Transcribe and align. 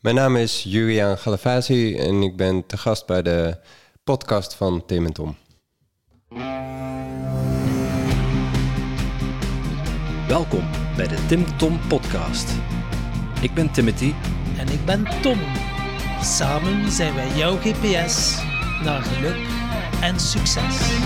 Mijn 0.00 0.14
naam 0.14 0.36
is 0.36 0.62
Julian 0.62 1.18
Galavasi 1.18 1.96
en 1.96 2.22
ik 2.22 2.36
ben 2.36 2.66
te 2.66 2.76
gast 2.76 3.06
bij 3.06 3.22
de 3.22 3.56
podcast 4.04 4.54
van 4.54 4.86
Tim 4.86 5.06
en 5.06 5.12
Tom. 5.12 5.36
Welkom 10.28 10.70
bij 10.96 11.08
de 11.08 11.26
Tim 11.28 11.56
Tom 11.58 11.80
Podcast. 11.88 12.50
Ik 13.42 13.54
ben 13.54 13.72
Timothy. 13.72 14.12
En 14.58 14.68
ik 14.68 14.84
ben 14.84 15.04
Tom. 15.22 15.38
Samen 16.22 16.90
zijn 16.90 17.14
wij 17.14 17.36
jouw 17.36 17.56
GPS 17.56 18.42
naar 18.84 19.02
geluk 19.02 19.46
en 20.00 20.20
succes. 20.20 20.98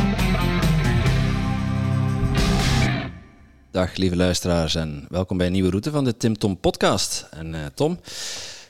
Dag 3.71 3.97
lieve 3.97 4.17
luisteraars 4.17 4.75
en 4.75 5.07
welkom 5.09 5.37
bij 5.37 5.47
een 5.47 5.53
nieuwe 5.53 5.71
route 5.71 5.91
van 5.91 6.05
de 6.05 6.17
Tim 6.17 6.39
Tom 6.39 6.61
Podcast. 6.61 7.29
En 7.31 7.55
uh, 7.55 7.61
Tom, 7.75 7.99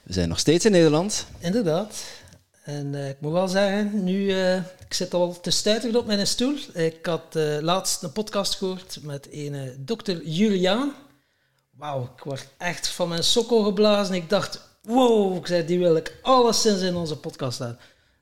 we 0.05 0.13
zijn 0.13 0.29
nog 0.29 0.39
steeds 0.39 0.65
in 0.65 0.73
Nederland. 0.73 1.27
Inderdaad. 1.39 2.05
En 2.65 2.93
uh, 2.93 3.09
ik 3.09 3.17
moet 3.21 3.33
wel 3.33 3.49
zeggen, 3.49 4.05
nu, 4.05 4.19
uh, 4.19 4.57
ik 4.57 4.95
zit 4.95 5.15
al 5.15 5.41
te 5.41 5.51
stuiteren 5.51 6.01
op 6.01 6.07
mijn 6.07 6.27
stoel. 6.27 6.57
Ik 6.73 7.07
had 7.07 7.39
laatst 7.61 8.03
een 8.03 8.13
podcast 8.13 8.55
gehoord 8.55 8.99
met 9.03 9.29
een 9.31 9.75
dokter 9.79 10.23
Juliaan. 10.27 10.93
Wauw, 11.71 12.13
ik 12.17 12.25
word 12.25 12.49
echt 12.59 12.89
van 12.89 13.09
mijn 13.09 13.25
sokkel 13.25 13.63
geblazen. 13.63 14.15
Ik 14.15 14.31
dacht, 14.31 14.61
wow, 14.83 15.37
ik 15.37 15.47
zei, 15.47 15.65
die 15.67 15.79
wil 15.79 15.97
ik 15.97 16.19
alleszins 16.23 16.81
in 16.81 16.95
onze 16.95 17.17
podcast 17.17 17.59
hebben. 17.59 17.79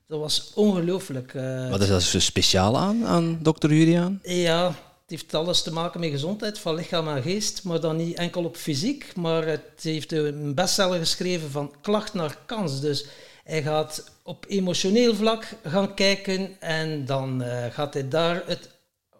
Dat 0.07 0.19
was 0.19 0.51
ongelooflijk. 0.55 1.33
Wat 1.69 1.81
is 1.81 1.87
dat 1.87 2.01
zo 2.01 2.19
speciaal 2.19 2.77
aan, 2.77 3.05
aan 3.05 3.39
dokter 3.41 3.73
Juliaan? 3.73 4.19
Ja, 4.23 4.75
heeft 5.05 5.33
alles 5.33 5.61
te 5.61 5.73
maken 5.73 5.99
met 5.99 6.09
gezondheid 6.09 6.59
van 6.59 6.75
lichaam 6.75 7.07
en 7.07 7.21
geest, 7.21 7.63
maar 7.63 7.79
dan 7.79 7.95
niet 7.95 8.17
enkel 8.17 8.43
op 8.43 8.55
fysiek, 8.55 9.15
maar 9.15 9.47
het 9.47 9.79
heeft 9.81 10.11
een 10.11 10.53
bestseller 10.53 10.99
geschreven 10.99 11.51
van 11.51 11.73
klacht 11.81 12.13
naar 12.13 12.37
kans. 12.45 12.81
Dus 12.81 13.05
hij 13.43 13.63
gaat 13.63 14.11
op 14.23 14.45
emotioneel 14.47 15.15
vlak 15.15 15.47
gaan 15.63 15.93
kijken 15.93 16.61
en 16.61 17.05
dan 17.05 17.41
uh, 17.41 17.65
gaat 17.65 17.93
hij 17.93 18.07
daar 18.07 18.43
het 18.45 18.69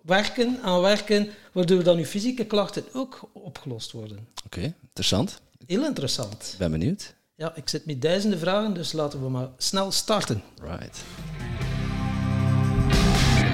werken 0.02 0.60
aan 0.62 0.82
werken, 0.82 1.30
waardoor 1.52 1.84
dan 1.84 1.98
uw 1.98 2.06
fysieke 2.06 2.46
klachten 2.46 2.84
ook 2.94 3.30
opgelost 3.34 3.92
worden. 3.92 4.18
Oké, 4.18 4.58
okay, 4.58 4.74
interessant. 4.82 5.42
Heel 5.66 5.86
interessant. 5.86 6.56
Ben 6.58 6.72
benieuwd. 6.72 7.14
Ja, 7.36 7.56
ik 7.56 7.70
zit 7.70 7.86
met 7.86 8.02
duizenden 8.02 8.40
vragen, 8.40 8.74
dus 8.74 8.92
laten 8.92 9.24
we 9.24 9.30
maar 9.30 9.50
snel 9.58 9.92
starten. 9.92 10.44
Right. 10.62 11.00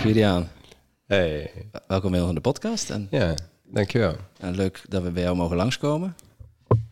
Julian. 0.03 0.47
Hey. 1.09 1.51
Welkom 1.87 2.11
bij 2.11 2.19
ons 2.19 2.29
in 2.29 2.35
de 2.35 2.41
podcast. 2.41 2.89
En, 2.89 3.07
ja, 3.11 3.35
dankjewel. 3.63 4.15
En 4.37 4.55
leuk 4.55 4.81
dat 4.87 5.03
we 5.03 5.11
bij 5.11 5.23
jou 5.23 5.35
mogen 5.35 5.55
langskomen. 5.55 6.15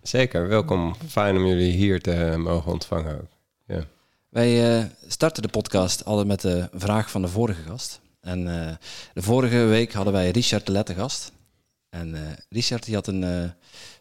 Zeker, 0.01 0.47
welkom. 0.47 0.95
Fijn 1.07 1.35
om 1.35 1.45
jullie 1.45 1.71
hier 1.71 2.01
te 2.01 2.35
mogen 2.37 2.71
ontvangen 2.71 3.15
ook. 3.21 3.29
Ja. 3.67 3.83
Wij 4.29 4.79
uh, 4.79 4.85
starten 5.07 5.43
de 5.43 5.49
podcast 5.49 6.05
altijd 6.05 6.27
met 6.27 6.41
de 6.41 6.69
vraag 6.73 7.11
van 7.11 7.21
de 7.21 7.27
vorige 7.27 7.61
gast. 7.61 8.01
En 8.21 8.47
uh, 8.47 8.71
de 9.13 9.21
vorige 9.21 9.57
week 9.57 9.93
hadden 9.93 10.13
wij 10.13 10.29
Richard 10.29 10.65
de 10.65 10.71
Lette 10.71 10.93
gast. 10.93 11.31
En 11.89 12.13
uh, 12.13 12.19
Richard 12.49 12.85
die 12.85 12.95
had 12.95 13.07
een 13.07 13.53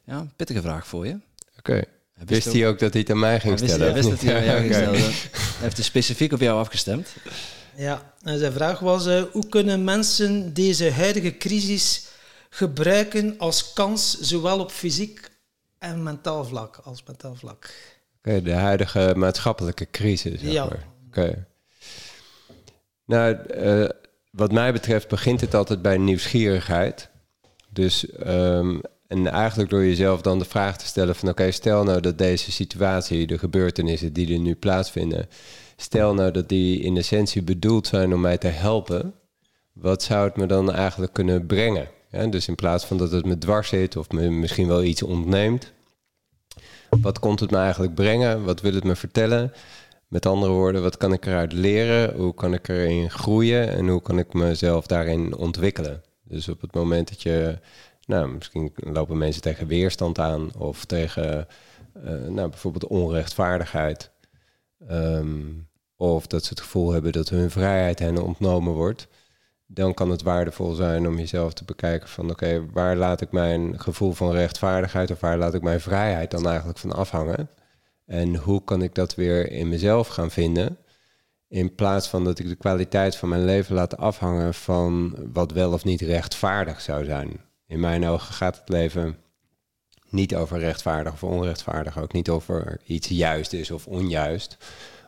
ja, 0.05 0.27
pittige 0.37 0.61
vraag 0.61 0.87
voor 0.87 1.07
je. 1.07 1.13
Oké. 1.13 1.71
Okay. 1.71 1.85
Wist 2.15 2.53
hij 2.53 2.69
ook 2.69 2.79
dat 2.79 2.93
hij 2.93 3.01
het 3.01 3.11
aan 3.11 3.19
mij 3.19 3.41
ging 3.41 3.59
hij 3.59 3.69
stellen? 3.69 3.95
Wist, 3.95 4.09
hij 4.09 4.17
wist 4.17 4.23
dat 4.23 4.33
hij 4.33 4.41
aan 4.41 4.45
jou 4.53 4.61
ging 4.61 4.75
stellen. 4.75 5.01
Hij 5.01 5.63
heeft 5.63 5.77
dus 5.77 5.87
specifiek 5.87 6.33
op 6.33 6.41
jou 6.41 6.59
afgestemd. 6.59 7.15
Ja, 7.77 8.15
en 8.23 8.39
zijn 8.39 8.53
vraag 8.53 8.79
was: 8.79 9.07
uh, 9.07 9.23
hoe 9.33 9.49
kunnen 9.49 9.85
mensen 9.85 10.55
deze 10.55 10.91
huidige 10.91 11.37
crisis 11.37 12.07
gebruiken 12.51 13.35
als 13.39 13.73
kans, 13.73 14.21
zowel 14.21 14.61
op 14.61 14.71
fysiek 14.71 15.31
en 15.79 16.03
mentaal 16.03 16.45
vlak 16.45 16.77
als 16.77 17.03
mentaal 17.07 17.35
vlak? 17.35 17.71
Oké, 18.19 18.29
okay, 18.29 18.43
de 18.43 18.53
huidige 18.53 19.13
maatschappelijke 19.17 19.91
crisis. 19.91 20.41
Zeg 20.41 20.53
ja. 20.53 20.65
Oké. 20.65 20.79
Okay. 21.07 21.45
Nou, 23.05 23.37
uh, 23.55 23.89
wat 24.31 24.53
mij 24.53 24.73
betreft 24.73 25.09
begint 25.09 25.41
het 25.41 25.55
altijd 25.55 25.83
bij 25.83 25.99
nieuwsgierigheid. 25.99 27.09
Dus 27.69 28.07
um, 28.27 28.81
en 29.07 29.27
eigenlijk 29.27 29.71
door 29.71 29.85
jezelf 29.85 30.21
dan 30.21 30.39
de 30.39 30.45
vraag 30.45 30.79
te 30.79 30.87
stellen 30.87 31.17
van 31.17 31.29
oké, 31.29 31.51
stel 31.51 31.85
nou 31.85 32.01
dat 32.01 32.19
deze 32.19 32.53
situatie, 32.53 33.27
de 33.27 33.39
gebeurtenissen 33.39 34.13
die 34.13 34.33
er 34.33 34.41
nu 34.41 34.55
plaatsvinden, 34.55 35.29
stel 35.77 36.15
nou 36.15 36.31
dat 36.31 36.49
die 36.49 36.81
in 36.81 36.97
essentie 36.97 37.43
bedoeld 37.43 37.87
zijn 37.87 38.15
om 38.15 38.21
mij 38.21 38.39
te 38.39 38.47
helpen, 38.47 39.15
wat 39.73 40.03
zou 40.03 40.27
het 40.27 40.37
me 40.37 40.47
dan 40.47 40.73
eigenlijk 40.73 41.13
kunnen 41.13 41.47
brengen? 41.47 41.89
Dus 42.31 42.49
in 42.49 42.55
plaats 42.55 42.85
van 42.85 42.97
dat 42.97 43.11
het 43.11 43.27
me 43.27 43.39
dwars 43.39 43.69
zit 43.69 43.97
of 43.97 44.11
me 44.11 44.31
misschien 44.31 44.67
wel 44.67 44.83
iets 44.83 45.03
ontneemt, 45.03 45.73
wat 47.01 47.19
komt 47.19 47.41
het 47.41 47.51
me 47.51 47.57
eigenlijk 47.57 47.95
brengen? 47.95 48.45
Wat 48.45 48.61
wil 48.61 48.75
het 48.75 48.85
me 48.85 48.97
vertellen? 48.97 49.53
Met 50.09 50.27
andere 50.27 50.53
woorden, 50.53 50.83
wat 50.83 50.97
kan 50.97 51.13
ik 51.13 51.27
eruit 51.27 51.53
leren? 51.53 52.17
Hoe 52.17 52.35
kan 52.35 52.55
ik 52.55 52.69
erin 52.69 53.11
groeien? 53.11 53.69
En 53.69 53.89
hoe 53.89 54.03
kan 54.03 54.19
ik 54.19 54.33
mezelf 54.33 54.87
daarin 54.87 55.37
ontwikkelen? 55.37 56.03
Dus 56.23 56.49
op 56.49 56.61
het 56.61 56.75
moment 56.75 57.09
dat 57.09 57.23
je 57.23 57.59
nou, 58.07 58.29
misschien 58.29 58.73
lopen 58.75 59.19
mensen 59.19 59.43
tegen 59.43 59.67
weerstand 59.67 60.19
aan 60.19 60.51
of 60.59 60.85
tegen 60.85 61.47
uh, 62.05 62.11
nou, 62.29 62.49
bijvoorbeeld 62.49 62.87
onrechtvaardigheid. 62.87 64.11
Um, 64.91 65.69
of 65.97 66.27
dat 66.27 66.43
ze 66.45 66.49
het 66.49 66.61
gevoel 66.61 66.93
hebben 66.93 67.13
dat 67.13 67.29
hun 67.29 67.51
vrijheid 67.51 67.99
hen 67.99 68.23
ontnomen 68.23 68.73
wordt. 68.73 69.09
Dan 69.67 69.95
kan 69.95 70.11
het 70.11 70.23
waardevol 70.23 70.73
zijn 70.73 71.07
om 71.07 71.19
jezelf 71.19 71.53
te 71.53 71.65
bekijken 71.65 72.09
van 72.09 72.31
oké, 72.31 72.67
waar 72.73 72.97
laat 72.97 73.21
ik 73.21 73.33
mijn 73.33 73.81
gevoel 73.81 74.13
van 74.13 74.33
rechtvaardigheid 74.33 75.11
of 75.11 75.21
waar 75.21 75.39
laat 75.39 75.55
ik 75.55 75.63
mijn 75.63 75.81
vrijheid 75.81 76.31
dan 76.31 76.49
eigenlijk 76.49 76.79
van 76.79 76.93
afhangen? 76.93 77.51
En 78.07 78.37
hoe 78.37 78.65
kan 78.65 78.83
ik 78.83 78.95
dat 78.95 79.15
weer 79.15 79.51
in 79.51 79.69
mezelf 79.69 80.09
gaan 80.09 80.31
vinden? 80.31 80.79
In 81.49 81.75
plaats 81.75 82.09
van 82.09 82.25
dat 82.25 82.39
ik 82.39 82.49
de 82.49 82.57
kwaliteit 82.57 83.17
van 83.17 83.29
mijn 83.29 83.45
leven 83.45 83.75
laat 83.75 83.97
afhangen 83.97 84.55
van 84.55 85.17
wat 85.33 85.53
wel 85.53 85.73
of 85.73 85.85
niet 85.85 86.01
rechtvaardig 86.01 86.81
zou 86.81 87.05
zijn 87.05 87.41
in 87.67 87.81
mijn 87.81 88.07
ogen 88.07 88.35
gaat 88.35 88.57
het 88.57 88.69
leven 88.69 89.17
niet 90.17 90.35
over 90.35 90.59
rechtvaardig 90.59 91.13
of 91.13 91.23
onrechtvaardig. 91.23 91.99
Ook 91.99 92.13
niet 92.13 92.29
over 92.29 92.81
iets 92.85 93.09
juist 93.09 93.53
is 93.53 93.71
of 93.71 93.87
onjuist. 93.87 94.57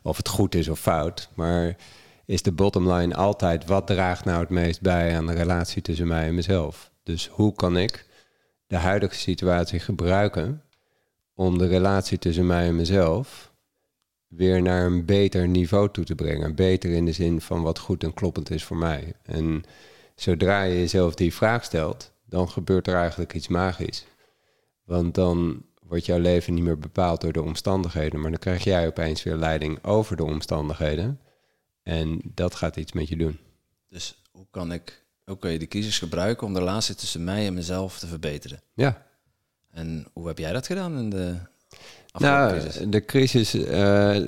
Of 0.02 0.16
het 0.16 0.28
goed 0.28 0.54
is 0.54 0.68
of 0.68 0.80
fout. 0.80 1.28
Maar 1.34 1.76
is 2.24 2.42
de 2.42 2.52
bottom 2.52 2.92
line 2.92 3.14
altijd 3.14 3.66
wat 3.66 3.86
draagt 3.86 4.24
nou 4.24 4.40
het 4.40 4.48
meest 4.48 4.80
bij 4.80 5.16
aan 5.16 5.26
de 5.26 5.32
relatie 5.32 5.82
tussen 5.82 6.06
mij 6.06 6.26
en 6.26 6.34
mezelf? 6.34 6.90
Dus 7.02 7.28
hoe 7.32 7.54
kan 7.54 7.76
ik 7.76 8.06
de 8.66 8.76
huidige 8.76 9.14
situatie 9.14 9.80
gebruiken 9.80 10.62
om 11.34 11.58
de 11.58 11.66
relatie 11.66 12.18
tussen 12.18 12.46
mij 12.46 12.66
en 12.66 12.76
mezelf 12.76 13.52
weer 14.26 14.62
naar 14.62 14.86
een 14.86 15.04
beter 15.04 15.48
niveau 15.48 15.90
toe 15.90 16.04
te 16.04 16.14
brengen? 16.14 16.54
Beter 16.54 16.90
in 16.90 17.04
de 17.04 17.12
zin 17.12 17.40
van 17.40 17.62
wat 17.62 17.78
goed 17.78 18.04
en 18.04 18.14
kloppend 18.14 18.50
is 18.50 18.64
voor 18.64 18.76
mij. 18.76 19.12
En 19.22 19.64
zodra 20.14 20.62
je 20.62 20.78
jezelf 20.78 21.14
die 21.14 21.34
vraag 21.34 21.64
stelt, 21.64 22.12
dan 22.24 22.50
gebeurt 22.50 22.86
er 22.86 22.96
eigenlijk 22.96 23.34
iets 23.34 23.48
magisch. 23.48 24.06
Want 24.88 25.14
dan 25.14 25.62
wordt 25.82 26.06
jouw 26.06 26.18
leven 26.18 26.54
niet 26.54 26.64
meer 26.64 26.78
bepaald 26.78 27.20
door 27.20 27.32
de 27.32 27.42
omstandigheden, 27.42 28.20
maar 28.20 28.30
dan 28.30 28.38
krijg 28.38 28.64
jij 28.64 28.86
opeens 28.86 29.22
weer 29.22 29.36
leiding 29.36 29.84
over 29.84 30.16
de 30.16 30.24
omstandigheden. 30.24 31.20
En 31.82 32.20
dat 32.34 32.54
gaat 32.54 32.76
iets 32.76 32.92
met 32.92 33.08
je 33.08 33.16
doen. 33.16 33.38
Dus 33.88 34.22
hoe 34.30 34.46
kan 34.50 34.72
ik 34.72 35.04
ook 35.24 35.36
okay, 35.36 35.58
de 35.58 35.66
crisis 35.66 35.98
gebruiken 35.98 36.46
om 36.46 36.52
de 36.52 36.58
relatie 36.58 36.94
tussen 36.94 37.24
mij 37.24 37.46
en 37.46 37.54
mezelf 37.54 37.98
te 37.98 38.06
verbeteren? 38.06 38.62
Ja. 38.74 39.06
En 39.70 40.06
hoe 40.12 40.26
heb 40.26 40.38
jij 40.38 40.52
dat 40.52 40.66
gedaan 40.66 40.98
in 40.98 41.10
de 41.10 41.36
nou, 42.12 42.58
crisis? 42.58 42.84
de 42.88 43.04
crisis. 43.04 43.54
Uh, 43.54 44.16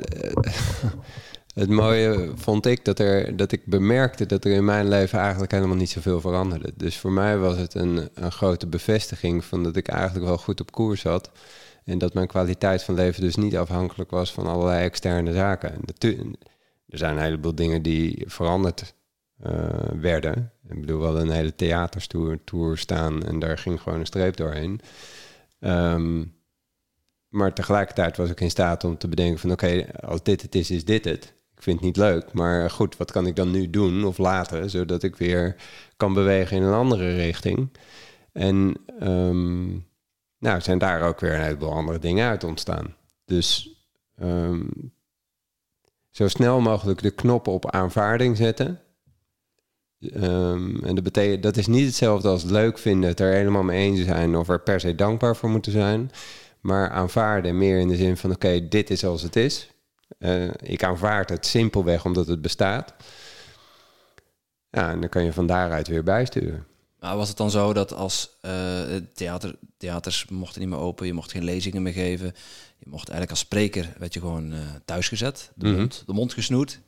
het 1.55 1.69
mooie 1.69 2.33
vond 2.35 2.67
ik 2.67 2.85
dat, 2.85 2.99
er, 2.99 3.37
dat 3.37 3.53
ik 3.53 3.67
bemerkte 3.67 4.27
dat 4.27 4.45
er 4.45 4.53
in 4.53 4.65
mijn 4.65 4.89
leven 4.89 5.19
eigenlijk 5.19 5.53
helemaal 5.53 5.77
niet 5.77 5.91
zoveel 5.91 6.21
veranderde. 6.21 6.73
Dus 6.77 6.99
voor 6.99 7.13
mij 7.13 7.39
was 7.39 7.57
het 7.57 7.75
een, 7.75 8.09
een 8.15 8.33
grote 8.33 8.67
bevestiging 8.67 9.45
van 9.45 9.63
dat 9.63 9.77
ik 9.77 9.89
eigenlijk 9.89 10.27
wel 10.27 10.39
goed 10.39 10.61
op 10.61 10.73
koers 10.73 11.01
zat. 11.01 11.31
En 11.85 11.99
dat 11.99 12.15
mijn 12.15 12.27
kwaliteit 12.27 12.83
van 12.83 12.95
leven 12.95 13.23
dus 13.23 13.37
niet 13.37 13.57
afhankelijk 13.57 14.11
was 14.11 14.33
van 14.33 14.47
allerlei 14.47 14.85
externe 14.85 15.33
zaken. 15.33 15.81
Er 16.89 16.99
zijn 16.99 17.17
een 17.17 17.23
heleboel 17.23 17.55
dingen 17.55 17.83
die 17.83 18.25
veranderd 18.27 18.95
uh, 19.47 19.53
werden. 20.01 20.53
Ik 20.69 20.81
bedoel, 20.81 21.01
wel 21.01 21.21
een 21.21 21.31
hele 21.31 21.55
theaterstoer 21.55 22.39
tour 22.45 22.79
staan 22.79 23.25
en 23.25 23.39
daar 23.39 23.59
ging 23.59 23.81
gewoon 23.81 23.99
een 23.99 24.07
streep 24.07 24.37
doorheen. 24.37 24.81
Um, 25.61 26.39
maar 27.29 27.55
tegelijkertijd 27.55 28.17
was 28.17 28.31
ik 28.31 28.41
in 28.41 28.51
staat 28.51 28.85
om 28.85 28.99
te 28.99 29.09
bedenken 29.09 29.39
van 29.39 29.51
oké, 29.51 29.87
als 30.01 30.23
dit 30.23 30.43
het 30.43 30.55
is, 30.55 30.71
is 30.71 30.85
dit 30.85 31.05
het 31.05 31.35
ik 31.61 31.67
vind 31.67 31.77
het 31.77 31.87
niet 31.87 31.97
leuk. 31.97 32.33
Maar 32.33 32.71
goed, 32.71 32.97
wat 32.97 33.13
kan 33.13 33.27
ik 33.27 33.37
dan 33.37 33.51
nu 33.51 33.71
doen 33.71 34.05
of 34.05 34.19
laten, 34.19 34.71
zodat 34.71 35.03
ik 35.03 35.17
weer 35.17 35.57
kan 35.97 36.13
bewegen 36.15 36.57
in 36.57 36.63
een 36.63 36.73
andere 36.73 37.15
richting. 37.15 37.71
En 38.33 38.77
um, 39.03 39.87
nou, 40.39 40.61
zijn 40.61 40.79
daar 40.79 41.03
ook 41.03 41.21
weer 41.21 41.35
een 41.35 41.43
heleboel 41.43 41.73
andere 41.73 41.99
dingen 41.99 42.29
uit 42.29 42.45
ontstaan. 42.45 42.97
Dus 43.25 43.75
um, 44.23 44.93
zo 46.11 46.29
snel 46.29 46.61
mogelijk 46.61 47.03
de 47.03 47.11
knop 47.11 47.47
op 47.47 47.71
aanvaarding 47.71 48.37
zetten. 48.37 48.81
Um, 50.15 50.85
en 50.85 50.95
dat, 50.95 51.43
dat 51.43 51.57
is 51.57 51.67
niet 51.67 51.87
hetzelfde 51.87 52.29
als 52.29 52.43
leuk 52.43 52.79
vinden, 52.79 53.09
het 53.09 53.21
er 53.21 53.33
helemaal 53.33 53.63
mee 53.63 53.87
eens 53.87 54.05
zijn 54.05 54.37
of 54.37 54.49
er 54.49 54.61
per 54.61 54.81
se 54.81 54.95
dankbaar 54.95 55.37
voor 55.37 55.51
moeten 55.51 55.73
zijn. 55.73 56.11
maar 56.61 56.91
aanvaarden 56.91 57.59
meer 57.59 57.79
in 57.79 57.89
de 57.89 57.97
zin 57.97 58.17
van 58.17 58.31
oké, 58.31 58.69
dit 58.69 58.91
is 58.91 59.05
als 59.05 59.23
het 59.23 59.37
is. 59.37 59.70
Uh, 60.21 60.51
ik 60.61 60.85
aanvaard 60.85 61.29
het 61.29 61.47
simpelweg 61.47 62.05
omdat 62.05 62.27
het 62.27 62.43
bestaat. 62.43 62.95
Ja, 64.71 64.91
en 64.91 65.01
dan 65.01 65.09
kan 65.09 65.25
je 65.25 65.33
van 65.33 65.47
daaruit 65.47 65.89
weer 65.89 66.03
bijsturen. 66.03 66.67
Maar 66.99 67.17
was 67.17 67.29
het 67.29 67.37
dan 67.37 67.51
zo 67.51 67.73
dat 67.73 67.95
als 67.95 68.31
uh, 68.43 68.97
theater, 69.15 69.55
theaters 69.77 70.27
mochten 70.29 70.61
niet 70.61 70.71
meer 70.71 70.79
open, 70.79 71.07
je 71.07 71.13
mocht 71.13 71.31
geen 71.31 71.45
lezingen 71.45 71.83
meer 71.83 71.93
geven, 71.93 72.27
je 72.79 72.87
mocht 72.89 73.09
eigenlijk 73.09 73.31
als 73.31 73.39
spreker, 73.39 73.93
werd 73.99 74.15
je 74.15 74.21
gewoon 74.21 74.53
uh, 74.53 74.59
thuisgezet, 74.85 75.51
de, 75.55 75.67
mm 75.67 75.73
-hmm. 75.73 75.81
mond, 75.81 76.03
de 76.07 76.13
mond 76.13 76.33
gesnoerd. 76.33 76.81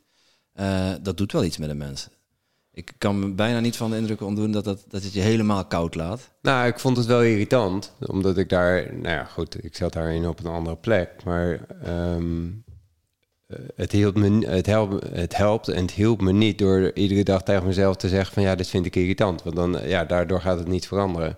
Dat 1.03 1.17
doet 1.17 1.33
wel 1.33 1.45
iets 1.45 1.59
met 1.59 1.71
een 1.71 1.77
mens. 1.77 2.09
Ik 2.73 2.93
kan 2.99 3.19
me 3.19 3.29
bijna 3.29 3.61
niet 3.61 3.77
van 3.77 3.91
de 3.91 3.97
indruk 3.97 4.21
ontdoen 4.21 4.51
dat, 4.51 4.65
dat, 4.65 4.85
dat 4.89 5.03
het 5.03 5.13
je 5.13 5.21
helemaal 5.21 5.65
koud 5.65 5.95
laat. 5.95 6.31
Nou, 6.43 6.67
ik 6.67 6.79
vond 6.79 6.97
het 6.97 7.07
wel 7.07 7.23
irritant, 7.23 7.93
omdat 7.99 8.39
ik 8.39 8.49
daar, 8.49 8.95
nou 8.95 9.15
ja, 9.15 9.25
goed, 9.25 9.65
ik 9.65 9.77
zat 9.77 9.93
daarin 9.93 10.27
op 10.27 10.39
een 10.39 10.51
andere 10.51 10.77
plek, 10.77 11.25
maar 11.25 11.61
um, 11.87 12.65
het, 13.77 13.93
hielp 13.93 14.17
me, 14.17 14.47
het, 14.47 14.67
helpt, 14.67 15.07
het 15.13 15.37
helpt 15.37 15.69
en 15.69 15.83
het 15.83 15.91
hielp 15.91 16.21
me 16.21 16.33
niet 16.33 16.59
door 16.59 16.91
iedere 16.95 17.23
dag 17.23 17.43
tegen 17.43 17.67
mezelf 17.67 17.97
te 17.97 18.09
zeggen 18.09 18.35
van 18.35 18.43
ja, 18.43 18.55
dit 18.55 18.69
vind 18.69 18.87
ik 18.87 18.97
irritant, 18.97 19.43
want 19.43 19.57
dan, 19.57 19.79
ja, 19.87 20.05
daardoor 20.05 20.41
gaat 20.41 20.59
het 20.59 20.69
niet 20.69 20.87
veranderen. 20.87 21.37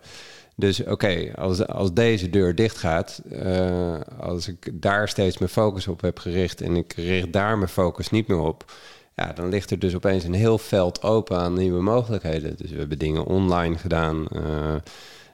Dus 0.56 0.84
oké, 0.84 1.32
als, 1.34 1.66
als 1.66 1.92
deze 1.92 2.30
deur 2.30 2.54
dicht 2.54 2.76
gaat, 2.76 3.22
uh, 3.32 4.00
als 4.18 4.48
ik 4.48 4.70
daar 4.72 5.08
steeds 5.08 5.38
mijn 5.38 5.50
focus 5.50 5.88
op 5.88 6.00
heb 6.00 6.18
gericht 6.18 6.60
en 6.60 6.76
ik 6.76 6.92
richt 6.92 7.32
daar 7.32 7.58
mijn 7.58 7.70
focus 7.70 8.10
niet 8.10 8.28
meer 8.28 8.40
op, 8.40 8.72
ja, 9.14 9.32
dan 9.32 9.48
ligt 9.48 9.70
er 9.70 9.78
dus 9.78 9.94
opeens 9.94 10.24
een 10.24 10.34
heel 10.34 10.58
veld 10.58 11.02
open 11.02 11.38
aan 11.38 11.54
nieuwe 11.54 11.82
mogelijkheden. 11.82 12.56
Dus 12.56 12.70
we 12.70 12.78
hebben 12.78 12.98
dingen 12.98 13.24
online 13.24 13.78
gedaan. 13.78 14.28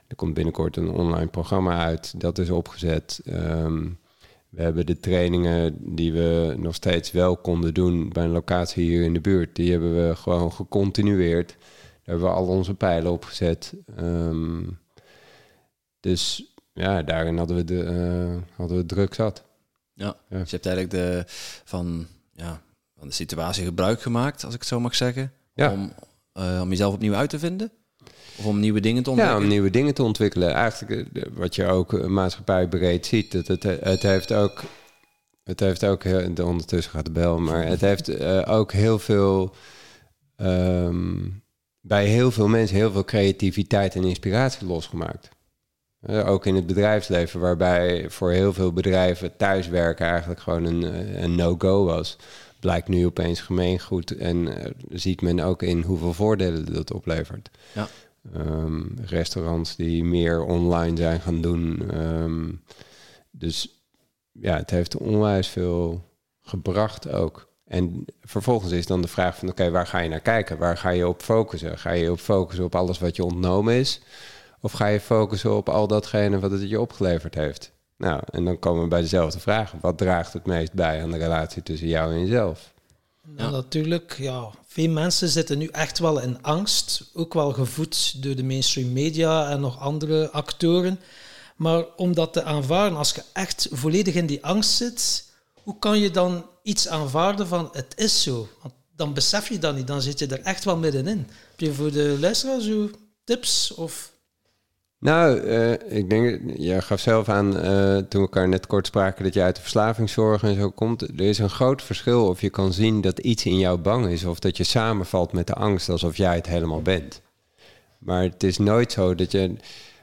Er 0.07 0.15
komt 0.15 0.33
binnenkort 0.33 0.77
een 0.77 0.89
online 0.89 1.27
programma 1.27 1.83
uit, 1.83 2.13
dat 2.17 2.37
is 2.37 2.49
opgezet. 2.49 3.21
Um, 3.29 3.99
we 4.51 4.61
hebben 4.61 4.85
de 4.85 4.99
trainingen 4.99 5.95
die 5.95 6.13
we 6.13 6.55
nog 6.57 6.75
steeds 6.75 7.11
wel 7.11 7.37
konden 7.37 7.73
doen 7.73 8.09
bij 8.09 8.23
een 8.23 8.31
locatie 8.31 8.83
hier 8.83 9.03
in 9.03 9.13
de 9.13 9.21
buurt, 9.21 9.55
die 9.55 9.71
hebben 9.71 10.07
we 10.07 10.15
gewoon 10.15 10.53
gecontinueerd. 10.53 11.47
Daar 11.47 11.57
hebben 12.03 12.27
we 12.27 12.33
al 12.33 12.47
onze 12.47 12.73
pijlen 12.73 13.11
op 13.11 13.23
gezet. 13.23 13.73
Um, 13.99 14.79
dus 15.99 16.53
ja, 16.73 17.01
daarin 17.01 17.37
hadden 17.37 17.55
we, 17.55 17.63
de, 17.63 17.83
uh, 17.83 18.55
hadden 18.55 18.77
we 18.77 18.85
druk 18.85 19.13
zat. 19.13 19.43
Ja, 19.93 20.15
ja. 20.29 20.37
Dus 20.37 20.49
je 20.49 20.55
hebt 20.55 20.65
eigenlijk 20.65 20.95
de, 20.95 21.23
van, 21.63 22.07
ja, 22.33 22.61
van 22.97 23.07
de 23.07 23.13
situatie 23.13 23.65
gebruik 23.65 24.01
gemaakt, 24.01 24.43
als 24.43 24.53
ik 24.53 24.59
het 24.59 24.69
zo 24.69 24.79
mag 24.79 24.95
zeggen. 24.95 25.31
Ja. 25.53 25.71
Om, 25.71 25.93
uh, 26.33 26.59
om 26.61 26.69
jezelf 26.69 26.93
opnieuw 26.93 27.13
uit 27.13 27.29
te 27.29 27.39
vinden. 27.39 27.71
Of 28.41 28.47
om 28.47 28.59
nieuwe 28.59 28.79
dingen 28.79 29.03
te 29.03 29.09
ontwikkelen? 29.09 29.39
Ja, 29.39 29.45
om 29.45 29.51
nieuwe 29.53 29.69
dingen 29.69 29.93
te 29.93 30.03
ontwikkelen. 30.03 30.53
Eigenlijk 30.53 31.05
wat 31.33 31.55
je 31.55 31.65
ook 31.65 32.07
maatschappijbreed 32.07 33.05
ziet, 33.05 33.31
dat 33.31 33.47
het, 33.47 33.63
het 33.63 34.01
heeft 34.01 34.33
ook... 34.33 34.63
Het 35.43 35.59
heeft 35.59 35.85
ook, 35.85 36.03
ondertussen 36.43 36.91
gaat 36.91 37.05
de 37.05 37.11
bel, 37.11 37.39
maar 37.39 37.65
het 37.65 37.81
heeft 37.81 38.09
uh, 38.09 38.41
ook 38.45 38.71
heel 38.71 38.99
veel... 38.99 39.55
Um, 40.37 41.43
bij 41.81 42.05
heel 42.05 42.31
veel 42.31 42.47
mensen 42.47 42.75
heel 42.77 42.91
veel 42.91 43.03
creativiteit 43.03 43.95
en 43.95 44.03
inspiratie 44.03 44.67
losgemaakt. 44.67 45.29
Uh, 46.09 46.29
ook 46.29 46.45
in 46.45 46.55
het 46.55 46.67
bedrijfsleven, 46.67 47.39
waarbij 47.39 48.09
voor 48.09 48.31
heel 48.31 48.53
veel 48.53 48.73
bedrijven 48.73 49.37
thuiswerken 49.37 50.05
eigenlijk 50.05 50.39
gewoon 50.39 50.65
een, 50.65 50.83
een 51.23 51.35
no-go 51.35 51.85
was. 51.85 52.17
Blijkt 52.59 52.87
nu 52.87 53.05
opeens 53.05 53.41
gemeengoed 53.41 54.17
en 54.17 54.37
uh, 54.37 54.53
ziet 54.89 55.21
men 55.21 55.39
ook 55.39 55.61
in 55.63 55.81
hoeveel 55.81 56.13
voordelen 56.13 56.73
dat 56.73 56.93
oplevert. 56.93 57.49
Ja. 57.73 57.87
Um, 58.35 58.93
restaurants 59.05 59.75
die 59.75 60.03
meer 60.03 60.43
online 60.43 60.97
zijn 60.97 61.21
gaan 61.21 61.41
doen. 61.41 61.97
Um, 62.01 62.63
dus 63.31 63.83
ja, 64.31 64.57
het 64.57 64.69
heeft 64.69 64.97
onwijs 64.97 65.47
veel 65.47 66.09
gebracht 66.41 67.11
ook. 67.11 67.49
En 67.65 68.05
vervolgens 68.21 68.71
is 68.71 68.85
dan 68.85 69.01
de 69.01 69.07
vraag 69.07 69.37
van 69.37 69.49
oké, 69.49 69.69
waar 69.69 69.87
ga 69.87 69.99
je 69.99 70.09
naar 70.09 70.19
kijken? 70.19 70.57
Waar 70.57 70.77
ga 70.77 70.89
je 70.89 71.07
op 71.07 71.21
focussen? 71.21 71.77
Ga 71.77 71.91
je 71.91 72.11
op 72.11 72.19
focussen 72.19 72.65
op 72.65 72.75
alles 72.75 72.99
wat 72.99 73.15
je 73.15 73.23
ontnomen 73.23 73.73
is? 73.73 74.01
Of 74.59 74.71
ga 74.71 74.87
je 74.87 74.99
focussen 74.99 75.55
op 75.55 75.69
al 75.69 75.87
datgene 75.87 76.39
wat 76.39 76.51
het 76.51 76.69
je 76.69 76.81
opgeleverd 76.81 77.35
heeft? 77.35 77.71
Nou, 77.97 78.21
en 78.31 78.45
dan 78.45 78.59
komen 78.59 78.83
we 78.83 78.87
bij 78.87 79.01
dezelfde 79.01 79.39
vraag. 79.39 79.73
Wat 79.81 79.97
draagt 79.97 80.33
het 80.33 80.45
meest 80.45 80.73
bij 80.73 81.03
aan 81.03 81.11
de 81.11 81.17
relatie 81.17 81.63
tussen 81.63 81.87
jou 81.87 82.13
en 82.13 82.19
jezelf? 82.19 82.73
Natuurlijk, 83.27 84.17
ja. 84.17 84.51
Veel 84.67 84.89
mensen 84.89 85.29
zitten 85.29 85.57
nu 85.57 85.65
echt 85.65 85.99
wel 85.99 86.19
in 86.19 86.41
angst. 86.41 87.09
Ook 87.13 87.33
wel 87.33 87.51
gevoed 87.51 88.23
door 88.23 88.35
de 88.35 88.43
mainstream 88.43 88.93
media 88.93 89.49
en 89.49 89.59
nog 89.59 89.79
andere 89.79 90.31
actoren. 90.31 90.99
Maar 91.55 91.85
om 91.95 92.13
dat 92.13 92.33
te 92.33 92.43
aanvaarden, 92.43 92.97
als 92.97 93.11
je 93.11 93.23
echt 93.33 93.67
volledig 93.71 94.15
in 94.15 94.25
die 94.25 94.45
angst 94.45 94.71
zit, 94.71 95.31
hoe 95.53 95.79
kan 95.79 95.99
je 95.99 96.11
dan 96.11 96.45
iets 96.63 96.87
aanvaarden 96.87 97.47
van 97.47 97.69
het 97.71 97.93
is 97.95 98.23
zo? 98.23 98.47
Want 98.61 98.73
dan 98.95 99.13
besef 99.13 99.49
je 99.49 99.59
dat 99.59 99.75
niet, 99.75 99.87
dan 99.87 100.01
zit 100.01 100.19
je 100.19 100.27
er 100.27 100.41
echt 100.41 100.63
wel 100.63 100.77
middenin. 100.77 101.27
Heb 101.49 101.59
je 101.59 101.73
voor 101.73 101.91
de 101.91 102.17
luisteraars 102.19 102.69
tips 103.23 103.73
of 103.73 104.10
nou, 105.01 105.39
uh, 105.39 105.71
ik 105.71 106.09
denk, 106.09 106.41
je 106.57 106.81
gaf 106.81 106.99
zelf 106.99 107.29
aan 107.29 107.57
uh, 107.57 107.97
toen 107.97 108.07
we 108.09 108.19
elkaar 108.19 108.47
net 108.47 108.67
kort 108.67 108.87
spraken 108.87 109.23
dat 109.23 109.33
je 109.33 109.41
uit 109.41 109.55
de 109.55 109.61
verslavingszorg 109.61 110.43
en 110.43 110.55
zo 110.55 110.69
komt. 110.69 111.01
Er 111.01 111.21
is 111.21 111.39
een 111.39 111.49
groot 111.49 111.81
verschil 111.83 112.27
of 112.27 112.41
je 112.41 112.49
kan 112.49 112.73
zien 112.73 113.01
dat 113.01 113.19
iets 113.19 113.45
in 113.45 113.57
jou 113.57 113.77
bang 113.77 114.07
is 114.07 114.23
of 114.23 114.39
dat 114.39 114.57
je 114.57 114.63
samenvalt 114.63 115.33
met 115.33 115.47
de 115.47 115.53
angst 115.53 115.89
alsof 115.89 116.17
jij 116.17 116.35
het 116.35 116.45
helemaal 116.45 116.81
bent. 116.81 117.21
Maar 117.97 118.23
het 118.23 118.43
is 118.43 118.57
nooit 118.57 118.91
zo 118.91 119.15
dat 119.15 119.31
je, 119.31 119.55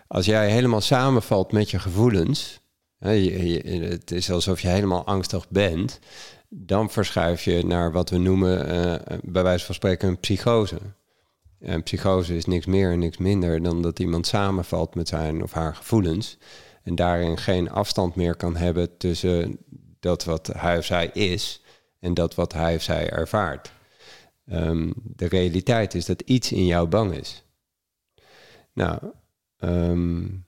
als 0.07 0.27
jij 0.27 0.51
helemaal 0.51 0.81
samenvalt 0.81 1.53
met 1.53 1.71
je 1.71 1.79
gevoelens, 1.79 2.61
hè, 2.99 3.11
je, 3.11 3.61
het 3.89 4.11
is 4.11 4.31
alsof 4.31 4.61
je 4.61 4.69
helemaal 4.69 5.05
angstig 5.05 5.49
bent, 5.49 5.99
dan 6.49 6.91
verschuif 6.91 7.45
je 7.45 7.67
naar 7.67 7.93
wat 7.93 8.11
we 8.11 8.19
noemen, 8.19 8.75
uh, 8.75 9.19
bij 9.23 9.43
wijze 9.43 9.65
van 9.65 9.75
spreken, 9.75 10.09
een 10.09 10.21
psychose. 10.21 10.79
En 11.61 11.83
psychose 11.83 12.37
is 12.37 12.45
niks 12.45 12.67
meer 12.67 12.93
en 12.93 12.99
niks 12.99 13.17
minder 13.17 13.63
dan 13.63 13.83
dat 13.83 13.99
iemand 13.99 14.27
samenvalt 14.27 14.95
met 14.95 15.09
zijn 15.09 15.43
of 15.43 15.53
haar 15.53 15.75
gevoelens. 15.75 16.39
En 16.83 16.95
daarin 16.95 17.39
geen 17.39 17.71
afstand 17.71 18.15
meer 18.15 18.37
kan 18.37 18.57
hebben 18.57 18.97
tussen 18.97 19.59
dat 20.01 20.25
wat 20.25 20.47
hij 20.47 20.79
of 20.79 20.85
zij 20.85 21.07
is 21.07 21.63
en 21.99 22.15
dat 22.15 22.35
wat 22.35 22.53
hij 22.53 22.75
of 22.75 22.83
zij 22.83 23.11
ervaart. 23.11 23.73
Um, 24.53 24.93
de 24.97 25.27
realiteit 25.27 25.95
is 25.95 26.07
dat 26.07 26.21
iets 26.21 26.53
in 26.53 26.67
jou 26.67 26.89
bang 26.89 27.15
is. 27.15 27.45
Nou, 28.73 29.01
um, 29.59 30.47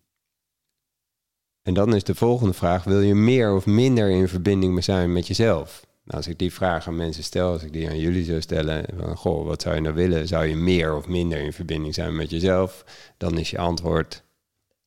en 1.63 1.75
dan 1.75 1.95
is 1.95 2.05
de 2.05 2.15
volgende 2.15 2.53
vraag: 2.53 2.85
wil 2.85 3.01
je 3.01 3.15
meer 3.15 3.55
of 3.55 3.67
minder 3.67 4.11
in 4.11 4.29
verbinding 4.29 4.85
zijn 4.85 5.13
met 5.13 5.27
jezelf? 5.27 5.87
Nou, 6.11 6.23
als 6.23 6.33
ik 6.33 6.39
die 6.39 6.53
vraag 6.53 6.87
aan 6.87 6.97
mensen 6.97 7.23
stel, 7.23 7.53
als 7.53 7.63
ik 7.63 7.73
die 7.73 7.89
aan 7.89 7.99
jullie 7.99 8.25
zou 8.25 8.41
stellen, 8.41 8.85
van 8.99 9.17
goh, 9.17 9.47
wat 9.47 9.63
zou 9.63 9.75
je 9.75 9.81
nou 9.81 9.95
willen? 9.95 10.29
Zou 10.29 10.47
je 10.47 10.57
meer 10.57 10.95
of 10.97 11.07
minder 11.07 11.39
in 11.39 11.53
verbinding 11.53 11.95
zijn 11.95 12.17
met 12.17 12.31
jezelf? 12.31 12.85
Dan 13.17 13.39
is 13.39 13.51
je 13.51 13.59
antwoord 13.59 14.23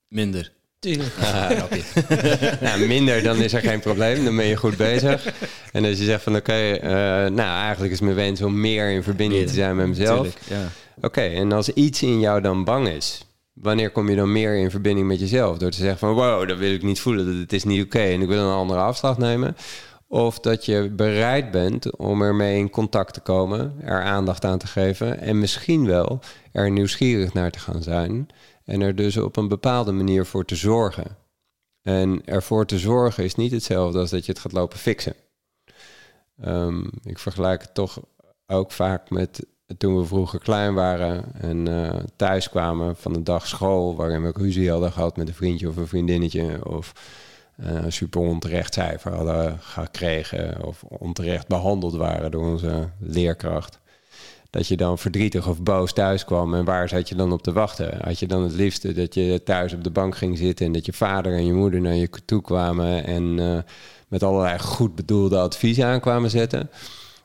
minder. 0.07 0.51
Tuurlijk. 0.79 1.15
nou, 2.61 2.87
minder, 2.87 3.23
dan 3.23 3.37
is 3.37 3.53
er 3.53 3.61
geen 3.61 3.79
probleem. 3.79 4.23
Dan 4.23 4.35
ben 4.35 4.45
je 4.45 4.55
goed 4.55 4.77
bezig. 4.77 5.33
En 5.71 5.85
als 5.85 5.97
je 5.97 6.03
zegt 6.03 6.23
van 6.23 6.35
oké, 6.35 6.51
okay, 6.51 6.73
uh, 6.73 7.31
nou 7.31 7.61
eigenlijk 7.63 7.93
is 7.93 7.99
mijn 8.01 8.15
wens 8.15 8.41
om 8.41 8.59
meer 8.59 8.91
in 8.91 9.03
verbinding 9.03 9.47
te 9.47 9.53
zijn 9.53 9.75
met 9.75 9.87
mezelf. 9.87 10.37
Ja. 10.49 10.67
Oké, 10.95 11.05
okay, 11.05 11.35
en 11.35 11.51
als 11.51 11.69
iets 11.69 12.01
in 12.01 12.19
jou 12.19 12.41
dan 12.41 12.63
bang 12.63 12.87
is, 12.87 13.25
wanneer 13.53 13.89
kom 13.89 14.09
je 14.09 14.15
dan 14.15 14.31
meer 14.31 14.55
in 14.55 14.71
verbinding 14.71 15.07
met 15.07 15.19
jezelf? 15.19 15.57
Door 15.57 15.71
te 15.71 15.77
zeggen 15.77 15.97
van 15.97 16.13
wow, 16.13 16.47
dat 16.47 16.57
wil 16.57 16.73
ik 16.73 16.83
niet 16.83 16.99
voelen, 16.99 17.25
dat 17.25 17.35
het 17.35 17.53
is 17.53 17.63
niet 17.63 17.83
oké 17.83 17.97
okay, 17.97 18.13
en 18.13 18.21
ik 18.21 18.27
wil 18.27 18.43
een 18.43 18.53
andere 18.53 18.79
afslag 18.79 19.17
nemen. 19.17 19.55
Of 20.13 20.39
dat 20.39 20.65
je 20.65 20.89
bereid 20.89 21.51
bent 21.51 21.95
om 21.95 22.21
ermee 22.21 22.57
in 22.57 22.69
contact 22.69 23.13
te 23.13 23.19
komen, 23.19 23.75
er 23.81 24.01
aandacht 24.01 24.45
aan 24.45 24.57
te 24.57 24.67
geven 24.67 25.19
en 25.19 25.39
misschien 25.39 25.85
wel 25.85 26.19
er 26.51 26.71
nieuwsgierig 26.71 27.33
naar 27.33 27.51
te 27.51 27.59
gaan 27.59 27.83
zijn 27.83 28.27
en 28.65 28.81
er 28.81 28.95
dus 28.95 29.17
op 29.17 29.35
een 29.37 29.47
bepaalde 29.47 29.91
manier 29.91 30.25
voor 30.25 30.45
te 30.45 30.55
zorgen. 30.55 31.17
En 31.81 32.25
ervoor 32.25 32.65
te 32.65 32.79
zorgen 32.79 33.23
is 33.23 33.35
niet 33.35 33.51
hetzelfde 33.51 33.99
als 33.99 34.09
dat 34.09 34.25
je 34.25 34.31
het 34.31 34.41
gaat 34.41 34.51
lopen 34.51 34.77
fixen. 34.77 35.15
Um, 36.45 36.89
ik 37.03 37.19
vergelijk 37.19 37.61
het 37.61 37.73
toch 37.73 37.99
ook 38.47 38.71
vaak 38.71 39.09
met 39.09 39.45
toen 39.77 39.97
we 39.97 40.05
vroeger 40.05 40.39
klein 40.39 40.73
waren 40.73 41.33
en 41.33 41.69
uh, 41.69 41.93
thuis 42.15 42.49
kwamen 42.49 42.95
van 42.95 43.15
een 43.15 43.23
dag 43.23 43.47
school 43.47 43.95
waarin 43.95 44.23
we 44.23 44.31
ruzie 44.35 44.71
hadden 44.71 44.91
gehad 44.91 45.17
met 45.17 45.27
een 45.27 45.33
vriendje 45.33 45.67
of 45.67 45.75
een 45.75 45.87
vriendinnetje 45.87 46.65
of 46.65 46.93
uh, 47.59 47.83
super 47.87 48.21
onterecht 48.21 48.73
cijfer 48.73 49.13
hadden 49.13 49.57
gekregen 49.59 50.65
of 50.65 50.83
onterecht 50.83 51.47
behandeld 51.47 51.95
waren 51.95 52.31
door 52.31 52.45
onze 52.45 52.89
leerkracht. 52.99 53.79
Dat 54.49 54.67
je 54.67 54.77
dan 54.77 54.97
verdrietig 54.97 55.47
of 55.47 55.61
boos 55.61 55.93
thuis 55.93 56.25
kwam 56.25 56.53
en 56.53 56.65
waar 56.65 56.89
zat 56.89 57.09
je 57.09 57.15
dan 57.15 57.31
op 57.31 57.41
te 57.41 57.51
wachten? 57.51 57.97
Had 58.01 58.19
je 58.19 58.27
dan 58.27 58.43
het 58.43 58.53
liefste 58.53 58.93
dat 58.93 59.13
je 59.13 59.41
thuis 59.43 59.73
op 59.73 59.83
de 59.83 59.89
bank 59.89 60.15
ging 60.17 60.37
zitten 60.37 60.65
en 60.65 60.71
dat 60.71 60.85
je 60.85 60.93
vader 60.93 61.33
en 61.33 61.45
je 61.45 61.53
moeder 61.53 61.81
naar 61.81 61.95
je 61.95 62.09
toe 62.25 62.41
kwamen 62.41 63.05
en 63.05 63.23
uh, 63.37 63.57
met 64.07 64.23
allerlei 64.23 64.59
goed 64.59 64.95
bedoelde 64.95 65.39
adviezen 65.39 65.85
aankwamen 65.85 66.29
zetten? 66.29 66.69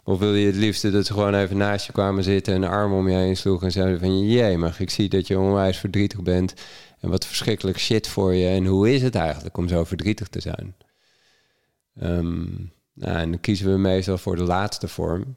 Of 0.05 0.19
wil 0.19 0.35
je 0.35 0.47
het 0.47 0.57
liefste 0.57 0.91
dat 0.91 1.07
ze 1.07 1.13
gewoon 1.13 1.35
even 1.35 1.57
naast 1.57 1.87
je 1.87 1.93
kwamen 1.93 2.23
zitten 2.23 2.55
en 2.55 2.63
een 2.63 2.69
arm 2.69 2.93
om 2.93 3.09
je 3.09 3.17
heen 3.17 3.37
sloegen 3.37 3.67
en 3.67 3.73
zeiden 3.73 3.99
van 3.99 4.27
jee, 4.27 4.59
maar 4.59 4.77
ik 4.79 4.91
zie 4.91 5.09
dat 5.09 5.27
je 5.27 5.39
onwijs 5.39 5.79
verdrietig 5.79 6.23
bent 6.23 6.55
en 7.01 7.11
wat 7.11 7.27
verschrikkelijk 7.27 7.79
shit 7.79 8.09
voor 8.09 8.35
je 8.35 8.49
en 8.49 8.67
hoe 8.67 8.95
is 8.95 9.03
het 9.03 9.15
eigenlijk 9.15 9.57
om 9.57 9.69
zo 9.69 9.85
verdrietig 9.85 10.29
te 10.29 10.41
zijn? 10.41 10.77
Ehm, 11.95 12.45
nou, 12.93 13.19
en 13.19 13.31
dan 13.31 13.41
kiezen 13.41 13.73
we 13.73 13.79
meestal 13.79 14.19
voor 14.19 14.37
de 14.37 14.43
laatste 14.43 14.89
vorm, 14.89 15.37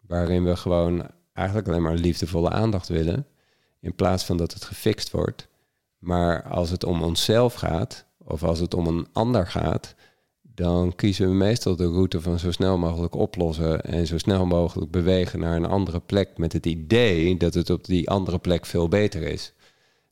waarin 0.00 0.44
we 0.44 0.56
gewoon 0.56 1.10
eigenlijk 1.32 1.68
alleen 1.68 1.82
maar 1.82 1.94
liefdevolle 1.94 2.50
aandacht 2.50 2.88
willen, 2.88 3.26
in 3.80 3.94
plaats 3.94 4.24
van 4.24 4.36
dat 4.36 4.54
het 4.54 4.64
gefixt 4.64 5.10
wordt. 5.10 5.48
Maar 5.98 6.42
als 6.42 6.70
het 6.70 6.84
om 6.84 7.02
onszelf 7.02 7.54
gaat, 7.54 8.06
of 8.18 8.42
als 8.42 8.58
het 8.58 8.74
om 8.74 8.86
een 8.86 9.06
ander 9.12 9.46
gaat, 9.46 9.94
dan 10.54 10.94
kiezen 10.94 11.28
we 11.28 11.34
meestal 11.34 11.76
de 11.76 11.86
route 11.86 12.20
van 12.20 12.38
zo 12.38 12.50
snel 12.50 12.78
mogelijk 12.78 13.14
oplossen 13.14 13.84
en 13.84 14.06
zo 14.06 14.18
snel 14.18 14.46
mogelijk 14.46 14.90
bewegen 14.90 15.38
naar 15.38 15.56
een 15.56 15.66
andere 15.66 16.00
plek 16.00 16.38
met 16.38 16.52
het 16.52 16.66
idee 16.66 17.36
dat 17.36 17.54
het 17.54 17.70
op 17.70 17.84
die 17.84 18.10
andere 18.10 18.38
plek 18.38 18.66
veel 18.66 18.88
beter 18.88 19.22
is. 19.22 19.52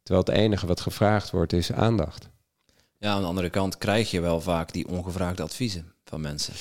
Terwijl 0.02 0.26
het 0.26 0.35
enige 0.35 0.66
wat 0.66 0.80
gevraagd 0.80 1.30
wordt 1.30 1.52
is 1.52 1.73
aandacht. 1.73 2.28
Ja, 2.99 3.12
aan 3.12 3.21
de 3.21 3.26
andere 3.26 3.50
kant 3.50 3.78
krijg 3.78 4.11
je 4.11 4.21
wel 4.21 4.40
vaak 4.40 4.73
die 4.73 4.88
ongevraagde 4.88 5.42
adviezen 5.42 5.92
van 6.04 6.21
mensen. 6.21 6.54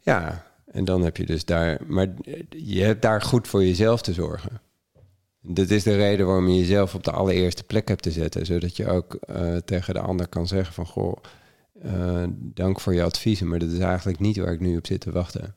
Ja, 0.00 0.46
en 0.66 0.84
dan 0.84 1.02
heb 1.02 1.16
je 1.16 1.26
dus 1.26 1.44
daar, 1.44 1.80
maar 1.86 2.08
je 2.48 2.82
hebt 2.82 3.02
daar 3.02 3.22
goed 3.22 3.48
voor 3.48 3.64
jezelf 3.64 4.02
te 4.02 4.12
zorgen. 4.12 4.60
Dat 5.40 5.70
is 5.70 5.82
de 5.82 5.96
reden 5.96 6.26
waarom 6.26 6.48
je 6.48 6.58
jezelf 6.58 6.94
op 6.94 7.04
de 7.04 7.10
allereerste 7.10 7.64
plek 7.64 7.88
hebt 7.88 8.02
te 8.02 8.10
zetten, 8.10 8.46
zodat 8.46 8.76
je 8.76 8.88
ook 8.88 9.18
uh, 9.30 9.56
tegen 9.56 9.94
de 9.94 10.00
ander 10.00 10.28
kan 10.28 10.46
zeggen 10.46 10.74
van 10.74 10.86
goh, 10.86 11.16
uh, 11.84 12.24
dank 12.30 12.80
voor 12.80 12.94
je 12.94 13.02
adviezen, 13.02 13.48
maar 13.48 13.58
dat 13.58 13.70
is 13.70 13.78
eigenlijk 13.78 14.18
niet 14.18 14.36
waar 14.36 14.52
ik 14.52 14.60
nu 14.60 14.76
op 14.76 14.86
zit 14.86 15.00
te 15.00 15.12
wachten. 15.12 15.54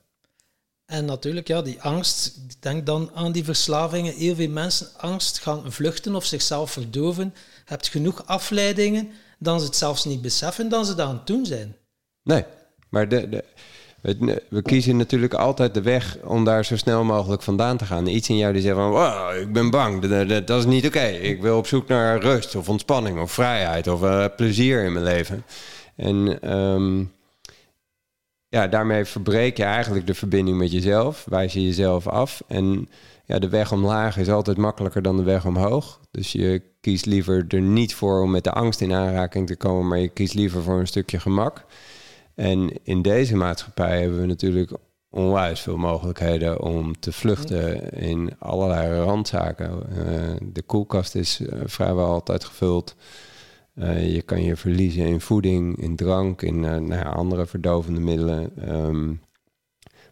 En 0.91 1.05
natuurlijk, 1.05 1.47
ja, 1.47 1.61
die 1.61 1.81
angst, 1.81 2.39
denk 2.59 2.85
dan 2.85 3.11
aan 3.13 3.31
die 3.31 3.43
verslavingen. 3.43 4.13
Heel 4.13 4.35
veel 4.35 4.49
mensen 4.49 4.87
angst 4.97 5.39
gaan 5.39 5.71
vluchten 5.71 6.15
of 6.15 6.25
zichzelf 6.25 6.71
verdoven. 6.71 7.33
Hebt 7.65 7.87
genoeg 7.87 8.25
afleidingen, 8.25 9.09
dan 9.39 9.59
ze 9.59 9.65
het 9.65 9.75
zelfs 9.75 10.05
niet 10.05 10.21
beseffen 10.21 10.69
dan 10.69 10.85
ze 10.85 10.95
dat 10.95 11.07
aan 11.07 11.21
doen 11.25 11.45
zijn. 11.45 11.75
Nee, 12.23 12.43
maar 12.89 13.09
de, 13.09 13.29
de, 13.29 13.43
we 14.49 14.61
kiezen 14.61 14.97
natuurlijk 14.97 15.33
altijd 15.33 15.73
de 15.73 15.81
weg 15.81 16.17
om 16.23 16.45
daar 16.45 16.65
zo 16.65 16.77
snel 16.77 17.03
mogelijk 17.03 17.41
vandaan 17.41 17.77
te 17.77 17.85
gaan. 17.85 18.07
Iets 18.07 18.29
in 18.29 18.37
jou 18.37 18.53
die 18.53 18.61
zegt 18.61 18.75
van, 18.75 18.89
wow, 18.89 19.35
ik 19.41 19.53
ben 19.53 19.69
bang, 19.69 20.01
dat, 20.27 20.47
dat 20.47 20.59
is 20.59 20.65
niet 20.65 20.85
oké. 20.85 21.05
Ik 21.07 21.41
wil 21.41 21.57
op 21.57 21.67
zoek 21.67 21.87
naar 21.87 22.21
rust 22.21 22.55
of 22.55 22.69
ontspanning 22.69 23.19
of 23.19 23.31
vrijheid 23.31 23.87
of 23.87 24.01
uh, 24.01 24.25
plezier 24.35 24.83
in 24.83 24.93
mijn 24.93 25.05
leven. 25.05 25.45
En 25.95 26.51
um, 26.53 27.11
ja, 28.51 28.67
daarmee 28.67 29.05
verbreek 29.05 29.57
je 29.57 29.63
eigenlijk 29.63 30.07
de 30.07 30.13
verbinding 30.13 30.57
met 30.57 30.71
jezelf, 30.71 31.25
wijs 31.29 31.53
je 31.53 31.63
jezelf 31.63 32.07
af. 32.07 32.43
En 32.47 32.89
ja, 33.25 33.39
de 33.39 33.49
weg 33.49 33.71
omlaag 33.71 34.17
is 34.17 34.29
altijd 34.29 34.57
makkelijker 34.57 35.01
dan 35.01 35.17
de 35.17 35.23
weg 35.23 35.45
omhoog. 35.45 35.99
Dus 36.11 36.31
je 36.31 36.61
kiest 36.81 37.05
liever 37.05 37.45
er 37.47 37.61
niet 37.61 37.95
voor 37.95 38.21
om 38.21 38.31
met 38.31 38.43
de 38.43 38.51
angst 38.51 38.81
in 38.81 38.93
aanraking 38.93 39.47
te 39.47 39.55
komen, 39.55 39.87
maar 39.87 39.99
je 39.99 40.09
kiest 40.09 40.33
liever 40.33 40.63
voor 40.63 40.79
een 40.79 40.87
stukje 40.87 41.19
gemak. 41.19 41.65
En 42.35 42.69
in 42.83 43.01
deze 43.01 43.35
maatschappij 43.35 43.99
hebben 43.99 44.19
we 44.19 44.25
natuurlijk 44.25 44.71
onwijs 45.09 45.59
veel 45.59 45.77
mogelijkheden 45.77 46.61
om 46.61 46.99
te 46.99 47.11
vluchten 47.11 47.91
in 47.91 48.35
allerlei 48.39 49.01
randzaken. 49.01 49.83
Uh, 49.89 50.05
de 50.41 50.61
koelkast 50.61 51.15
is 51.15 51.39
uh, 51.39 51.61
vrijwel 51.65 52.05
altijd 52.05 52.43
gevuld. 52.43 52.95
Uh, 53.81 54.13
je 54.13 54.21
kan 54.21 54.43
je 54.43 54.55
verliezen 54.55 55.05
in 55.05 55.21
voeding, 55.21 55.77
in 55.77 55.95
drank, 55.95 56.41
in 56.41 56.59
nou 56.59 56.93
ja, 56.93 57.01
andere 57.01 57.45
verdovende 57.45 57.99
middelen. 57.99 58.73
Um, 58.75 59.21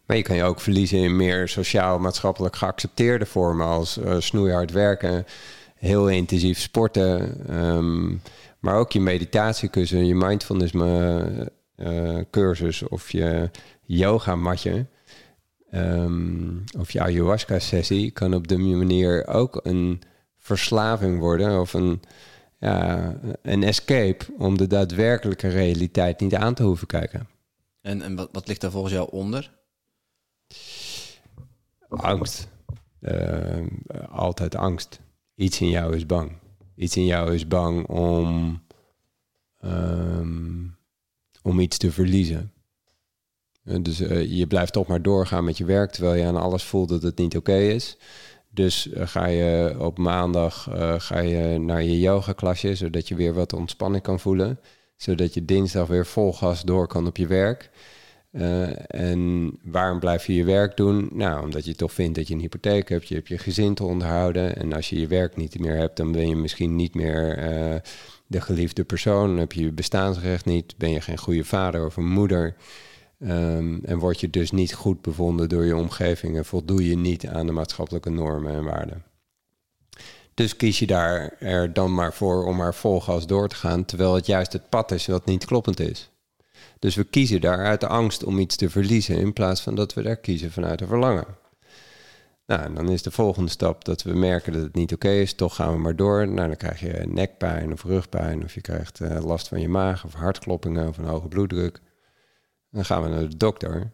maar 0.06 0.16
je 0.16 0.22
kan 0.22 0.36
je 0.36 0.42
ook 0.42 0.60
verliezen 0.60 0.98
in 0.98 1.16
meer 1.16 1.48
sociaal-maatschappelijk 1.48 2.56
geaccepteerde 2.56 3.26
vormen 3.26 3.66
als 3.66 3.98
snoeihard 4.18 4.72
werken, 4.72 5.24
heel 5.74 6.08
intensief 6.08 6.60
sporten, 6.60 7.36
um, 7.56 8.22
maar 8.58 8.76
ook 8.76 8.92
je 8.92 9.00
meditatiekussen, 9.00 10.06
je 10.06 10.14
mindfulness 10.14 10.72
cursus 12.30 12.88
of 12.88 13.10
je 13.10 13.50
yoga 13.82 14.36
matje 14.36 14.86
um, 15.72 16.64
of 16.78 16.90
je 16.90 17.00
ayahuasca 17.00 17.58
sessie 17.58 18.10
kan 18.10 18.34
op 18.34 18.48
de 18.48 18.58
manier 18.58 19.26
ook 19.26 19.60
een 19.62 20.02
verslaving 20.38 21.18
worden 21.18 21.60
of 21.60 21.72
een, 21.72 22.00
ja, 22.60 23.14
een 23.42 23.62
escape 23.62 24.24
om 24.38 24.58
de 24.58 24.66
daadwerkelijke 24.66 25.48
realiteit 25.48 26.20
niet 26.20 26.34
aan 26.34 26.54
te 26.54 26.62
hoeven 26.62 26.86
kijken. 26.86 27.28
En, 27.80 28.02
en 28.02 28.16
wat, 28.16 28.28
wat 28.32 28.48
ligt 28.48 28.60
daar 28.60 28.70
volgens 28.70 28.92
jou 28.92 29.10
onder? 29.10 29.58
Angst. 31.88 32.48
Uh, 33.00 33.66
altijd 34.08 34.54
angst. 34.54 35.00
Iets 35.34 35.60
in 35.60 35.68
jou 35.68 35.96
is 35.96 36.06
bang. 36.06 36.32
Iets 36.74 36.96
in 36.96 37.06
jou 37.06 37.34
is 37.34 37.46
bang 37.46 37.86
om 37.86 38.60
um, 39.64 40.76
om 41.42 41.60
iets 41.60 41.78
te 41.78 41.92
verliezen. 41.92 42.52
Dus 43.62 44.00
uh, 44.00 44.38
je 44.38 44.46
blijft 44.46 44.72
toch 44.72 44.86
maar 44.86 45.02
doorgaan 45.02 45.44
met 45.44 45.58
je 45.58 45.64
werk, 45.64 45.90
terwijl 45.90 46.14
je 46.14 46.26
aan 46.26 46.36
alles 46.36 46.64
voelt 46.64 46.88
dat 46.88 47.02
het 47.02 47.18
niet 47.18 47.36
oké 47.36 47.56
is. 47.56 47.96
Dus 48.50 48.86
uh, 48.86 49.06
ga 49.06 49.26
je 49.26 49.76
op 49.78 49.98
maandag 49.98 50.68
uh, 50.74 50.94
ga 50.98 51.18
je 51.20 51.58
naar 51.58 51.82
je 51.82 52.00
yoga 52.00 52.32
klasje, 52.32 52.74
zodat 52.74 53.08
je 53.08 53.14
weer 53.14 53.34
wat 53.34 53.52
ontspanning 53.52 54.02
kan 54.02 54.20
voelen. 54.20 54.60
Zodat 54.96 55.34
je 55.34 55.44
dinsdag 55.44 55.86
weer 55.86 56.06
vol 56.06 56.32
gas 56.32 56.62
door 56.62 56.86
kan 56.86 57.06
op 57.06 57.16
je 57.16 57.26
werk. 57.26 57.70
en 58.86 59.52
waarom 59.62 59.98
blijf 59.98 60.26
je 60.26 60.34
je 60.34 60.44
werk 60.44 60.76
doen? 60.76 61.08
Nou, 61.12 61.44
omdat 61.44 61.64
je 61.64 61.74
toch 61.74 61.92
vindt 61.92 62.14
dat 62.14 62.28
je 62.28 62.34
een 62.34 62.40
hypotheek 62.40 62.88
hebt, 62.88 63.08
je 63.08 63.14
hebt 63.14 63.28
je 63.28 63.38
gezin 63.38 63.74
te 63.74 63.84
onderhouden. 63.84 64.56
En 64.56 64.72
als 64.72 64.90
je 64.90 65.00
je 65.00 65.06
werk 65.06 65.36
niet 65.36 65.58
meer 65.58 65.76
hebt, 65.76 65.96
dan 65.96 66.12
ben 66.12 66.28
je 66.28 66.36
misschien 66.36 66.76
niet 66.76 66.94
meer 66.94 67.36
de 68.30 68.40
geliefde 68.40 68.84
persoon, 68.84 69.36
heb 69.38 69.52
je 69.52 69.64
je 69.64 69.72
bestaansrecht 69.72 70.44
niet, 70.44 70.74
ben 70.76 70.90
je 70.90 71.00
geen 71.00 71.18
goede 71.18 71.44
vader 71.44 71.86
of 71.86 71.96
een 71.96 72.10
moeder. 72.10 72.54
Um, 73.22 73.80
en 73.84 73.98
word 73.98 74.20
je 74.20 74.30
dus 74.30 74.50
niet 74.50 74.74
goed 74.74 75.02
bevonden 75.02 75.48
door 75.48 75.64
je 75.64 75.76
omgeving 75.76 76.36
en 76.36 76.44
voldoe 76.44 76.88
je 76.88 76.96
niet 76.96 77.26
aan 77.26 77.46
de 77.46 77.52
maatschappelijke 77.52 78.10
normen 78.10 78.52
en 78.52 78.64
waarden. 78.64 79.04
Dus 80.34 80.56
kies 80.56 80.78
je 80.78 80.86
daar 80.86 81.36
er 81.38 81.72
dan 81.72 81.94
maar 81.94 82.12
voor 82.12 82.44
om 82.44 82.56
maar 82.56 82.74
vol 82.74 83.00
gas 83.00 83.26
door 83.26 83.48
te 83.48 83.56
gaan, 83.56 83.84
terwijl 83.84 84.14
het 84.14 84.26
juist 84.26 84.52
het 84.52 84.68
pad 84.68 84.90
is 84.90 85.06
wat 85.06 85.24
niet 85.24 85.44
kloppend 85.44 85.80
is. 85.80 86.10
Dus 86.78 86.94
we 86.94 87.04
kiezen 87.04 87.40
daar 87.40 87.64
uit 87.64 87.80
de 87.80 87.86
angst 87.86 88.24
om 88.24 88.38
iets 88.38 88.56
te 88.56 88.70
verliezen 88.70 89.16
in 89.16 89.32
plaats 89.32 89.60
van 89.60 89.74
dat 89.74 89.94
we 89.94 90.02
daar 90.02 90.16
kiezen 90.16 90.52
vanuit 90.52 90.80
een 90.80 90.86
verlangen. 90.86 91.26
Nou, 92.46 92.62
en 92.62 92.74
dan 92.74 92.88
is 92.88 93.02
de 93.02 93.10
volgende 93.10 93.50
stap 93.50 93.84
dat 93.84 94.02
we 94.02 94.14
merken 94.14 94.52
dat 94.52 94.62
het 94.62 94.74
niet 94.74 94.92
oké 94.92 95.10
is. 95.10 95.34
Toch 95.34 95.54
gaan 95.54 95.72
we 95.72 95.78
maar 95.78 95.96
door. 95.96 96.28
Nou, 96.28 96.48
dan 96.48 96.56
krijg 96.56 96.80
je 96.80 97.06
nekpijn 97.08 97.72
of 97.72 97.84
rugpijn. 97.84 98.44
Of 98.44 98.54
je 98.54 98.60
krijgt 98.60 99.00
uh, 99.00 99.24
last 99.24 99.48
van 99.48 99.60
je 99.60 99.68
maag 99.68 100.04
of 100.04 100.14
hartkloppingen 100.14 100.88
of 100.88 100.98
een 100.98 101.04
hoge 101.04 101.28
bloeddruk. 101.28 101.80
Dan 102.70 102.84
gaan 102.84 103.02
we 103.02 103.08
naar 103.08 103.28
de 103.28 103.36
dokter. 103.36 103.92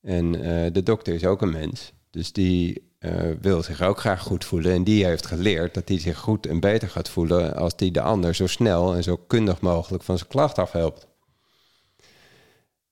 En 0.00 0.34
uh, 0.34 0.72
de 0.72 0.82
dokter 0.82 1.14
is 1.14 1.24
ook 1.24 1.42
een 1.42 1.50
mens. 1.50 1.92
Dus 2.10 2.32
die 2.32 2.92
uh, 3.00 3.30
wil 3.40 3.62
zich 3.62 3.82
ook 3.82 3.98
graag 3.98 4.22
goed 4.22 4.44
voelen. 4.44 4.72
En 4.72 4.84
die 4.84 5.04
heeft 5.04 5.26
geleerd 5.26 5.74
dat 5.74 5.88
hij 5.88 5.98
zich 5.98 6.18
goed 6.18 6.46
en 6.46 6.60
beter 6.60 6.88
gaat 6.88 7.08
voelen... 7.08 7.56
als 7.56 7.76
die 7.76 7.90
de 7.90 8.00
ander 8.00 8.34
zo 8.34 8.46
snel 8.46 8.94
en 8.94 9.02
zo 9.02 9.16
kundig 9.16 9.60
mogelijk 9.60 10.02
van 10.02 10.18
zijn 10.18 10.30
klacht 10.30 10.58
afhelpt. 10.58 11.07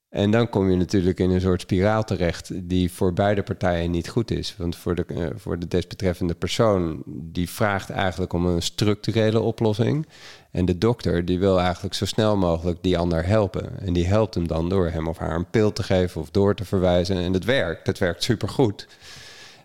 En 0.08 0.30
dan 0.30 0.48
kom 0.48 0.70
je 0.70 0.76
natuurlijk 0.76 1.18
in 1.18 1.30
een 1.30 1.40
soort 1.40 1.60
spiraal 1.60 2.04
terecht 2.04 2.50
die 2.68 2.92
voor 2.92 3.12
beide 3.12 3.42
partijen 3.42 3.90
niet 3.90 4.08
goed 4.08 4.30
is. 4.30 4.56
Want 4.58 4.76
voor 4.76 4.94
de, 4.94 5.04
uh, 5.08 5.26
voor 5.34 5.58
de 5.58 5.68
desbetreffende 5.68 6.34
persoon, 6.34 7.02
die 7.06 7.50
vraagt 7.50 7.90
eigenlijk 7.90 8.32
om 8.32 8.46
een 8.46 8.62
structurele 8.62 9.40
oplossing. 9.40 10.06
En 10.50 10.64
de 10.64 10.78
dokter, 10.78 11.24
die 11.24 11.38
wil 11.38 11.60
eigenlijk 11.60 11.94
zo 11.94 12.04
snel 12.04 12.36
mogelijk 12.36 12.82
die 12.82 12.98
ander 12.98 13.26
helpen. 13.26 13.80
En 13.80 13.92
die 13.92 14.06
helpt 14.06 14.34
hem 14.34 14.46
dan 14.46 14.68
door 14.68 14.90
hem 14.90 15.08
of 15.08 15.18
haar 15.18 15.34
een 15.34 15.50
pil 15.50 15.72
te 15.72 15.82
geven 15.82 16.20
of 16.20 16.30
door 16.30 16.54
te 16.54 16.64
verwijzen. 16.64 17.16
En 17.16 17.32
dat 17.32 17.44
werkt, 17.44 17.86
dat 17.86 17.98
werkt 17.98 18.22
supergoed. 18.22 18.88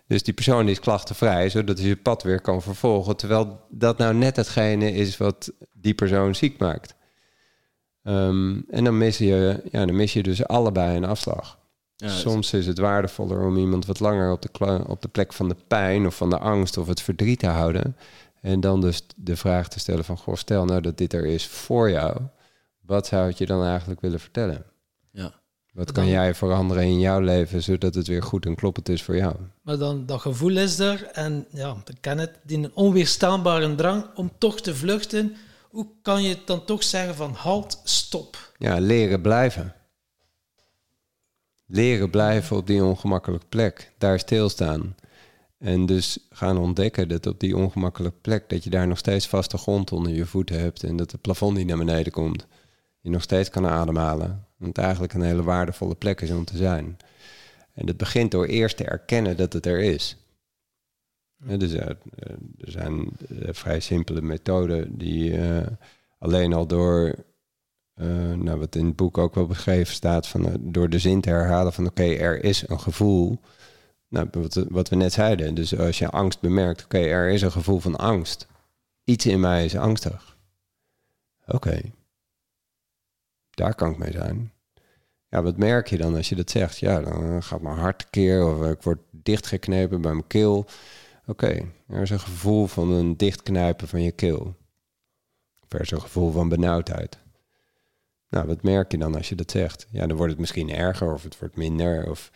Dus 0.06 0.22
die 0.22 0.34
persoon 0.34 0.68
is 0.68 0.80
klachtenvrij, 0.80 1.48
zodat 1.48 1.76
hij 1.76 1.86
zijn 1.86 2.02
pad 2.02 2.22
weer 2.22 2.40
kan 2.40 2.62
vervolgen. 2.62 3.16
Terwijl 3.16 3.60
dat 3.70 3.98
nou 3.98 4.14
net 4.14 4.36
hetgene 4.36 4.92
is 4.92 5.16
wat 5.16 5.52
die 5.72 5.94
persoon 5.94 6.34
ziek 6.34 6.58
maakt. 6.58 6.94
Um, 8.02 8.64
en 8.70 8.84
dan 8.84 8.98
mis, 8.98 9.18
je, 9.18 9.62
ja, 9.70 9.86
dan 9.86 9.96
mis 9.96 10.12
je 10.12 10.22
dus 10.22 10.46
allebei 10.46 10.96
een 10.96 11.04
afslag. 11.04 11.58
Ja, 11.96 12.08
Soms 12.08 12.52
is 12.52 12.66
het 12.66 12.78
waardevoller 12.78 13.46
om 13.46 13.56
iemand 13.56 13.86
wat 13.86 14.00
langer 14.00 14.32
op 14.32 14.42
de, 14.42 14.84
op 14.86 15.02
de 15.02 15.08
plek 15.08 15.32
van 15.32 15.48
de 15.48 15.56
pijn 15.68 16.06
of 16.06 16.16
van 16.16 16.30
de 16.30 16.38
angst 16.38 16.76
of 16.76 16.86
het 16.86 17.00
verdriet 17.00 17.38
te 17.38 17.46
houden. 17.46 17.96
En 18.40 18.60
dan 18.60 18.80
dus 18.80 19.06
de 19.16 19.36
vraag 19.36 19.68
te 19.68 19.78
stellen 19.78 20.04
van, 20.04 20.16
goh, 20.16 20.34
stel 20.34 20.64
nou 20.64 20.80
dat 20.80 20.98
dit 20.98 21.12
er 21.12 21.26
is 21.26 21.46
voor 21.46 21.90
jou. 21.90 22.16
Wat 22.80 23.06
zou 23.06 23.26
het 23.26 23.38
je 23.38 23.46
dan 23.46 23.64
eigenlijk 23.64 24.00
willen 24.00 24.20
vertellen? 24.20 24.64
Ja. 25.10 25.32
Wat 25.72 25.92
kan 25.92 26.06
jij 26.06 26.34
veranderen 26.34 26.82
in 26.82 27.00
jouw 27.00 27.20
leven, 27.20 27.62
zodat 27.62 27.94
het 27.94 28.06
weer 28.06 28.22
goed 28.22 28.46
en 28.46 28.54
kloppend 28.54 28.88
is 28.88 29.02
voor 29.02 29.16
jou? 29.16 29.34
Maar 29.62 29.78
dan, 29.78 30.06
dat 30.06 30.20
gevoel 30.20 30.56
is 30.56 30.78
er 30.78 31.04
en 31.12 31.46
ja, 31.50 31.66
dan 31.84 31.96
ken 32.00 32.18
het, 32.18 32.38
die 32.42 32.58
een 32.58 32.74
onweerstaanbare 32.74 33.74
drang 33.74 34.04
om 34.14 34.32
toch 34.38 34.60
te 34.60 34.74
vluchten 34.74 35.36
hoe 35.72 35.86
kan 36.02 36.22
je 36.22 36.38
dan 36.44 36.64
toch 36.64 36.82
zeggen 36.82 37.14
van 37.14 37.32
halt, 37.32 37.80
stop? 37.84 38.52
Ja, 38.58 38.78
leren 38.78 39.20
blijven. 39.20 39.74
leren 41.66 42.10
blijven 42.10 42.56
op 42.56 42.66
die 42.66 42.84
ongemakkelijke 42.84 43.46
plek. 43.46 43.92
Daar 43.98 44.18
stilstaan. 44.18 44.94
En 45.58 45.86
dus 45.86 46.18
gaan 46.30 46.58
ontdekken 46.58 47.08
dat 47.08 47.26
op 47.26 47.40
die 47.40 47.56
ongemakkelijke 47.56 48.18
plek... 48.20 48.48
dat 48.48 48.64
je 48.64 48.70
daar 48.70 48.86
nog 48.86 48.98
steeds 48.98 49.28
vaste 49.28 49.58
grond 49.58 49.92
onder 49.92 50.12
je 50.12 50.26
voeten 50.26 50.60
hebt... 50.60 50.82
en 50.82 50.96
dat 50.96 51.12
het 51.12 51.20
plafond 51.20 51.56
niet 51.56 51.66
naar 51.66 51.78
beneden 51.78 52.12
komt. 52.12 52.46
Je 53.00 53.10
nog 53.10 53.22
steeds 53.22 53.50
kan 53.50 53.66
ademhalen. 53.66 54.46
Want 54.56 54.78
eigenlijk 54.78 55.12
een 55.12 55.22
hele 55.22 55.42
waardevolle 55.42 55.94
plek 55.94 56.20
is 56.20 56.30
om 56.30 56.44
te 56.44 56.56
zijn. 56.56 56.96
En 57.74 57.86
dat 57.86 57.96
begint 57.96 58.30
door 58.30 58.46
eerst 58.46 58.76
te 58.76 58.84
erkennen 58.84 59.36
dat 59.36 59.52
het 59.52 59.66
er 59.66 59.80
is. 59.80 60.16
Dus, 61.44 61.74
uh, 61.74 61.80
er 61.80 61.96
zijn 62.58 63.08
uh, 63.28 63.48
vrij 63.52 63.80
simpele 63.80 64.22
methoden 64.22 64.98
die 64.98 65.30
uh, 65.30 65.66
alleen 66.18 66.52
al 66.52 66.66
door, 66.66 67.14
nou, 68.34 68.58
wat 68.58 68.74
in 68.74 68.86
het 68.86 68.96
boek 68.96 69.18
ook 69.18 69.34
wel 69.34 69.46
beschreven 69.46 69.94
staat, 69.94 70.28
van, 70.28 70.56
door 70.60 70.88
de 70.88 70.98
zin 70.98 71.20
te 71.20 71.28
herhalen 71.28 71.72
van 71.72 71.86
oké, 71.86 72.02
er 72.02 72.44
is 72.44 72.68
een 72.68 72.80
gevoel. 72.80 73.40
Nou, 74.08 74.28
wat, 74.30 74.54
wat, 74.68 74.88
we 74.88 74.96
net 74.96 75.12
zeiden, 75.12 75.54
dus 75.54 75.78
als 75.78 75.98
je 75.98 76.08
angst 76.08 76.40
bemerkt, 76.40 76.84
oké, 76.84 76.98
er 76.98 77.28
is 77.28 77.42
een 77.42 77.52
gevoel 77.52 77.78
van 77.78 77.96
angst. 77.96 78.46
Iets 79.04 79.26
in 79.26 79.40
mij 79.40 79.64
is 79.64 79.76
angstig. 79.76 80.36
Oké, 81.46 81.80
daar 83.50 83.74
kan 83.74 83.90
ik 83.90 83.98
mee 83.98 84.12
zijn. 84.12 84.52
Ja, 85.28 85.42
wat 85.42 85.56
merk 85.56 85.88
je 85.88 85.96
dan 85.96 86.16
als 86.16 86.28
je 86.28 86.34
dat 86.34 86.50
zegt? 86.50 86.78
Ja, 86.78 87.00
dan 87.00 87.42
gaat 87.42 87.60
mijn 87.60 87.76
hart 87.76 88.10
keer 88.10 88.46
of 88.46 88.70
ik 88.70 88.82
word 88.82 88.98
dichtgeknepen 89.10 90.00
bij 90.00 90.12
mijn 90.12 90.26
keel. 90.26 90.66
Oké, 91.26 91.72
er 91.88 92.02
is 92.02 92.10
een 92.10 92.20
gevoel 92.20 92.66
van 92.66 92.90
een 92.90 93.16
dichtknijpen 93.16 93.88
van 93.88 94.02
je 94.02 94.12
keel. 94.12 94.56
Er 95.68 95.80
is 95.80 95.90
een 95.90 96.00
gevoel 96.00 96.30
van 96.30 96.48
benauwdheid. 96.48 97.18
Nou, 98.28 98.46
wat 98.46 98.62
merk 98.62 98.92
je 98.92 98.98
dan 98.98 99.14
als 99.14 99.28
je 99.28 99.34
dat 99.34 99.50
zegt? 99.50 99.86
Ja, 99.90 100.06
dan 100.06 100.16
wordt 100.16 100.32
het 100.32 100.40
misschien 100.40 100.70
erger 100.70 101.12
of 101.12 101.22
het 101.22 101.38
wordt 101.38 101.56
minder. 101.56 102.10
Of... 102.10 102.30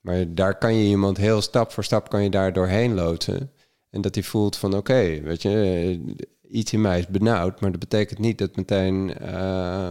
Maar 0.00 0.34
daar 0.34 0.58
kan 0.58 0.74
je 0.74 0.88
iemand 0.88 1.16
heel 1.16 1.40
stap 1.40 1.72
voor 1.72 1.84
stap 1.84 2.08
kan 2.08 2.22
je 2.22 2.30
daar 2.30 2.52
doorheen 2.52 2.94
loodsen. 2.94 3.52
En 3.90 4.00
dat 4.00 4.14
hij 4.14 4.24
voelt 4.24 4.56
van 4.56 4.74
oké, 4.74 5.20
weet 5.20 5.42
je, 5.42 6.16
iets 6.48 6.72
in 6.72 6.80
mij 6.80 6.98
is 6.98 7.06
benauwd. 7.06 7.60
Maar 7.60 7.70
dat 7.70 7.80
betekent 7.80 8.18
niet 8.18 8.38
dat 8.38 8.56
meteen 8.56 9.14
uh, 9.22 9.88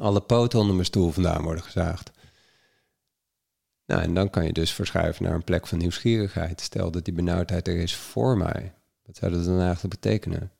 alle 0.00 0.20
poten 0.20 0.58
onder 0.58 0.74
mijn 0.74 0.86
stoel 0.86 1.10
vandaan 1.10 1.42
worden 1.42 1.62
gezaagd. 1.62 2.10
Nou, 3.86 4.02
en 4.02 4.14
dan 4.14 4.30
kan 4.30 4.44
je 4.44 4.52
dus 4.52 4.72
verschuiven 4.72 5.24
naar 5.24 5.34
een 5.34 5.44
plek 5.44 5.66
van 5.66 5.78
nieuwsgierigheid. 5.78 6.60
Stel 6.60 6.90
dat 6.90 7.04
die 7.04 7.14
benauwdheid 7.14 7.68
er 7.68 7.76
is 7.76 7.96
voor 7.96 8.36
mij. 8.36 8.74
Wat 9.04 9.16
zou 9.16 9.32
dat 9.32 9.44
dan 9.44 9.60
eigenlijk 9.60 10.00
betekenen? 10.00 10.50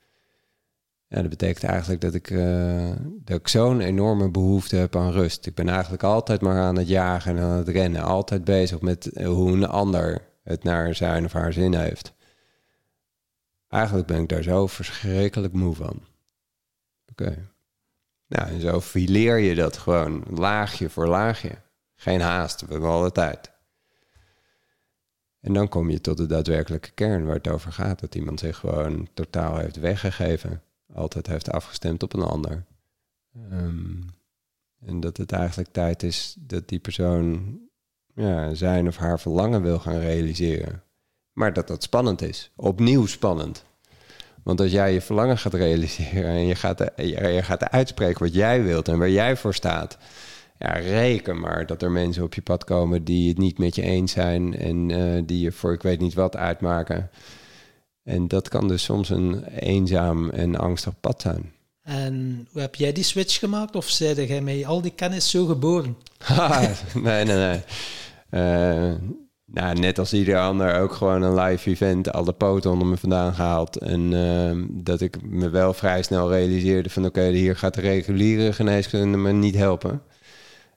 Ja, 1.08 1.20
dat 1.20 1.30
betekent 1.30 1.64
eigenlijk 1.64 2.00
dat 2.00 2.14
ik, 2.14 2.30
uh, 2.30 2.92
dat 3.24 3.38
ik 3.38 3.48
zo'n 3.48 3.80
enorme 3.80 4.30
behoefte 4.30 4.76
heb 4.76 4.96
aan 4.96 5.12
rust. 5.12 5.46
Ik 5.46 5.54
ben 5.54 5.68
eigenlijk 5.68 6.02
altijd 6.02 6.40
maar 6.40 6.60
aan 6.60 6.76
het 6.76 6.88
jagen 6.88 7.36
en 7.36 7.42
aan 7.42 7.56
het 7.56 7.68
rennen. 7.68 8.02
Altijd 8.02 8.44
bezig 8.44 8.80
met 8.80 9.10
hoe 9.24 9.52
een 9.52 9.66
ander 9.66 10.22
het 10.42 10.64
naar 10.64 10.94
zijn 10.94 11.24
of 11.24 11.32
haar 11.32 11.52
zin 11.52 11.74
heeft. 11.74 12.14
Eigenlijk 13.68 14.06
ben 14.06 14.22
ik 14.22 14.28
daar 14.28 14.42
zo 14.42 14.66
verschrikkelijk 14.66 15.52
moe 15.52 15.74
van. 15.74 16.02
Oké. 17.10 17.48
Nou, 18.26 18.48
en 18.48 18.60
zo 18.60 18.80
fileer 18.80 19.38
je 19.38 19.54
dat 19.54 19.76
gewoon 19.76 20.24
laagje 20.30 20.90
voor 20.90 21.06
laagje. 21.06 21.64
Geen 21.96 22.20
haast, 22.20 22.60
we 22.60 22.72
hebben 22.72 22.90
alle 22.90 23.12
tijd. 23.12 23.50
En 25.40 25.52
dan 25.52 25.68
kom 25.68 25.90
je 25.90 26.00
tot 26.00 26.16
de 26.16 26.26
daadwerkelijke 26.26 26.90
kern 26.90 27.24
waar 27.24 27.34
het 27.34 27.48
over 27.48 27.72
gaat. 27.72 28.00
Dat 28.00 28.14
iemand 28.14 28.40
zich 28.40 28.56
gewoon 28.56 29.08
totaal 29.14 29.56
heeft 29.56 29.76
weggegeven. 29.76 30.62
Altijd 30.94 31.26
heeft 31.26 31.50
afgestemd 31.50 32.02
op 32.02 32.12
een 32.12 32.22
ander. 32.22 32.64
Um, 33.52 34.06
en 34.86 35.00
dat 35.00 35.16
het 35.16 35.32
eigenlijk 35.32 35.72
tijd 35.72 36.02
is 36.02 36.36
dat 36.38 36.68
die 36.68 36.78
persoon 36.78 37.58
ja, 38.14 38.54
zijn 38.54 38.86
of 38.86 38.96
haar 38.96 39.20
verlangen 39.20 39.62
wil 39.62 39.78
gaan 39.78 39.98
realiseren. 39.98 40.82
Maar 41.32 41.52
dat 41.52 41.68
dat 41.68 41.82
spannend 41.82 42.22
is. 42.22 42.50
Opnieuw 42.56 43.06
spannend. 43.06 43.64
Want 44.42 44.60
als 44.60 44.70
jij 44.70 44.92
je 44.92 45.00
verlangen 45.00 45.38
gaat 45.38 45.54
realiseren 45.54 46.30
en 46.30 46.46
je 46.46 46.54
gaat, 46.54 46.78
je 46.96 47.42
gaat 47.42 47.70
uitspreken 47.70 48.22
wat 48.22 48.34
jij 48.34 48.62
wilt 48.62 48.88
en 48.88 48.98
waar 48.98 49.10
jij 49.10 49.36
voor 49.36 49.54
staat 49.54 49.98
ja, 50.58 50.72
reken 50.72 51.40
maar 51.40 51.66
dat 51.66 51.82
er 51.82 51.90
mensen 51.90 52.22
op 52.22 52.34
je 52.34 52.42
pad 52.42 52.64
komen 52.64 53.04
die 53.04 53.28
het 53.28 53.38
niet 53.38 53.58
met 53.58 53.74
je 53.74 53.82
eens 53.82 54.12
zijn 54.12 54.58
en 54.58 54.88
uh, 54.88 55.22
die 55.26 55.40
je 55.40 55.52
voor 55.52 55.72
ik 55.72 55.82
weet 55.82 56.00
niet 56.00 56.14
wat 56.14 56.36
uitmaken. 56.36 57.10
En 58.02 58.28
dat 58.28 58.48
kan 58.48 58.68
dus 58.68 58.82
soms 58.82 59.10
een 59.10 59.44
eenzaam 59.44 60.30
en 60.30 60.56
angstig 60.56 61.00
pad 61.00 61.20
zijn. 61.20 61.52
En 61.82 62.48
hoe 62.52 62.60
heb 62.60 62.74
jij 62.74 62.92
die 62.92 63.04
switch 63.04 63.38
gemaakt 63.38 63.76
of 63.76 63.88
zei 63.88 64.26
jij 64.26 64.40
met 64.40 64.64
al 64.64 64.80
die 64.80 64.94
kennis 64.94 65.30
zo 65.30 65.46
geboren? 65.46 65.96
nee, 66.94 67.24
nee, 67.24 67.36
nee. 67.36 67.60
Uh, 68.30 68.94
nou, 69.44 69.78
net 69.78 69.98
als 69.98 70.12
ieder 70.12 70.38
ander 70.38 70.80
ook 70.80 70.92
gewoon 70.92 71.22
een 71.22 71.34
live 71.40 71.70
event, 71.70 72.12
alle 72.12 72.32
poten 72.32 72.70
onder 72.70 72.86
me 72.86 72.96
vandaan 72.96 73.34
gehaald. 73.34 73.76
En 73.76 74.12
uh, 74.12 74.64
dat 74.70 75.00
ik 75.00 75.22
me 75.22 75.48
wel 75.48 75.72
vrij 75.74 76.02
snel 76.02 76.30
realiseerde 76.30 76.90
van 76.90 77.04
oké, 77.04 77.18
okay, 77.18 77.32
hier 77.32 77.56
gaat 77.56 77.74
de 77.74 77.80
reguliere 77.80 78.52
geneeskunde 78.52 79.16
me 79.16 79.32
niet 79.32 79.56
helpen. 79.56 80.02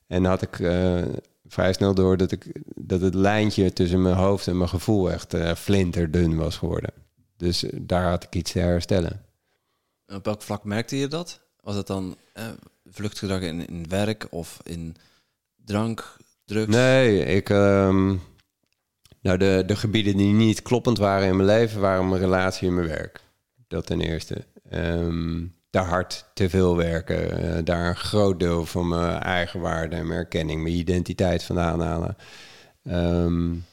En 0.09 0.25
had 0.25 0.41
ik 0.41 0.59
uh, 0.59 1.01
vrij 1.45 1.73
snel 1.73 1.93
door 1.93 2.17
dat, 2.17 2.31
ik, 2.31 2.61
dat 2.75 3.01
het 3.01 3.13
lijntje 3.13 3.73
tussen 3.73 4.01
mijn 4.01 4.15
hoofd 4.15 4.47
en 4.47 4.57
mijn 4.57 4.69
gevoel 4.69 5.11
echt 5.11 5.33
uh, 5.33 5.53
flinterdun 5.53 6.35
was 6.35 6.57
geworden. 6.57 6.93
Dus 7.37 7.63
uh, 7.63 7.69
daar 7.81 8.09
had 8.09 8.23
ik 8.23 8.35
iets 8.35 8.51
te 8.51 8.59
herstellen. 8.59 9.25
En 10.05 10.15
op 10.15 10.25
welk 10.25 10.41
vlak 10.41 10.63
merkte 10.63 10.97
je 10.97 11.07
dat? 11.07 11.41
Was 11.61 11.75
het 11.75 11.87
dan 11.87 12.17
vluchtgedrag 12.85 13.41
in, 13.41 13.67
in 13.67 13.89
werk 13.89 14.27
of 14.29 14.59
in 14.63 14.95
drank, 15.55 16.17
drugs? 16.45 16.75
Nee, 16.75 17.25
ik... 17.25 17.49
Um, 17.49 18.21
nou, 19.21 19.37
de, 19.37 19.63
de 19.65 19.75
gebieden 19.75 20.17
die 20.17 20.33
niet 20.33 20.61
kloppend 20.61 20.97
waren 20.97 21.27
in 21.27 21.35
mijn 21.35 21.47
leven... 21.47 21.81
waren 21.81 22.09
mijn 22.09 22.21
relatie 22.21 22.67
en 22.67 22.73
mijn 22.73 22.87
werk. 22.87 23.21
Dat 23.67 23.85
ten 23.85 24.01
eerste. 24.01 24.45
Um, 24.71 25.53
te 25.69 25.79
hard 25.79 26.29
te 26.33 26.49
veel 26.49 26.75
werken. 26.75 27.45
Uh, 27.45 27.57
daar 27.63 27.87
een 27.89 27.95
groot 27.95 28.39
deel 28.39 28.65
van 28.65 28.87
mijn 28.87 29.19
eigen 29.19 29.59
waarde 29.59 29.95
en 29.95 30.07
mijn 30.07 30.19
erkenning, 30.19 30.61
mijn 30.61 30.75
identiteit 30.75 31.43
vandaan 31.43 31.81
halen. 31.81 32.15
Um, 32.83 33.65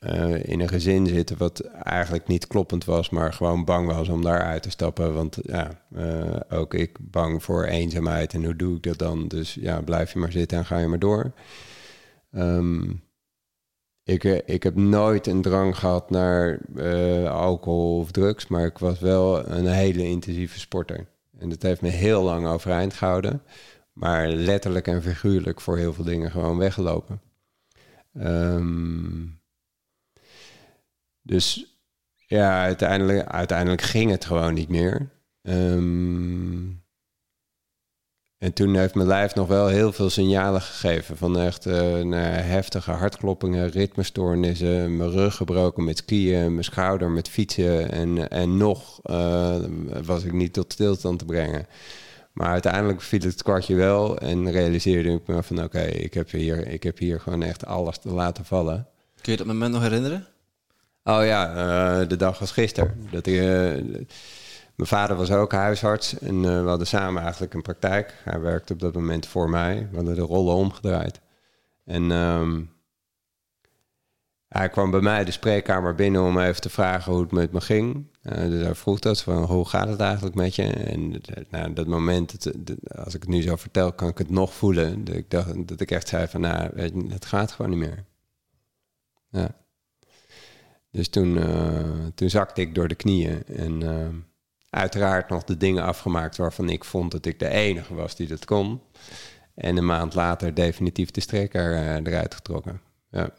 uh, 0.00 0.44
in 0.44 0.60
een 0.60 0.68
gezin 0.68 1.06
zitten 1.06 1.38
wat 1.38 1.60
eigenlijk 1.82 2.26
niet 2.26 2.46
kloppend 2.46 2.84
was, 2.84 3.10
maar 3.10 3.32
gewoon 3.32 3.64
bang 3.64 3.86
was 3.86 4.08
om 4.08 4.22
daaruit 4.22 4.62
te 4.62 4.70
stappen. 4.70 5.14
Want 5.14 5.38
ja, 5.42 5.70
uh, 5.96 6.36
ook 6.50 6.74
ik 6.74 6.98
bang 7.00 7.42
voor 7.42 7.64
eenzaamheid. 7.64 8.34
En 8.34 8.44
hoe 8.44 8.56
doe 8.56 8.76
ik 8.76 8.82
dat 8.82 8.98
dan? 8.98 9.28
Dus 9.28 9.54
ja, 9.54 9.82
blijf 9.82 10.12
je 10.12 10.18
maar 10.18 10.32
zitten 10.32 10.58
en 10.58 10.64
ga 10.64 10.78
je 10.78 10.86
maar 10.86 10.98
door. 10.98 11.32
Um, 12.30 13.02
ik, 14.02 14.24
ik 14.24 14.62
heb 14.62 14.74
nooit 14.74 15.26
een 15.26 15.42
drang 15.42 15.78
gehad 15.78 16.10
naar 16.10 16.60
alcohol 17.28 17.98
of 17.98 18.10
drugs, 18.10 18.46
maar 18.46 18.66
ik 18.66 18.78
was 18.78 18.98
wel 18.98 19.48
een 19.48 19.66
hele 19.66 20.02
intensieve 20.02 20.58
sporter. 20.58 21.06
En 21.44 21.50
dat 21.50 21.62
heeft 21.62 21.80
me 21.80 21.88
heel 21.88 22.22
lang 22.22 22.46
overeind 22.46 22.94
gehouden. 22.94 23.42
Maar 23.92 24.28
letterlijk 24.28 24.86
en 24.86 25.02
figuurlijk 25.02 25.60
voor 25.60 25.76
heel 25.76 25.92
veel 25.92 26.04
dingen 26.04 26.30
gewoon 26.30 26.58
weggelopen. 26.58 27.20
Um, 28.14 29.40
dus 31.22 31.76
ja, 32.26 32.62
uiteindelijk, 32.62 33.28
uiteindelijk 33.28 33.82
ging 33.82 34.10
het 34.10 34.24
gewoon 34.24 34.54
niet 34.54 34.68
meer. 34.68 35.10
Um, 35.42 36.83
en 38.38 38.52
toen 38.52 38.74
heeft 38.74 38.94
mijn 38.94 39.08
lijf 39.08 39.34
nog 39.34 39.48
wel 39.48 39.66
heel 39.66 39.92
veel 39.92 40.10
signalen 40.10 40.60
gegeven. 40.60 41.16
Van 41.16 41.38
echt 41.38 41.66
uh, 41.66 41.74
heftige 42.36 42.90
hartkloppingen, 42.90 43.70
ritmestoornissen, 43.70 44.96
mijn 44.96 45.10
rug 45.10 45.36
gebroken 45.36 45.84
met 45.84 45.98
skiën, 45.98 46.52
mijn 46.52 46.64
schouder 46.64 47.10
met 47.10 47.28
fietsen. 47.28 47.92
En, 47.92 48.28
en 48.28 48.56
nog 48.56 49.00
uh, 49.04 49.56
was 50.04 50.24
ik 50.24 50.32
niet 50.32 50.52
tot 50.52 50.72
stilstand 50.72 51.18
te 51.18 51.24
brengen. 51.24 51.66
Maar 52.32 52.48
uiteindelijk 52.48 53.02
viel 53.02 53.20
het 53.20 53.42
kwartje 53.42 53.74
wel 53.74 54.18
en 54.18 54.50
realiseerde 54.50 55.10
ik 55.10 55.26
me 55.26 55.42
van 55.42 55.62
oké, 55.62 55.82
ik, 55.82 56.14
heb 56.14 56.30
hier, 56.30 56.66
ik 56.66 56.82
heb 56.82 56.98
hier 56.98 57.20
gewoon 57.20 57.42
echt 57.42 57.66
alles 57.66 57.98
te 57.98 58.10
laten 58.10 58.44
vallen. 58.44 58.86
Kun 59.20 59.32
je 59.32 59.38
dat 59.38 59.46
moment 59.46 59.72
nog 59.72 59.82
herinneren? 59.82 60.26
Oh 61.04 61.24
ja, 61.24 61.50
uh, 62.02 62.08
de 62.08 62.16
dag 62.16 62.38
was 62.38 62.50
gisteren. 62.50 63.08
Dat 63.10 63.26
ik 63.26 63.42
mijn 64.74 64.88
vader 64.88 65.16
was 65.16 65.30
ook 65.30 65.52
huisarts 65.52 66.18
en 66.18 66.34
uh, 66.34 66.62
we 66.62 66.68
hadden 66.68 66.86
samen 66.86 67.22
eigenlijk 67.22 67.54
een 67.54 67.62
praktijk. 67.62 68.14
Hij 68.24 68.40
werkte 68.40 68.72
op 68.72 68.80
dat 68.80 68.94
moment 68.94 69.26
voor 69.26 69.50
mij. 69.50 69.88
We 69.90 69.96
hadden 69.96 70.14
de 70.14 70.20
rollen 70.20 70.54
omgedraaid. 70.54 71.20
En 71.84 72.10
um, 72.10 72.72
hij 74.48 74.68
kwam 74.68 74.90
bij 74.90 75.00
mij 75.00 75.24
de 75.24 75.30
spreekkamer 75.30 75.94
binnen 75.94 76.22
om 76.22 76.38
even 76.38 76.60
te 76.60 76.70
vragen 76.70 77.12
hoe 77.12 77.22
het 77.22 77.32
met 77.32 77.52
me 77.52 77.60
ging. 77.60 78.06
Uh, 78.22 78.36
dus 78.36 78.62
hij 78.62 78.74
vroeg 78.74 78.98
dat 78.98 79.22
van 79.22 79.44
hoe 79.44 79.68
gaat 79.68 79.88
het 79.88 80.00
eigenlijk 80.00 80.34
met 80.34 80.54
je? 80.54 80.62
En 80.62 81.20
nou, 81.50 81.72
dat 81.72 81.86
moment, 81.86 82.52
als 83.04 83.14
ik 83.14 83.20
het 83.20 83.30
nu 83.30 83.42
zo 83.42 83.56
vertel, 83.56 83.92
kan 83.92 84.08
ik 84.08 84.18
het 84.18 84.30
nog 84.30 84.54
voelen. 84.54 85.04
Dat 85.04 85.14
ik, 85.14 85.30
dacht, 85.30 85.68
dat 85.68 85.80
ik 85.80 85.90
echt 85.90 86.08
zei 86.08 86.26
van 86.28 86.40
nou, 86.40 86.80
het 87.08 87.24
gaat 87.24 87.52
gewoon 87.52 87.70
niet 87.70 87.80
meer. 87.80 88.04
Ja. 89.30 89.54
Dus 90.90 91.08
toen, 91.08 91.36
uh, 91.36 92.06
toen 92.14 92.30
zakte 92.30 92.60
ik 92.60 92.74
door 92.74 92.88
de 92.88 92.94
knieën 92.94 93.44
en... 93.46 93.82
Uiteraard 94.74 95.28
nog 95.28 95.44
de 95.44 95.56
dingen 95.56 95.84
afgemaakt 95.84 96.36
waarvan 96.36 96.68
ik 96.68 96.84
vond 96.84 97.10
dat 97.10 97.26
ik 97.26 97.38
de 97.38 97.48
enige 97.48 97.94
was 97.94 98.16
die 98.16 98.26
dat 98.26 98.44
kon. 98.44 98.80
En 99.54 99.76
een 99.76 99.86
maand 99.86 100.14
later 100.14 100.54
definitief 100.54 101.10
de 101.10 101.20
strekker 101.20 101.72
uh, 101.72 101.94
eruit 101.94 102.34
getrokken. 102.34 102.80
Ja. 103.10 103.30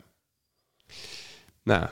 Nou, 1.63 1.87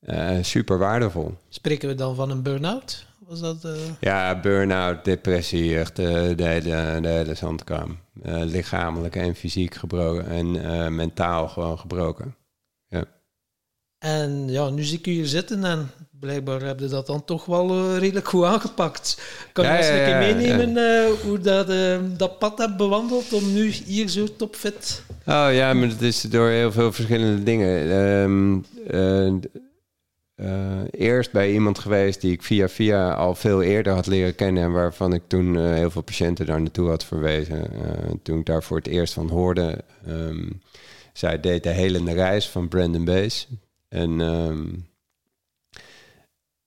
uh, 0.00 0.42
super 0.42 0.78
waardevol. 0.78 1.34
Spreken 1.48 1.88
we 1.88 1.94
dan 1.94 2.14
van 2.14 2.30
een 2.30 2.42
burn-out? 2.42 3.06
Was 3.18 3.40
dat, 3.40 3.64
uh... 3.64 3.72
Ja, 4.00 4.40
burn-out, 4.40 5.04
depressie, 5.04 5.78
echt 5.78 5.96
de, 5.96 6.34
hele, 6.36 7.00
de 7.00 7.08
hele 7.08 7.34
zandkam. 7.34 7.98
lichamelijk 8.22 9.16
en 9.16 9.34
fysiek 9.34 9.74
gebroken 9.74 10.26
en 10.26 10.94
mentaal 10.94 11.48
gewoon 11.48 11.78
gebroken. 11.78 12.36
Ja. 12.88 13.04
En 13.98 14.48
ja, 14.48 14.68
nu 14.68 14.82
zie 14.82 14.98
ik 14.98 15.06
u 15.06 15.10
hier 15.10 15.26
zitten 15.26 15.64
en 15.64 15.90
blijkbaar 16.20 16.62
heb 16.62 16.80
je 16.80 16.86
dat 16.86 17.06
dan 17.06 17.24
toch 17.24 17.44
wel 17.44 17.76
uh, 17.76 17.98
redelijk 17.98 18.28
goed 18.28 18.44
aangepakt. 18.44 19.22
Kan 19.52 19.64
je 19.64 19.70
ja, 19.70 19.76
eens 19.76 19.88
een 19.88 20.04
keer 20.04 20.18
meenemen 20.18 20.76
uh, 20.76 21.20
hoe 21.22 21.38
dat, 21.38 21.70
uh, 21.70 21.98
dat 22.16 22.38
pad 22.38 22.58
hebt 22.58 22.76
bewandeld 22.76 23.32
om 23.32 23.52
nu 23.52 23.70
hier 23.70 24.08
zo 24.08 24.26
topfit... 24.36 25.02
Oh 25.26 25.48
ja, 25.52 25.72
maar 25.72 25.88
het 25.88 26.02
is 26.02 26.20
door 26.20 26.48
heel 26.48 26.72
veel 26.72 26.92
verschillende 26.92 27.42
dingen. 27.42 27.90
Um, 27.96 28.64
eerst 30.90 31.32
bij 31.32 31.52
iemand 31.52 31.78
geweest 31.78 32.20
die 32.20 32.32
ik 32.32 32.42
via 32.42 32.68
via 32.68 33.12
al 33.12 33.34
veel 33.34 33.62
eerder 33.62 33.92
had 33.92 34.06
leren 34.06 34.34
kennen... 34.34 34.62
en 34.62 34.72
waarvan 34.72 35.12
ik 35.12 35.22
toen 35.26 35.72
heel 35.74 35.90
veel 35.90 36.02
patiënten 36.02 36.46
daar 36.46 36.60
naartoe 36.60 36.88
had 36.88 37.04
verwezen. 37.04 37.70
toen 38.22 38.38
ik 38.38 38.46
daar 38.46 38.62
voor 38.62 38.76
het 38.76 38.86
eerst 38.86 39.12
van 39.12 39.28
hoorde... 39.28 39.84
Um, 40.08 40.62
zij 41.12 41.40
deed 41.40 41.62
de 41.62 41.70
helende 41.70 42.12
reis 42.12 42.48
van 42.48 42.68
Brandon 42.68 43.04
Bees. 43.04 43.48
En... 43.88 44.20
Um, 44.20 44.88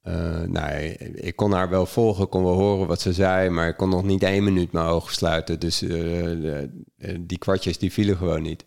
uh, 0.07 0.89
ik 1.13 1.35
kon 1.35 1.51
haar 1.51 1.69
wel 1.69 1.85
volgen, 1.85 2.29
kon 2.29 2.43
wel 2.43 2.53
horen 2.53 2.87
wat 2.87 3.01
ze 3.01 3.13
zei, 3.13 3.49
maar 3.49 3.67
ik 3.67 3.77
kon 3.77 3.89
nog 3.89 4.03
niet 4.03 4.23
één 4.23 4.43
minuut 4.43 4.71
mijn 4.71 4.85
ogen 4.85 5.13
sluiten. 5.13 5.59
Dus 5.59 5.83
uh, 5.83 6.57
die 7.19 7.37
kwartjes 7.37 7.77
die 7.77 7.91
vielen 7.91 8.17
gewoon 8.17 8.41
niet. 8.41 8.65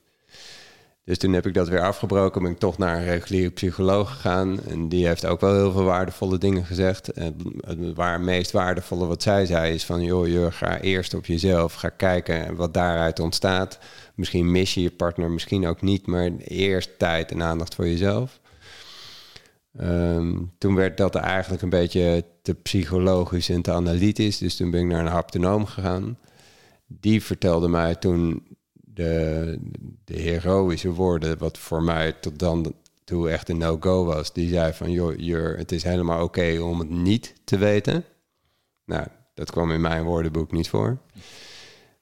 Dus 1.05 1.19
toen 1.19 1.33
heb 1.33 1.47
ik 1.47 1.55
dat 1.55 1.69
weer 1.69 1.81
afgebroken, 1.81 2.43
ben 2.43 2.51
ik 2.51 2.59
toch 2.59 2.79
naar 2.79 2.97
een 2.97 3.05
reguliere 3.05 3.51
psycholoog 3.51 4.11
gegaan. 4.11 4.61
En 4.69 4.89
die 4.89 5.07
heeft 5.07 5.27
ook 5.27 5.41
wel 5.41 5.55
heel 5.55 5.73
veel 5.73 5.85
waardevolle 5.85 6.39
dingen 6.39 6.65
gezegd. 6.65 7.09
En 7.09 7.37
het 7.67 7.95
waar 7.95 8.21
meest 8.21 8.51
waardevolle 8.51 9.07
wat 9.07 9.23
zij 9.23 9.47
zei 9.47 9.75
is 9.75 9.85
van... 9.85 10.03
joh, 10.03 10.29
joh, 10.29 10.53
ga 10.53 10.81
eerst 10.81 11.15
op 11.15 11.27
jezelf, 11.27 11.75
ga 11.75 11.89
kijken 11.89 12.57
wat 12.57 12.75
daaruit 12.75 13.21
ontstaat. 13.21 13.79
Misschien 14.15 14.51
mis 14.51 14.75
je 14.75 14.83
je 14.83 14.91
partner, 14.91 15.31
misschien 15.31 15.67
ook 15.67 15.83
niet, 15.83 16.07
maar 16.07 16.31
eerst 16.45 16.99
tijd 16.99 17.31
en 17.31 17.43
aandacht 17.43 17.75
voor 17.75 17.89
jezelf. 17.89 18.41
Um, 19.81 20.53
toen 20.59 20.75
werd 20.75 20.97
dat 20.97 21.15
eigenlijk 21.15 21.63
een 21.63 21.69
beetje 21.69 22.25
te 22.43 22.55
psychologisch 22.55 23.49
en 23.49 23.63
te 23.63 23.73
analytisch. 23.73 24.39
Dus 24.39 24.57
toen 24.57 24.71
ben 24.71 24.81
ik 24.81 24.87
naar 24.87 25.01
een 25.01 25.13
haptonoom 25.13 25.67
gegaan. 25.67 26.19
Die 26.87 27.23
vertelde 27.23 27.69
mij 27.69 27.95
toen 27.95 28.47
de, 28.73 29.59
de 30.05 30.19
heroïsche 30.21 30.93
woorden, 30.93 31.39
wat 31.39 31.59
voor 31.59 31.83
mij 31.83 32.13
tot 32.13 32.39
dan 32.39 32.75
toe 33.05 33.31
echt 33.31 33.49
een 33.49 33.59
no-go 33.59 34.05
was. 34.05 34.33
Die 34.33 34.49
zei 34.49 34.73
van, 34.73 34.91
joh, 34.91 35.57
het 35.57 35.73
is 35.73 35.83
helemaal 35.83 36.25
oké 36.25 36.59
om 36.59 36.79
het 36.79 36.91
niet 36.91 37.35
te 37.45 37.59
weten. 37.59 38.05
Nou, 38.85 39.07
dat 39.35 39.51
kwam 39.51 39.71
in 39.71 39.81
mijn 39.81 40.05
woordenboek 40.05 40.53
niet 40.53 40.69
voor. 40.69 40.99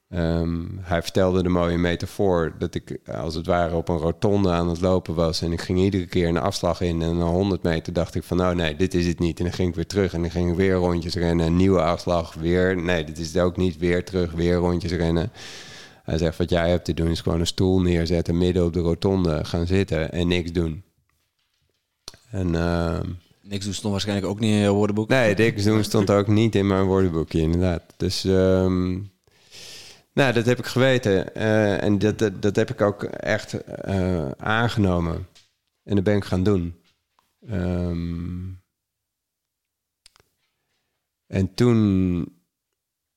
Ehm, 0.08 0.64
hij 0.80 1.02
vertelde 1.02 1.42
de 1.42 1.48
mooie 1.48 1.78
metafoor 1.78 2.54
dat 2.58 2.74
ik 2.74 2.98
als 3.06 3.34
het 3.34 3.46
ware 3.46 3.74
op 3.74 3.88
een 3.88 3.98
rotonde 3.98 4.50
aan 4.50 4.68
het 4.68 4.80
lopen 4.80 5.14
was. 5.14 5.42
En 5.42 5.52
ik 5.52 5.60
ging 5.60 5.78
iedere 5.78 6.06
keer 6.06 6.28
een 6.28 6.36
afslag 6.36 6.80
in. 6.80 7.02
En 7.02 7.18
na 7.18 7.24
100 7.24 7.62
meter 7.62 7.92
dacht 7.92 8.14
ik 8.14 8.22
van 8.22 8.36
nou 8.36 8.54
nee, 8.54 8.76
dit 8.76 8.94
is 8.94 9.06
het 9.06 9.18
niet. 9.18 9.38
En 9.38 9.44
dan 9.44 9.52
ging 9.52 9.68
ik 9.68 9.74
weer 9.74 9.86
terug 9.86 10.12
en 10.14 10.20
dan 10.20 10.30
ging 10.30 10.50
ik 10.50 10.56
weer 10.56 10.74
rondjes 10.74 11.14
rennen. 11.14 11.46
Een 11.46 11.56
nieuwe 11.56 11.82
afslag, 11.82 12.34
weer. 12.34 12.76
Nee, 12.76 13.04
dit 13.04 13.18
is 13.18 13.26
het 13.26 13.42
ook 13.42 13.56
niet. 13.56 13.78
Weer 13.78 14.04
terug, 14.04 14.32
weer 14.32 14.54
rondjes 14.54 14.92
rennen. 14.92 15.32
Hij 16.02 16.18
zegt 16.18 16.38
wat 16.38 16.50
jij 16.50 16.70
hebt 16.70 16.84
te 16.84 16.94
doen 16.94 17.10
is 17.10 17.20
gewoon 17.20 17.40
een 17.40 17.46
stoel 17.46 17.80
neerzetten 17.80 18.38
midden 18.38 18.64
op 18.64 18.72
de 18.72 18.80
rotonde. 18.80 19.44
Gaan 19.44 19.66
zitten 19.66 20.12
en 20.12 20.28
niks 20.28 20.52
doen. 20.52 20.84
En... 22.30 22.48
Uh, 22.54 23.00
Niks 23.46 23.64
doen 23.64 23.74
stond 23.74 23.92
waarschijnlijk 23.92 24.28
ook 24.28 24.40
niet 24.40 24.50
in 24.50 24.56
je 24.56 24.70
woordenboek. 24.70 25.08
Nee, 25.08 25.34
niks 25.34 25.64
doen 25.64 25.84
stond 25.84 26.10
ook 26.10 26.26
niet 26.26 26.54
in 26.54 26.66
mijn 26.66 26.84
woordenboekje, 26.84 27.40
inderdaad. 27.40 27.82
Dus 27.96 28.24
um, 28.24 29.10
nou, 30.14 30.32
dat 30.32 30.46
heb 30.46 30.58
ik 30.58 30.66
geweten. 30.66 31.26
Uh, 31.36 31.82
en 31.82 31.98
dat, 31.98 32.18
dat, 32.18 32.42
dat, 32.42 32.56
heb 32.56 32.70
ik 32.70 32.80
ook 32.80 33.02
echt 33.04 33.56
uh, 33.88 34.30
aangenomen. 34.30 35.26
En 35.82 35.94
dat 35.94 36.04
ben 36.04 36.16
ik 36.16 36.24
gaan 36.24 36.42
doen. 36.42 36.74
Um, 37.50 38.62
en 41.26 41.54
toen 41.54 42.18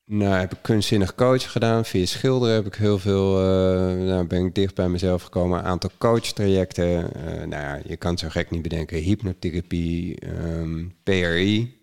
nou, 0.05 0.33
heb 0.33 0.53
ik 0.53 0.61
kunstzinnig 0.61 1.15
coach 1.15 1.51
gedaan. 1.51 1.85
Via 1.85 2.05
schilderen 2.05 2.55
heb 2.55 2.65
ik 2.65 2.75
heel 2.75 2.99
veel... 2.99 3.39
Uh, 3.39 4.05
nou, 4.05 4.27
ben 4.27 4.45
ik 4.45 4.55
dicht 4.55 4.75
bij 4.75 4.89
mezelf 4.89 5.23
gekomen. 5.23 5.59
Een 5.59 5.65
aantal 5.65 5.91
coachtrajecten. 5.97 7.11
nou 7.23 7.63
ja, 7.63 7.81
je 7.85 7.97
kan 7.97 8.11
het 8.11 8.19
zo 8.19 8.29
gek 8.29 8.49
niet 8.49 8.61
bedenken. 8.61 8.97
Hypnotherapie, 8.97 10.27
um, 10.27 10.95
PRI. 11.03 11.77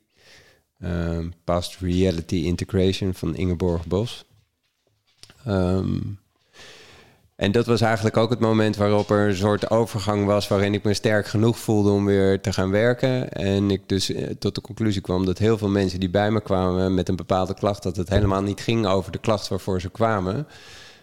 Um, 0.79 1.33
Past 1.44 1.81
Reality 1.81 2.37
Integration 2.37 3.14
van 3.14 3.37
Ingeborg 3.37 3.87
Bos. 3.87 4.24
Um, 5.48 6.18
en 7.37 7.52
dat 7.52 7.66
was 7.66 7.80
eigenlijk 7.80 8.16
ook 8.16 8.30
het 8.30 8.40
moment 8.40 8.76
waarop 8.76 9.11
er 9.11 9.28
een 9.28 9.37
soort 9.37 9.70
overgang 9.70 10.26
was 10.26 10.48
waarin 10.48 10.74
ik 10.74 10.83
me 10.83 10.94
sterk 10.94 11.26
genoeg 11.26 11.59
voelde 11.59 11.90
om 11.90 12.04
weer 12.04 12.40
te 12.40 12.52
gaan 12.52 12.70
werken. 12.70 13.33
En 13.33 13.70
ik 13.70 13.88
dus 13.88 14.12
eh, 14.12 14.26
tot 14.38 14.54
de 14.54 14.61
conclusie 14.61 15.00
kwam 15.00 15.26
dat 15.26 15.38
heel 15.38 15.59
veel 15.59 15.68
mensen 15.68 16.00
die 16.00 16.11
bij 16.11 16.30
me 16.30 16.40
kwamen 16.40 16.94
met 16.94 17.09
een 17.09 17.16
bepaalde 17.16 17.54
klacht, 17.54 17.83
dat 17.83 17.96
het 17.96 18.09
helemaal 18.09 18.42
niet 18.42 18.61
ging 18.61 18.87
over 18.87 19.12
de 19.12 19.18
klacht 19.18 19.48
waarvoor 19.48 19.80
ze 19.80 19.90
kwamen. 19.90 20.46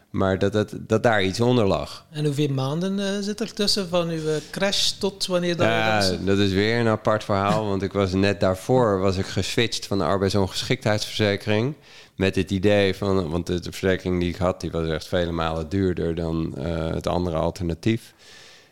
Maar 0.10 0.40
dat, 0.40 0.54
dat, 0.54 0.74
dat 0.80 1.04
daar 1.04 1.24
iets 1.24 1.40
onder 1.40 1.66
lag. 1.66 2.06
En 2.10 2.26
hoeveel 2.26 2.50
maanden 2.50 3.00
uh, 3.00 3.06
zit 3.20 3.40
er 3.40 3.54
tussen 3.54 3.90
van 3.90 4.10
uw 4.10 4.28
eh, 4.28 4.36
crash 4.52 4.90
tot 4.90 5.26
wanneer 5.26 5.58
dat... 5.58 5.68
Ja, 5.68 6.12
dat 6.26 6.38
is 6.38 6.52
weer 6.52 6.80
een 6.80 6.88
apart 6.88 7.24
verhaal. 7.24 7.66
want 7.66 7.82
ik 7.82 7.94
was 7.94 8.14
net 8.14 8.40
daarvoor 8.40 9.00
was 9.00 9.18
ik 9.18 9.26
geswitcht 9.26 9.88
van 9.88 9.98
de 9.98 10.04
arbeidsongeschiktheidsverzekering 10.04 11.76
met 12.16 12.36
het 12.36 12.52
idee 12.52 12.96
van, 12.96 13.30
want 13.30 13.48
de, 13.48 13.62
verzekering 13.62 14.20
die 14.20 14.30
ik 14.30 14.36
had, 14.36 14.62
die 14.62 14.72
was 14.72 14.88
echt 14.88 15.08
vele 15.08 15.32
malen 15.32 15.70
duurder 15.70 16.16
dan 16.16 16.54
uh, 16.58 16.88
het 16.88 17.08
andere 17.08 17.38
alternatief. 17.38 18.14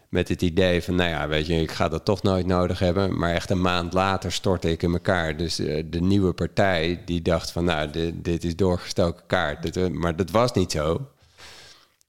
Met 0.10 0.28
het 0.28 0.41
idee 0.41 0.84
van, 0.84 0.95
nou 0.95 1.10
ja, 1.10 1.28
weet 1.28 1.47
je, 1.47 1.56
ik 1.62 1.71
ga 1.71 1.89
dat 1.89 2.06
toch 2.06 2.23
nooit 2.23 2.45
nodig 2.45 2.80
hebben. 2.80 3.17
Maar 3.19 3.34
echt 3.34 3.49
een 3.49 3.62
maand 3.62 3.93
later 3.93 4.32
stortte 4.32 4.71
ik 4.71 4.84
in 4.84 4.91
elkaar. 4.91 5.38
Dus 5.38 5.60
uh, 5.60 5.84
de 5.89 6.02
nieuwe 6.02 6.34
partij 6.34 7.02
die 7.06 7.21
dacht 7.21 7.52
van, 7.52 7.63
nou, 7.63 7.89
dit, 8.13 8.43
is 8.43 8.56
doorgestoken 8.56 9.23
kaart. 9.28 9.78
Uh, 9.78 9.88
maar 9.88 10.15
dat 10.15 10.32
was 10.32 10.54
niet 10.54 10.71
zo. 10.71 11.08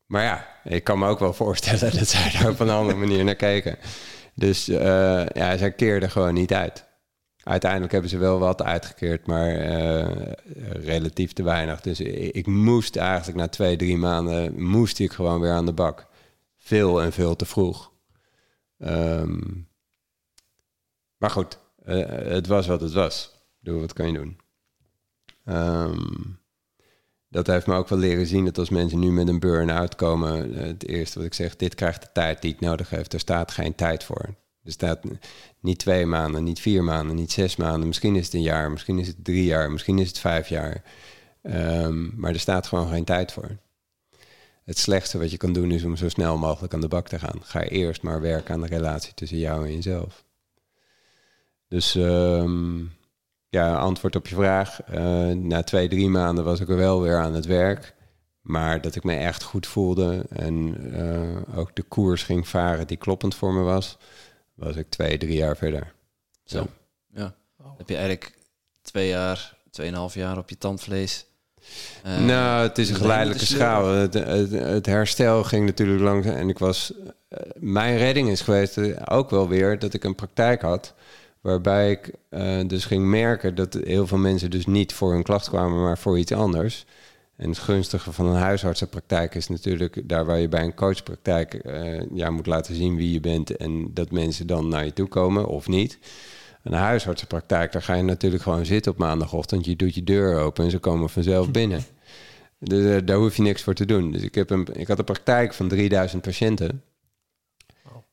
Maar 0.06 0.22
ja, 0.22 0.46
ik 0.64 0.84
kan 0.84 0.98
me 0.98 1.08
ook 1.08 1.18
wel 1.18 1.32
voorstellen 1.32 1.96
dat 1.98 2.08
zij 2.08 2.30
daar 2.38 2.50
op 2.50 2.60
een 2.60 2.70
andere 2.70 2.98
manier 2.98 3.24
naar 3.24 3.34
keken. 3.34 3.76
Dus 4.34 4.66
ja, 4.66 5.56
zij 5.56 5.72
keerde 5.72 6.08
gewoon 6.08 6.34
niet 6.34 6.52
uit. 6.52 6.88
Uiteindelijk 7.50 7.92
hebben 7.92 8.10
ze 8.10 8.18
wel 8.18 8.38
wat 8.38 8.62
uitgekeerd, 8.62 9.26
maar 9.26 9.50
uh, 9.50 10.08
relatief 10.72 11.32
te 11.32 11.42
weinig. 11.42 11.80
Dus 11.80 12.00
ik, 12.00 12.46
moest 12.46 12.96
eigenlijk 12.96 13.38
na 13.38 13.48
twee, 13.48 13.76
drie 13.76 13.96
maanden, 13.96 14.62
moest 14.62 14.98
ik 14.98 15.12
gewoon 15.12 15.40
weer 15.40 15.52
aan 15.52 15.66
de 15.66 15.72
bak. 15.72 16.06
Veel 16.56 17.02
en 17.02 17.12
veel 17.12 17.36
te 17.36 17.44
vroeg. 17.44 17.92
Um, 18.78 19.68
maar 21.16 21.30
goed, 21.30 21.58
uh, 21.86 22.06
het 22.08 22.46
was 22.46 22.66
wat 22.66 22.80
het 22.80 22.92
was. 22.92 23.30
Doe 23.60 23.80
wat 23.80 23.92
kan 23.92 24.06
je 24.06 24.18
doen. 24.18 24.40
Um, 25.44 26.40
dat 27.28 27.46
heeft 27.46 27.66
me 27.66 27.74
ook 27.74 27.88
wel 27.88 27.98
leren 27.98 28.26
zien 28.26 28.44
dat 28.44 28.58
als 28.58 28.70
mensen 28.70 28.98
nu 28.98 29.10
met 29.10 29.28
een 29.28 29.40
burn-out 29.40 29.94
komen, 29.94 30.54
het 30.54 30.86
eerste 30.86 31.18
wat 31.18 31.26
ik 31.26 31.34
zeg, 31.34 31.56
dit 31.56 31.74
krijgt 31.74 32.02
de 32.02 32.08
tijd 32.12 32.42
die 32.42 32.52
ik 32.52 32.60
nodig 32.60 32.90
heb. 32.90 33.12
Er 33.12 33.20
staat 33.20 33.50
geen 33.50 33.74
tijd 33.74 34.04
voor. 34.04 34.34
Er 34.70 34.76
staat 34.76 35.00
niet 35.61 35.78
twee 35.78 36.06
maanden, 36.06 36.44
niet 36.44 36.61
vier 36.61 36.85
maanden, 36.85 37.16
niet 37.16 37.33
zes 37.33 37.56
maanden. 37.56 37.87
Misschien 37.87 38.16
is 38.16 38.24
het 38.24 38.35
een 38.35 38.42
jaar, 38.42 38.70
misschien 38.70 38.98
is 38.98 39.06
het 39.06 39.24
drie 39.24 39.44
jaar, 39.44 39.70
misschien 39.70 39.98
is 39.98 40.09
het 40.09 40.18
vijf 40.18 40.48
jaar. 40.48 40.83
Um, 41.42 42.12
maar 42.16 42.33
er 42.33 42.40
staat 42.40 42.66
gewoon 42.66 42.88
geen 42.88 43.04
tijd 43.04 43.33
voor. 43.33 43.56
Het 44.64 44.78
slechtste 44.78 45.18
wat 45.18 45.30
je 45.30 45.37
kan 45.37 45.52
doen 45.52 45.70
is 45.70 45.85
om 45.85 45.96
zo 45.96 46.09
snel 46.09 46.38
mogelijk 46.38 46.74
aan 46.74 46.80
de 46.80 46.88
bak 46.88 47.09
te 47.09 47.18
gaan. 47.18 47.40
Ga 47.42 47.62
eerst 47.62 48.02
maar 48.02 48.20
werken 48.20 48.54
aan 48.54 48.61
de 48.61 48.66
relatie 48.66 49.14
tussen 49.14 49.38
jou 49.38 49.66
en 49.66 49.74
jezelf. 49.74 50.24
Dus 51.68 51.94
um, 51.94 52.92
ja, 53.48 53.76
antwoord 53.76 54.16
op 54.16 54.26
je 54.26 54.35
vraag. 54.35 54.80
Uh, 54.90 55.30
na 55.30 55.62
twee, 55.62 55.88
drie 55.88 56.09
maanden 56.09 56.44
was 56.44 56.61
ik 56.61 56.68
er 56.68 56.76
wel 56.76 57.00
weer 57.00 57.18
aan 57.18 57.35
het 57.35 57.46
werk. 57.46 57.94
Maar 58.40 58.80
dat 58.80 58.94
ik 58.94 59.04
me 59.04 59.14
echt 59.14 59.42
goed 59.42 59.66
voelde 59.66 60.26
en 60.28 60.76
uh, 60.96 61.59
ook 61.59 61.76
de 61.76 61.83
koers 61.83 62.22
ging 62.22 62.48
varen 62.48 62.87
die 62.87 62.96
kloppend 62.96 63.35
voor 63.35 63.52
me 63.52 63.62
was 63.62 63.98
was 64.60 64.76
ik 64.76 64.88
twee, 64.88 65.18
drie 65.18 65.36
jaar 65.36 65.56
verder. 65.56 65.92
Zo. 66.44 66.66
Ja. 67.14 67.34
Heb 67.76 67.88
je 67.88 67.94
eigenlijk 67.94 68.32
twee 68.82 69.08
jaar, 69.08 69.56
tweeënhalf 69.70 70.14
jaar 70.14 70.38
op 70.38 70.48
je 70.48 70.58
tandvlees? 70.58 71.26
Uh, 72.06 72.18
nou, 72.18 72.62
het 72.62 72.78
is 72.78 72.90
een 72.90 72.96
geleidelijke 72.96 73.46
schaal. 73.46 73.86
Het, 73.86 74.14
het, 74.50 74.86
herstel 74.86 75.44
ging 75.44 75.66
natuurlijk 75.66 76.00
langzaam. 76.00 76.34
En 76.34 76.48
ik 76.48 76.58
was. 76.58 76.92
Uh, 76.92 77.38
mijn 77.54 77.96
redding 77.96 78.28
is 78.28 78.40
geweest 78.40 78.76
uh, 78.76 78.96
ook 79.04 79.30
wel 79.30 79.48
weer 79.48 79.78
dat 79.78 79.94
ik 79.94 80.04
een 80.04 80.14
praktijk 80.14 80.62
had. 80.62 80.94
Waarbij 81.40 81.90
ik 81.90 82.14
dus 82.68 82.84
ging 82.84 83.04
merken 83.04 83.54
dat 83.54 83.74
heel 83.74 84.06
veel 84.06 84.18
mensen 84.18 84.50
dus 84.50 84.66
niet 84.66 84.92
voor 84.92 85.12
hun 85.12 85.22
klacht 85.22 85.48
kwamen, 85.48 85.82
maar 85.82 85.98
voor 85.98 86.18
iets 86.18 86.32
anders. 86.32 86.86
En 87.40 87.48
het 87.48 87.59
gunstige 87.59 88.12
van 88.12 88.26
een 88.26 88.40
huisartsenpraktijk 88.40 89.35
is 89.35 89.48
natuurlijk 89.48 90.09
daar 90.09 90.24
waar 90.24 90.38
je 90.38 90.48
bij 90.48 90.64
een 90.64 90.74
coachpraktijk 90.74 91.55
eh, 91.55 92.00
ja, 92.12 92.31
moet 92.31 92.46
laten 92.46 92.74
zien 92.74 92.96
wie 92.96 93.12
je 93.12 93.20
bent 93.20 93.57
en 93.57 93.94
dat 93.94 94.11
mensen 94.11 94.46
dan 94.46 94.68
naar 94.68 94.85
je 94.85 94.92
toe 94.92 95.09
komen 95.09 95.46
of 95.46 95.68
niet. 95.68 95.98
Een 96.62 96.72
huisartsenpraktijk, 96.72 97.72
daar 97.72 97.83
ga 97.83 97.94
je 97.94 98.03
natuurlijk 98.03 98.42
gewoon 98.42 98.66
zitten 98.66 98.92
op 98.92 98.98
maandagochtend. 98.98 99.64
Je 99.64 99.76
doet 99.76 99.94
je 99.94 100.05
deur 100.05 100.38
open 100.38 100.64
en 100.64 100.70
ze 100.70 100.79
komen 100.79 101.11
vanzelf 101.11 101.50
binnen. 101.50 101.85
Dus 102.59 102.96
eh, 102.96 103.07
daar 103.07 103.16
hoef 103.16 103.37
je 103.37 103.42
niks 103.42 103.62
voor 103.62 103.74
te 103.74 103.87
doen. 103.87 104.11
Dus 104.11 104.22
ik, 104.22 104.35
heb 104.35 104.50
een, 104.50 104.66
ik 104.72 104.88
had 104.88 104.98
een 104.98 105.05
praktijk 105.05 105.55
van 105.55 105.68
3000 105.68 106.22
patiënten. 106.22 106.83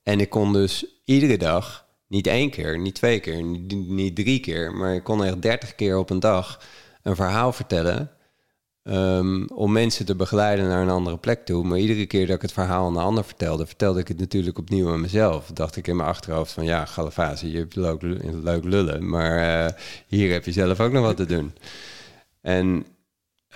En 0.03 0.19
ik 0.19 0.29
kon 0.29 0.53
dus 0.53 0.85
iedere 1.05 1.37
dag, 1.37 1.85
niet 2.07 2.27
één 2.27 2.49
keer, 2.49 2.79
niet 2.79 2.95
twee 2.95 3.19
keer, 3.19 3.43
niet, 3.43 3.89
niet 3.89 4.15
drie 4.15 4.39
keer, 4.39 4.73
maar 4.73 4.95
ik 4.95 5.03
kon 5.03 5.23
echt 5.23 5.41
30 5.41 5.75
keer 5.75 5.97
op 5.97 6.09
een 6.09 6.19
dag 6.19 6.61
een 7.03 7.15
verhaal 7.15 7.53
vertellen 7.53 8.11
Ehm, 8.87 9.45
om 9.45 9.71
mensen 9.71 10.05
te 10.05 10.15
begeleiden 10.15 10.67
naar 10.67 10.81
een 10.81 10.89
andere 10.89 11.17
plek 11.17 11.45
toe. 11.45 11.63
Maar 11.63 11.77
iedere 11.77 12.05
keer 12.05 12.27
dat 12.27 12.35
ik 12.35 12.41
het 12.41 12.51
verhaal 12.51 12.85
aan 12.85 12.95
een 12.95 13.03
ander 13.03 13.23
vertelde, 13.23 13.65
vertelde 13.65 13.99
ik 13.99 14.07
het 14.07 14.19
natuurlijk 14.19 14.57
opnieuw 14.57 14.91
aan 14.91 15.01
mezelf. 15.01 15.51
Dacht 15.53 15.75
ik 15.75 15.87
in 15.87 15.95
mijn 15.95 16.09
achterhoofd 16.09 16.51
van 16.51 16.65
ja, 16.65 16.85
Galafasi, 16.85 17.51
je 17.51 17.57
hebt 17.57 17.75
leuk, 17.75 18.63
lullen, 18.63 19.09
maar 19.09 19.65
uh, 19.65 19.71
hier 20.07 20.31
heb 20.31 20.45
je 20.45 20.51
zelf 20.51 20.79
ook 20.79 20.91
nog 20.91 21.03
wat 21.05 21.17
te 21.17 21.25
doen. 21.25 21.53
En 22.41 22.85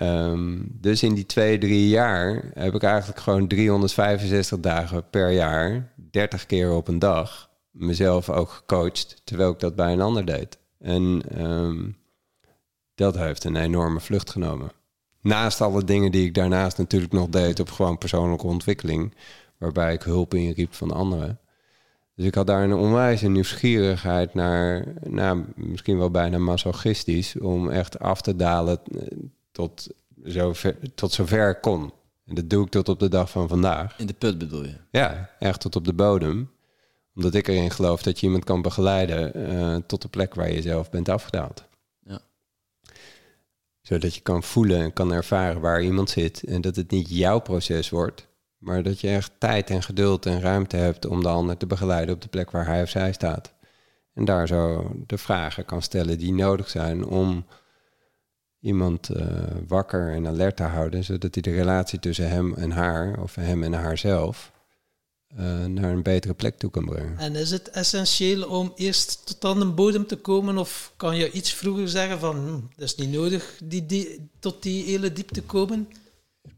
um, 0.00 0.66
dus 0.80 1.02
in 1.02 1.14
die 1.14 1.26
twee, 1.26 1.58
drie 1.58 1.88
jaar 1.88 2.50
heb 2.54 2.74
ik 2.74 2.82
eigenlijk 2.82 3.20
gewoon 3.20 3.46
365 3.46 4.60
dagen 4.60 5.10
per 5.10 5.30
jaar, 5.30 5.92
30 6.10 6.46
keer 6.46 6.72
op 6.72 6.88
een 6.88 6.98
dag, 6.98 7.50
mezelf 7.70 8.30
ook 8.30 8.50
gecoacht, 8.50 9.20
terwijl 9.24 9.50
ik 9.50 9.60
dat 9.60 9.76
bij 9.76 9.92
een 9.92 10.00
ander 10.00 10.24
deed. 10.24 10.58
En 10.78 11.22
um, 11.44 11.96
dat 12.94 13.16
heeft 13.16 13.44
een 13.44 13.56
enorme 13.56 14.00
vlucht 14.00 14.30
genomen. 14.30 14.81
Naast 15.22 15.60
alle 15.60 15.84
dingen 15.84 16.12
die 16.12 16.26
ik 16.26 16.34
daarnaast 16.34 16.78
natuurlijk 16.78 17.12
nog 17.12 17.28
deed 17.28 17.60
op 17.60 17.70
gewoon 17.70 17.98
persoonlijke 17.98 18.46
ontwikkeling, 18.46 19.14
waarbij 19.58 19.92
ik 19.92 20.02
hulp 20.02 20.34
inriep 20.34 20.74
van 20.74 20.90
anderen. 20.90 21.38
Dus 22.14 22.26
ik 22.26 22.34
had 22.34 22.46
daar 22.46 22.62
een 22.62 22.74
onwijze 22.74 23.28
nieuwsgierigheid 23.28 24.34
naar, 24.34 24.94
nou, 25.02 25.44
misschien 25.54 25.98
wel 25.98 26.10
bijna 26.10 26.38
masochistisch, 26.38 27.38
om 27.38 27.70
echt 27.70 27.98
af 27.98 28.20
te 28.20 28.36
dalen 28.36 28.80
eh, 28.84 29.06
tot 29.52 29.86
zover, 30.22 30.76
tot 30.94 31.12
zover 31.12 31.50
ik 31.50 31.60
kon. 31.60 31.92
En 32.26 32.34
dat 32.34 32.50
doe 32.50 32.64
ik 32.64 32.70
tot 32.70 32.88
op 32.88 32.98
de 32.98 33.08
dag 33.08 33.30
van 33.30 33.48
vandaag. 33.48 33.98
In 33.98 34.06
de 34.06 34.12
put 34.12 34.38
bedoel 34.38 34.64
je? 34.64 34.76
Ja, 34.90 35.30
echt 35.38 35.60
tot 35.60 35.76
op 35.76 35.84
de 35.84 35.92
bodem. 35.92 36.50
Omdat 37.14 37.34
ik 37.34 37.48
erin 37.48 37.70
geloof 37.70 38.02
dat 38.02 38.20
je 38.20 38.26
iemand 38.26 38.44
kan 38.44 38.62
begeleiden 38.62 39.52
uh, 39.52 39.76
tot 39.86 40.02
de 40.02 40.08
plek 40.08 40.34
waar 40.34 40.52
je 40.52 40.62
zelf 40.62 40.90
bent 40.90 41.08
afgedaald 41.08 41.70
zodat 43.82 44.14
je 44.14 44.20
kan 44.20 44.42
voelen 44.42 44.80
en 44.80 44.92
kan 44.92 45.12
ervaren 45.12 45.60
waar 45.60 45.82
iemand 45.82 46.10
zit. 46.10 46.42
En 46.42 46.60
dat 46.60 46.76
het 46.76 46.90
niet 46.90 47.08
jouw 47.10 47.38
proces 47.38 47.90
wordt, 47.90 48.28
maar 48.58 48.82
dat 48.82 49.00
je 49.00 49.08
echt 49.08 49.32
tijd 49.38 49.70
en 49.70 49.82
geduld 49.82 50.26
en 50.26 50.40
ruimte 50.40 50.76
hebt 50.76 51.06
om 51.06 51.22
de 51.22 51.28
ander 51.28 51.56
te 51.56 51.66
begeleiden 51.66 52.14
op 52.14 52.20
de 52.20 52.28
plek 52.28 52.50
waar 52.50 52.66
hij 52.66 52.82
of 52.82 52.88
zij 52.88 53.12
staat. 53.12 53.54
En 54.14 54.24
daar 54.24 54.46
zo 54.46 54.90
de 55.06 55.18
vragen 55.18 55.64
kan 55.64 55.82
stellen 55.82 56.18
die 56.18 56.32
nodig 56.32 56.70
zijn 56.70 57.04
om 57.04 57.46
iemand 58.60 59.10
uh, 59.10 59.26
wakker 59.66 60.12
en 60.12 60.26
alert 60.26 60.56
te 60.56 60.62
houden, 60.62 61.04
zodat 61.04 61.34
hij 61.34 61.42
de 61.42 61.50
relatie 61.50 61.98
tussen 61.98 62.28
hem 62.28 62.54
en 62.54 62.70
haar, 62.70 63.20
of 63.22 63.34
hem 63.34 63.62
en 63.62 63.72
haarzelf, 63.72 64.52
uh, 65.38 65.64
naar 65.64 65.92
een 65.92 66.02
betere 66.02 66.34
plek 66.34 66.58
toe 66.58 66.70
kan 66.70 66.84
brengen. 66.84 67.18
En 67.18 67.36
is 67.36 67.50
het 67.50 67.70
essentieel 67.70 68.48
om 68.48 68.72
eerst 68.76 69.26
tot 69.26 69.44
aan 69.44 69.58
de 69.58 69.66
bodem 69.66 70.06
te 70.06 70.16
komen, 70.16 70.58
of 70.58 70.92
kan 70.96 71.16
je 71.16 71.30
iets 71.30 71.52
vroeger 71.52 71.88
zeggen 71.88 72.18
van, 72.18 72.36
hm, 72.36 72.60
dat 72.76 72.84
is 72.84 72.94
niet 72.94 73.12
nodig 73.12 73.58
die, 73.64 73.86
die, 73.86 74.30
tot 74.38 74.62
die 74.62 74.84
hele 74.84 75.12
diepte 75.12 75.42
komen? 75.42 75.88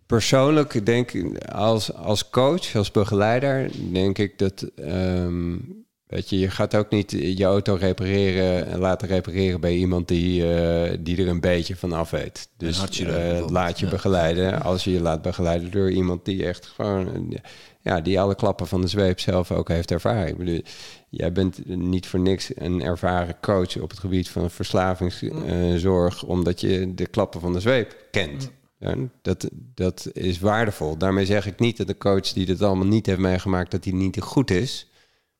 Persoonlijk 0.06 0.86
denk 0.86 1.12
ik, 1.12 1.44
als, 1.44 1.92
als 1.92 2.30
coach, 2.30 2.76
als 2.76 2.90
begeleider, 2.90 3.70
denk 3.92 4.18
ik 4.18 4.38
dat 4.38 4.66
um, 4.76 5.84
Weet 6.14 6.28
je, 6.28 6.38
je 6.38 6.50
gaat 6.50 6.74
ook 6.74 6.90
niet 6.90 7.10
je 7.10 7.44
auto 7.44 7.74
repareren 7.74 8.66
en 8.66 8.78
laten 8.78 9.08
repareren 9.08 9.60
bij 9.60 9.74
iemand 9.74 10.08
die, 10.08 10.40
uh, 10.40 10.90
die 11.00 11.16
er 11.22 11.28
een 11.28 11.40
beetje 11.40 11.76
van 11.76 11.92
af 11.92 12.10
weet. 12.10 12.48
Dus 12.56 13.00
uh, 13.00 13.46
laat 13.48 13.78
je 13.78 13.86
begeleiden 13.86 14.62
als 14.62 14.84
je 14.84 14.90
je 14.90 15.00
laat 15.00 15.22
begeleiden 15.22 15.70
door 15.70 15.90
iemand 15.90 16.24
die 16.24 16.46
echt 16.46 16.66
gewoon, 16.66 17.40
ja, 17.84 18.00
die 18.00 18.20
alle 18.20 18.34
klappen 18.34 18.66
van 18.66 18.80
de 18.80 18.86
zweep 18.86 19.20
zelf 19.20 19.50
ook 19.50 19.68
heeft 19.68 19.90
ervaren. 19.90 20.28
Ik 20.28 20.36
bedoel, 20.36 20.62
jij 21.10 21.32
bent 21.32 21.66
niet 21.66 22.06
voor 22.06 22.20
niks 22.20 22.50
een 22.54 22.82
ervaren 22.82 23.36
coach 23.40 23.80
op 23.80 23.90
het 23.90 23.98
gebied 23.98 24.28
van 24.28 24.50
verslavingszorg, 24.50 26.22
uh, 26.22 26.28
omdat 26.28 26.60
je 26.60 26.94
de 26.94 27.06
klappen 27.06 27.40
van 27.40 27.52
de 27.52 27.60
zweep 27.60 27.96
kent. 28.10 28.50
Ja, 28.78 28.94
dat, 29.22 29.50
dat 29.52 30.08
is 30.12 30.38
waardevol. 30.38 30.96
Daarmee 30.98 31.26
zeg 31.26 31.46
ik 31.46 31.58
niet 31.58 31.76
dat 31.76 31.86
de 31.86 31.96
coach 31.96 32.32
die 32.32 32.46
dit 32.46 32.62
allemaal 32.62 32.86
niet 32.86 33.06
heeft 33.06 33.18
meegemaakt, 33.18 33.70
dat 33.70 33.84
hij 33.84 33.92
niet 33.92 34.20
goed 34.20 34.50
is. 34.50 34.90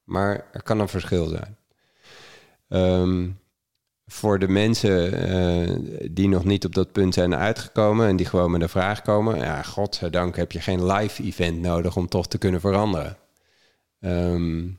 Maar 0.05 0.49
er 0.53 0.63
kan 0.63 0.81
een 0.81 0.89
verschil 0.89 1.27
zijn. 1.27 1.57
Um, 2.69 3.39
voor 4.07 4.39
de 4.39 4.49
mensen 4.49 5.29
uh, 5.31 6.01
die 6.11 6.29
nog 6.29 6.45
niet 6.45 6.65
op 6.65 6.75
dat 6.75 6.93
punt 6.93 7.15
zijn 7.15 7.35
uitgekomen 7.35 8.09
en 8.09 8.17
die 8.17 8.27
gewoon 8.27 8.51
met 8.51 8.63
een 8.63 8.69
vraag 8.69 9.03
komen, 9.03 9.37
ja, 9.37 9.63
godzijdank 9.63 10.37
heb 10.37 10.53
je 10.53 10.61
geen 10.61 10.87
live 10.87 11.23
event 11.23 11.61
nodig 11.61 11.97
om 11.97 12.09
toch 12.09 12.27
te 12.27 12.39
kunnen 12.39 12.61
veranderen. 12.61 13.17
Um, 14.01 14.79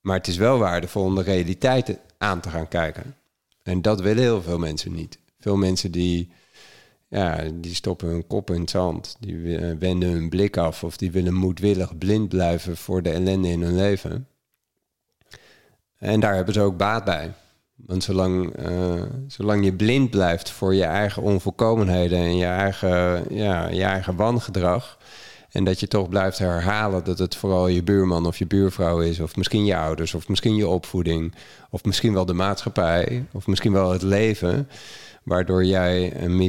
maar 0.00 0.16
het 0.16 0.26
is 0.26 0.36
wel 0.36 0.58
waardevol 0.58 1.04
om 1.04 1.14
de 1.14 1.22
realiteit 1.22 1.98
aan 2.18 2.40
te 2.40 2.50
gaan 2.50 2.68
kijken. 2.68 3.16
En 3.62 3.82
dat 3.82 4.00
willen 4.00 4.22
heel 4.22 4.42
veel 4.42 4.58
mensen 4.58 4.92
niet. 4.92 5.18
Veel 5.38 5.56
mensen 5.56 5.90
die 5.90 6.30
ja, 7.08 7.44
die 7.54 7.74
stoppen 7.74 8.08
hun 8.08 8.26
kop 8.26 8.50
in 8.50 8.60
het 8.60 8.70
zand. 8.70 9.16
Die 9.20 9.58
wenden 9.78 10.10
hun 10.10 10.28
blik 10.28 10.56
af 10.56 10.84
of 10.84 10.96
die 10.96 11.10
willen 11.10 11.34
moedwillig 11.34 11.98
blind 11.98 12.28
blijven 12.28 12.76
voor 12.76 13.02
de 13.02 13.10
ellende 13.10 13.48
in 13.48 13.62
hun 13.62 13.76
leven. 13.76 14.28
En 15.96 16.20
daar 16.20 16.34
hebben 16.34 16.54
ze 16.54 16.60
ook 16.60 16.76
baat 16.76 17.04
bij. 17.04 17.32
Want 17.86 18.04
zolang, 18.04 18.68
uh, 18.68 19.02
zolang 19.26 19.64
je 19.64 19.72
blind 19.72 20.10
blijft 20.10 20.50
voor 20.50 20.74
je 20.74 20.84
eigen 20.84 21.22
onvolkomenheden 21.22 22.18
en 22.18 22.36
je 22.36 22.44
eigen, 22.44 23.24
ja, 23.34 23.68
je 23.68 23.82
eigen 23.82 24.16
wangedrag. 24.16 24.98
En 25.50 25.64
dat 25.64 25.80
je 25.80 25.88
toch 25.88 26.08
blijft 26.08 26.38
herhalen 26.38 27.04
dat 27.04 27.18
het 27.18 27.36
vooral 27.36 27.68
je 27.68 27.82
buurman 27.82 28.26
of 28.26 28.38
je 28.38 28.46
buurvrouw 28.46 29.00
is, 29.00 29.20
of 29.20 29.36
misschien 29.36 29.64
je 29.64 29.76
ouders, 29.76 30.14
of 30.14 30.28
misschien 30.28 30.56
je 30.56 30.68
opvoeding, 30.68 31.34
of 31.70 31.84
misschien 31.84 32.12
wel 32.12 32.26
de 32.26 32.32
maatschappij, 32.32 33.24
of 33.32 33.46
misschien 33.46 33.72
wel 33.72 33.90
het 33.90 34.02
leven 34.02 34.68
waardoor 35.22 35.64
jij 35.64 36.22
een, 36.22 36.40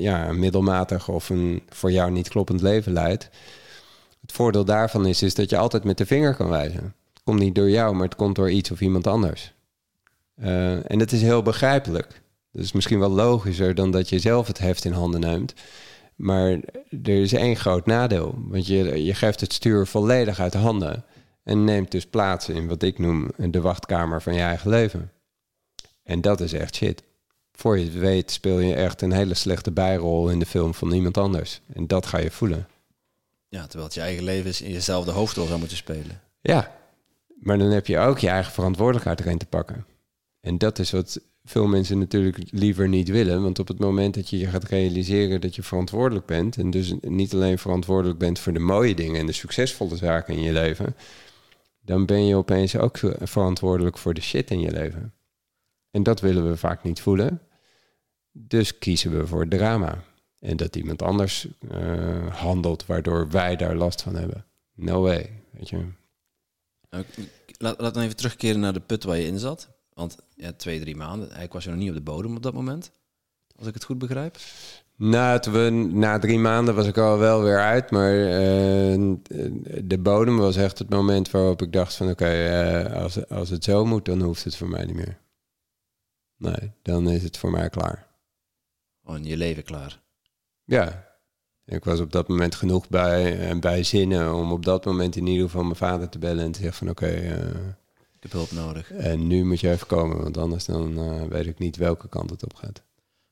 ja, 0.00 0.28
een 0.28 0.38
middelmatig 0.38 1.08
of 1.08 1.28
een 1.28 1.62
voor 1.68 1.92
jou 1.92 2.10
niet 2.10 2.28
kloppend 2.28 2.60
leven 2.60 2.92
leidt. 2.92 3.30
Het 4.20 4.32
voordeel 4.32 4.64
daarvan 4.64 5.06
is, 5.06 5.22
is 5.22 5.34
dat 5.34 5.50
je 5.50 5.56
altijd 5.56 5.84
met 5.84 5.98
de 5.98 6.06
vinger 6.06 6.34
kan 6.34 6.48
wijzen. 6.48 6.94
Het 7.12 7.22
komt 7.24 7.38
niet 7.38 7.54
door 7.54 7.70
jou, 7.70 7.94
maar 7.94 8.04
het 8.04 8.16
komt 8.16 8.36
door 8.36 8.50
iets 8.50 8.70
of 8.70 8.80
iemand 8.80 9.06
anders. 9.06 9.52
Uh, 10.42 10.90
en 10.90 10.98
dat 10.98 11.12
is 11.12 11.22
heel 11.22 11.42
begrijpelijk. 11.42 12.22
Dat 12.52 12.62
is 12.62 12.72
misschien 12.72 12.98
wel 12.98 13.10
logischer 13.10 13.74
dan 13.74 13.90
dat 13.90 14.08
je 14.08 14.18
zelf 14.18 14.46
het 14.46 14.58
heft 14.58 14.84
in 14.84 14.92
handen 14.92 15.20
neemt. 15.20 15.54
Maar 16.16 16.50
er 17.02 17.22
is 17.22 17.32
één 17.32 17.56
groot 17.56 17.86
nadeel. 17.86 18.34
Want 18.38 18.66
je, 18.66 19.04
je 19.04 19.14
geeft 19.14 19.40
het 19.40 19.52
stuur 19.52 19.86
volledig 19.86 20.40
uit 20.40 20.52
de 20.52 20.58
handen. 20.58 21.04
En 21.42 21.64
neemt 21.64 21.90
dus 21.90 22.06
plaats 22.06 22.48
in 22.48 22.68
wat 22.68 22.82
ik 22.82 22.98
noem 22.98 23.30
de 23.36 23.60
wachtkamer 23.60 24.22
van 24.22 24.34
je 24.34 24.40
eigen 24.40 24.70
leven. 24.70 25.10
En 26.02 26.20
dat 26.20 26.40
is 26.40 26.52
echt 26.52 26.74
shit 26.74 27.02
voor 27.60 27.78
je 27.78 27.84
het 27.84 27.94
weet 27.94 28.30
speel 28.30 28.58
je 28.58 28.74
echt 28.74 29.02
een 29.02 29.12
hele 29.12 29.34
slechte 29.34 29.70
bijrol 29.70 30.30
in 30.30 30.38
de 30.38 30.46
film 30.46 30.74
van 30.74 30.92
iemand 30.92 31.18
anders. 31.18 31.60
En 31.74 31.86
dat 31.86 32.06
ga 32.06 32.18
je 32.18 32.30
voelen. 32.30 32.68
Ja, 33.48 33.62
terwijl 33.62 33.84
het 33.84 33.94
je 33.94 34.00
eigen 34.00 34.24
leven 34.24 34.50
is 34.50 34.60
in 34.60 34.72
jezelf 34.72 35.04
de 35.04 35.10
hoofdrol 35.10 35.46
zou 35.46 35.58
moeten 35.58 35.76
spelen. 35.76 36.20
Ja, 36.40 36.76
maar 37.40 37.58
dan 37.58 37.70
heb 37.70 37.86
je 37.86 37.98
ook 37.98 38.18
je 38.18 38.28
eigen 38.28 38.52
verantwoordelijkheid 38.52 39.20
erin 39.20 39.38
te 39.38 39.46
pakken. 39.46 39.86
En 40.40 40.58
dat 40.58 40.78
is 40.78 40.90
wat 40.90 41.20
veel 41.44 41.66
mensen 41.66 41.98
natuurlijk 41.98 42.38
liever 42.50 42.88
niet 42.88 43.08
willen. 43.08 43.42
Want 43.42 43.58
op 43.58 43.68
het 43.68 43.78
moment 43.78 44.14
dat 44.14 44.30
je 44.30 44.38
je 44.38 44.46
gaat 44.46 44.64
realiseren 44.64 45.40
dat 45.40 45.54
je 45.54 45.62
verantwoordelijk 45.62 46.26
bent... 46.26 46.56
en 46.56 46.70
dus 46.70 46.94
niet 47.00 47.34
alleen 47.34 47.58
verantwoordelijk 47.58 48.18
bent 48.18 48.38
voor 48.38 48.52
de 48.52 48.58
mooie 48.58 48.94
dingen... 48.94 49.20
en 49.20 49.26
de 49.26 49.32
succesvolle 49.32 49.96
zaken 49.96 50.34
in 50.34 50.42
je 50.42 50.52
leven... 50.52 50.96
dan 51.80 52.06
ben 52.06 52.26
je 52.26 52.34
opeens 52.36 52.76
ook 52.76 52.98
verantwoordelijk 53.20 53.98
voor 53.98 54.14
de 54.14 54.20
shit 54.20 54.50
in 54.50 54.60
je 54.60 54.70
leven. 54.70 55.14
En 55.90 56.02
dat 56.02 56.20
willen 56.20 56.48
we 56.48 56.56
vaak 56.56 56.82
niet 56.82 57.00
voelen. 57.00 57.40
Dus 58.32 58.78
kiezen 58.78 59.18
we 59.18 59.26
voor 59.26 59.48
drama. 59.48 60.04
En 60.38 60.56
dat 60.56 60.76
iemand 60.76 61.02
anders 61.02 61.48
uh, 61.72 62.34
handelt 62.34 62.86
waardoor 62.86 63.30
wij 63.30 63.56
daar 63.56 63.74
last 63.74 64.02
van 64.02 64.14
hebben. 64.14 64.46
No 64.74 65.02
way, 65.02 65.42
weet 65.50 65.68
je. 65.68 65.76
Nou, 66.90 67.04
laat, 67.58 67.80
laat 67.80 67.94
dan 67.94 68.02
even 68.02 68.16
terugkeren 68.16 68.60
naar 68.60 68.72
de 68.72 68.80
put 68.80 69.04
waar 69.04 69.16
je 69.16 69.26
in 69.26 69.38
zat. 69.38 69.68
Want 69.92 70.16
ja, 70.34 70.52
twee, 70.52 70.80
drie 70.80 70.96
maanden. 70.96 71.24
Eigenlijk 71.24 71.52
was 71.52 71.64
je 71.64 71.70
nog 71.70 71.78
niet 71.78 71.88
op 71.88 71.94
de 71.94 72.00
bodem 72.00 72.36
op 72.36 72.42
dat 72.42 72.54
moment. 72.54 72.90
Als 73.56 73.66
ik 73.66 73.74
het 73.74 73.84
goed 73.84 73.98
begrijp. 73.98 74.36
Nou, 74.96 75.40
we, 75.50 75.70
na 75.92 76.18
drie 76.18 76.38
maanden 76.38 76.74
was 76.74 76.86
ik 76.86 76.98
al 76.98 77.18
wel 77.18 77.42
weer 77.42 77.60
uit. 77.60 77.90
Maar 77.90 78.14
uh, 78.14 79.14
de 79.84 79.98
bodem 79.98 80.36
was 80.36 80.56
echt 80.56 80.78
het 80.78 80.90
moment 80.90 81.30
waarop 81.30 81.62
ik 81.62 81.72
dacht 81.72 81.94
van... 81.94 82.10
oké, 82.10 82.24
okay, 82.24 82.84
uh, 82.84 83.02
als, 83.02 83.28
als 83.28 83.50
het 83.50 83.64
zo 83.64 83.84
moet, 83.84 84.04
dan 84.04 84.22
hoeft 84.22 84.44
het 84.44 84.56
voor 84.56 84.68
mij 84.68 84.84
niet 84.84 84.96
meer. 84.96 85.18
Nee, 86.36 86.72
dan 86.82 87.08
is 87.08 87.22
het 87.22 87.36
voor 87.36 87.50
mij 87.50 87.68
klaar 87.68 88.10
gewoon 89.10 89.24
je 89.24 89.36
leven 89.36 89.62
klaar. 89.62 90.00
Ja, 90.64 91.08
ik 91.64 91.84
was 91.84 92.00
op 92.00 92.12
dat 92.12 92.28
moment 92.28 92.54
genoeg 92.54 92.88
bij, 92.88 93.48
eh, 93.48 93.58
bij 93.58 93.82
zinnen 93.82 94.34
om 94.34 94.52
op 94.52 94.64
dat 94.64 94.84
moment 94.84 95.16
in 95.16 95.26
ieder 95.26 95.44
geval 95.44 95.62
mijn 95.62 95.76
vader 95.76 96.08
te 96.08 96.18
bellen 96.18 96.44
en 96.44 96.52
te 96.52 96.60
zeggen 96.60 96.78
van 96.78 96.90
oké, 96.90 97.06
eh, 97.06 97.38
Ik 98.20 98.30
heb 98.30 98.32
hulp 98.32 98.50
nodig. 98.50 98.92
en 98.92 99.26
nu 99.26 99.44
moet 99.44 99.60
je 99.60 99.70
even 99.70 99.86
komen, 99.86 100.22
want 100.22 100.36
anders 100.36 100.64
dan 100.64 100.98
eh, 100.98 101.22
weet 101.26 101.46
ik 101.46 101.58
niet 101.58 101.76
welke 101.76 102.08
kant 102.08 102.30
het 102.30 102.44
op 102.44 102.54
gaat. 102.54 102.82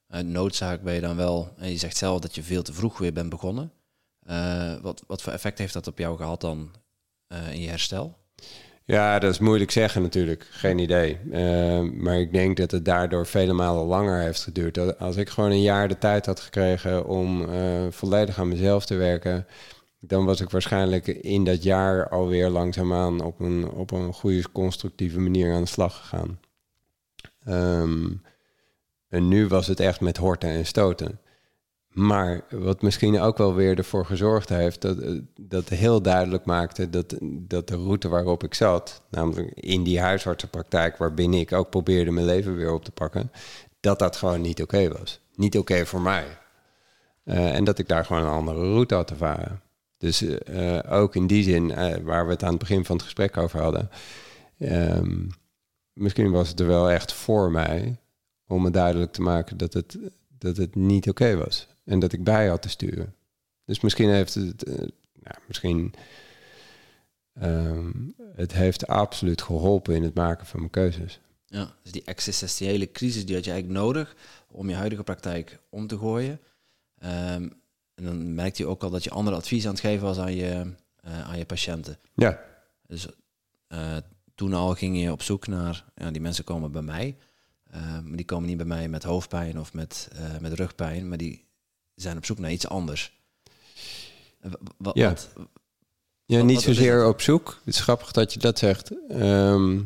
Uit 0.07 0.27
noodzaak 0.27 0.83
ben 0.83 0.95
je 0.95 1.01
dan 1.01 1.17
wel, 1.17 1.55
en 1.57 1.71
je 1.71 1.77
zegt 1.77 1.97
zelf 1.97 2.21
dat 2.21 2.35
je 2.35 2.43
veel 2.43 2.63
te 2.63 2.73
vroeg 2.73 2.99
weer 2.99 3.13
bent 3.13 3.29
begonnen. 3.29 3.73
Eh, 4.23 4.77
wat, 4.81 5.05
wat 5.07 5.23
voor 5.23 5.33
effect 5.33 5.59
heeft 5.59 5.73
dat 5.73 5.87
op 5.87 5.99
jou 5.99 6.17
gehad 6.17 6.41
dan 6.41 6.71
eh, 7.27 7.53
in 7.53 7.61
je 7.61 7.69
herstel? 7.69 8.17
Ja, 8.91 9.19
dat 9.19 9.33
is 9.33 9.39
moeilijk 9.39 9.71
zeggen 9.71 10.03
natuurlijk. 10.03 10.47
Geen 10.51 10.79
idee. 10.79 11.19
Eh, 11.33 11.81
maar 11.81 12.19
ik 12.19 12.33
denk 12.33 12.57
dat 12.57 12.71
het 12.71 12.85
daardoor 12.85 13.27
vele 13.27 13.53
malen 13.53 13.85
langer 13.85 14.21
heeft 14.21 14.43
geduurd. 14.43 14.99
Als 14.99 15.17
ik 15.17 15.29
gewoon 15.29 15.51
een 15.51 15.63
jaar 15.63 15.89
de 15.89 15.99
tijd 15.99 16.27
had 16.27 16.41
gekregen 16.41 17.07
om 17.07 17.49
eh, 17.49 17.87
volledig 17.91 18.39
aan 18.39 18.49
mezelf 18.49 18.87
te 18.87 18.95
werken, 18.95 19.47
dan 20.01 20.25
was 20.25 20.41
ik 20.41 20.51
waarschijnlijk 20.51 21.07
in 21.07 21.45
dat 21.45 21.63
jaar 21.63 22.09
alweer 22.09 22.49
langzaamaan 22.49 23.21
op 23.21 23.41
een, 23.41 23.71
op 23.71 23.91
een 23.91 24.13
goede 24.13 24.53
constructieve 24.53 25.21
manier 25.21 25.55
aan 25.55 25.63
de 25.63 25.69
slag 25.69 25.97
gegaan. 25.97 26.41
Ehm, 27.45 28.11
en 29.09 29.29
nu 29.29 29.47
was 29.47 29.67
het 29.67 29.81
echt 29.81 30.01
met 30.01 30.17
horten 30.17 30.49
en 30.49 30.67
stoten. 30.67 31.21
Maar 31.89 32.45
wat 32.51 32.83
misschien 32.83 33.21
ook 33.21 33.39
wel 33.39 33.55
weer 33.55 33.79
ervoor 33.79 34.07
gezorgd 34.07 34.49
heeft, 34.49 34.81
dat, 34.81 34.99
eh, 34.99 35.19
dat 35.41 35.69
heel 35.69 36.03
duidelijk 36.03 36.45
maakte 36.45 36.91
dat, 36.91 37.15
dat 37.23 37.69
de 37.69 37.77
route 37.77 38.09
waarop 38.09 38.45
ik 38.45 38.55
zat, 38.55 39.03
namelijk 39.11 39.51
in 39.55 39.83
die 39.83 40.01
huisartsenpraktijk 40.01 40.97
waarbinnen 40.97 41.41
ik 41.41 41.53
ook 41.53 41.71
probeerde 41.71 42.11
mijn 42.11 42.27
leven 42.27 42.57
weer 42.57 42.73
op 42.73 42.85
te 42.85 42.91
pakken, 42.91 43.31
dat 43.81 43.99
dat 43.99 44.17
gewoon 44.17 44.41
niet 44.41 44.63
oké 44.63 44.89
was. 44.99 45.21
Niet 45.35 45.59
oké 45.59 45.87
voor 45.87 46.01
mij. 46.01 46.39
Eh, 47.25 47.55
en 47.55 47.65
dat 47.65 47.79
ik 47.79 47.89
daar 47.89 48.05
gewoon 48.05 48.23
een 48.23 48.29
andere 48.29 48.59
route 48.59 48.95
had 48.95 49.07
te 49.07 49.17
varen. 49.17 49.63
Dus 49.99 50.23
eh, 50.23 50.79
ook 50.89 51.15
in 51.17 51.27
die 51.27 51.43
zin, 51.43 51.71
eh, 51.71 51.97
waar 51.97 52.27
we 52.27 52.33
het 52.33 52.43
aan 52.43 52.51
het 52.51 52.59
begin 52.59 52.85
van 52.85 52.97
het 52.97 53.05
gesprek 53.05 53.37
over 53.37 53.61
hadden, 53.61 53.91
ehm, 54.59 55.27
misschien 55.93 56.31
was 56.31 56.49
het 56.49 56.61
er 56.61 56.67
wel 56.67 56.91
echt 56.91 57.13
voor 57.13 57.51
mij 57.51 57.97
om 58.47 58.63
me 58.63 58.71
duidelijk 58.71 59.13
te 59.13 59.23
maken 59.23 59.57
dat 59.57 59.73
het, 59.73 59.99
dat 60.39 60.57
het 60.57 60.75
niet 60.75 61.09
oké 61.09 61.37
was. 61.37 61.69
En 61.85 61.99
dat 61.99 62.13
ik 62.13 62.25
bij 62.25 62.49
had 62.49 62.63
te 62.63 62.69
sturen. 62.69 63.15
Dus 63.65 63.81
misschien 63.81 64.11
heeft 64.11 64.35
het, 64.35 64.65
eh, 64.65 64.75
nou, 65.23 65.37
misschien, 65.47 65.95
ehm, 67.33 67.93
het 68.35 68.53
heeft 68.53 68.87
absoluut 68.87 69.43
geholpen 69.43 69.95
in 69.95 70.03
het 70.03 70.15
maken 70.15 70.47
van 70.47 70.59
mijn 70.59 70.73
keuzes. 70.73 71.21
Ja, 71.47 71.75
dus 71.83 71.93
die 71.93 72.05
existentiële 72.05 72.91
crisis 72.91 73.27
die 73.27 73.35
had 73.35 73.45
je 73.45 73.51
eigenlijk 73.51 73.81
nodig 73.81 74.17
om 74.51 74.69
je 74.69 74.75
huidige 74.75 75.03
praktijk 75.03 75.59
om 75.69 75.87
te 75.87 75.99
gooien. 75.99 76.41
Ehm, 76.99 77.49
en 77.99 78.05
dan 78.05 78.35
merkte 78.35 78.63
je 78.63 78.69
ook 78.69 78.83
al 78.83 78.91
dat 78.91 79.05
je 79.05 79.11
andere 79.11 79.37
advies 79.37 79.65
aan 79.67 79.71
het 79.73 79.81
geven 79.81 80.05
was 80.07 80.19
aan 80.19 80.35
je, 80.35 80.73
eh, 81.01 81.21
aan 81.29 81.39
je 81.39 81.45
patiënten. 81.45 81.99
Ja, 82.15 82.41
Dus 82.87 83.07
eh, 83.67 83.97
toen 84.35 84.53
al 84.53 84.75
ging 84.75 85.01
je 85.01 85.13
op 85.13 85.23
zoek 85.23 85.47
naar, 85.47 85.85
ja, 85.95 86.11
die 86.11 86.21
mensen 86.21 86.45
komen 86.45 86.73
bij 86.73 86.83
mij, 86.83 87.17
eh, 87.71 87.81
maar 88.01 88.17
die 88.17 88.25
komen 88.25 88.49
niet 88.49 88.57
bij 88.57 88.67
mij 88.67 88.89
met 88.89 89.03
hoofdpijn 89.03 89.59
of 89.61 89.73
met, 89.73 90.09
met 90.41 90.53
rugpijn, 90.53 91.09
maar 91.09 91.19
die 91.19 91.45
zijn 91.95 92.17
op 92.17 92.25
zoek 92.25 92.39
naar 92.39 92.53
iets 92.53 92.69
anders. 92.69 93.13
Ja. 94.43 94.51
wat- 94.79 94.97
Ja, 96.27 96.37
Wat- 96.37 96.47
niet 96.47 96.61
zozeer 96.61 97.07
op 97.07 97.21
zoek. 97.21 97.61
Het 97.65 97.75
is 97.75 97.81
grappig 97.81 98.13
dat 98.13 98.33
je 98.33 98.39
dat 98.39 98.59
zegt. 98.59 98.91
Ehm, 99.09 99.81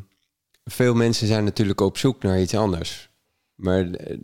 veel 0.64 0.94
mensen 0.94 1.26
zijn 1.26 1.44
natuurlijk 1.44 1.80
op 1.80 1.98
zoek 1.98 2.22
naar 2.22 2.40
iets 2.40 2.54
anders. 2.54 3.08
Maar 3.54 3.90
de, 3.92 4.20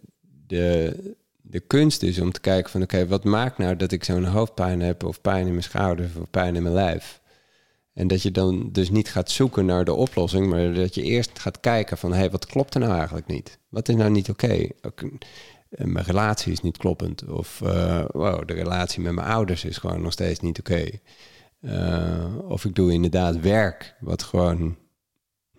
de, 0.46 1.16
de 1.50 1.60
kunst 1.60 2.02
is 2.02 2.20
om 2.20 2.32
te 2.32 2.40
kijken 2.40 2.70
van... 2.70 2.82
oké, 2.82 3.06
wat 3.06 3.24
maakt 3.24 3.58
nou 3.58 3.76
dat 3.76 3.92
ik 3.92 4.04
zo'n 4.04 4.24
hoofdpijn 4.24 4.80
heb... 4.80 5.04
of 5.04 5.20
pijn 5.20 5.46
in 5.46 5.52
mijn 5.52 5.62
schouders 5.62 6.16
of 6.16 6.30
pijn 6.30 6.56
in 6.56 6.62
mijn 6.62 6.74
lijf? 6.74 7.20
En 7.94 8.08
dat 8.08 8.22
je 8.22 8.30
dan 8.30 8.68
dus 8.72 8.90
niet 8.90 9.10
gaat 9.10 9.30
zoeken 9.30 9.66
naar 9.66 9.84
de 9.84 9.94
oplossing... 9.94 10.46
maar 10.46 10.74
dat 10.74 10.94
je 10.94 11.02
eerst 11.02 11.38
gaat 11.38 11.60
kijken 11.60 11.98
van... 11.98 12.12
hé, 12.12 12.18
hey, 12.18 12.30
wat 12.30 12.46
klopt 12.46 12.74
er 12.74 12.80
nou 12.80 12.94
eigenlijk 12.94 13.26
niet? 13.26 13.58
Wat 13.68 13.88
is 13.88 13.94
nou 13.94 14.10
niet 14.10 14.28
oké? 14.28 14.68
Eh, 15.70 15.86
Mijn 15.86 16.04
relatie 16.04 16.52
is 16.52 16.60
niet 16.60 16.76
kloppend. 16.76 17.28
Of 17.28 17.60
eh, 17.62 18.04
wow, 18.12 18.46
de 18.48 18.54
relatie 18.54 19.00
met 19.00 19.12
mijn 19.12 19.26
ouders 19.26 19.64
is 19.64 19.78
gewoon 19.78 20.02
nog 20.02 20.12
steeds 20.12 20.40
niet 20.40 20.58
oké. 20.58 20.88
Uh, 21.60 22.38
of 22.48 22.64
ik 22.64 22.74
doe 22.74 22.92
inderdaad 22.92 23.40
werk 23.40 23.94
wat 24.00 24.22
gewoon 24.22 24.76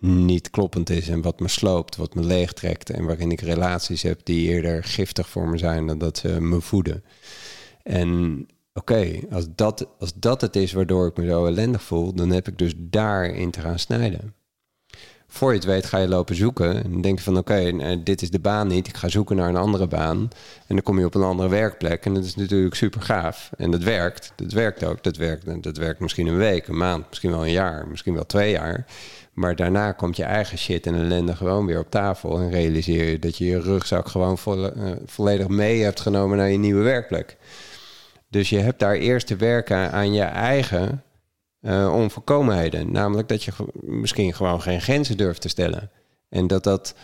niet 0.00 0.50
kloppend 0.50 0.90
is 0.90 1.08
en 1.08 1.22
wat 1.22 1.40
me 1.40 1.48
sloopt, 1.48 1.96
wat 1.96 2.14
me 2.14 2.22
leegtrekt 2.22 2.90
en 2.90 3.04
waarin 3.04 3.30
ik 3.30 3.40
relaties 3.40 4.02
heb 4.02 4.20
die 4.24 4.48
eerder 4.48 4.84
giftig 4.84 5.28
voor 5.28 5.48
me 5.48 5.58
zijn 5.58 5.86
dan 5.86 5.98
dat 5.98 6.18
ze 6.18 6.40
me 6.40 6.60
voeden. 6.60 7.04
En 7.82 8.46
oké, 8.74 9.20
als, 9.30 9.46
dat, 9.54 9.86
als 9.98 10.12
dat 10.14 10.40
het 10.40 10.56
is 10.56 10.72
waardoor 10.72 11.06
ik 11.06 11.16
me 11.16 11.26
zo 11.26 11.46
ellendig 11.46 11.82
voel, 11.82 12.14
dan 12.14 12.30
heb 12.30 12.48
ik 12.48 12.58
dus 12.58 12.72
daarin 12.76 13.50
te 13.50 13.60
gaan 13.60 13.78
snijden. 13.78 14.34
Voor 15.32 15.50
je 15.50 15.56
het 15.56 15.66
weet 15.66 15.86
ga 15.86 15.98
je 15.98 16.08
lopen 16.08 16.34
zoeken 16.34 16.84
en 16.84 17.00
denk 17.00 17.18
je 17.18 17.24
van 17.24 17.36
oké, 17.36 17.72
okay, 17.72 18.02
dit 18.02 18.22
is 18.22 18.30
de 18.30 18.38
baan 18.38 18.68
niet, 18.68 18.88
ik 18.88 18.96
ga 18.96 19.08
zoeken 19.08 19.36
naar 19.36 19.48
een 19.48 19.56
andere 19.56 19.86
baan. 19.86 20.28
En 20.66 20.74
dan 20.74 20.82
kom 20.82 20.98
je 20.98 21.04
op 21.04 21.14
een 21.14 21.22
andere 21.22 21.48
werkplek 21.48 22.04
en 22.04 22.14
dat 22.14 22.24
is 22.24 22.34
natuurlijk 22.34 22.74
super 22.74 23.02
gaaf. 23.02 23.50
En 23.56 23.70
dat 23.70 23.82
werkt, 23.82 24.32
dat 24.36 24.52
werkt 24.52 24.84
ook, 24.84 25.02
dat 25.02 25.16
werkt, 25.16 25.62
dat 25.62 25.76
werkt 25.76 26.00
misschien 26.00 26.26
een 26.26 26.36
week, 26.36 26.68
een 26.68 26.76
maand, 26.76 27.08
misschien 27.08 27.30
wel 27.30 27.44
een 27.44 27.52
jaar, 27.52 27.88
misschien 27.88 28.14
wel 28.14 28.26
twee 28.26 28.50
jaar. 28.50 28.86
Maar 29.40 29.56
daarna 29.56 29.92
komt 29.92 30.16
je 30.16 30.24
eigen 30.24 30.58
shit 30.58 30.86
en 30.86 30.94
ellende 30.94 31.36
gewoon 31.36 31.66
weer 31.66 31.78
op 31.78 31.90
tafel 31.90 32.38
en 32.38 32.50
realiseer 32.50 33.10
je 33.10 33.18
dat 33.18 33.36
je 33.36 33.44
je 33.44 33.60
rugzak 33.60 34.08
gewoon 34.08 34.38
uh, 34.46 34.64
volledig 35.04 35.48
mee 35.48 35.82
hebt 35.82 36.00
genomen 36.00 36.36
naar 36.36 36.50
je 36.50 36.58
nieuwe 36.58 36.82
werkplek. 36.82 37.36
Dus 38.28 38.50
je 38.50 38.58
hebt 38.58 38.78
daar 38.78 38.94
eerst 38.94 39.26
te 39.26 39.36
werken 39.36 39.92
aan 39.92 40.12
je 40.12 40.22
eigen 40.22 41.02
uh, 41.60 41.94
onvolkomenheden. 41.94 42.92
Namelijk 42.92 43.28
dat 43.28 43.42
je 43.42 43.52
misschien 43.80 44.34
gewoon 44.34 44.62
geen 44.62 44.80
grenzen 44.80 45.16
durft 45.16 45.40
te 45.40 45.48
stellen. 45.48 45.90
En 46.28 46.46
dat, 46.46 46.64
dat, 46.64 46.94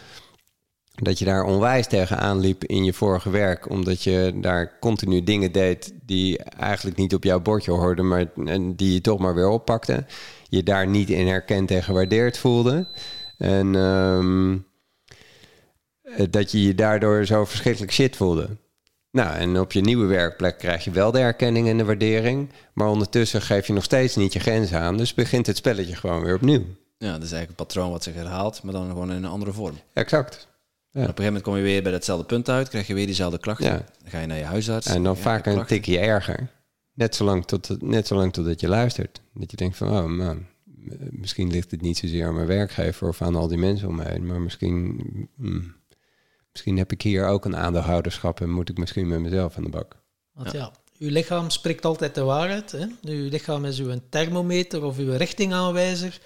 dat 0.95 1.19
je 1.19 1.25
daar 1.25 1.45
onwijs 1.45 1.87
tegenaan 1.87 2.39
liep 2.41 2.65
in 2.65 2.85
je 2.85 2.93
vorige 2.93 3.31
werk. 3.31 3.71
Omdat 3.71 4.03
je 4.03 4.33
daar 4.41 4.79
continu 4.81 5.23
dingen 5.23 5.53
deed 5.53 5.93
die 6.03 6.43
eigenlijk 6.43 6.97
niet 6.97 7.15
op 7.15 7.25
jouw 7.25 7.41
bordje 7.41 7.71
hoorden. 7.71 8.09
Maar 8.09 8.27
en 8.45 8.75
die 8.75 8.93
je 8.93 9.01
toch 9.01 9.19
maar 9.19 9.35
weer 9.35 9.49
oppakte. 9.49 10.05
Je 10.49 10.63
daar 10.63 10.87
niet 10.87 11.11
in 11.11 11.27
herkend 11.27 11.71
en 11.71 11.83
gewaardeerd 11.83 12.39
voelde. 12.39 12.87
En 13.39 13.75
um, 13.75 14.67
dat 16.31 16.51
je 16.51 16.63
je 16.63 16.75
daardoor 16.75 17.25
zo 17.25 17.45
verschrikkelijk 17.45 17.93
shit 17.93 18.17
voelde. 18.17 18.49
Nou, 19.11 19.37
en 19.37 19.61
op 19.61 19.73
je 19.73 19.81
nieuwe 19.81 20.07
werkplek 20.07 20.59
krijg 20.59 20.85
je 20.85 20.91
wel 20.91 21.11
de 21.11 21.19
erkenning 21.19 21.69
en 21.69 21.77
de 21.77 21.85
waardering. 21.85 22.51
Maar 22.73 22.89
ondertussen 22.89 23.43
geef 23.43 23.67
je 23.67 23.73
nog 23.73 23.85
steeds 23.85 24.17
niet 24.17 24.33
je 24.33 24.41
grenzen 24.41 24.81
aan. 24.81 24.97
Dus 24.97 25.15
begint 25.15 25.47
het 25.47 25.57
spelletje 25.57 25.97
gewoon 25.97 26.23
weer 26.23 26.35
opnieuw. 26.35 26.65
Ja, 26.99 27.13
dat 27.13 27.23
is 27.23 27.33
eigenlijk 27.33 27.49
een 27.49 27.67
patroon 27.67 27.91
wat 27.91 28.03
zich 28.03 28.15
herhaalt, 28.15 28.63
maar 28.63 28.73
dan 28.73 28.89
gewoon 28.89 29.11
in 29.11 29.17
een 29.17 29.31
andere 29.31 29.53
vorm. 29.53 29.79
Exact. 29.93 30.49
Ja. 30.91 31.03
op 31.03 31.09
een 31.09 31.15
gegeven 31.15 31.25
moment 31.25 31.43
kom 31.43 31.57
je 31.57 31.63
weer 31.63 31.83
bij 31.83 31.93
datzelfde 31.93 32.27
punt 32.27 32.49
uit, 32.49 32.69
krijg 32.69 32.87
je 32.87 32.95
weer 32.95 33.07
diezelfde 33.07 33.39
klachten. 33.39 33.67
Ja. 33.67 33.85
Dan 34.03 34.11
ga 34.11 34.21
je 34.21 34.27
naar 34.27 34.39
je 34.39 34.45
huisarts. 34.45 34.87
En 34.87 35.03
dan 35.03 35.17
vaak 35.17 35.47
een 35.47 35.67
tikje 35.67 35.99
erger. 35.99 36.49
Net 36.97 37.15
zolang, 37.15 37.45
tot, 37.45 37.83
net 37.83 38.07
zolang 38.07 38.33
totdat 38.33 38.61
je 38.61 38.69
luistert. 38.69 39.21
Dat 39.35 39.51
je 39.51 39.57
denkt 39.57 39.77
van, 39.77 39.89
oh 39.89 40.05
man, 40.05 40.47
misschien 41.11 41.51
ligt 41.51 41.71
het 41.71 41.81
niet 41.81 41.99
zozeer 41.99 42.27
aan 42.27 42.35
mijn 42.35 42.47
werkgever 42.47 43.09
of 43.09 43.23
aan 43.23 43.37
al 43.37 43.49
die 43.49 43.59
mensen 43.59 43.89
om 43.89 43.97
me 43.97 44.05
heen. 44.05 44.27
Maar 44.27 44.41
misschien... 44.41 45.01
Hmm, 45.37 45.75
Misschien 46.57 46.79
heb 46.79 46.93
ik 46.93 47.03
hier 47.03 47.27
ook 47.27 47.45
een 47.45 47.57
aandeelhouderschap 47.57 48.41
en 48.41 48.51
moet 48.51 48.69
ik 48.69 48.79
misschien 48.79 49.09
met 49.09 49.21
mezelf 49.21 49.57
aan 49.57 49.63
de 49.63 49.69
bak. 49.69 49.97
Want 50.33 50.53
ja, 50.53 50.73
uw 50.99 51.11
lichaam 51.11 51.51
spreekt 51.51 51.85
altijd 51.85 52.15
de 52.15 52.23
waarheid. 52.23 52.73
Hè? 52.73 52.87
Uw 53.03 53.29
lichaam 53.29 53.65
is 53.65 53.79
uw 53.79 53.95
thermometer 54.09 54.85
of 54.85 54.99
uw 54.99 55.17
richtingaanwijzer. 55.17 56.21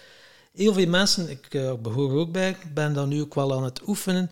Heel 0.52 0.72
veel 0.72 0.88
mensen, 0.88 1.30
ik 1.30 1.54
uh, 1.54 1.74
behoor 1.74 2.12
ook 2.12 2.33
bij, 2.33 2.56
ben 2.74 2.92
dan 2.92 3.09
nu 3.09 3.20
ook 3.20 3.35
wel 3.35 3.54
aan 3.54 3.64
het 3.64 3.88
oefenen, 3.88 4.30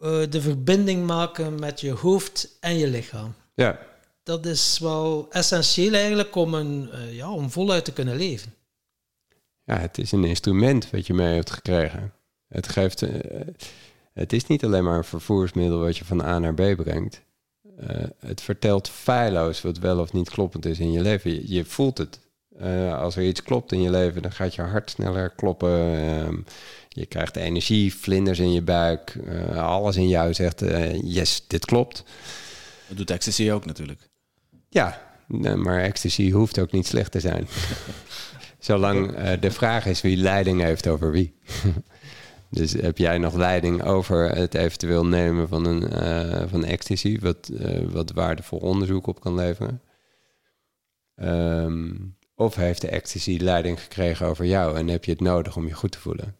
uh, 0.00 0.22
de 0.30 0.40
verbinding 0.40 1.06
maken 1.06 1.60
met 1.60 1.80
je 1.80 1.90
hoofd 1.90 2.56
en 2.60 2.78
je 2.78 2.86
lichaam. 2.86 3.34
Ja. 3.54 3.78
Dat 4.22 4.46
is 4.46 4.78
wel 4.78 5.26
essentieel 5.30 5.94
eigenlijk 5.94 6.34
om, 6.34 6.54
een, 6.54 6.90
uh, 6.92 7.14
ja, 7.14 7.32
om 7.32 7.50
voluit 7.50 7.84
te 7.84 7.92
kunnen 7.92 8.16
leven. 8.16 8.54
Ja, 9.64 9.78
het 9.78 9.98
is 9.98 10.12
een 10.12 10.24
instrument 10.24 10.90
wat 10.90 11.06
je 11.06 11.14
mee 11.14 11.34
hebt 11.34 11.50
gekregen. 11.50 12.12
Het 12.48 12.68
geeft... 12.68 13.02
Uh, 13.02 13.10
het 14.12 14.32
is 14.32 14.46
niet 14.46 14.64
alleen 14.64 14.84
maar 14.84 14.96
een 14.96 15.04
vervoersmiddel 15.04 15.78
wat 15.78 15.96
je 15.96 16.04
van 16.04 16.22
A 16.22 16.38
naar 16.38 16.54
B 16.54 16.76
brengt. 16.76 17.22
Uh, 17.80 17.88
het 18.18 18.40
vertelt 18.40 18.88
feilloos 18.88 19.60
wat 19.60 19.78
wel 19.78 19.98
of 19.98 20.12
niet 20.12 20.30
kloppend 20.30 20.66
is 20.66 20.78
in 20.78 20.92
je 20.92 21.00
leven. 21.00 21.30
Je, 21.30 21.54
je 21.54 21.64
voelt 21.64 21.98
het. 21.98 22.20
Uh, 22.60 22.98
als 22.98 23.16
er 23.16 23.22
iets 23.22 23.42
klopt 23.42 23.72
in 23.72 23.80
je 23.80 23.90
leven, 23.90 24.22
dan 24.22 24.32
gaat 24.32 24.54
je 24.54 24.62
hart 24.62 24.90
sneller 24.90 25.30
kloppen. 25.30 25.94
Uh, 25.94 26.38
je 26.88 27.06
krijgt 27.06 27.36
energie, 27.36 27.94
vlinders 27.94 28.38
in 28.38 28.52
je 28.52 28.62
buik. 28.62 29.18
eh, 29.26 29.66
alles 29.66 29.96
in 29.96 30.08
jou 30.08 30.34
zegt, 30.34 30.60
yes, 31.02 31.44
dit 31.46 31.64
klopt. 31.64 32.04
Dat 32.88 32.96
doet 32.96 33.10
ecstasy 33.10 33.50
ook 33.50 33.64
natuurlijk. 33.64 34.10
Ja, 34.72 35.00
maar 35.56 35.80
ecstasy 35.80 36.30
hoeft 36.30 36.58
ook 36.58 36.72
niet 36.72 36.86
slecht 36.86 37.12
te 37.12 37.20
zijn. 37.20 37.48
Zolang 38.58 39.16
de 39.40 39.50
vraag 39.50 39.86
is 39.86 40.00
wie 40.00 40.16
leiding 40.16 40.60
heeft 40.60 40.88
over 40.88 41.10
wie. 41.10 41.34
Dus 42.52 42.72
heb 42.72 42.98
jij 42.98 43.18
nog 43.18 43.34
leiding 43.34 43.82
over 43.84 44.36
het 44.36 44.54
eventueel 44.54 45.06
nemen 45.06 45.48
van 45.48 45.64
een 45.66 45.82
uh, 45.82 46.48
van 46.48 46.64
ecstasy, 46.64 47.18
wat, 47.20 47.50
uh, 47.52 47.88
wat 47.88 48.12
waardevol 48.12 48.58
onderzoek 48.58 49.06
op 49.06 49.20
kan 49.20 49.34
leveren? 49.34 49.82
Um, 51.16 52.16
of 52.34 52.54
heeft 52.54 52.80
de 52.80 52.88
ecstasy 52.88 53.36
leiding 53.40 53.80
gekregen 53.80 54.26
over 54.26 54.44
jou 54.44 54.76
en 54.76 54.88
heb 54.88 55.04
je 55.04 55.10
het 55.10 55.20
nodig 55.20 55.56
om 55.56 55.66
je 55.66 55.74
goed 55.74 55.92
te 55.92 55.98
voelen? 55.98 56.36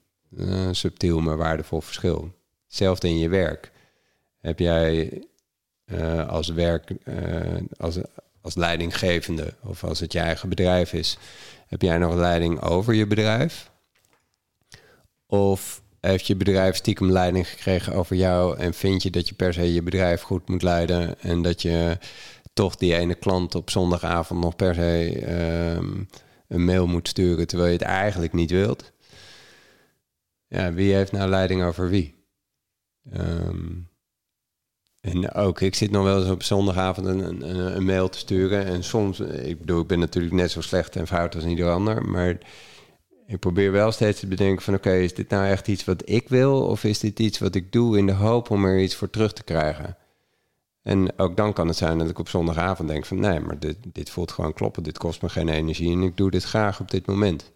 Subtiel 0.74 1.20
maar 1.20 1.36
waardevol 1.36 1.80
verschil. 1.80 2.34
Hetzelfde 2.66 3.08
in 3.08 3.18
je 3.18 3.28
werk. 3.28 3.72
Heb 4.40 4.58
jij 4.58 5.22
uh, 5.86 6.28
als 6.28 6.48
werk, 6.48 6.92
als, 7.76 7.98
als 8.42 8.54
leidinggevende 8.54 9.54
of 9.62 9.84
als 9.84 10.00
het 10.00 10.12
je 10.12 10.18
eigen 10.18 10.48
bedrijf 10.48 10.92
is, 10.92 11.18
heb 11.66 11.82
jij 11.82 11.98
nog 11.98 12.14
leiding 12.14 12.60
over 12.60 12.94
je 12.94 13.06
bedrijf? 13.06 13.70
Of 15.26 15.82
heeft 16.00 16.26
je 16.26 16.36
bedrijf 16.36 16.76
stiekem 16.76 17.10
leiding 17.10 17.48
gekregen 17.48 17.92
over 17.92 18.16
jou 18.16 18.58
en 18.58 18.74
vind 18.74 19.02
je 19.02 19.10
dat 19.10 19.28
je 19.28 19.34
per 19.34 19.52
se 19.52 19.72
je 19.72 19.82
bedrijf 19.82 20.20
goed 20.20 20.48
moet 20.48 20.62
leiden 20.62 21.20
en 21.20 21.42
dat 21.42 21.62
je 21.62 21.98
toch 22.52 22.76
die 22.76 22.94
ene 22.94 23.14
klant 23.14 23.54
op 23.54 23.70
zondagavond 23.70 24.40
nog 24.40 24.56
per 24.56 24.74
se 24.74 25.22
um, 25.76 26.08
een 26.48 26.64
mail 26.64 26.86
moet 26.86 27.08
sturen 27.08 27.46
terwijl 27.46 27.70
je 27.70 27.78
het 27.78 27.86
eigenlijk 27.86 28.32
niet 28.32 28.50
wilt? 28.50 28.92
Ja, 30.46 30.72
wie 30.72 30.94
heeft 30.94 31.12
nou 31.12 31.28
leiding 31.28 31.62
over 31.62 31.88
wie? 31.88 32.14
Um, 33.12 33.88
en 35.02 35.32
ook, 35.32 35.60
ik 35.60 35.74
zit 35.74 35.90
nog 35.90 36.04
wel 36.04 36.20
eens 36.20 36.30
op 36.30 36.42
zondagavond 36.42 37.06
een, 37.06 37.18
een, 37.18 37.76
een, 37.76 37.84
mail 37.84 38.08
te 38.08 38.18
sturen. 38.18 38.64
En 38.64 38.84
soms, 38.84 39.20
ik 39.20 39.58
bedoel, 39.58 39.80
ik 39.80 39.86
ben 39.86 39.98
natuurlijk 39.98 40.34
net 40.34 40.50
zo 40.50 40.60
slecht 40.60 40.96
en 40.96 41.06
fout 41.06 41.34
als 41.34 41.44
ieder 41.44 41.70
ander. 41.70 42.04
Maar 42.04 42.38
ik 43.26 43.38
probeer 43.38 43.72
wel 43.72 43.92
steeds 43.92 44.20
te 44.20 44.26
bedenken 44.26 44.62
van... 44.62 44.74
oké, 44.74 44.92
is 44.92 45.14
dit 45.14 45.28
nou 45.28 45.46
echt 45.46 45.68
iets 45.68 45.84
wat 45.84 46.08
ik 46.08 46.28
wil? 46.28 46.62
Of 46.62 46.84
is 46.84 46.98
dit 46.98 47.18
iets 47.18 47.38
wat 47.38 47.54
ik 47.54 47.72
doe 47.72 47.98
in 47.98 48.06
de 48.06 48.12
hoop 48.12 48.50
om 48.50 48.64
er 48.64 48.80
iets 48.80 48.94
voor 48.94 49.10
terug 49.10 49.32
te 49.32 49.42
krijgen? 49.42 49.96
En 50.82 51.18
ook 51.18 51.36
dan 51.36 51.52
kan 51.52 51.68
het 51.68 51.76
zijn 51.76 51.98
dat 51.98 52.10
ik 52.10 52.18
op 52.18 52.28
zondagavond 52.28 52.88
denk 52.88 53.04
van... 53.04 53.20
nee, 53.20 53.40
maar 53.40 53.58
dit, 53.58 53.76
dit 53.82 54.10
voelt 54.10 54.32
gewoon 54.32 54.52
kloppen. 54.52 54.82
Dit 54.82 54.98
kost 54.98 55.22
me 55.22 55.28
geen 55.28 55.48
energie 55.48 55.92
en 55.92 56.02
ik 56.02 56.16
doe 56.16 56.30
dit 56.30 56.44
graag 56.44 56.80
op 56.80 56.90
dit 56.90 57.06
moment. 57.06 57.52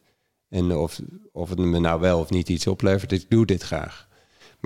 En 0.48 0.72
of, 0.72 1.00
of 1.32 1.48
het 1.48 1.58
me 1.58 1.78
nou 1.78 2.00
wel 2.00 2.18
of 2.18 2.30
niet 2.30 2.48
iets 2.48 2.66
oplevert, 2.66 3.12
ik 3.12 3.24
doe 3.28 3.46
dit 3.46 3.62
graag. 3.62 4.05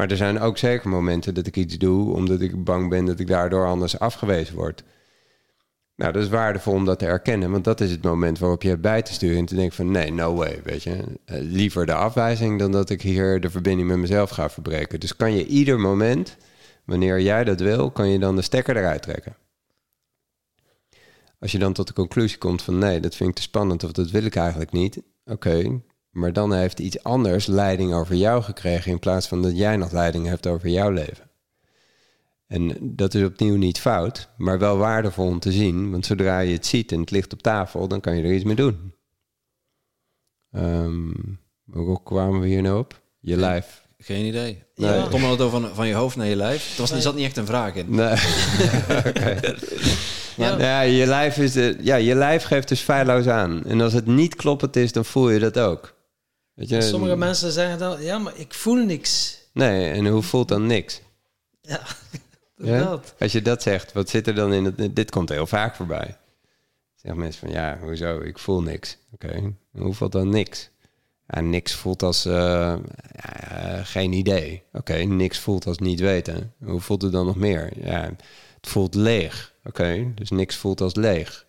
Maar 0.01 0.11
er 0.11 0.16
zijn 0.16 0.40
ook 0.40 0.59
zeker 0.59 0.88
momenten 0.88 1.34
dat 1.34 1.46
ik 1.46 1.57
iets 1.57 1.78
doe 1.78 2.14
omdat 2.14 2.40
ik 2.40 2.64
bang 2.64 2.88
ben 2.88 3.05
dat 3.05 3.20
ik 3.20 3.26
daardoor 3.26 3.66
anders 3.66 3.98
afgewezen 3.98 4.55
word. 4.55 4.84
Nou, 5.96 6.12
dat 6.12 6.22
is 6.22 6.28
waardevol 6.28 6.72
om 6.72 6.84
dat 6.84 6.98
te 6.98 7.07
erkennen, 7.07 7.51
want 7.51 7.64
dat 7.64 7.80
is 7.80 7.90
het 7.90 8.03
moment 8.03 8.38
waarop 8.38 8.62
je 8.62 8.78
bij 8.78 9.03
te 9.03 9.12
sturen 9.12 9.38
en 9.38 9.44
te 9.44 9.55
denken 9.55 9.76
van 9.76 9.90
nee, 9.90 10.12
no 10.12 10.34
way, 10.34 10.61
weet 10.64 10.82
je. 10.82 10.90
Uh, 10.90 11.05
liever 11.40 11.86
de 11.86 11.94
afwijzing 11.94 12.59
dan 12.59 12.72
dat 12.72 12.90
ik 12.90 13.03
hier 13.03 13.40
de 13.40 13.51
verbinding 13.51 13.88
met 13.88 13.98
mezelf 13.98 14.30
ga 14.30 14.51
verbreken. 14.51 15.01
Dus 15.01 15.16
kan 15.16 15.34
je 15.34 15.46
ieder 15.46 15.80
moment, 15.80 16.36
wanneer 16.84 17.20
jij 17.20 17.44
dat 17.44 17.61
wil, 17.61 17.90
kan 17.90 18.09
je 18.09 18.18
dan 18.18 18.36
de 18.36 18.42
stekker 18.42 18.76
eruit 18.76 19.03
trekken. 19.03 19.36
Als 21.38 21.53
je 21.53 21.59
dan 21.59 21.72
tot 21.72 21.86
de 21.86 21.92
conclusie 21.92 22.38
komt 22.38 22.62
van 22.62 22.78
nee, 22.78 23.01
dat 23.01 23.16
vind 23.16 23.28
ik 23.30 23.36
te 23.36 23.42
spannend 23.42 23.84
of 23.84 23.92
dat 23.92 24.11
wil 24.11 24.24
ik 24.24 24.36
eigenlijk 24.36 24.72
niet. 24.72 25.03
Oké, 25.24 25.80
maar 26.11 26.32
dan 26.32 26.52
heeft 26.52 26.80
iets 26.80 27.02
anders 27.02 27.46
leiding 27.46 27.94
over 27.94 28.14
jou 28.14 28.42
gekregen 28.42 28.90
in 28.90 28.98
plaats 28.98 29.28
van 29.28 29.42
dat 29.42 29.56
jij 29.56 29.76
nog 29.76 29.92
leiding 29.92 30.26
hebt 30.26 30.46
over 30.46 30.68
jouw 30.68 30.90
leven. 30.90 31.30
En 32.46 32.76
dat 32.80 33.14
is 33.14 33.24
opnieuw 33.24 33.56
niet 33.56 33.80
fout, 33.80 34.28
maar 34.36 34.58
wel 34.58 34.76
waardevol 34.76 35.26
om 35.26 35.38
te 35.38 35.52
zien. 35.52 35.90
Want 35.90 36.06
zodra 36.06 36.38
je 36.38 36.52
het 36.52 36.66
ziet 36.66 36.92
en 36.92 37.00
het 37.00 37.11
ligt 37.11 37.32
op 37.32 37.42
tafel, 37.42 37.88
dan 37.88 38.00
kan 38.00 38.16
je 38.16 38.22
er 38.22 38.34
iets 38.34 38.44
mee 38.44 38.54
doen. 38.54 38.94
Um, 40.52 41.38
hoe 41.72 42.02
kwamen 42.02 42.40
we 42.40 42.46
hier 42.46 42.62
nou 42.62 42.78
op? 42.78 43.00
Je 43.20 43.36
lijf. 43.36 43.88
Geen 43.98 44.24
idee. 44.24 44.62
Nee. 44.74 44.90
Ja. 44.90 45.08
Over 45.12 45.50
van, 45.50 45.68
van 45.74 45.88
je 45.88 45.94
hoofd 45.94 46.16
naar 46.16 46.26
je 46.26 46.36
lijf. 46.36 46.72
Er 46.72 46.80
was, 46.80 46.90
nee. 46.90 47.00
zat 47.00 47.14
niet 47.14 47.24
echt 47.24 47.36
een 47.36 47.46
vraag 47.46 47.74
in. 47.74 47.86
Nee. 47.88 48.06
okay. 49.08 49.38
ja. 50.36 50.58
ja. 50.58 50.80
je 50.80 51.06
lijf 51.06 51.38
is 51.38 51.52
de, 51.52 51.76
ja, 51.80 51.96
je 51.96 52.14
lijf 52.14 52.44
geeft 52.44 52.68
dus 52.68 52.80
feilloos 52.80 53.26
aan. 53.26 53.64
En 53.64 53.80
als 53.80 53.92
het 53.92 54.06
niet 54.06 54.34
kloppend 54.34 54.76
is, 54.76 54.92
dan 54.92 55.04
voel 55.04 55.30
je 55.30 55.38
dat 55.38 55.58
ook. 55.58 55.94
Weet 56.61 56.68
je, 56.68 56.82
Sommige 56.82 57.16
mensen 57.16 57.52
zeggen 57.52 57.78
dan, 57.78 58.02
ja, 58.02 58.18
maar 58.18 58.36
ik 58.36 58.54
voel 58.54 58.84
niks. 58.84 59.38
Nee, 59.52 59.90
en 59.90 60.06
hoe 60.06 60.22
voelt 60.22 60.48
dan 60.48 60.66
niks? 60.66 61.00
Ja, 61.61 61.80
ja? 62.56 63.00
Als 63.18 63.32
je 63.32 63.42
dat 63.42 63.62
zegt, 63.62 63.92
wat 63.92 64.08
zit 64.08 64.26
er 64.26 64.34
dan 64.34 64.52
in 64.52 64.64
het... 64.64 64.96
Dit 64.96 65.11
komt 65.11 65.28
heel 65.28 65.46
vaak 65.46 65.74
voorbij. 65.74 66.16
Zeggen 66.94 67.20
mensen 67.20 67.40
van, 67.40 67.50
ja, 67.50 67.78
hoezo? 67.82 68.20
Ik 68.20 68.38
voel 68.38 68.62
niks. 68.62 68.98
Oké, 69.12 69.26
okay. 69.26 69.54
hoe 69.72 69.94
voelt 69.94 70.12
dan 70.12 70.28
niks? 70.28 70.70
Ja, 71.26 71.40
niks 71.40 71.74
voelt 71.74 72.02
als 72.02 72.26
uh, 72.26 72.76
ja, 73.22 73.84
geen 73.84 74.12
idee. 74.12 74.62
Oké, 74.72 74.78
okay, 74.78 75.04
niks 75.04 75.38
voelt 75.38 75.66
als 75.66 75.78
niet 75.78 76.00
weten. 76.00 76.54
Hoe 76.64 76.80
voelt 76.80 77.02
het 77.02 77.12
dan 77.12 77.26
nog 77.26 77.36
meer? 77.36 77.84
Ja, 77.84 78.00
het 78.00 78.70
voelt 78.70 78.94
leeg. 78.94 79.54
Oké, 79.58 79.68
okay, 79.68 80.12
dus 80.14 80.30
niks 80.30 80.56
voelt 80.56 80.80
als 80.80 80.94
leeg. 80.94 81.46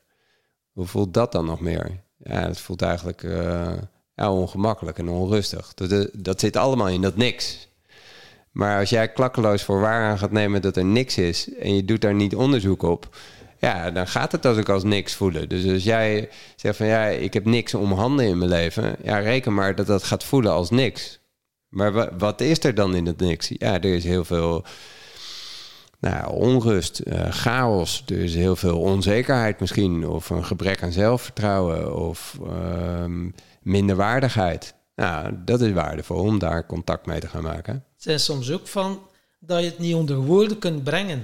Hoe 0.71 0.85
voelt 0.85 1.13
dat 1.13 1.31
dan 1.31 1.45
nog 1.45 1.59
meer? 1.59 2.03
Ja, 2.17 2.47
het 2.47 2.59
voelt 2.59 2.81
eigenlijk... 2.81 3.23
Uh, 3.23 3.73
ja, 4.21 4.31
ongemakkelijk 4.31 4.97
en 4.97 5.09
onrustig. 5.09 5.73
Dat, 5.73 6.09
dat 6.13 6.39
zit 6.39 6.55
allemaal 6.55 6.87
in 6.87 7.01
dat 7.01 7.15
niks. 7.15 7.69
Maar 8.51 8.79
als 8.79 8.89
jij 8.89 9.11
klakkeloos 9.11 9.63
voor 9.63 9.79
waar 9.79 10.09
aan 10.09 10.17
gaat 10.17 10.31
nemen 10.31 10.61
dat 10.61 10.77
er 10.77 10.85
niks 10.85 11.17
is 11.17 11.55
en 11.55 11.75
je 11.75 11.85
doet 11.85 12.01
daar 12.01 12.13
niet 12.13 12.35
onderzoek 12.35 12.83
op, 12.83 13.17
ja, 13.59 13.91
dan 13.91 14.07
gaat 14.07 14.31
het 14.31 14.45
als 14.45 14.57
ik 14.57 14.69
als 14.69 14.83
niks 14.83 15.13
voelen. 15.13 15.49
Dus 15.49 15.67
als 15.67 15.83
jij 15.83 16.29
zegt 16.55 16.77
van 16.77 16.85
ja, 16.85 17.05
ik 17.05 17.33
heb 17.33 17.45
niks 17.45 17.73
om 17.73 17.91
handen 17.91 18.25
in 18.25 18.37
mijn 18.37 18.49
leven, 18.49 18.95
ja, 19.03 19.17
reken 19.17 19.53
maar 19.53 19.75
dat 19.75 19.87
dat 19.87 20.03
gaat 20.03 20.23
voelen 20.23 20.51
als 20.51 20.69
niks. 20.69 21.19
Maar 21.69 22.17
wat 22.17 22.41
is 22.41 22.63
er 22.63 22.75
dan 22.75 22.95
in 22.95 23.05
het 23.05 23.19
niks? 23.19 23.51
Ja, 23.57 23.73
er 23.73 23.95
is 23.95 24.03
heel 24.03 24.25
veel 24.25 24.63
nou, 25.99 26.33
onrust, 26.33 27.01
uh, 27.03 27.31
chaos. 27.31 28.03
Is 28.05 28.35
heel 28.35 28.55
veel 28.55 28.79
onzekerheid 28.79 29.59
misschien, 29.59 30.07
of 30.07 30.29
een 30.29 30.45
gebrek 30.45 30.83
aan 30.83 30.91
zelfvertrouwen, 30.91 31.95
of. 31.95 32.37
Uh, 32.43 33.05
minderwaardigheid. 33.61 34.73
Nou, 34.95 35.33
dat 35.45 35.61
is 35.61 35.71
waardevol 35.71 36.19
om 36.19 36.39
daar 36.39 36.65
contact 36.65 37.05
mee 37.05 37.19
te 37.19 37.27
gaan 37.27 37.43
maken. 37.43 37.73
Het 37.73 38.03
zijn 38.03 38.19
soms 38.19 38.51
ook 38.51 38.67
van 38.67 38.99
dat 39.39 39.59
je 39.59 39.65
het 39.65 39.79
niet 39.79 39.95
onder 39.95 40.15
woorden 40.15 40.59
kunt 40.59 40.83
brengen. 40.83 41.23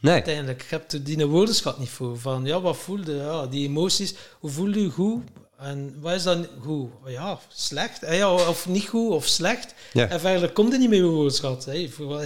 Nee. 0.00 0.14
Uiteindelijk, 0.14 0.60
je 0.60 0.66
hebt 0.68 1.06
die 1.06 1.26
woordenschat 1.26 1.78
niet 1.78 1.88
voor. 1.88 2.18
Van, 2.18 2.44
ja, 2.44 2.60
wat 2.60 2.76
voelde 2.76 3.14
ja, 3.14 3.46
die 3.46 3.68
emoties, 3.68 4.14
hoe 4.40 4.50
voelde 4.50 4.82
je 4.82 4.90
goed? 4.90 5.22
En 5.58 5.96
wat 6.00 6.12
is 6.12 6.22
dan 6.22 6.46
goed? 6.60 6.90
Ja, 7.06 7.38
slecht. 7.48 8.00
Ja, 8.10 8.32
of 8.32 8.68
niet 8.68 8.88
goed 8.88 9.10
of 9.10 9.26
slecht. 9.26 9.74
Ja. 9.92 10.08
En 10.08 10.20
verder 10.20 10.52
komt 10.52 10.72
er 10.72 10.78
niet 10.78 10.88
meer 10.88 11.04
woordenschat. 11.04 11.64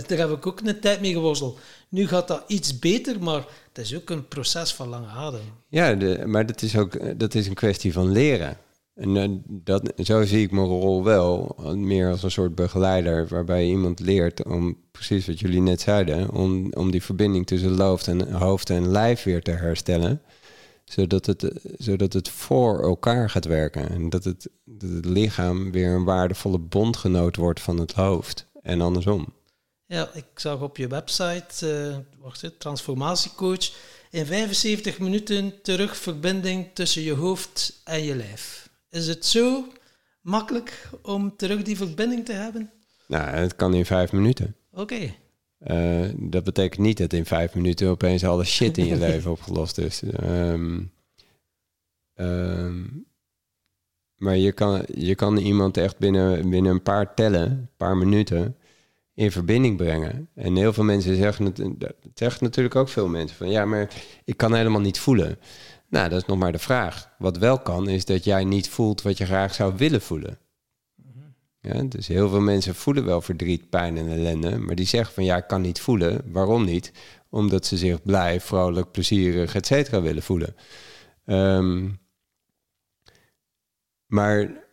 Daar 0.06 0.18
heb 0.18 0.30
ik 0.30 0.46
ook 0.46 0.60
een 0.60 0.80
tijd 0.80 1.00
mee 1.00 1.12
geworsteld. 1.12 1.58
Nu 1.88 2.08
gaat 2.08 2.28
dat 2.28 2.44
iets 2.46 2.78
beter, 2.78 3.22
maar 3.22 3.44
het 3.72 3.78
is 3.78 3.94
ook 3.94 4.10
een 4.10 4.28
proces 4.28 4.72
van 4.72 4.88
lange 4.88 5.06
adem. 5.06 5.40
Ja, 5.68 5.94
de, 5.94 6.22
maar 6.26 6.46
dat 6.46 6.62
is 6.62 6.76
ook 6.76 7.18
dat 7.18 7.34
is 7.34 7.46
een 7.46 7.54
kwestie 7.54 7.92
van 7.92 8.12
leren. 8.12 8.56
En 9.00 9.16
uh, 9.16 9.38
dat, 9.44 9.92
zo 9.96 10.24
zie 10.24 10.42
ik 10.42 10.50
mijn 10.50 10.66
rol 10.66 11.04
wel, 11.04 11.56
meer 11.74 12.10
als 12.10 12.22
een 12.22 12.30
soort 12.30 12.54
begeleider, 12.54 13.28
waarbij 13.28 13.66
iemand 13.66 14.00
leert 14.00 14.44
om, 14.44 14.76
precies 14.90 15.26
wat 15.26 15.40
jullie 15.40 15.60
net 15.60 15.80
zeiden, 15.80 16.30
om, 16.30 16.72
om 16.72 16.90
die 16.90 17.02
verbinding 17.02 17.46
tussen 17.46 17.80
hoofd 17.80 18.06
en, 18.06 18.32
hoofd 18.32 18.70
en 18.70 18.88
lijf 18.88 19.22
weer 19.22 19.42
te 19.42 19.50
herstellen. 19.50 20.22
Zodat 20.84 21.26
het, 21.26 21.52
zodat 21.78 22.12
het 22.12 22.28
voor 22.28 22.82
elkaar 22.82 23.30
gaat 23.30 23.44
werken. 23.44 23.90
En 23.90 24.08
dat 24.08 24.24
het, 24.24 24.48
dat 24.64 24.90
het 24.90 25.04
lichaam 25.04 25.72
weer 25.72 25.94
een 25.94 26.04
waardevolle 26.04 26.58
bondgenoot 26.58 27.36
wordt 27.36 27.60
van 27.60 27.78
het 27.78 27.92
hoofd. 27.92 28.46
En 28.62 28.80
andersom. 28.80 29.34
Ja, 29.86 30.10
ik 30.14 30.24
zag 30.34 30.60
op 30.60 30.76
je 30.76 30.86
website, 30.86 31.66
uh, 31.90 31.96
wacht 32.22 32.50
transformatiecoach, 32.58 33.72
in 34.10 34.26
75 34.26 34.98
minuten 34.98 35.62
terug 35.62 35.96
verbinding 35.96 36.68
tussen 36.74 37.02
je 37.02 37.14
hoofd 37.14 37.80
en 37.84 38.04
je 38.04 38.16
lijf. 38.16 38.69
Is 38.90 39.06
het 39.06 39.26
zo 39.26 39.64
makkelijk 40.20 40.88
om 41.02 41.36
terug 41.36 41.62
die 41.62 41.76
verbinding 41.76 42.24
te 42.24 42.32
hebben? 42.32 42.70
Nou, 43.06 43.28
het 43.28 43.56
kan 43.56 43.74
in 43.74 43.86
vijf 43.86 44.12
minuten. 44.12 44.56
Oké. 44.72 45.14
Uh, 45.66 46.08
dat 46.16 46.44
betekent 46.44 46.80
niet 46.80 46.98
dat 46.98 47.12
in 47.12 47.26
vijf 47.26 47.54
minuten 47.54 47.88
opeens 47.88 48.24
alle 48.24 48.44
shit 48.44 48.78
in 48.78 48.86
je 48.86 48.96
leven 49.08 49.30
opgelost 49.30 49.78
is. 49.78 50.02
Um, 50.22 50.92
um, 52.14 53.06
maar 54.16 54.36
je 54.36 54.52
kan, 54.52 54.82
je 54.94 55.14
kan 55.14 55.36
iemand 55.36 55.76
echt 55.76 55.98
binnen, 55.98 56.50
binnen 56.50 56.72
een 56.72 56.82
paar 56.82 57.14
tellen, 57.14 57.50
een 57.50 57.68
paar 57.76 57.96
minuten, 57.96 58.56
in 59.14 59.32
verbinding 59.32 59.76
brengen. 59.76 60.28
En 60.34 60.56
heel 60.56 60.72
veel 60.72 60.84
mensen 60.84 61.16
zeggen, 61.16 61.44
het 61.44 61.94
zeggen 62.14 62.44
natuurlijk 62.44 62.76
ook 62.76 62.88
veel 62.88 63.08
mensen 63.08 63.36
van 63.36 63.50
ja, 63.50 63.64
maar 63.64 63.90
ik 64.24 64.36
kan 64.36 64.54
helemaal 64.54 64.80
niet 64.80 64.98
voelen. 64.98 65.38
Nou, 65.90 66.08
dat 66.08 66.20
is 66.20 66.28
nog 66.28 66.38
maar 66.38 66.52
de 66.52 66.58
vraag. 66.58 67.14
Wat 67.18 67.36
wel 67.36 67.58
kan, 67.58 67.88
is 67.88 68.04
dat 68.04 68.24
jij 68.24 68.44
niet 68.44 68.68
voelt 68.68 69.02
wat 69.02 69.18
je 69.18 69.24
graag 69.24 69.54
zou 69.54 69.76
willen 69.76 70.00
voelen. 70.00 70.38
Ja, 71.60 71.82
dus 71.82 72.06
heel 72.06 72.28
veel 72.28 72.40
mensen 72.40 72.74
voelen 72.74 73.04
wel 73.04 73.20
verdriet, 73.20 73.70
pijn 73.70 73.96
en 73.96 74.08
ellende, 74.08 74.58
maar 74.58 74.74
die 74.74 74.86
zeggen 74.86 75.14
van 75.14 75.24
ja, 75.24 75.36
ik 75.36 75.46
kan 75.46 75.60
niet 75.60 75.80
voelen. 75.80 76.32
Waarom 76.32 76.64
niet? 76.64 76.92
Omdat 77.28 77.66
ze 77.66 77.76
zich 77.76 78.02
blij, 78.02 78.40
vrolijk, 78.40 78.90
plezierig, 78.90 79.54
et 79.54 79.66
cetera 79.66 80.00
willen 80.00 80.22
voelen. 80.22 80.54
Um, 81.24 82.00
maar 84.06 84.68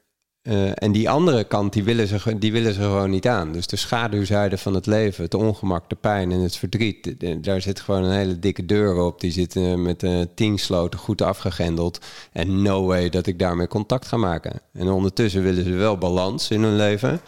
eh, 0.48 0.70
en 0.74 0.92
die 0.92 1.10
andere 1.10 1.44
kant, 1.44 1.74
die 1.74 1.84
willen, 1.84 2.08
ze, 2.08 2.38
die 2.40 2.52
willen 2.52 2.74
ze 2.74 2.82
gewoon 2.82 3.10
niet 3.10 3.28
aan. 3.28 3.52
Dus 3.52 3.68
de 3.68 3.76
schaduwzijde 3.76 4.58
van 4.58 4.74
het 4.74 4.86
leven, 4.86 5.24
het 5.24 5.34
ongemak, 5.34 5.90
de 5.90 5.96
pijn 5.96 6.32
en 6.32 6.40
het 6.40 6.56
verdriet... 6.56 7.16
daar 7.44 7.62
zit 7.62 7.80
gewoon 7.80 8.04
een 8.04 8.18
hele 8.18 8.40
dikke 8.40 8.66
deur 8.66 8.96
op. 8.96 9.22
Die 9.22 9.32
zit 9.32 9.56
eh, 9.56 9.74
met 9.74 10.04
eh, 10.04 10.22
tien 10.36 10.60
sloten 10.60 11.00
goed 11.00 11.22
afgegrendeld. 11.22 12.00
En 12.32 12.62
no 12.62 12.86
way 12.86 13.10
dat 13.10 13.28
ik 13.28 13.40
daarmee 13.40 13.68
contact 13.68 14.08
ga 14.08 14.18
maken. 14.18 14.62
En 14.74 14.90
ondertussen 14.90 15.44
willen 15.44 15.64
ze 15.64 15.72
wel 15.72 15.98
balans 15.98 16.50
in 16.50 16.64
hun 16.64 16.76
leven... 16.76 17.22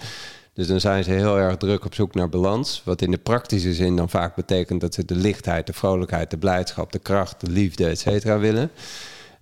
Dus 0.54 0.68
dan 0.68 0.80
zijn 0.80 1.04
ze 1.04 1.12
heel 1.12 1.38
erg 1.38 1.58
druk 1.58 1.86
op 1.86 1.96
zoek 1.96 2.14
naar 2.14 2.30
balans. 2.30 2.82
Wat 2.86 3.02
in 3.02 3.12
de 3.12 3.18
praktische 3.18 3.74
zin 3.74 3.96
dan 3.96 4.10
vaak 4.10 4.36
betekent 4.36 4.82
dat 4.82 4.94
ze 4.94 5.06
de 5.06 5.16
lichtheid, 5.16 5.68
de 5.68 5.74
vrolijkheid, 5.74 6.32
de 6.32 6.38
blijdschap, 6.38 6.92
de 6.92 7.00
kracht, 7.00 7.42
de 7.42 7.52
liefde, 7.52 7.86
et 7.86 8.00
cetera 8.00 8.40
willen. 8.40 8.72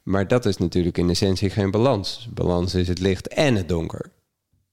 Maar 0.07 0.27
dat 0.27 0.45
is 0.45 0.57
natuurlijk 0.57 0.97
in 0.97 1.09
essentie 1.09 1.49
geen 1.49 1.71
balans. 1.71 2.29
Balans 2.33 2.75
is 2.75 2.87
het 2.87 2.99
licht 2.99 3.27
en 3.27 3.55
het 3.55 3.69
donker. 3.69 4.11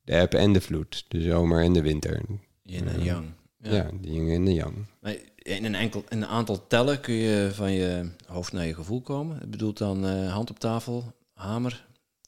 De 0.05 0.12
eb 0.12 0.35
en 0.35 0.53
de 0.53 0.61
vloed. 0.61 1.05
De 1.09 1.22
zomer 1.22 1.62
en 1.62 1.72
de 1.72 1.82
winter. 1.82 2.20
Yin 2.62 2.89
en 2.89 3.03
yang. 3.03 3.26
Ja, 3.59 3.91
de 4.01 4.11
yin 4.11 4.28
en 4.28 4.45
de 4.45 4.55
yang. 4.55 4.74
Maar 5.01 5.16
in 5.37 5.64
een, 5.64 5.74
enkel, 5.74 6.05
in 6.09 6.22
een 6.22 6.28
aantal 6.28 6.66
tellen 6.66 7.01
kun 7.01 7.14
je 7.14 7.51
van 7.53 7.72
je 7.72 8.11
hoofd 8.26 8.53
naar 8.53 8.66
je 8.66 8.74
gevoel 8.74 9.01
komen. 9.01 9.39
Het 9.39 9.51
bedoelt 9.51 9.78
dan 9.78 10.07
eh, 10.07 10.32
hand 10.32 10.51
op 10.51 10.59
tafel, 10.59 11.12
hamer 11.32 11.87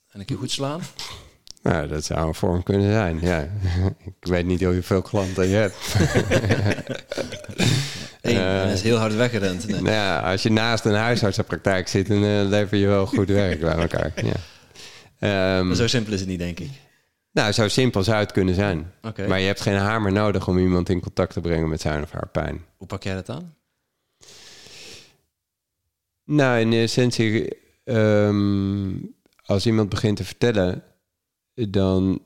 en 0.09 0.21
een 0.21 0.27
keer 0.27 0.39
goed 0.39 0.51
slaan. 0.51 0.81
Nou, 1.63 1.89
dat 1.89 2.05
zou 2.05 2.27
een 2.27 2.35
vorm 2.35 2.63
kunnen 2.63 2.93
zijn, 2.93 3.21
ja. 3.21 3.49
Ik 4.21 4.29
weet 4.29 4.47
niet 4.47 4.63
hoeveel 4.63 5.03
klanten 5.03 5.49
je 5.49 5.55
hebt. 5.55 5.77
Eén, 8.29 8.65
dat 8.69 8.73
is 8.77 8.83
heel 8.83 8.97
hard 8.97 9.15
weggerend. 9.15 9.67
Nee. 9.67 9.81
Nou 9.81 9.95
ja, 9.95 10.19
als 10.31 10.43
je 10.43 10.51
naast 10.51 10.85
een 10.85 10.95
huisartsenpraktijk 10.95 11.89
zit, 11.89 12.07
dan 12.07 12.25
eh, 12.25 12.49
lever 12.49 12.77
je 12.77 12.87
wel 12.87 13.07
goed 13.07 13.29
werk 13.29 13.61
bij 13.61 13.75
elkaar. 13.75 14.13
Ja. 14.25 14.33
Ehm, 15.19 15.67
Maar 15.67 15.77
zo 15.77 15.87
simpel 15.87 16.13
is 16.13 16.21
het 16.21 16.29
niet, 16.29 16.39
denk 16.39 16.61
ik. 16.61 16.71
Nou, 17.33 17.53
zo 17.53 17.69
simpel 17.69 18.03
zou 18.03 18.19
het 18.19 18.33
kunnen 18.33 18.55
zijn. 18.55 18.93
Maar 19.29 19.41
je 19.41 19.47
hebt 19.47 19.61
geen 19.61 19.77
hamer 19.77 20.13
nodig 20.13 20.49
om 20.49 20.59
iemand 20.59 20.89
in 20.89 21.01
contact 21.01 21.33
te 21.33 21.41
brengen 21.41 21.69
met 21.69 21.81
zijn 21.81 22.03
of 22.03 22.11
haar 22.11 22.29
pijn. 22.29 22.65
Hoe 22.77 22.87
pak 22.87 23.03
jij 23.03 23.15
dat 23.15 23.29
aan? 23.29 23.55
Nou, 26.25 26.61
in 26.61 26.73
essentie, 26.73 27.49
ehm, 27.85 28.89
als 29.45 29.67
iemand 29.67 29.89
begint 29.89 30.17
te 30.17 30.25
vertellen, 30.25 30.83
dan 31.55 32.21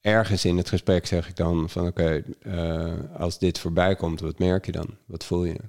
ergens 0.00 0.44
in 0.44 0.56
het 0.56 0.68
gesprek 0.68 1.06
zeg 1.06 1.28
ik 1.28 1.36
dan 1.36 1.70
van 1.70 1.86
oké, 1.86 2.22
eh, 2.40 3.14
als 3.14 3.38
dit 3.38 3.58
voorbij 3.58 3.96
komt, 3.96 4.20
wat 4.20 4.38
merk 4.38 4.66
je 4.66 4.72
dan? 4.72 4.98
Wat 5.06 5.24
voel 5.24 5.44
je? 5.44 5.60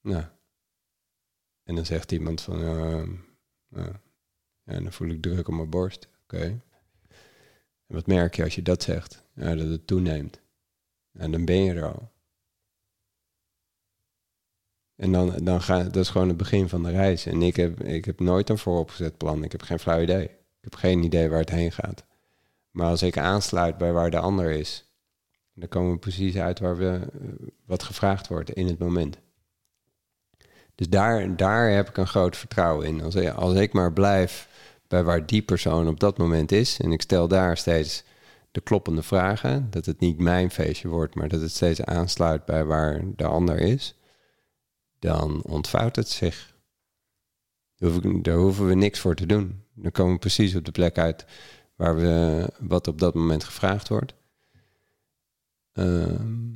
Nou. 0.00 0.24
En 1.62 1.74
dan 1.74 1.86
zegt 1.86 2.12
iemand 2.12 2.40
van, 2.40 2.62
ehm, 2.62 3.14
nou, 3.68 3.92
ja, 4.62 4.80
dan 4.80 4.92
voel 4.92 5.08
ik 5.08 5.22
druk 5.22 5.48
op 5.48 5.54
mijn 5.54 5.70
borst. 5.70 6.08
Oké. 6.22 6.42
En 7.86 7.94
wat 7.94 8.06
merk 8.06 8.36
je 8.36 8.44
als 8.44 8.54
je 8.54 8.62
dat 8.62 8.82
zegt? 8.82 9.24
Ja, 9.34 9.54
dat 9.54 9.68
het 9.68 9.86
toeneemt. 9.86 10.40
En 11.12 11.30
dan 11.30 11.44
ben 11.44 11.62
je 11.62 11.72
er 11.72 11.92
al. 11.92 12.14
En 14.96 15.12
dan, 15.12 15.44
dan 15.44 15.62
ga, 15.62 15.82
dat 15.82 15.96
is 15.96 16.08
gewoon 16.08 16.28
het 16.28 16.36
begin 16.36 16.68
van 16.68 16.82
de 16.82 16.90
reis. 16.90 17.26
En 17.26 17.42
ik 17.42 17.56
heb, 17.56 17.80
ik 17.80 18.04
heb 18.04 18.20
nooit 18.20 18.48
een 18.48 18.58
vooropgezet 18.58 19.16
plan. 19.16 19.44
Ik 19.44 19.52
heb 19.52 19.62
geen 19.62 19.78
flauw 19.78 20.00
idee. 20.00 20.24
Ik 20.24 20.60
heb 20.60 20.74
geen 20.74 21.02
idee 21.02 21.28
waar 21.28 21.38
het 21.40 21.50
heen 21.50 21.72
gaat. 21.72 22.04
Maar 22.76 22.88
als 22.88 23.02
ik 23.02 23.18
aansluit 23.18 23.78
bij 23.78 23.92
waar 23.92 24.10
de 24.10 24.18
ander 24.18 24.50
is, 24.50 24.84
dan 25.54 25.68
komen 25.68 25.92
we 25.92 25.98
precies 25.98 26.36
uit 26.36 26.58
waar 26.58 26.76
we, 26.76 27.08
eh, 27.12 27.46
wat 27.64 27.82
gevraagd 27.82 28.28
wordt 28.28 28.50
in 28.50 28.66
het 28.66 28.78
moment. 28.78 29.18
Dus 30.74 30.88
daar, 30.88 31.36
daar 31.36 31.70
heb 31.70 31.88
ik 31.88 31.96
een 31.96 32.06
groot 32.06 32.36
vertrouwen 32.36 32.86
in. 32.86 33.02
Als, 33.02 33.16
als 33.16 33.54
ik 33.54 33.72
maar 33.72 33.92
blijf 33.92 34.48
bij 34.88 35.04
waar 35.04 35.26
die 35.26 35.42
persoon 35.42 35.88
op 35.88 36.00
dat 36.00 36.18
moment 36.18 36.52
is, 36.52 36.80
en 36.80 36.92
ik 36.92 37.02
stel 37.02 37.28
daar 37.28 37.56
steeds 37.56 38.04
de 38.50 38.60
kloppende 38.60 39.02
vragen, 39.02 39.70
dat 39.70 39.86
het 39.86 40.00
niet 40.00 40.18
mijn 40.18 40.50
feestje 40.50 40.88
wordt, 40.88 41.14
maar 41.14 41.28
dat 41.28 41.40
het 41.40 41.50
steeds 41.50 41.84
aansluit 41.84 42.44
bij 42.44 42.64
waar 42.64 43.02
de 43.16 43.26
ander 43.26 43.58
is, 43.58 43.94
dan 44.98 45.42
ontvouwt 45.42 45.96
het 45.96 46.08
zich. 46.08 46.54
Daar 48.22 48.36
hoeven 48.36 48.66
we 48.66 48.74
niks 48.74 49.00
voor 49.00 49.14
te 49.14 49.26
doen. 49.26 49.64
Dan 49.74 49.92
komen 49.92 50.12
we 50.12 50.18
precies 50.18 50.54
op 50.54 50.64
de 50.64 50.72
plek 50.72 50.98
uit 50.98 51.26
waar 51.76 51.96
we 51.96 52.48
wat 52.60 52.88
op 52.88 52.98
dat 52.98 53.14
moment 53.14 53.44
gevraagd 53.44 53.88
wordt. 53.88 54.14
Ehm, 55.72 56.54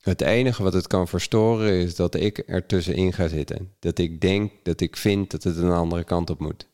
het 0.00 0.20
enige 0.20 0.62
wat 0.62 0.72
het 0.72 0.86
kan 0.86 1.08
verstoren 1.08 1.72
is 1.72 1.96
dat 1.96 2.14
ik 2.14 2.42
er 2.46 2.66
tussenin 2.66 3.12
ga 3.12 3.28
zitten. 3.28 3.74
Dat 3.78 3.98
ik 3.98 4.20
denk, 4.20 4.52
dat 4.62 4.80
ik 4.80 4.96
vind 4.96 5.30
dat 5.30 5.42
het 5.42 5.56
een 5.56 5.70
andere 5.70 6.04
kant 6.04 6.30
op 6.30 6.40
moet. 6.40 6.68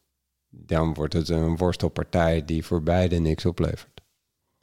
Dan 0.48 0.94
wordt 0.94 1.12
het 1.12 1.28
een 1.28 1.56
worstelpartij 1.56 2.44
die 2.44 2.64
voor 2.64 2.82
beide 2.82 3.18
niks 3.18 3.46
oplevert. 3.46 4.00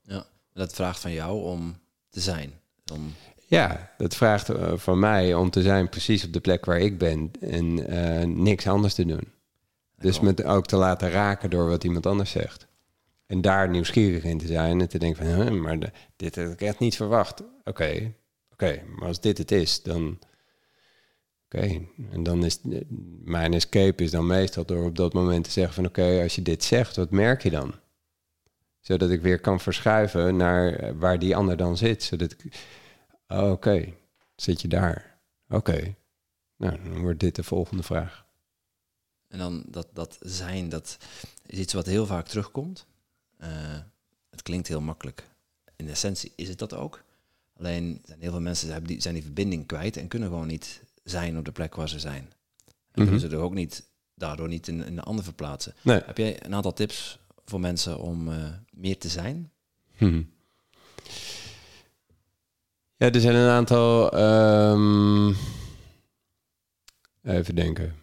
Ja. 0.02 0.26
Dat 0.54 0.74
vraagt 0.74 1.00
van 1.00 1.12
jou 1.12 1.44
om 1.44 1.78
te 2.10 2.20
zijn. 2.20 2.54
Om, 2.94 3.14
Ja, 3.48 3.94
dat 3.98 4.16
vraagt 4.16 4.50
eh, 4.50 4.78
van 4.78 5.00
mij 5.00 5.34
om 5.34 5.50
te 5.50 5.62
zijn 5.62 5.90
precies 5.90 6.26
op 6.26 6.34
de 6.34 6.40
plek 6.40 6.66
waar 6.66 6.80
ik 6.80 6.98
ben 6.98 7.32
en 7.40 7.88
eh, 7.88 8.28
niks 8.28 8.68
anders 8.68 8.94
te 8.94 9.06
doen. 9.06 9.39
Dus 10.00 10.20
met 10.20 10.44
ook 10.44 10.66
te 10.66 10.76
laten 10.76 11.10
raken 11.12 11.50
door 11.50 11.70
wat 11.70 11.84
iemand 11.84 12.06
anders 12.06 12.32
zegt. 12.32 12.68
En 13.26 13.42
daar 13.42 13.70
nieuwsgierig 13.70 14.24
in 14.24 14.38
te 14.38 14.48
zijn 14.48 14.82
en 14.82 14.90
te 14.90 15.00
denken 15.00 15.26
van, 15.26 15.62
maar 15.62 15.80
de- 15.80 15.92
dit 16.16 16.36
heb 16.36 16.52
ik 16.52 16.62
echt 16.62 16.80
niet 16.80 16.96
verwacht. 16.96 17.44
Oké, 17.64 18.14
oké, 18.52 18.82
maar 18.96 19.08
als 19.08 19.22
dit 19.22 19.38
het 19.38 19.52
is, 19.52 19.84
dan... 19.84 20.20
Oké, 21.46 21.82
en 22.12 22.24
dan 22.24 22.46
is 22.46 22.60
mijn 23.24 23.54
escape 23.54 24.04
is 24.04 24.12
dan 24.12 24.28
meestal 24.28 24.66
door 24.66 24.86
op 24.86 24.96
dat 24.96 25.14
moment 25.14 25.44
te 25.44 25.52
zeggen 25.52 25.74
van, 25.74 25.86
oké, 25.86 26.20
als 26.22 26.36
je 26.36 26.42
dit 26.42 26.64
zegt, 26.64 26.96
wat 26.96 27.10
merk 27.12 27.44
je 27.44 27.50
dan? 27.50 27.74
Zodat 28.80 29.10
ik 29.10 29.22
weer 29.22 29.40
kan 29.40 29.60
verschuiven 29.60 30.36
naar 30.36 30.74
eh, 30.74 30.92
waar 30.96 31.20
die 31.20 31.36
ander 31.36 31.58
dan 31.58 31.78
zit. 31.78 32.04
Zodat 32.04 32.32
ik, 32.32 32.60
oh, 33.28 33.52
oké, 33.52 33.94
zit 34.36 34.62
je 34.62 34.68
daar? 34.68 35.20
Oké, 35.50 35.96
nou, 36.56 36.78
dan 36.84 37.02
wordt 37.02 37.20
dit 37.20 37.36
de 37.36 37.44
volgende 37.44 37.84
vraag. 37.84 38.26
En 39.30 39.38
dan 39.40 39.64
dat, 39.68 39.88
dat 39.94 40.18
zijn, 40.22 40.70
dat 40.70 40.98
is 41.46 41.60
iets 41.60 41.74
wat 41.74 41.86
heel 41.86 42.06
vaak 42.06 42.28
terugkomt. 42.28 42.86
Eh, 43.38 43.50
het 44.30 44.42
klinkt 44.42 44.68
heel 44.68 44.82
makkelijk. 44.82 45.28
In 45.76 45.90
essentie 45.90 46.34
is 46.36 46.48
het 46.48 46.60
dat 46.60 46.74
ook. 46.74 47.04
Alleen 47.58 48.02
zijn 48.06 48.22
heel 48.22 48.32
veel 48.32 48.42
mensen 48.42 48.72
hebben 48.72 48.88
die, 48.88 49.02
zijn 49.02 49.14
die 49.14 49.24
verbinding 49.24 49.66
kwijt 49.68 49.98
en 49.98 50.08
kunnen 50.08 50.30
gewoon 50.30 50.48
niet 50.48 50.82
zijn 51.04 51.38
op 51.38 51.46
de 51.46 51.52
plek 51.52 51.76
waar 51.76 51.90
ze 51.90 52.00
zijn. 52.00 52.24
En 52.66 52.74
kunnen 52.92 53.14
Mhm. 53.14 53.24
ze 53.30 53.30
er 53.36 53.42
ook 53.42 53.54
niet, 53.54 53.84
daardoor 54.16 54.48
niet 54.48 54.68
in, 54.68 54.86
in 54.86 54.96
de 54.96 55.02
ander 55.02 55.24
verplaatsen. 55.24 55.74
Nee. 55.82 56.02
Heb 56.06 56.18
jij 56.18 56.46
een 56.46 56.56
aantal 56.56 56.74
tips 56.74 57.20
voor 57.46 57.60
mensen 57.60 58.00
om 58.00 58.32
eh, 58.32 58.50
meer 58.72 58.98
te 58.98 59.10
zijn? 59.10 59.52
Hm. 59.96 60.24
Ja, 62.96 63.12
er 63.12 63.22
zijn 63.22 63.36
een 63.36 63.50
aantal. 63.50 64.12
ehm, 64.12 65.34
even 67.24 67.56
denken. 67.56 67.96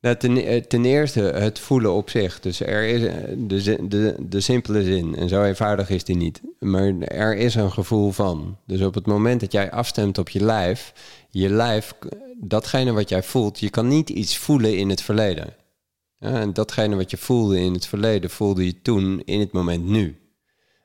Nou, 0.00 0.16
ten, 0.16 0.36
eh, 0.44 0.60
ten 0.62 0.84
eerste 0.84 1.20
het 1.20 1.58
voelen 1.58 1.92
op 1.92 2.10
zich. 2.10 2.40
Dus 2.40 2.60
er 2.60 2.84
is 2.84 3.02
eh, 3.02 3.14
de, 3.36 3.88
de, 3.88 4.16
de 4.18 4.40
simpele 4.40 4.82
zin, 4.82 5.16
en 5.16 5.28
zo 5.28 5.42
eenvoudig 5.42 5.90
is 5.90 6.04
die 6.04 6.16
niet. 6.16 6.40
Maar 6.58 6.98
er 6.98 7.36
is 7.36 7.54
een 7.54 7.72
gevoel 7.72 8.10
van. 8.10 8.56
Dus 8.66 8.80
op 8.80 8.94
het 8.94 9.06
moment 9.06 9.40
dat 9.40 9.52
jij 9.52 9.70
afstemt 9.70 10.18
op 10.18 10.28
je 10.28 10.44
lijf, 10.44 10.92
je 11.30 11.48
lijf, 11.48 11.94
datgene 12.36 12.92
wat 12.92 13.08
jij 13.08 13.22
voelt, 13.22 13.60
je 13.60 13.70
kan 13.70 13.88
niet 13.88 14.10
iets 14.10 14.36
voelen 14.36 14.76
in 14.76 14.88
het 14.88 15.02
verleden. 15.02 15.54
En 16.18 16.52
datgene 16.52 16.96
wat 16.96 17.10
je 17.10 17.16
voelde 17.16 17.60
in 17.60 17.72
het 17.72 17.86
verleden, 17.86 18.30
voelde 18.30 18.64
je 18.64 18.82
toen 18.82 19.22
in 19.24 19.40
het 19.40 19.52
moment 19.52 19.84
nu. 19.84 20.18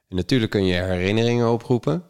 En 0.09 0.15
natuurlijk 0.15 0.51
kun 0.51 0.65
je 0.65 0.81
herinneringen 0.81 1.51
oproepen. 1.51 2.03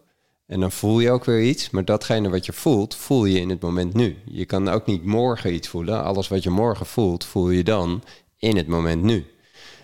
En 0.45 0.59
dan 0.59 0.71
voel 0.71 0.99
je 0.99 1.11
ook 1.11 1.25
weer 1.25 1.41
iets. 1.41 1.69
Maar 1.69 1.85
datgene 1.85 2.29
wat 2.29 2.45
je 2.45 2.53
voelt, 2.53 2.95
voel 2.95 3.25
je 3.25 3.39
in 3.39 3.49
het 3.49 3.61
moment 3.61 3.93
nu. 3.93 4.17
Je 4.25 4.45
kan 4.45 4.67
ook 4.67 4.85
niet 4.85 5.05
morgen 5.05 5.53
iets 5.53 5.67
voelen. 5.67 6.03
Alles 6.03 6.27
wat 6.27 6.43
je 6.43 6.49
morgen 6.49 6.85
voelt, 6.85 7.25
voel 7.25 7.49
je 7.49 7.63
dan 7.63 8.03
in 8.37 8.57
het 8.57 8.67
moment 8.67 9.03
nu. 9.03 9.25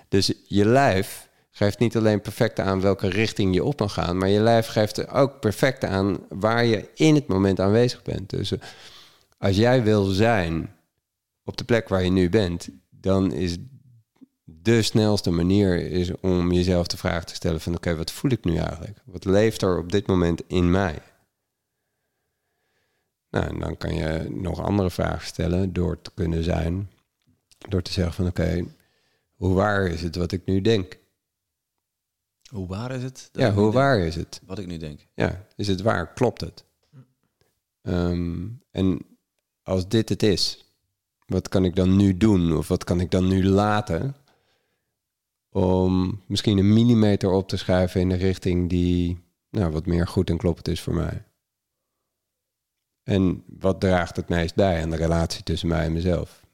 Dus 0.07 0.33
je 0.47 0.65
lijf 0.65 1.29
geeft 1.51 1.79
niet 1.79 1.97
alleen 1.97 2.21
perfect 2.21 2.59
aan 2.59 2.81
welke 2.81 3.09
richting 3.09 3.53
je 3.53 3.63
op 3.63 3.79
mag 3.79 3.93
gaan. 3.93 4.17
Maar 4.17 4.29
je 4.29 4.39
lijf 4.39 4.67
geeft 4.67 5.09
ook 5.09 5.39
perfect 5.39 5.83
aan 5.83 6.17
waar 6.29 6.65
je 6.65 6.89
in 6.93 7.15
het 7.15 7.27
moment 7.27 7.59
aanwezig 7.59 8.01
bent. 8.01 8.29
Dus 8.29 8.51
eh, 8.51 8.59
als 9.37 9.55
jij 9.55 9.83
wil 9.83 10.03
zijn 10.03 10.75
op 11.43 11.57
de 11.57 11.63
plek 11.63 11.89
waar 11.89 12.03
je 12.03 12.11
nu 12.11 12.29
bent, 12.29 12.69
dan 12.89 13.33
is 13.33 13.57
de 14.61 14.81
snelste 14.81 15.31
manier 15.31 15.91
is 15.91 16.11
om 16.19 16.51
jezelf 16.51 16.87
de 16.87 16.97
vraag 16.97 17.25
te 17.25 17.35
stellen 17.35 17.61
van 17.61 17.75
oké, 17.75 17.95
wat 17.95 18.11
voel 18.11 18.31
ik 18.31 18.43
nu 18.43 18.55
eigenlijk? 18.55 18.97
Wat 19.05 19.25
leeft 19.25 19.61
er 19.61 19.77
op 19.77 19.91
dit 19.91 20.07
moment 20.07 20.41
in 20.47 20.71
mij? 20.71 20.99
Nou, 23.29 23.45
en 23.45 23.59
dan 23.59 23.77
kan 23.77 23.93
je 23.93 24.29
nog 24.29 24.61
andere 24.61 24.89
vragen 24.89 25.27
stellen 25.27 25.73
door 25.73 26.01
te 26.01 26.11
kunnen 26.13 26.43
zijn. 26.43 26.91
Door 27.69 27.81
te 27.81 27.91
zeggen 27.91 28.13
van 28.13 28.27
oké, 28.27 28.65
hoe 29.35 29.53
waar 29.53 29.87
is 29.87 30.01
het 30.01 30.15
wat 30.15 30.31
ik 30.31 30.45
nu 30.45 30.61
denk? 30.61 30.97
Hoe 32.49 32.67
waar 32.67 32.91
is 32.91 33.03
het? 33.03 33.29
Ja, 33.33 33.51
hoe 33.51 33.61
denk? 33.61 33.73
waar 33.73 33.99
is 33.99 34.15
het? 34.15 34.41
Wat 34.45 34.59
ik 34.59 34.67
nu 34.67 34.77
denk. 34.77 35.07
Ja, 35.13 35.45
is 35.55 35.67
het 35.67 35.81
waar? 35.81 36.13
Klopt 36.13 36.41
het? 36.41 36.63
Ehm, 37.81 38.47
en 38.71 38.99
als 39.63 39.87
dit 39.87 40.09
het 40.09 40.23
is, 40.23 40.65
wat 41.25 41.47
kan 41.47 41.65
ik 41.65 41.75
dan 41.75 41.95
nu 41.95 42.17
doen? 42.17 42.57
Of 42.57 42.67
wat 42.67 42.83
kan 42.83 42.99
ik 42.99 43.11
dan 43.11 43.27
nu 43.27 43.45
laten? 43.45 44.15
Om 45.51 46.21
misschien 46.25 46.57
een 46.57 46.73
millimeter 46.73 47.31
op 47.31 47.47
te 47.47 47.57
schuiven 47.57 48.01
in 48.01 48.09
de 48.09 48.15
richting 48.15 48.69
die 48.69 49.27
nou, 49.49 49.71
wat 49.71 49.85
meer 49.85 50.07
goed 50.07 50.29
en 50.29 50.37
kloppend 50.37 50.67
is 50.67 50.81
voor 50.81 50.93
mij. 50.93 51.23
En 53.03 53.43
wat 53.59 53.79
draagt 53.79 54.15
het 54.15 54.29
meest 54.29 54.55
bij 54.55 54.81
aan 54.81 54.89
de 54.89 54.95
relatie 54.95 55.43
tussen 55.43 55.67
mij 55.67 55.85
en 55.85 55.93
mezelf? 55.93 56.45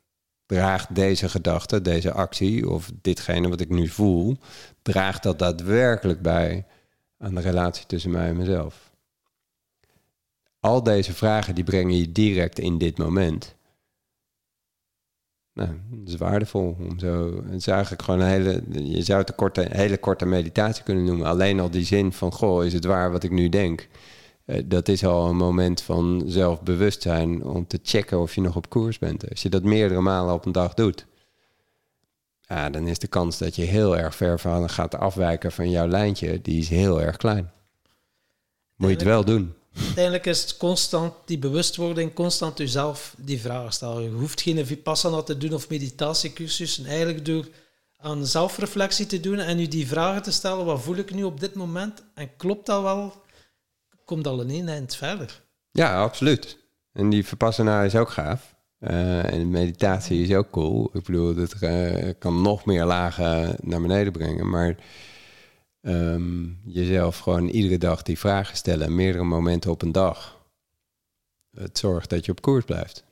Draagt 0.46 0.96
deze 0.96 1.30
gedachte, 1.30 1.82
deze 1.82 2.12
actie 2.12 2.70
of 2.70 2.92
ditgene 3.02 3.50
wat 3.50 3.62
ik 3.62 3.70
nu 3.70 3.88
voel, 3.88 4.38
draagt 4.82 5.24
dat 5.24 5.40
daadwerkelijk 5.40 6.22
bij 6.22 6.66
aan 7.18 7.36
de 7.36 7.42
relatie 7.42 7.86
tussen 7.86 8.12
mij 8.12 8.28
en 8.28 8.38
mezelf? 8.38 8.94
Al 10.60 10.84
deze 10.84 11.14
vragen 11.14 11.56
die 11.56 11.64
brengen 11.64 11.98
je 11.98 12.12
direct 12.12 12.60
in 12.60 12.78
dit 12.78 12.98
moment. 12.98 13.55
Nou, 15.56 15.70
dat 15.90 16.08
is 16.08 16.16
waardevol 16.16 16.78
om 16.80 17.00
zo. 17.00 17.42
Het 17.46 17.54
is 17.54 17.68
eigenlijk 17.68 18.02
gewoon 18.02 18.20
een 18.20 18.28
hele. 18.28 18.64
Je 18.72 19.02
zou 19.02 19.20
het 19.20 19.30
een 19.30 19.36
korte, 19.36 19.68
hele 19.70 19.98
korte 19.98 20.26
meditatie 20.26 20.84
kunnen 20.84 21.04
noemen. 21.04 21.28
Alleen 21.28 21.60
al 21.60 21.70
die 21.70 21.86
zin 21.86 22.14
van: 22.14 22.32
Goh, 22.32 22.66
is 22.66 22.74
het 22.74 22.86
waar 22.86 23.12
wat 23.12 23.24
ik 23.24 23.32
nu 23.32 23.50
denk? 23.50 23.88
Eh, 24.46 24.64
dat 24.66 24.88
is 24.88 25.06
al 25.06 25.30
een 25.30 25.38
moment 25.38 25.82
van 25.82 26.24
zelfbewustzijn 26.26 27.44
om 27.44 27.68
te 27.68 27.80
checken 27.84 28.20
of 28.20 28.36
je 28.36 28.42
nog 28.42 28.56
op 28.56 28.70
koers 28.70 29.00
bent. 29.00 29.30
Als 29.30 29.42
je 29.42 29.50
dat 29.50 29.64
meerdere 29.64 30.02
malen 30.02 30.34
op 30.34 30.46
een 30.46 30.52
dag 30.52 30.74
doet, 30.74 31.06
ja, 32.42 32.70
dan 32.70 32.88
is 32.88 33.00
de 33.00 33.08
kans 33.08 33.38
dat 33.38 33.56
je 33.56 33.64
heel 33.64 33.98
erg 33.98 34.16
ver 34.16 34.40
van 34.40 34.70
gaat 34.70 34.96
afwijken 34.96 35.52
van 35.52 35.70
jouw 35.70 35.88
lijntje, 35.88 36.42
die 36.42 36.60
is 36.60 36.70
heel 36.70 37.02
erg 37.02 37.18
klein. 37.18 37.52
Moet 38.76 38.90
je 38.90 38.96
het 38.96 39.04
wel 39.04 39.26
doen. 39.26 39.54
Uiteindelijk 39.78 40.26
is 40.26 40.42
het 40.42 40.58
constant 40.58 41.14
die 41.26 41.38
bewustwording, 41.38 42.14
constant 42.14 42.58
jezelf 42.58 43.16
die 43.18 43.42
vragen 43.42 43.74
stellen. 43.74 44.04
Je 44.04 44.10
hoeft 44.10 44.42
geen 44.42 44.66
vipassana 44.66 45.22
te 45.22 45.38
doen 45.38 45.54
of 45.54 45.70
meditatiecursussen. 45.70 46.86
Eigenlijk 46.86 47.26
door 47.26 47.48
aan 47.98 48.26
zelfreflectie 48.26 49.06
te 49.06 49.20
doen 49.20 49.40
en 49.40 49.60
je 49.60 49.68
die 49.68 49.88
vragen 49.88 50.22
te 50.22 50.32
stellen. 50.32 50.66
Wat 50.66 50.82
voel 50.82 50.96
ik 50.96 51.14
nu 51.14 51.24
op 51.24 51.40
dit 51.40 51.56
moment? 51.56 52.04
En 52.14 52.30
klopt 52.38 52.66
dat 52.66 52.82
wel? 52.82 53.24
Komt 54.06 54.28
al 54.28 54.42
een 54.42 54.70
eind 54.70 54.96
verder. 54.96 55.42
Ja, 55.72 56.02
absoluut. 56.02 56.58
En 56.94 57.10
die 57.10 57.26
Vipassana 57.26 57.84
is 57.84 57.96
ook 57.96 58.10
gaaf. 58.10 58.56
Uh, 58.80 59.34
en 59.34 59.50
meditatie 59.50 60.24
is 60.24 60.36
ook 60.36 60.52
cool. 60.52 60.90
Ik 60.94 61.04
bedoel, 61.04 61.34
dat 61.34 61.56
uh, 61.62 62.10
kan 62.20 62.42
nog 62.42 62.66
meer 62.66 62.86
lagen 62.86 63.56
naar 63.62 63.82
beneden 63.82 64.14
brengen. 64.14 64.50
Maar 64.50 64.76
um, 65.88 66.60
jezelf 66.66 67.18
gewoon 67.18 67.48
iedere 67.48 67.78
dag 67.78 68.02
die 68.02 68.20
vragen 68.20 68.58
stellen, 68.58 68.96
meerdere 68.96 69.24
momenten 69.24 69.72
op 69.72 69.82
een 69.82 69.92
dag. 69.92 70.38
Het 71.52 71.78
zorgt 71.78 72.10
dat 72.10 72.26
je 72.26 72.32
op 72.32 72.42
koers 72.42 72.66
blijft. 72.66 73.04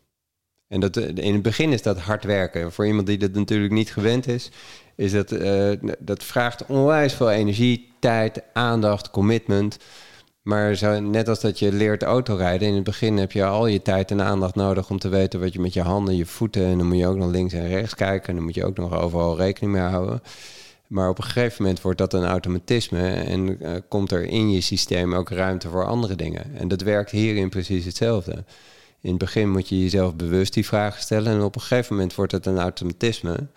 En 0.68 0.80
dat, 0.80 0.98
in 0.98 1.34
het 1.34 1.42
begin 1.42 1.72
is 1.72 1.82
dat 1.82 2.00
hard 2.00 2.24
werken. 2.24 2.72
Voor 2.72 2.88
iemand 2.88 3.08
die 3.08 3.18
dat 3.18 3.32
natuurlijk 3.34 3.74
niet 3.74 3.92
gewend 3.92 4.28
is, 4.28 4.52
is 4.96 5.12
dat, 5.12 5.32
uh, 5.32 5.74
dat 6.00 6.24
vraagt 6.24 6.66
onwijs 6.66 7.14
veel 7.14 7.32
energie, 7.32 7.94
tijd, 8.00 8.44
aandacht, 8.54 9.10
commitment. 9.10 9.78
Maar 10.42 10.76
zo, 10.76 11.00
net 11.00 11.28
als 11.28 11.40
dat 11.40 11.60
je 11.60 11.72
leert 11.72 12.04
autorijden, 12.04 12.68
in 12.68 12.76
het 12.76 12.84
begin 12.84 13.18
heb 13.18 13.32
je 13.32 13.46
al 13.46 13.68
je 13.68 13.82
tijd 13.82 14.12
en 14.12 14.22
aandacht 14.22 14.56
nodig 14.56 14.90
om 14.90 15.00
te 15.00 15.10
weten 15.10 15.40
wat 15.40 15.54
je 15.54 15.60
met 15.60 15.74
je 15.74 15.82
handen, 15.82 16.16
je 16.16 16.26
voeten, 16.26 16.66
en 16.66 16.78
dan 16.78 16.88
moet 16.88 16.98
je 16.98 17.08
ook 17.08 17.18
nog 17.18 17.32
links 17.32 17.54
en 17.54 17.68
rechts 17.68 17.96
kijken 17.96 18.30
en 18.30 18.36
dan 18.36 18.44
moet 18.44 18.56
je 18.56 18.66
ook 18.66 18.78
nog 18.78 18.94
overal 18.94 19.38
rekening 19.38 19.74
mee 19.74 19.82
houden. 19.82 20.22
Maar 20.94 21.10
op 21.10 21.18
een 21.18 21.24
gegeven 21.24 21.64
moment 21.64 21.82
wordt 21.82 21.98
dat 21.98 22.14
een 22.14 22.26
automatisme 22.26 23.12
en 23.12 23.64
uh, 23.64 23.72
komt 23.88 24.12
er 24.12 24.24
in 24.24 24.52
je 24.52 24.62
systeem 24.62 25.14
ook 25.14 25.30
ruimte 25.30 25.70
voor 25.70 25.86
andere 25.86 26.16
dingen. 26.16 26.56
En 26.56 26.68
dat 26.68 26.82
werkt 26.82 27.12
hierin 27.12 27.50
precies 27.50 27.86
hetzelfde. 27.86 28.44
In 29.02 29.10
het 29.10 29.18
begin 29.18 29.52
moet 29.52 29.70
je 29.70 29.82
jezelf 29.82 30.16
bewust 30.16 30.54
die 30.54 30.66
vragen 30.66 31.02
stellen 31.02 31.34
en 31.34 31.42
op 31.42 31.56
een 31.56 31.62
gegeven 31.62 31.96
moment 31.96 32.16
wordt 32.16 32.32
het 32.32 32.46
een 32.46 32.60
automatisme. 32.60 33.48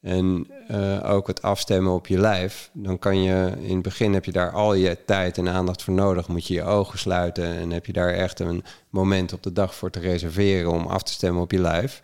En 0.00 0.46
uh, 0.70 1.10
ook 1.10 1.26
het 1.26 1.42
afstemmen 1.42 1.92
op 1.92 2.06
je 2.06 2.18
lijf. 2.18 2.70
Dan 2.72 2.98
kan 2.98 3.22
je, 3.22 3.52
in 3.60 3.74
het 3.74 3.82
begin 3.82 4.14
heb 4.14 4.24
je 4.24 4.32
daar 4.32 4.50
al 4.50 4.74
je 4.74 4.98
tijd 5.06 5.38
en 5.38 5.48
aandacht 5.48 5.82
voor 5.82 5.94
nodig. 5.94 6.28
Moet 6.28 6.46
je 6.46 6.54
je 6.54 6.64
ogen 6.64 6.98
sluiten 6.98 7.44
en 7.44 7.70
heb 7.70 7.86
je 7.86 7.92
daar 7.92 8.12
echt 8.12 8.40
een 8.40 8.64
moment 8.90 9.32
op 9.32 9.42
de 9.42 9.52
dag 9.52 9.74
voor 9.74 9.90
te 9.90 10.00
reserveren 10.00 10.70
om 10.70 10.86
af 10.86 11.02
te 11.02 11.12
stemmen 11.12 11.42
op 11.42 11.50
je 11.50 11.60
lijf. 11.60 12.00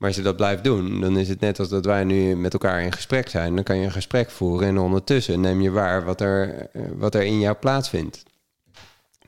Maar 0.00 0.08
als 0.08 0.18
je 0.18 0.24
dat 0.24 0.36
blijft 0.36 0.64
doen, 0.64 1.00
dan 1.00 1.16
is 1.16 1.28
het 1.28 1.40
net 1.40 1.58
als 1.58 1.68
dat 1.68 1.84
wij 1.84 2.04
nu 2.04 2.36
met 2.36 2.52
elkaar 2.52 2.82
in 2.82 2.92
gesprek 2.92 3.28
zijn. 3.28 3.54
Dan 3.54 3.64
kan 3.64 3.76
je 3.76 3.84
een 3.84 3.92
gesprek 3.92 4.30
voeren 4.30 4.68
en 4.68 4.78
ondertussen 4.78 5.40
neem 5.40 5.60
je 5.60 5.70
waar 5.70 6.04
wat 6.04 6.20
er, 6.20 6.68
wat 6.96 7.14
er 7.14 7.22
in 7.22 7.40
jou 7.40 7.56
plaatsvindt. 7.56 8.22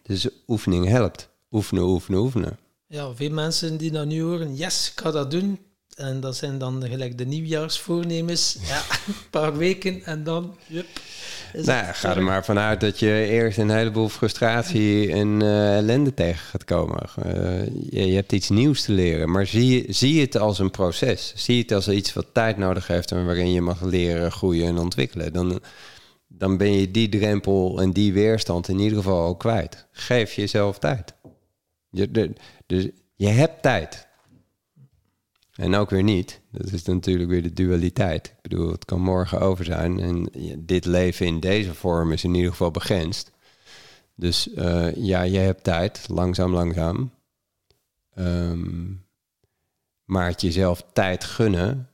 Dus 0.03 0.29
oefening 0.47 0.87
helpt. 0.87 1.29
Oefenen, 1.51 1.83
oefenen, 1.83 2.21
oefenen. 2.21 2.59
Ja, 2.87 3.15
veel 3.15 3.31
mensen 3.31 3.77
die 3.77 3.91
dan 3.91 4.09
nu 4.09 4.23
horen, 4.23 4.55
yes, 4.55 4.93
ik 4.95 5.01
ga 5.01 5.11
dat 5.11 5.31
doen. 5.31 5.59
En 5.97 6.21
dat 6.21 6.37
zijn 6.37 6.59
dan 6.59 6.85
gelijk 6.87 7.19
de 7.19 7.27
nieuwjaarsvoornemens. 7.27 8.57
Ja, 8.67 8.83
een 9.07 9.15
paar 9.31 9.57
weken 9.57 10.05
en 10.05 10.25
dan... 10.25 10.57
Yep, 10.67 10.87
nou, 11.53 11.95
ga 11.95 12.17
er 12.17 12.23
maar 12.23 12.45
vanuit 12.45 12.81
dat 12.81 12.99
je 12.99 13.27
eerst 13.29 13.59
een 13.59 13.71
heleboel 13.71 14.09
frustratie 14.09 15.13
en 15.13 15.41
uh, 15.43 15.77
ellende 15.77 16.15
tegen 16.15 16.47
gaat 16.47 16.65
komen. 16.65 17.03
Uh, 17.27 17.67
je, 17.91 18.07
je, 18.07 18.15
hebt 18.15 18.33
iets 18.33 18.49
nieuws 18.49 18.83
te 18.83 18.93
leren, 18.93 19.31
maar 19.31 19.47
zie, 19.47 19.93
zie 19.93 20.21
het 20.21 20.37
als 20.37 20.59
een 20.59 20.71
proces. 20.71 21.33
Zie 21.37 21.63
het 21.63 21.73
als 21.73 21.89
iets 21.89 22.13
wat 22.13 22.27
tijd 22.33 22.57
nodig 22.57 22.87
heeft 22.87 23.11
en 23.11 23.27
waarin 23.27 23.53
je 23.53 23.61
mag 23.61 23.83
leren, 23.83 24.33
groeien 24.33 24.67
en 24.67 24.79
ontwikkelen. 24.79 25.33
Dan, 25.33 25.61
dan 26.29 26.57
ben 26.57 26.73
je 26.73 26.91
die 26.91 27.09
drempel 27.09 27.81
en 27.81 27.93
die 27.93 28.13
weerstand 28.13 28.69
in 28.69 28.79
ieder 28.79 28.97
geval 28.97 29.27
ook 29.27 29.39
kwijt. 29.39 29.87
Geef 29.93 30.33
jezelf 30.33 30.79
tijd. 30.79 31.15
Je, 31.91 32.11
de, 32.11 32.33
dus 32.67 32.89
je 33.15 33.29
hebt 33.29 33.63
tijd. 33.63 34.11
En 35.63 35.75
ook 35.75 35.91
weer 35.91 36.03
niet. 36.03 36.41
Dat 36.51 36.73
is 36.73 36.83
natuurlijk 36.83 37.31
weer 37.31 37.43
de 37.43 37.53
dualiteit. 37.53 38.27
Ik 38.27 38.43
bedoel, 38.43 38.71
het 38.71 38.85
kan 38.85 39.01
morgen 39.01 39.41
over 39.41 39.65
zijn. 39.65 40.01
En 40.01 40.31
dit 40.59 40.85
leven 40.85 41.27
in 41.27 41.41
deze 41.41 41.75
vorm 41.75 42.13
is 42.13 42.25
in 42.25 42.35
ieder 42.35 42.51
geval 42.51 42.71
begrensd. 42.71 43.31
Dus 44.15 44.49
uh, 44.49 44.95
ja, 44.95 45.23
je 45.23 45.39
hebt 45.39 45.65
tijd, 45.65 46.07
langzaam, 46.09 46.53
langzaam. 46.53 47.11
Um, 48.19 49.05
maar 50.05 50.27
het 50.27 50.41
jezelf 50.41 50.85
tijd 50.93 51.25
gunnen 51.25 51.89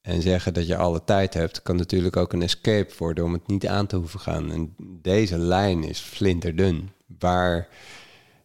en 0.00 0.22
zeggen 0.22 0.54
dat 0.54 0.66
je 0.66 0.76
alle 0.76 1.04
tijd 1.04 1.34
hebt, 1.34 1.62
kan 1.62 1.76
natuurlijk 1.76 2.16
ook 2.16 2.32
een 2.32 2.42
escape 2.42 2.94
worden 2.98 3.24
om 3.24 3.32
het 3.32 3.46
niet 3.46 3.66
aan 3.66 3.86
te 3.86 3.96
hoeven 3.96 4.20
gaan. 4.20 4.52
En 4.52 4.74
deze 5.02 5.38
lijn 5.38 5.84
is 5.84 5.98
flinterdun. 5.98 6.90
Waar, 7.18 7.68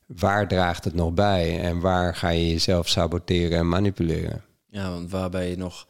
waar 0.05 0.47
draagt 0.47 0.83
het 0.83 0.93
nog 0.93 1.13
bij 1.13 1.61
en 1.61 1.79
waar 1.79 2.15
ga 2.15 2.29
je 2.29 2.49
jezelf 2.49 2.87
saboteren 2.87 3.57
en 3.57 3.69
manipuleren? 3.69 4.43
Ja, 4.73 4.89
want 4.89 5.11
waarbij 5.11 5.49
je 5.49 5.57
nog 5.57 5.87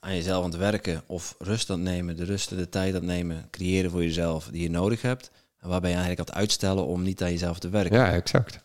aan 0.00 0.14
jezelf 0.14 0.44
aan 0.44 0.50
het 0.50 0.58
werken 0.58 1.02
of 1.06 1.34
rust 1.38 1.70
aan 1.70 1.80
het 1.80 1.88
nemen, 1.88 2.16
de 2.16 2.24
rust 2.24 2.50
en 2.50 2.56
de 2.56 2.68
tijd 2.68 2.88
aan 2.88 3.00
het 3.00 3.10
nemen, 3.10 3.48
creëren 3.50 3.90
voor 3.90 4.02
jezelf 4.02 4.48
die 4.52 4.62
je 4.62 4.70
nodig 4.70 5.02
hebt. 5.02 5.30
En 5.58 5.68
waarbij 5.68 5.90
je 5.90 5.96
eigenlijk 5.96 6.28
aan 6.28 6.34
het 6.34 6.44
uitstellen 6.44 6.86
om 6.86 7.02
niet 7.02 7.22
aan 7.22 7.30
jezelf 7.30 7.58
te 7.58 7.68
werken. 7.68 7.96
Ja, 7.96 8.12
exact. 8.12 8.64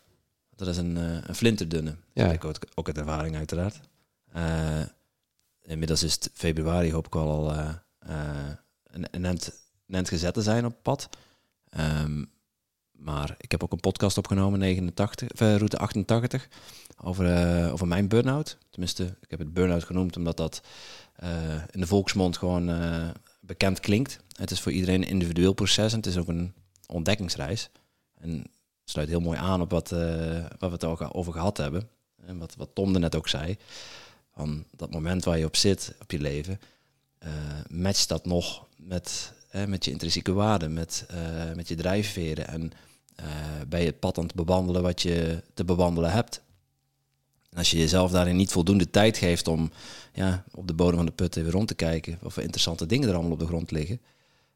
Dat 0.56 0.68
is 0.68 0.78
een, 0.78 0.98
uh, 0.98 1.18
een 1.28 1.36
flinterdunne. 1.36 1.96
Ja. 2.14 2.32
Ik 2.32 2.46
ook, 2.46 2.56
ook 2.74 2.88
uit 2.88 2.98
ervaring 2.98 3.36
uiteraard. 3.36 3.80
Uh, 4.36 4.82
inmiddels 5.62 6.04
is 6.04 6.14
het 6.14 6.30
februari, 6.34 6.92
hoop 6.92 7.06
ik 7.06 7.14
wel 7.14 7.30
al 7.30 7.54
uh, 7.54 7.70
een, 8.84 9.08
een, 9.12 9.26
end, 9.26 9.62
een 9.88 9.96
end 9.96 10.10
gezet 10.10 10.34
te 10.34 10.42
zijn 10.42 10.66
op 10.66 10.76
pad. 10.82 11.10
Um, 11.78 12.32
maar 12.92 13.36
ik 13.38 13.52
heb 13.52 13.64
ook 13.64 13.72
een 13.72 13.80
podcast 13.80 14.18
opgenomen, 14.18 14.60
89, 14.60 15.28
route 15.38 15.78
88 15.78 16.48
over, 17.04 17.26
uh, 17.26 17.74
over 17.74 17.88
mijn 17.88 18.08
burn-out. 18.08 18.58
Tenminste, 18.70 19.04
ik 19.22 19.30
heb 19.30 19.40
het 19.40 19.54
burn-out 19.54 19.84
genoemd 19.84 20.18
omdat 20.18 20.38
dat 20.38 20.62
uh, 21.24 21.30
in 21.72 21.80
de 21.80 21.88
volksmond 21.88 22.38
gewoon 22.38 22.70
uh, 22.70 23.10
bekend 23.40 23.80
klinkt. 23.80 24.20
Het 24.38 24.52
is 24.52 24.60
voor 24.60 24.72
iedereen 24.72 25.02
een 25.02 25.08
individueel 25.08 25.54
proces 25.54 25.92
en 25.92 25.98
het 25.98 26.08
is 26.08 26.18
ook 26.18 26.28
een 26.28 26.54
ontdekkingsreis. 26.88 27.70
En 28.20 28.44
sluit 28.84 29.10
heel 29.10 29.20
mooi 29.20 29.40
aan 29.40 29.62
op 29.62 29.70
wat, 29.70 29.90
wat 29.90 30.60
we 30.60 30.68
het 30.68 30.84
ook 30.84 31.16
over 31.16 31.34
gehad 31.34 31.58
hebben. 31.58 31.90
En 32.26 32.38
wat, 32.38 32.56
wat 32.56 32.70
Tom 32.74 32.94
er 32.94 33.00
net 33.00 33.16
ook 33.16 33.28
zei. 33.28 33.58
Van 34.34 34.66
dat 34.72 34.92
moment 34.92 35.24
waar 35.24 35.38
je 35.38 35.46
op 35.46 35.56
zit, 35.56 35.96
op 36.02 36.12
je 36.12 36.20
leven, 36.20 36.60
matcht 37.70 38.10
dat 38.10 38.26
nog 38.26 38.68
met, 38.76 39.34
met 39.68 39.86
je 39.86 39.92
intrinsieke 39.92 40.34
waarden, 40.34 40.74
met, 40.74 41.06
met 41.56 41.68
je 41.68 41.76
drijfveren. 41.76 42.48
En 42.48 42.72
je 43.70 43.76
het 43.76 44.00
pad 44.00 44.18
aan 44.18 44.24
het 44.24 44.36
bewandelen 44.36 44.82
wat 44.82 45.02
je 45.02 45.44
te 45.54 45.66
bewandelen 45.66 46.12
hebt. 46.12 46.42
En 47.54 47.60
als 47.60 47.72
je 47.72 47.78
jezelf 47.78 48.12
daarin 48.12 48.36
niet 48.36 48.52
voldoende 48.52 48.90
tijd 48.90 49.18
geeft 49.18 49.48
om 49.48 49.72
ja, 50.14 50.44
op 50.52 50.68
de 50.68 50.74
bodem 50.74 50.96
van 50.96 51.06
de 51.06 51.12
put 51.12 51.36
even 51.36 51.52
rond 51.52 51.68
te 51.68 51.76
kijken, 51.76 52.20
of 52.22 52.38
interessante 52.38 52.86
dingen 52.86 53.08
er 53.08 53.14
allemaal 53.14 53.32
op 53.32 53.40
de 53.40 53.46
grond 53.46 53.72
liggen, 53.72 54.02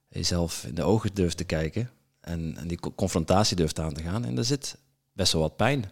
jezelf 0.09 0.65
in 0.67 0.75
de 0.75 0.83
ogen 0.83 1.13
durft 1.13 1.37
te 1.37 1.43
kijken 1.43 1.89
en, 2.21 2.57
en 2.57 2.67
die 2.67 2.79
confrontatie 2.95 3.55
durft 3.55 3.79
aan 3.79 3.93
te 3.93 4.03
gaan. 4.03 4.25
En 4.25 4.37
er 4.37 4.45
zit 4.45 4.77
best 5.13 5.33
wel 5.33 5.41
wat 5.41 5.55
pijn. 5.55 5.91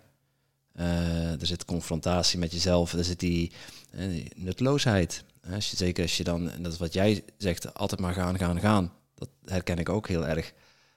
Uh, 0.80 1.42
er 1.42 1.48
zit 1.48 1.66
confrontatie 1.66 2.40
met 2.40 2.52
jezelf, 2.52 2.94
er 2.94 3.04
zit 3.04 3.20
die, 3.20 3.52
uh, 3.92 4.10
die 4.10 4.32
nutloosheid. 4.36 5.24
Als 5.52 5.70
je, 5.72 5.78
zeker 5.78 6.04
als 6.04 6.18
je 6.18 6.24
dan, 6.24 6.52
en 6.52 6.64
dat 6.64 6.74
is 6.74 6.80
wat 6.80 6.94
jij 6.94 7.24
zegt, 7.38 7.74
altijd 7.74 8.02
maar 8.02 8.14
gaan, 8.14 8.38
gaan, 8.38 8.60
gaan. 8.60 8.94
Dat 9.16 9.30
herken 9.46 9.78
ik 9.78 9.90
ook 9.90 10.08
heel 10.08 10.28
erg. 10.28 10.54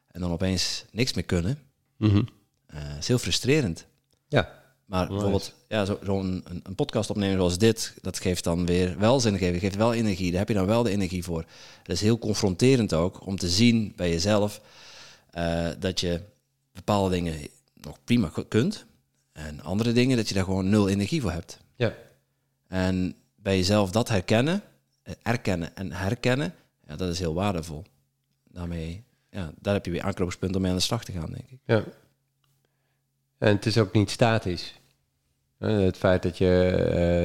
En 0.07 0.21
dan 0.21 0.33
opeens 0.33 0.85
niks 0.91 1.13
meer 1.13 1.25
kunnen. 1.25 1.59
Mm 1.97 2.11
-hmm. 2.11 2.29
uh, 2.75 2.99
is 2.99 3.09
heel 3.09 3.19
frustrerend. 3.19 3.87
Ja. 4.29 4.58
Maar 4.89 5.01
Nice. 5.01 5.13
bijvoorbeeld 5.13 5.55
ja, 5.69 5.85
zo- 5.85 5.99
zo'n 6.03 6.43
een, 6.45 6.61
een 6.63 6.75
podcast 6.75 7.11
opnemen 7.11 7.37
zoals 7.37 7.59
dit, 7.59 7.95
dat 8.01 8.19
geeft 8.19 8.45
dan 8.45 8.67
weer 8.67 8.99
wel 8.99 9.21
zingeving, 9.21 9.61
geeft 9.61 9.77
wel 9.77 9.95
energie. 9.95 10.31
Daar 10.31 10.39
heb 10.39 10.49
je 10.49 10.55
dan 10.55 10.67
wel 10.67 10.83
de 10.83 10.91
energie 10.91 11.25
voor. 11.25 11.45
Het 11.83 11.89
is 11.89 12.01
heel 12.01 12.19
confronterend 12.19 12.93
ook 12.93 13.27
om 13.27 13.37
te 13.37 13.49
zien 13.49 13.93
bij 13.97 14.11
jezelf 14.11 14.61
eh, 15.31 15.69
dat 15.79 16.01
je 16.01 16.21
bepaalde 16.73 17.11
dingen 17.15 17.35
nog 17.75 17.99
prima 18.05 18.29
ku- 18.29 18.45
kunt. 18.45 18.85
En 19.33 19.61
andere 19.63 19.93
dingen 19.93 20.17
dat 20.17 20.29
je 20.29 20.35
daar 20.35 20.45
gewoon 20.45 20.69
nul 20.69 20.89
energie 20.89 21.21
voor 21.21 21.33
hebt. 21.33 21.59
Ja. 21.77 21.95
En 22.69 23.15
bij 23.37 23.57
jezelf 23.57 23.91
dat 23.91 24.09
herkennen, 24.09 24.63
eh, 25.03 25.15
erkennen 25.23 25.77
en 25.77 25.93
herkennen, 25.93 26.55
ja, 26.87 26.97
dat 26.97 27.09
is 27.13 27.19
heel 27.19 27.35
waardevol. 27.35 27.85
Daarmee, 28.51 29.03
ja, 29.31 29.53
daar 29.61 29.75
heb 29.75 29.85
je 29.85 29.91
weer 29.91 30.03
aanknopingspunt 30.03 30.55
om 30.57 30.61
mee 30.63 30.71
aan 30.71 30.77
de 30.77 30.83
slag 30.83 31.05
te 31.05 31.13
gaan, 31.13 31.31
denk 31.31 31.51
ik. 31.51 31.59
Ja. 31.65 31.85
En 33.39 33.55
het 33.57 33.67
is 33.67 33.79
ook 33.79 33.93
niet 33.93 34.11
statisch. 34.11 34.78
Het 35.59 35.97
feit 35.97 36.23
dat 36.23 36.39
je 36.39 36.65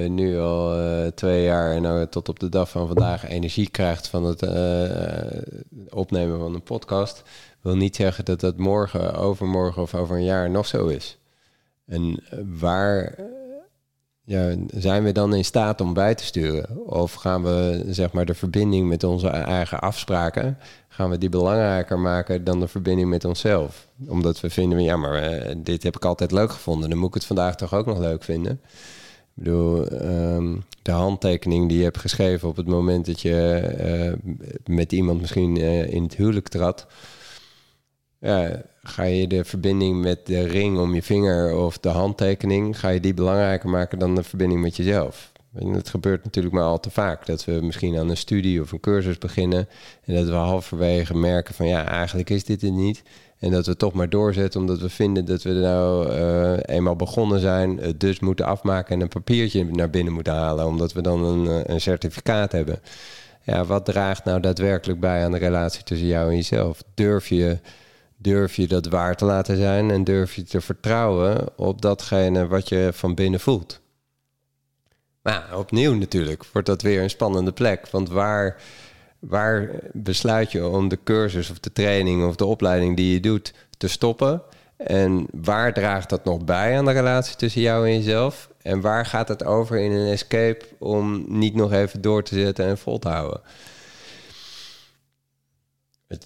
eh, 0.03 0.09
nu 0.09 0.39
al 0.39 0.75
eh, 0.75 1.07
twee 1.07 1.43
jaar 1.43 1.71
en 1.71 1.81
nou 1.81 2.07
tot 2.07 2.29
op 2.29 2.39
de 2.39 2.49
dag 2.49 2.69
van 2.69 2.87
vandaag 2.87 3.27
energie 3.27 3.69
krijgt 3.69 4.07
van 4.07 4.23
het 4.23 4.41
eh, 4.41 5.41
opnemen 5.89 6.39
van 6.39 6.53
een 6.53 6.63
podcast, 6.63 7.23
wil 7.61 7.75
niet 7.75 7.95
zeggen 7.95 8.25
dat 8.25 8.39
dat 8.39 8.57
morgen, 8.57 9.13
overmorgen 9.13 9.81
of 9.81 9.95
over 9.95 10.15
een 10.15 10.23
jaar 10.23 10.49
nog 10.49 10.67
zo 10.67 10.87
is. 10.87 11.17
En 11.85 12.23
waar 12.59 13.15
ja, 14.25 14.55
zijn 14.73 15.03
we 15.03 15.11
dan 15.11 15.35
in 15.35 15.45
staat 15.45 15.81
om 15.81 15.93
bij 15.93 16.15
te 16.15 16.23
sturen? 16.23 16.87
Of 16.87 17.13
gaan 17.13 17.43
we 17.43 17.83
zeg 17.87 18.11
maar 18.11 18.25
de 18.25 18.33
verbinding 18.33 18.87
met 18.87 19.03
onze 19.03 19.27
eigen 19.27 19.79
afspraken, 19.79 20.57
gaan 20.87 21.09
we 21.09 21.17
die 21.17 21.29
belangrijker 21.29 21.99
maken 21.99 22.43
dan 22.43 22.59
de 22.59 22.67
verbinding 22.67 23.09
met 23.09 23.25
onszelf? 23.25 23.87
Omdat 24.07 24.39
we 24.39 24.49
vinden, 24.49 24.83
ja, 24.83 24.97
maar 24.97 25.13
eh, 25.13 25.55
dit 25.57 25.83
heb 25.83 25.95
ik 25.95 26.05
altijd 26.05 26.31
leuk 26.31 26.51
gevonden, 26.51 26.89
dan 26.89 26.97
moet 26.97 27.07
ik 27.07 27.13
het 27.13 27.25
vandaag 27.25 27.55
toch 27.55 27.73
ook 27.73 27.85
nog 27.85 27.99
leuk 27.99 28.23
vinden. 28.23 28.61
Ik 29.35 29.43
bedoel, 29.43 29.87
ehm, 29.87 30.55
de 30.81 30.91
handtekening 30.91 31.69
die 31.69 31.77
je 31.77 31.83
hebt 31.83 31.97
geschreven 31.97 32.49
op 32.49 32.55
het 32.55 32.67
moment 32.67 33.05
dat 33.05 33.21
je 33.21 33.55
eh, 33.57 34.31
met 34.65 34.91
iemand 34.91 35.21
misschien 35.21 35.57
eh, 35.57 35.93
in 35.93 36.03
het 36.03 36.15
huwelijk 36.15 36.47
trad. 36.47 36.87
Ja, 38.23 38.61
ga 38.83 39.03
je 39.03 39.27
de 39.27 39.43
verbinding 39.43 40.01
met 40.01 40.25
de 40.25 40.43
ring 40.43 40.77
om 40.77 40.95
je 40.95 41.03
vinger 41.03 41.55
of 41.55 41.77
de 41.77 41.89
handtekening, 41.89 42.79
ga 42.79 42.89
je 42.89 42.99
die 42.99 43.13
belangrijker 43.13 43.69
maken 43.69 43.99
dan 43.99 44.15
de 44.15 44.23
verbinding 44.23 44.61
met 44.61 44.75
jezelf? 44.75 45.31
En 45.53 45.67
het 45.67 45.89
gebeurt 45.89 46.23
natuurlijk 46.23 46.55
maar 46.55 46.63
al 46.63 46.79
te 46.79 46.89
vaak 46.89 47.25
dat 47.25 47.45
we 47.45 47.51
misschien 47.51 47.97
aan 47.97 48.09
een 48.09 48.17
studie 48.17 48.61
of 48.61 48.71
een 48.71 48.79
cursus 48.79 49.17
beginnen 49.17 49.67
en 50.05 50.15
dat 50.15 50.25
we 50.25 50.33
halverwege 50.33 51.17
merken 51.17 51.53
van 51.53 51.67
ja, 51.67 51.85
eigenlijk 51.85 52.29
is 52.29 52.43
dit 52.43 52.61
het 52.61 52.73
niet. 52.73 53.03
En 53.39 53.51
dat 53.51 53.65
we 53.65 53.75
toch 53.75 53.93
maar 53.93 54.09
doorzetten 54.09 54.61
omdat 54.61 54.79
we 54.79 54.89
vinden 54.89 55.25
dat 55.25 55.43
we 55.43 55.51
nou 55.51 56.09
eh, 56.09 56.75
eenmaal 56.75 56.95
begonnen 56.95 57.39
zijn, 57.39 57.77
het 57.77 57.99
dus 57.99 58.19
moeten 58.19 58.45
afmaken 58.45 58.95
en 58.95 59.01
een 59.01 59.07
papiertje 59.07 59.65
naar 59.65 59.89
binnen 59.89 60.13
moeten 60.13 60.33
halen, 60.33 60.65
omdat 60.65 60.93
we 60.93 61.01
dan 61.01 61.23
een, 61.23 61.47
eh, 61.47 61.73
een 61.73 61.81
certificaat 61.81 62.51
hebben. 62.51 62.79
Ja, 63.41 63.65
wat 63.65 63.85
draagt 63.85 64.23
nou 64.23 64.39
daadwerkelijk 64.39 64.99
bij 64.99 65.23
aan 65.23 65.31
de 65.31 65.37
relatie 65.37 65.83
tussen 65.83 66.07
jou 66.07 66.29
en 66.29 66.35
jezelf? 66.35 66.83
Durf 66.93 67.27
je, 67.27 67.59
durf 68.23 68.55
je 68.55 68.67
dat 68.67 68.85
waar 68.85 69.15
te 69.15 69.25
laten 69.25 69.57
zijn 69.57 69.91
en 69.91 70.03
durf 70.03 70.35
je 70.35 70.43
te 70.43 70.61
vertrouwen 70.61 71.57
op 71.57 71.81
datgene 71.81 72.47
wat 72.47 72.69
je 72.69 72.89
van 72.93 73.15
binnen 73.15 73.39
voelt? 73.39 73.81
Ja, 75.23 75.47
opnieuw 75.53 75.93
natuurlijk 75.93 76.45
wordt 76.51 76.67
dat 76.67 76.81
weer 76.81 77.01
een 77.01 77.09
spannende 77.09 77.51
plek. 77.51 77.87
Want 77.87 78.09
waar, 78.09 78.61
waar 79.19 79.69
besluit 79.91 80.51
je 80.51 80.67
om 80.67 80.87
de 80.87 80.99
cursus 81.03 81.49
of 81.49 81.59
de 81.59 81.71
training 81.71 82.25
of 82.25 82.35
de 82.35 82.45
opleiding 82.45 82.95
die 82.95 83.13
je 83.13 83.19
doet 83.19 83.53
te 83.77 83.87
stoppen? 83.87 84.41
En 84.77 85.27
waar 85.31 85.73
draagt 85.73 86.09
dat 86.09 86.23
nog 86.23 86.43
bij 86.45 86.77
aan 86.77 86.85
de 86.85 86.91
relatie 86.91 87.35
tussen 87.35 87.61
jou 87.61 87.87
en 87.87 87.93
jezelf? 87.93 88.49
En 88.61 88.81
waar 88.81 89.05
gaat 89.05 89.27
het 89.27 89.43
over 89.43 89.79
in 89.79 89.91
een 89.91 90.11
escape 90.11 90.65
om 90.79 91.25
niet 91.27 91.55
nog 91.55 91.71
even 91.71 92.01
door 92.01 92.23
te 92.23 92.35
zetten 92.39 92.65
en 92.65 92.77
vol 92.77 92.99
te 92.99 93.09
houden? 93.09 93.41
Het, 96.07 96.25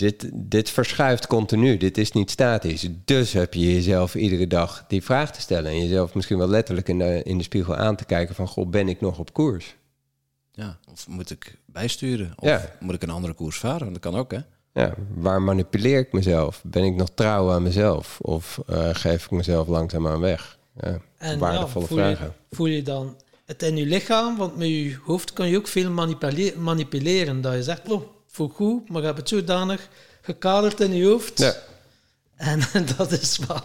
dit, 0.00 0.30
dit 0.32 0.70
verschuift 0.70 1.26
continu. 1.26 1.76
Dit 1.76 1.98
is 1.98 2.12
niet 2.12 2.30
statisch. 2.30 2.88
Dus 3.04 3.32
heb 3.32 3.54
je 3.54 3.74
jezelf 3.74 4.14
iedere 4.14 4.46
dag 4.46 4.84
die 4.88 5.02
vraag 5.02 5.32
te 5.32 5.40
stellen. 5.40 5.70
En 5.70 5.78
jezelf 5.78 6.14
misschien 6.14 6.38
wel 6.38 6.48
letterlijk 6.48 6.88
in 6.88 6.98
de, 6.98 7.22
in 7.24 7.36
de 7.38 7.44
spiegel 7.44 7.76
aan 7.76 7.96
te 7.96 8.04
kijken 8.04 8.34
van... 8.34 8.48
Goh, 8.48 8.68
ben 8.68 8.88
ik 8.88 9.00
nog 9.00 9.18
op 9.18 9.32
koers? 9.32 9.76
Ja, 10.52 10.78
of 10.92 11.08
moet 11.08 11.30
ik 11.30 11.56
bijsturen? 11.66 12.32
Of 12.36 12.48
Ja. 12.48 12.70
moet 12.80 12.94
ik 12.94 13.02
een 13.02 13.10
andere 13.10 13.32
koers 13.34 13.58
varen? 13.58 13.92
Dat 13.92 14.02
kan 14.02 14.14
ook, 14.16 14.30
hè? 14.30 14.38
Ja, 14.72 14.94
waar 15.14 15.42
manipuleer 15.42 15.98
ik 15.98 16.12
mezelf? 16.12 16.62
Ben 16.64 16.84
ik 16.84 16.94
nog 16.94 17.08
trouw 17.14 17.50
aan 17.52 17.62
mezelf? 17.62 18.18
Of 18.20 18.60
eh, 18.66 18.88
geef 18.92 19.24
ik 19.24 19.30
mezelf 19.30 19.68
langzaamaan 19.68 20.20
weg? 20.20 20.58
Ja, 20.80 20.98
En 21.18 21.38
waardevolle 21.38 21.84
ja, 21.84 21.88
voel, 21.90 21.98
je, 21.98 22.16
vragen. 22.16 22.34
voel 22.50 22.66
je 22.66 22.82
dan 22.82 23.16
het 23.44 23.62
in 23.62 23.76
je 23.76 23.86
lichaam? 23.86 24.36
Want 24.36 24.56
met 24.56 24.68
je 24.68 24.98
hoofd 25.04 25.32
kan 25.32 25.48
je 25.48 25.56
ook 25.56 25.66
veel 25.66 25.90
manipule- 25.90 26.54
manipuleren. 26.58 27.40
Dat 27.40 27.54
je 27.54 27.62
zegt, 27.62 27.88
oh, 27.92 28.02
voel 28.30 28.48
goed, 28.48 28.88
maar 28.88 29.00
je 29.00 29.06
hebt 29.06 29.18
het 29.18 29.28
zodanig 29.28 29.88
gekaderd 30.20 30.80
in 30.80 30.94
je 30.94 31.06
hoofd. 31.06 31.38
Ja. 31.38 31.54
En 32.36 32.60
dat 32.96 33.12
is 33.12 33.38
wel... 33.46 33.62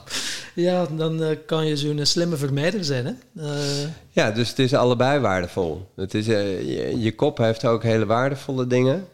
Ja, 0.56 0.86
dan 0.86 1.24
eh, 1.24 1.38
kan 1.46 1.66
je 1.66 1.78
zo'n 1.78 2.06
slimme 2.06 2.38
vermijder 2.38 2.84
zijn, 2.84 3.06
hè. 3.06 3.44
Eh, 3.46 3.90
Ja, 4.10 4.32
dus 4.32 4.50
het 4.50 4.60
is 4.60 4.74
allebei 4.74 5.20
waardevol. 5.20 5.92
Het 5.96 6.14
is, 6.14 6.28
eh, 6.28 6.62
je, 6.62 7.00
je 7.00 7.16
kop 7.16 7.38
heeft 7.38 7.66
ook 7.66 7.84
hele 7.84 8.06
waardevolle 8.06 8.68
dingen. 8.68 9.08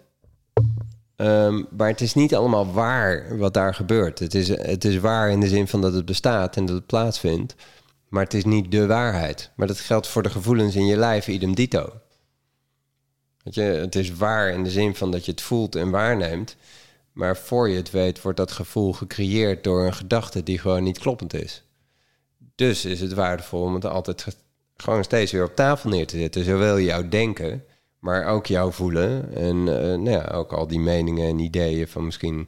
Ehm, 1.15 1.63
maar 1.77 1.87
het 1.87 2.01
is 2.01 2.13
niet 2.13 2.35
allemaal 2.35 2.71
waar 2.71 3.37
wat 3.37 3.53
daar 3.53 3.73
gebeurt. 3.73 4.19
Het 4.19 4.35
is, 4.35 4.47
het 4.47 4.85
is 4.85 4.99
waar 4.99 5.29
in 5.29 5.39
de 5.39 5.47
zin 5.47 5.67
van 5.67 5.81
dat 5.81 5.93
het 5.93 6.05
bestaat 6.05 6.55
en 6.55 6.65
dat 6.65 6.75
het 6.75 6.85
plaatsvindt. 6.85 7.55
Maar 8.09 8.23
het 8.23 8.33
is 8.33 8.45
niet 8.45 8.71
de 8.71 8.87
waarheid. 8.87 9.51
Maar 9.55 9.67
dat 9.67 9.79
geldt 9.79 10.07
voor 10.07 10.23
de 10.23 10.29
gevoelens 10.29 10.75
in 10.75 10.85
je 10.85 10.97
lijf, 10.97 11.27
idem 11.27 11.55
dito. 11.55 11.93
Weet 13.43 13.55
het 13.55 13.95
is 13.95 14.13
waar 14.13 14.49
in 14.49 14.63
de 14.63 14.69
zin 14.69 14.95
van 14.95 15.11
dat 15.11 15.25
je 15.25 15.31
het 15.31 15.41
voelt 15.41 15.75
en 15.75 15.89
waarneemt. 15.89 16.55
Maar 17.11 17.37
voor 17.37 17.69
je 17.69 17.75
het 17.75 17.91
weet, 17.91 18.21
wordt 18.21 18.37
dat 18.37 18.51
gevoel 18.51 18.93
gecreëerd 18.93 19.63
door 19.63 19.85
een 19.85 19.93
gedachte 19.93 20.43
die 20.43 20.57
gewoon 20.59 20.83
niet 20.83 20.99
kloppend 20.99 21.33
is. 21.33 21.63
Dus 22.55 22.85
is 22.85 22.99
het 23.01 23.13
waardevol 23.13 23.61
om 23.61 23.73
het 23.73 23.85
altijd 23.85 24.21
ge- 24.21 24.33
gewoon 24.75 25.03
steeds 25.03 25.31
weer 25.31 25.43
op 25.43 25.55
tafel 25.55 25.89
neer 25.89 26.07
te 26.07 26.17
zetten. 26.17 26.43
Zowel 26.43 26.79
jouw 26.79 27.07
denken, 27.09 27.63
maar 27.99 28.25
ook 28.25 28.45
jouw 28.45 28.71
voelen. 28.71 29.33
En 29.35 29.55
eh, 29.57 29.97
nou 29.97 30.09
ja, 30.09 30.25
ook 30.25 30.53
al 30.53 30.67
die 30.67 30.79
meningen 30.79 31.27
en 31.27 31.39
ideeën 31.39 31.87
van 31.87 32.05
misschien 32.05 32.47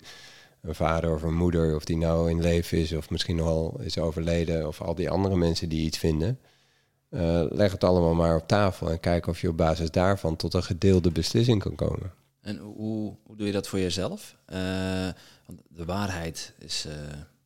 een 0.62 0.76
vader 0.76 1.14
of 1.14 1.22
een 1.24 1.36
moeder, 1.36 1.76
of 1.76 1.86
die 1.86 1.98
nou 1.98 2.30
in 2.30 2.41
leven 2.41 2.78
is, 2.78 2.94
of 2.94 3.10
misschien 3.10 3.39
al 3.39 3.80
is 3.82 3.98
overleden, 3.98 4.68
of 4.68 4.82
al 4.82 4.96
die 4.96 5.10
andere 5.10 5.36
mensen 5.36 5.70
die 5.70 5.86
iets 5.86 5.98
vinden. 5.98 6.39
Eh, 7.14 7.43
leg 7.49 7.72
het 7.72 7.84
allemaal 7.84 8.14
maar 8.14 8.36
op 8.36 8.47
tafel 8.47 8.91
en 8.91 8.99
kijk 8.99 9.28
of 9.28 9.41
je 9.41 9.49
op 9.49 9.57
basis 9.57 9.91
daarvan 9.91 10.36
tot 10.36 10.53
een 10.53 10.64
gedeelde 10.64 11.11
beslissing 11.11 11.61
kan 11.64 11.76
komen. 11.76 12.11
En 12.41 12.57
hoe, 12.57 13.16
hoe 13.24 13.36
doe 13.36 13.47
je 13.47 13.53
dat 13.53 13.68
voor 13.68 13.80
jezelf? 13.80 14.36
Eh, 14.45 14.57
want 15.45 15.59
de 15.68 15.86
waarheid 15.86 16.53
is, 16.59 16.86
eh, 16.88 16.93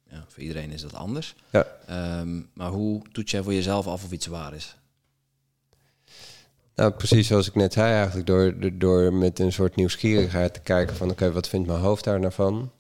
ja, 0.09 0.26
voor 0.28 0.43
iedereen 0.43 0.72
is 0.72 0.82
dat 0.82 0.93
anders. 0.93 1.36
Ja. 1.49 1.65
Ehm, 1.88 2.41
maar 2.53 2.70
hoe 2.70 3.01
toets 3.11 3.32
jij 3.32 3.43
voor 3.43 3.53
jezelf 3.53 3.88
af 3.88 4.03
of 4.03 4.11
iets 4.11 4.26
waar 4.28 4.53
is? 4.53 4.76
Nou, 6.76 6.91
precies 6.91 7.28
zoals 7.28 7.47
ik 7.47 7.55
net 7.55 7.74
zei, 7.74 7.93
eigenlijk 7.93 8.28
door, 8.28 8.53
door- 8.74 9.13
met 9.13 9.39
een 9.39 9.53
soort 9.53 9.76
nieuwsgierigheid 9.76 10.53
te 10.53 10.59
kijken 10.59 10.95
van 10.95 11.09
oké, 11.09 11.32
wat 11.32 11.47
vindt 11.47 11.68
mijn 11.68 11.80
hoofd 11.80 12.03
daar 12.03 12.20
nou 12.20 12.32
van? 12.34 12.72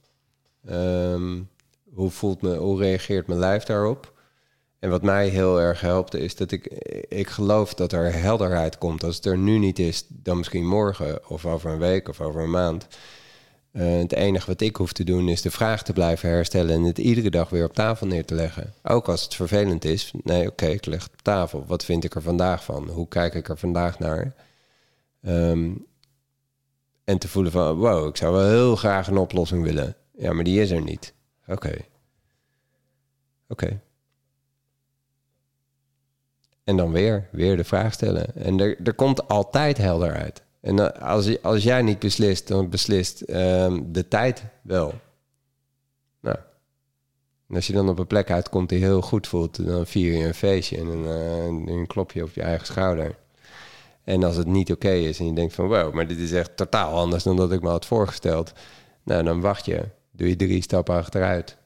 Ehm, 0.65 1.39
hoe, 1.93 2.09
voelt 2.09 2.41
me, 2.41 2.55
hoe 2.55 2.79
reageert 2.79 3.27
mijn 3.27 3.39
lijf 3.39 3.63
daarop? 3.63 4.15
En 4.79 4.89
wat 4.89 5.01
mij 5.01 5.27
heel 5.27 5.61
erg 5.61 5.81
helpt, 5.81 6.13
is 6.13 6.35
dat 6.35 6.51
ik, 6.51 6.65
ik 7.07 7.27
geloof 7.27 7.73
dat 7.73 7.91
er 7.91 8.13
helderheid 8.13 8.77
komt. 8.77 9.03
Als 9.03 9.15
het 9.15 9.25
er 9.25 9.37
nu 9.37 9.57
niet 9.57 9.79
is, 9.79 10.05
dan 10.09 10.37
misschien 10.37 10.67
morgen 10.67 11.29
of 11.29 11.45
over 11.45 11.71
een 11.71 11.79
week 11.79 12.09
of 12.09 12.21
over 12.21 12.41
een 12.41 12.49
maand. 12.49 12.87
Eh, 13.71 13.97
het 13.97 14.13
enige 14.13 14.47
wat 14.47 14.61
ik 14.61 14.75
hoef 14.75 14.93
te 14.93 15.03
doen 15.03 15.29
is 15.29 15.41
de 15.41 15.51
vraag 15.51 15.83
te 15.83 15.93
blijven 15.93 16.29
herstellen 16.29 16.75
en 16.75 16.83
het 16.83 16.97
iedere 16.97 17.29
dag 17.29 17.49
weer 17.49 17.65
op 17.65 17.73
tafel 17.73 18.07
neer 18.07 18.25
te 18.25 18.35
leggen. 18.35 18.73
Ook 18.83 19.07
als 19.07 19.23
het 19.23 19.35
vervelend 19.35 19.85
is. 19.85 20.11
Nee, 20.23 20.47
oké, 20.47 20.65
ik 20.65 20.85
leg 20.85 21.03
het 21.03 21.11
op 21.11 21.21
tafel. 21.21 21.65
Wat 21.67 21.85
vind 21.85 22.03
ik 22.03 22.15
er 22.15 22.21
vandaag 22.21 22.63
van? 22.63 22.89
Hoe 22.89 23.07
kijk 23.07 23.33
ik 23.33 23.49
er 23.49 23.57
vandaag 23.57 23.99
naar? 23.99 24.33
Ehm, 25.21 25.71
en 27.03 27.17
te 27.17 27.27
voelen 27.27 27.51
van, 27.51 27.75
wow, 27.77 28.07
ik 28.07 28.17
zou 28.17 28.33
wel 28.33 28.49
heel 28.49 28.75
graag 28.75 29.07
een 29.07 29.17
oplossing 29.17 29.63
willen. 29.63 29.95
Ja, 30.17 30.33
maar 30.33 30.43
die 30.43 30.61
is 30.61 30.71
er 30.71 30.81
niet. 30.81 31.13
Oké. 31.47 31.77
Oké. 33.47 33.81
En 36.67 36.77
dan 36.77 36.91
weer, 36.91 37.27
weer 37.31 37.57
de 37.57 37.63
vraag 37.63 37.93
stellen. 37.93 38.35
En 38.35 38.59
er, 38.59 38.77
er 38.83 38.93
komt 38.93 39.27
altijd 39.27 39.77
helderheid. 39.77 40.43
En 40.61 40.79
eh, 40.79 41.09
als, 41.09 41.41
als 41.41 41.63
jij 41.63 41.81
niet 41.81 41.99
beslist, 41.99 42.47
dan 42.47 42.69
beslist 42.69 43.21
ehm, 43.21 43.81
de 43.85 44.07
tijd 44.07 44.43
wel. 44.61 44.93
Nou. 46.21 46.37
En 47.49 47.55
als 47.55 47.67
je 47.67 47.73
dan 47.73 47.89
op 47.89 47.99
een 47.99 48.07
plek 48.07 48.31
uitkomt 48.31 48.69
die 48.69 48.79
heel 48.79 49.01
goed 49.01 49.27
voelt, 49.27 49.65
dan 49.65 49.85
vier 49.85 50.17
je 50.17 50.25
een 50.25 50.33
feestje 50.33 50.77
en 50.77 50.87
een, 50.87 51.05
eh, 51.05 51.75
een 51.75 51.87
klopje 51.87 52.23
op 52.23 52.33
je 52.33 52.41
eigen 52.41 52.65
schouder. 52.65 53.15
En 54.03 54.23
als 54.23 54.35
het 54.35 54.47
niet 54.47 54.71
oké 54.71 54.91
is 54.91 55.19
en 55.19 55.25
je 55.25 55.33
denkt 55.33 55.53
van 55.53 55.67
wow, 55.67 55.93
maar 55.93 56.07
dit 56.07 56.19
is 56.19 56.31
echt 56.31 56.57
totaal 56.57 56.93
anders 56.93 57.23
dan 57.23 57.35
dat 57.35 57.51
ik 57.51 57.61
me 57.61 57.69
had 57.69 57.85
voorgesteld. 57.85 58.53
Nou, 59.03 59.23
dan 59.23 59.41
wacht 59.41 59.65
je. 59.65 59.83
Doe 60.11 60.29
je 60.29 60.35
drie 60.35 60.61
stappen 60.61 60.95
achteruit. 60.95 61.57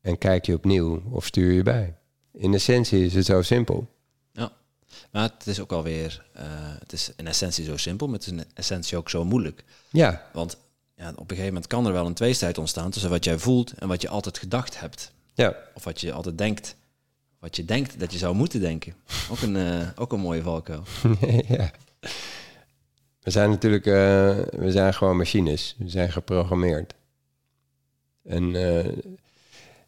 en 0.00 0.18
kijk 0.18 0.46
je 0.46 0.54
opnieuw 0.54 1.02
of 1.10 1.26
stuur 1.26 1.52
je 1.52 1.62
bij. 1.62 1.96
In 2.32 2.54
essentie 2.54 3.04
is 3.04 3.14
het 3.14 3.24
zo 3.24 3.42
simpel. 3.42 3.88
Ja, 4.32 4.52
maar 5.10 5.22
het 5.22 5.46
is 5.46 5.60
ook 5.60 5.72
alweer, 5.72 6.26
uh, 6.36 6.42
het 6.78 6.92
is 6.92 7.12
in 7.16 7.26
essentie 7.26 7.64
zo 7.64 7.76
simpel, 7.76 8.06
maar 8.06 8.18
het 8.18 8.26
is 8.26 8.32
in 8.32 8.44
essentie 8.54 8.96
ook 8.96 9.10
zo 9.10 9.24
moeilijk. 9.24 9.64
Ja. 9.90 10.28
Want 10.32 10.56
ja, 10.94 11.08
op 11.10 11.18
een 11.18 11.26
gegeven 11.28 11.46
moment 11.46 11.66
kan 11.66 11.86
er 11.86 11.92
wel 11.92 12.06
een 12.06 12.14
tweestrijd 12.14 12.58
ontstaan 12.58 12.90
tussen 12.90 13.10
wat 13.10 13.24
jij 13.24 13.38
voelt 13.38 13.72
en 13.72 13.88
wat 13.88 14.02
je 14.02 14.08
altijd 14.08 14.38
gedacht 14.38 14.80
hebt. 14.80 15.12
Ja. 15.34 15.56
Of 15.74 15.84
wat 15.84 16.00
je 16.00 16.12
altijd 16.12 16.38
denkt. 16.38 16.76
Wat 17.38 17.56
je 17.56 17.64
denkt 17.64 18.00
dat 18.00 18.12
je 18.12 18.18
zou 18.18 18.34
moeten 18.34 18.60
denken. 18.60 18.94
Ook 19.30 19.40
een, 19.40 19.56
uh, 19.56 19.88
ook 19.94 20.12
een 20.12 20.20
mooie 20.20 20.42
valkuil. 20.42 20.82
ja. 21.48 21.70
We 23.20 23.30
zijn 23.30 23.50
natuurlijk, 23.50 23.86
uh, 23.86 23.94
we 24.50 24.70
zijn 24.70 24.94
gewoon 24.94 25.16
machines. 25.16 25.76
We 25.78 25.88
zijn 25.88 26.12
geprogrammeerd. 26.12 26.94
En 28.24 28.54
uh, 28.54 28.86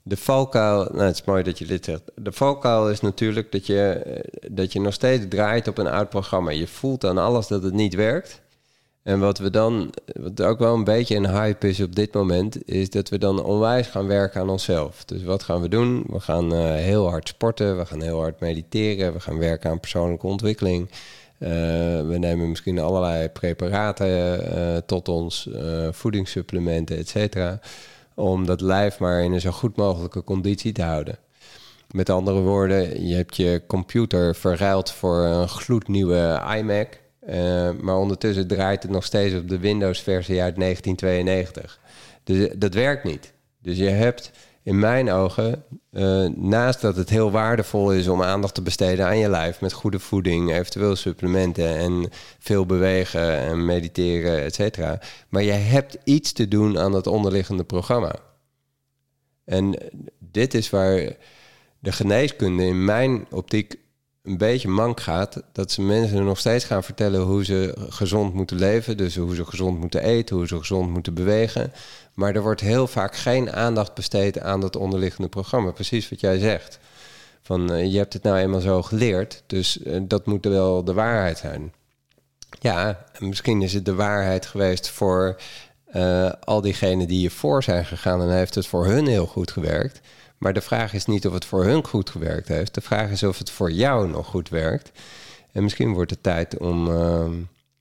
de 0.06 0.16
valkuil, 0.16 0.88
nou 0.92 1.04
het 1.04 1.14
is 1.14 1.24
mooi 1.24 1.42
dat 1.42 1.58
je 1.58 1.66
dit 1.66 1.84
zegt. 1.84 2.02
De 2.14 2.32
valkuil 2.32 2.90
is 2.90 3.00
natuurlijk 3.00 3.52
dat 3.52 3.66
je, 3.66 4.02
dat 4.50 4.72
je 4.72 4.80
nog 4.80 4.94
steeds 4.94 5.24
draait 5.28 5.68
op 5.68 5.78
een 5.78 5.86
oud 5.86 6.08
programma. 6.08 6.50
Je 6.50 6.66
voelt 6.66 7.04
aan 7.04 7.18
alles 7.18 7.46
dat 7.46 7.62
het 7.62 7.74
niet 7.74 7.94
werkt. 7.94 8.42
En 9.02 9.20
wat 9.20 9.38
we 9.38 9.50
dan, 9.50 9.94
wat 10.20 10.42
ook 10.42 10.58
wel 10.58 10.74
een 10.74 10.84
beetje 10.84 11.16
een 11.16 11.30
hype 11.30 11.68
is 11.68 11.80
op 11.80 11.94
dit 11.94 12.14
moment, 12.14 12.68
is 12.68 12.90
dat 12.90 13.08
we 13.08 13.18
dan 13.18 13.44
onwijs 13.44 13.86
gaan 13.86 14.06
werken 14.06 14.40
aan 14.40 14.50
onszelf. 14.50 15.04
Dus 15.04 15.22
wat 15.22 15.42
gaan 15.42 15.60
we 15.60 15.68
doen? 15.68 16.04
We 16.06 16.20
gaan 16.20 16.54
uh, 16.54 16.74
heel 16.74 17.08
hard 17.08 17.28
sporten, 17.28 17.78
we 17.78 17.86
gaan 17.86 18.02
heel 18.02 18.20
hard 18.20 18.40
mediteren, 18.40 19.12
we 19.12 19.20
gaan 19.20 19.38
werken 19.38 19.70
aan 19.70 19.80
persoonlijke 19.80 20.26
ontwikkeling. 20.26 20.90
Uh, 21.38 21.48
we 22.08 22.16
nemen 22.18 22.48
misschien 22.48 22.78
allerlei 22.78 23.28
preparaten 23.28 24.86
tot 24.86 25.08
ons, 25.08 25.48
voedingssupplementen, 25.90 26.96
et 26.96 27.08
cetera, 27.08 27.60
om 28.14 28.46
dat 28.46 28.60
lijf 28.60 28.98
maar 28.98 29.22
in 29.22 29.32
een 29.32 29.40
zo 29.40 29.50
goed 29.50 29.76
mogelijke 29.76 30.24
conditie 30.24 30.72
te 30.72 30.82
houden. 30.82 31.18
Met 31.90 32.10
andere 32.10 32.40
woorden, 32.40 33.06
je 33.06 33.14
hebt 33.14 33.36
je 33.36 33.62
computer 33.66 34.34
verruild 34.34 34.92
voor 34.92 35.18
een 35.18 35.48
gloednieuwe 35.48 36.42
iMac. 36.56 37.02
Uh, 37.28 37.70
maar 37.80 37.96
ondertussen 37.96 38.46
draait 38.46 38.82
het 38.82 38.92
nog 38.92 39.04
steeds 39.04 39.34
op 39.34 39.48
de 39.48 39.58
Windows-versie 39.58 40.42
uit 40.42 40.56
1992. 40.56 41.78
Dus 42.24 42.48
dat 42.56 42.74
werkt 42.74 43.04
niet. 43.04 43.32
Dus 43.62 43.78
je 43.78 43.88
hebt 43.88 44.30
in 44.64 44.78
mijn 44.78 45.10
ogen, 45.10 45.64
uh, 45.90 46.26
naast 46.36 46.80
dat 46.80 46.96
het 46.96 47.10
heel 47.10 47.30
waardevol 47.30 47.92
is 47.92 48.08
om 48.08 48.22
aandacht 48.22 48.54
te 48.54 48.62
besteden 48.62 49.06
aan 49.06 49.18
je 49.18 49.28
lijf 49.28 49.60
met 49.60 49.72
goede 49.72 49.98
voeding, 49.98 50.52
eventueel 50.52 50.96
supplementen 50.96 51.76
en 51.76 52.08
veel 52.38 52.66
bewegen 52.66 53.38
en 53.38 53.64
mediteren, 53.64 54.42
et 54.42 54.54
cetera. 54.54 55.00
Maar 55.28 55.42
je 55.42 55.52
hebt 55.52 55.96
iets 56.04 56.32
te 56.32 56.48
doen 56.48 56.78
aan 56.78 56.92
het 56.92 57.06
onderliggende 57.06 57.64
programma. 57.64 58.16
En 59.44 59.78
dit 60.18 60.54
is 60.54 60.70
waar 60.70 61.16
de 61.78 61.92
geneeskunde 61.92 62.64
in 62.64 62.84
mijn 62.84 63.26
optiek 63.30 63.76
een 64.24 64.36
beetje 64.38 64.68
mank 64.68 65.00
gaat, 65.00 65.42
dat 65.52 65.70
ze 65.70 65.82
mensen 65.82 66.24
nog 66.24 66.38
steeds 66.38 66.64
gaan 66.64 66.84
vertellen 66.84 67.20
hoe 67.20 67.44
ze 67.44 67.74
gezond 67.88 68.34
moeten 68.34 68.56
leven, 68.56 68.96
dus 68.96 69.16
hoe 69.16 69.34
ze 69.34 69.44
gezond 69.44 69.78
moeten 69.78 70.02
eten, 70.02 70.36
hoe 70.36 70.46
ze 70.46 70.58
gezond 70.58 70.90
moeten 70.90 71.14
bewegen. 71.14 71.72
Maar 72.14 72.34
er 72.34 72.42
wordt 72.42 72.60
heel 72.60 72.86
vaak 72.86 73.16
geen 73.16 73.52
aandacht 73.52 73.94
besteed 73.94 74.40
aan 74.40 74.60
dat 74.60 74.76
onderliggende 74.76 75.28
programma. 75.28 75.70
Precies 75.70 76.08
wat 76.08 76.20
jij 76.20 76.38
zegt. 76.38 76.78
Van 77.42 77.72
uh, 77.72 77.92
je 77.92 77.98
hebt 77.98 78.12
het 78.12 78.22
nou 78.22 78.36
eenmaal 78.36 78.60
zo 78.60 78.82
geleerd, 78.82 79.42
dus 79.46 79.78
uh, 79.78 80.00
dat 80.02 80.26
moet 80.26 80.44
wel 80.44 80.84
de 80.84 80.92
waarheid 80.92 81.38
zijn. 81.38 81.72
Ja, 82.60 83.04
misschien 83.18 83.62
is 83.62 83.72
het 83.72 83.84
de 83.84 83.94
waarheid 83.94 84.46
geweest 84.46 84.88
voor 84.88 85.36
uh, 85.96 86.32
al 86.44 86.60
diegenen 86.60 87.08
die 87.08 87.20
je 87.20 87.30
voor 87.30 87.62
zijn 87.62 87.84
gegaan 87.84 88.20
en 88.20 88.36
heeft 88.36 88.54
het 88.54 88.66
voor 88.66 88.86
hun 88.86 89.06
heel 89.06 89.26
goed 89.26 89.50
gewerkt. 89.50 90.00
Maar 90.38 90.52
de 90.52 90.60
vraag 90.60 90.92
is 90.92 91.06
niet 91.06 91.26
of 91.26 91.32
het 91.32 91.44
voor 91.44 91.64
hun 91.64 91.86
goed 91.86 92.10
gewerkt 92.10 92.48
heeft. 92.48 92.74
De 92.74 92.80
vraag 92.80 93.10
is 93.10 93.22
of 93.22 93.38
het 93.38 93.50
voor 93.50 93.70
jou 93.70 94.08
nog 94.08 94.26
goed 94.26 94.48
werkt. 94.48 94.90
En 95.52 95.62
misschien 95.62 95.92
wordt 95.92 96.10
het 96.10 96.22
tijd 96.22 96.58
om 96.58 96.88
uh, 96.88 97.26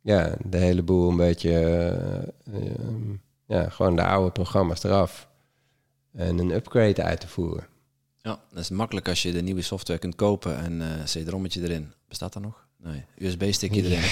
ja, 0.01 0.35
de 0.45 0.57
hele 0.57 0.81
boel 0.81 1.09
een 1.09 1.17
beetje... 1.17 1.51
Uh, 2.49 2.61
uh, 2.61 2.71
ja, 3.47 3.69
gewoon 3.69 3.95
de 3.95 4.03
oude 4.03 4.31
programma's 4.31 4.83
eraf. 4.83 5.27
En 6.13 6.37
een 6.37 6.51
upgrade 6.51 7.03
uit 7.03 7.19
te 7.19 7.27
voeren. 7.27 7.67
Ja, 8.21 8.39
dat 8.49 8.59
is 8.59 8.69
makkelijk 8.69 9.07
als 9.07 9.21
je 9.21 9.31
de 9.31 9.41
nieuwe 9.41 9.61
software 9.61 9.99
kunt 9.99 10.15
kopen 10.15 10.57
en 10.57 10.81
uh, 10.81 11.03
CD-rommetje 11.03 11.61
erin. 11.61 11.91
Bestaat 12.07 12.33
dat 12.33 12.41
nog? 12.41 12.65
Nee, 12.77 13.05
USB-stickje 13.17 13.83
erin. 13.83 14.03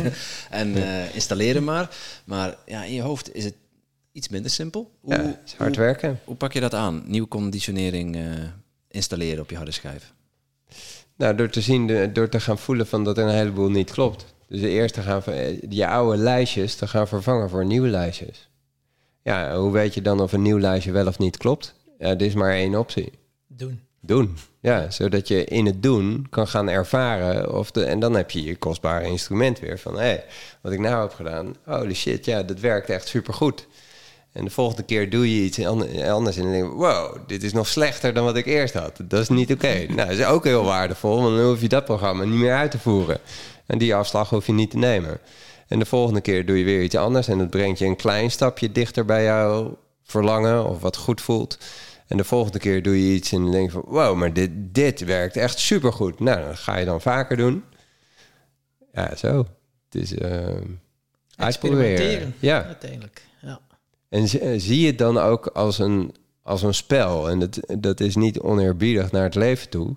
en 0.50 0.74
installeren 1.14 1.64
maar. 1.64 1.96
Maar 2.24 2.56
ja, 2.66 2.84
in 2.84 2.94
je 2.94 3.02
hoofd 3.02 3.34
is 3.34 3.44
het 3.44 3.54
iets 4.12 4.28
minder 4.28 4.50
simpel. 4.50 4.90
Hoe, 5.00 5.14
ja, 5.14 5.40
is 5.44 5.54
hard 5.54 5.76
hoe, 5.76 5.84
werken. 5.84 6.20
Hoe 6.24 6.36
pak 6.36 6.52
je 6.52 6.60
dat 6.60 6.74
aan? 6.74 7.02
Nieuwe 7.06 7.28
conditionering 7.28 8.16
uh, 8.16 8.22
installeren 8.88 9.42
op 9.42 9.50
je 9.50 9.56
harde 9.56 9.70
schijf? 9.70 10.12
Nou, 11.16 11.34
door 11.34 11.48
te 11.48 11.60
zien, 11.60 11.86
de, 11.86 12.10
door 12.12 12.28
te 12.28 12.40
gaan 12.40 12.58
voelen 12.58 12.86
van 12.86 13.04
dat 13.04 13.18
er 13.18 13.24
een 13.24 13.34
heleboel 13.34 13.70
niet 13.70 13.90
klopt. 13.90 14.34
Dus 14.48 14.60
eerst 14.60 14.94
te 14.94 15.00
gaan 15.00 15.22
je 15.68 15.86
oude 15.86 16.16
lijstjes 16.16 16.74
te 16.74 16.86
gaan 16.86 17.08
vervangen 17.08 17.50
voor 17.50 17.64
nieuwe 17.64 17.88
lijstjes. 17.88 18.50
Ja, 19.22 19.56
hoe 19.56 19.72
weet 19.72 19.94
je 19.94 20.02
dan 20.02 20.20
of 20.20 20.32
een 20.32 20.42
nieuw 20.42 20.58
lijstje 20.58 20.92
wel 20.92 21.06
of 21.06 21.18
niet 21.18 21.36
klopt? 21.36 21.74
Ja, 21.98 22.08
er 22.08 22.22
is 22.22 22.34
maar 22.34 22.52
één 22.52 22.74
optie. 22.74 23.12
Doen. 23.46 23.80
Doen. 24.00 24.36
Ja, 24.60 24.90
zodat 24.90 25.28
je 25.28 25.44
in 25.44 25.66
het 25.66 25.82
doen 25.82 26.26
kan 26.30 26.48
gaan 26.48 26.68
ervaren. 26.68 27.54
Of 27.54 27.70
de, 27.70 27.84
en 27.84 28.00
dan 28.00 28.14
heb 28.14 28.30
je 28.30 28.42
je 28.42 28.56
kostbare 28.56 29.06
instrument 29.06 29.60
weer 29.60 29.78
van... 29.78 29.94
hé, 29.94 30.00
hey, 30.00 30.24
wat 30.60 30.72
ik 30.72 30.78
nou 30.78 31.02
heb 31.02 31.12
gedaan, 31.12 31.56
holy 31.64 31.94
shit, 31.94 32.24
ja, 32.24 32.42
dat 32.42 32.60
werkt 32.60 32.90
echt 32.90 33.08
supergoed. 33.08 33.66
En 34.32 34.44
de 34.44 34.50
volgende 34.50 34.82
keer 34.82 35.10
doe 35.10 35.36
je 35.36 35.44
iets 35.44 35.64
anders 35.64 36.36
en 36.36 36.42
dan 36.42 36.52
denk 36.52 36.64
je... 36.64 36.70
wow, 36.70 37.16
dit 37.26 37.42
is 37.42 37.52
nog 37.52 37.68
slechter 37.68 38.14
dan 38.14 38.24
wat 38.24 38.36
ik 38.36 38.46
eerst 38.46 38.74
had. 38.74 39.00
Dat 39.02 39.20
is 39.20 39.28
niet 39.28 39.52
oké. 39.52 39.66
Okay. 39.66 39.84
nou, 39.96 40.08
dat 40.08 40.18
is 40.18 40.24
ook 40.24 40.44
heel 40.44 40.64
waardevol, 40.64 41.22
want 41.22 41.36
dan 41.36 41.46
hoef 41.46 41.60
je 41.60 41.68
dat 41.68 41.84
programma 41.84 42.24
niet 42.24 42.38
meer 42.38 42.54
uit 42.54 42.70
te 42.70 42.78
voeren. 42.78 43.18
En 43.66 43.78
die 43.78 43.94
afslag 43.94 44.30
hoef 44.30 44.46
je 44.46 44.52
niet 44.52 44.70
te 44.70 44.76
nemen. 44.76 45.18
En 45.68 45.78
de 45.78 45.84
volgende 45.84 46.20
keer 46.20 46.46
doe 46.46 46.58
je 46.58 46.64
weer 46.64 46.82
iets 46.82 46.96
anders... 46.96 47.28
en 47.28 47.38
dat 47.38 47.50
brengt 47.50 47.78
je 47.78 47.86
een 47.86 47.96
klein 47.96 48.30
stapje 48.30 48.72
dichter 48.72 49.04
bij 49.04 49.24
jouw 49.24 49.78
verlangen... 50.02 50.68
of 50.68 50.80
wat 50.80 50.96
goed 50.96 51.20
voelt... 51.20 51.58
En 52.12 52.18
de 52.18 52.24
volgende 52.24 52.58
keer 52.58 52.82
doe 52.82 53.06
je 53.06 53.14
iets 53.14 53.32
en 53.32 53.50
denk 53.50 53.64
je 53.64 53.70
van... 53.70 53.84
wow, 53.86 54.16
maar 54.16 54.32
dit, 54.32 54.50
dit 54.54 55.04
werkt 55.04 55.36
echt 55.36 55.58
supergoed. 55.58 56.20
Nou, 56.20 56.46
dat 56.46 56.58
ga 56.58 56.76
je 56.76 56.84
dan 56.84 57.00
vaker 57.00 57.36
doen. 57.36 57.64
Ja, 58.92 59.16
zo. 59.16 59.46
Het 59.90 60.02
is 60.02 60.12
uh, 60.12 60.56
uitproberen. 61.36 62.34
Ja. 62.38 62.64
Uiteindelijk. 62.64 63.22
En 64.12 64.28
zie 64.60 64.80
je 64.80 64.86
het 64.86 64.98
dan 64.98 65.18
ook 65.18 65.46
als 65.46 65.78
een, 65.78 66.14
als 66.42 66.62
een 66.62 66.74
spel. 66.74 67.28
En 67.28 67.38
dat, 67.38 67.60
dat 67.78 68.00
is 68.00 68.16
niet 68.16 68.40
oneerbiedig 68.40 69.10
naar 69.10 69.22
het 69.22 69.34
leven 69.34 69.68
toe. 69.68 69.96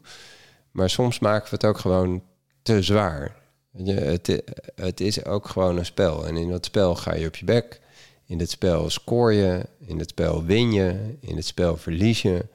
Maar 0.72 0.90
soms 0.90 1.20
maken 1.20 1.50
we 1.50 1.56
het 1.56 1.66
ook 1.66 1.78
gewoon 1.78 2.24
te 2.62 2.82
zwaar. 2.82 3.36
Het, 3.84 4.44
het 4.76 5.00
is 5.00 5.26
ook 5.26 5.48
gewoon 5.48 5.78
een 5.78 5.86
spel. 5.86 6.28
En 6.28 6.38
in 6.38 6.50
dat 6.50 6.66
spel 6.66 6.96
ga 6.96 7.14
je 7.14 7.28
op 7.28 7.36
je 7.36 7.46
bek... 7.46 7.84
In 8.28 8.40
het 8.40 8.50
spel 8.50 8.90
scoor 8.90 9.34
je, 9.34 9.66
in 9.80 10.00
het 10.00 10.10
spel 10.10 10.44
win 10.44 10.72
je, 10.72 11.16
in 11.20 11.36
het 11.36 11.46
spel 11.46 11.78
verlies 11.78 12.22
je. 12.22 12.46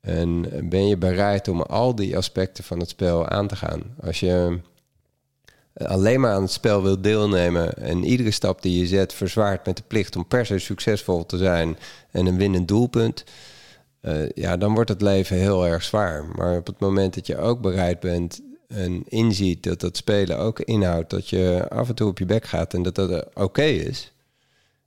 En 0.00 0.46
ben 0.68 0.86
je 0.86 0.96
bereid 0.96 1.48
om 1.48 1.62
al 1.62 1.94
die 1.94 2.16
aspecten 2.16 2.64
van 2.64 2.78
het 2.78 2.88
spel 2.88 3.28
aan 3.28 3.46
te 3.46 3.56
gaan? 3.56 3.82
Als 4.00 4.20
je 4.20 4.60
alleen 5.86 6.20
maar 6.20 6.32
aan 6.32 6.42
het 6.42 6.50
spel 6.50 6.82
wilt 6.82 7.02
deelnemen 7.02 7.76
en 7.76 8.04
iedere 8.04 8.30
stap 8.30 8.62
die 8.62 8.78
je 8.78 8.86
zet 8.86 9.14
verzwaart 9.14 9.66
met 9.66 9.76
de 9.76 9.82
plicht 9.86 10.16
om 10.16 10.26
per 10.26 10.46
se 10.46 10.58
succesvol 10.58 11.26
te 11.26 11.36
zijn 11.36 11.78
en 12.10 12.26
een 12.26 12.36
winnend 12.36 12.68
doelpunt, 12.68 13.24
uh, 14.02 14.28
ja, 14.34 14.56
dan 14.56 14.74
wordt 14.74 14.90
het 14.90 15.02
leven 15.02 15.36
heel 15.36 15.66
erg 15.66 15.82
zwaar. 15.82 16.24
Maar 16.36 16.56
op 16.56 16.66
het 16.66 16.78
moment 16.80 17.14
dat 17.14 17.26
je 17.26 17.38
ook 17.38 17.60
bereid 17.60 18.00
bent 18.00 18.40
en 18.68 19.02
inziet 19.08 19.62
dat 19.62 19.80
dat 19.80 19.96
spelen 19.96 20.38
ook 20.38 20.60
inhoudt 20.60 21.10
dat 21.10 21.28
je 21.28 21.66
af 21.68 21.88
en 21.88 21.94
toe 21.94 22.08
op 22.08 22.18
je 22.18 22.26
bek 22.26 22.44
gaat 22.44 22.74
en 22.74 22.82
dat 22.82 22.94
dat 22.94 23.10
oké 23.10 23.40
okay 23.42 23.74
is, 23.74 24.12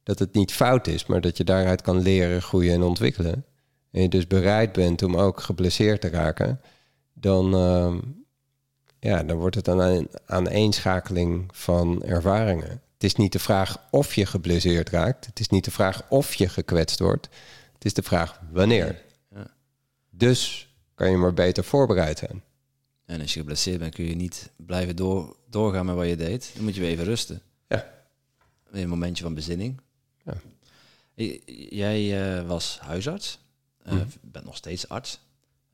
dat 0.04 0.20
het 0.20 0.34
niet 0.34 0.52
fout 0.52 0.88
is, 0.88 1.06
maar 1.06 1.22
dat 1.22 1.38
je 1.38 1.44
daaruit 1.44 1.82
kan 1.82 2.02
leren, 2.02 2.42
groeien 2.42 2.74
en 2.74 2.84
ontwikkelen. 2.84 3.46
En 3.92 4.02
je 4.02 4.10
dus 4.10 4.28
bereid 4.28 4.72
bent 4.72 5.04
om 5.04 5.16
ook 5.16 5.40
geblesseerd 5.40 6.02
te 6.02 6.10
raken, 6.10 6.62
dan, 7.14 7.56
uh, 7.56 7.94
ja, 9.04 9.24
dan 9.24 9.38
wordt 9.38 9.56
het 9.56 9.68
een 9.68 10.10
aaneenschakeling 10.26 11.50
van 11.54 12.04
ervaringen. 12.04 12.70
Het 12.70 13.04
is 13.04 13.16
niet 13.16 13.32
de 13.32 13.40
vraag 13.40 13.88
of 13.92 14.16
je 14.16 14.26
geblesseerd 14.26 14.90
raakt. 14.90 15.26
Het 15.26 15.40
is 15.40 15.50
niet 15.50 15.66
de 15.66 15.72
vraag 15.72 16.10
of 16.10 16.34
je 16.34 16.50
gekwetst 16.50 17.00
wordt. 17.00 17.30
Het 17.74 17.86
is 17.86 17.94
de 17.94 18.04
vraag 18.04 18.42
wanneer. 18.52 19.02
Ja. 19.36 19.48
Dus 20.10 20.70
kan 20.96 21.12
je 21.12 21.18
maar 21.18 21.34
beter 21.34 21.64
voorbereid 21.64 22.18
zijn. 22.18 22.44
En 23.06 23.22
als 23.22 23.34
je 23.34 23.40
geblesseerd 23.40 23.80
bent, 23.80 23.96
kun 23.96 24.06
je 24.06 24.16
niet 24.16 24.50
blijven 24.56 24.96
door, 24.96 25.36
doorgaan 25.50 25.86
met 25.86 25.96
wat 25.96 26.08
je 26.08 26.16
deed. 26.16 26.52
Dan 26.54 26.64
moet 26.64 26.76
je 26.76 26.82
weer 26.82 26.90
even 26.90 27.06
rusten. 27.06 27.42
Ja. 27.68 27.94
Een 28.72 28.90
momentje 28.90 29.24
van 29.24 29.34
bezinning. 29.34 29.82
Ja. 30.26 30.34
Jij 31.70 32.38
uh, 32.40 32.48
was 32.48 32.80
huisarts, 32.82 33.40
uh, 33.86 34.02
bent 34.22 34.46
nog 34.46 34.56
steeds 34.56 34.90
arts, 34.90 35.20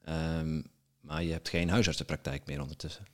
um, 0.09 0.63
maar 1.01 1.23
je 1.23 1.31
hebt 1.31 1.49
geen 1.49 1.69
huisartsenpraktijk 1.69 2.45
meer 2.45 2.61
ondertussen. 2.61 3.05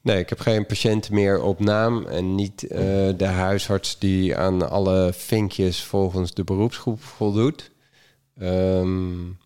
Nee, 0.00 0.18
ik 0.18 0.28
heb 0.28 0.40
geen 0.40 0.66
patiënt 0.66 1.10
meer 1.10 1.42
op 1.42 1.60
naam 1.60 2.06
en 2.06 2.34
niet 2.34 2.62
uh, 2.62 2.78
de 3.16 3.26
huisarts 3.26 3.98
die 3.98 4.36
aan 4.36 4.70
alle 4.70 5.12
vinkjes 5.12 5.84
volgens 5.84 6.34
de 6.34 6.44
beroepsgroep 6.44 7.02
voldoet. 7.02 7.70
Um, 8.40 9.38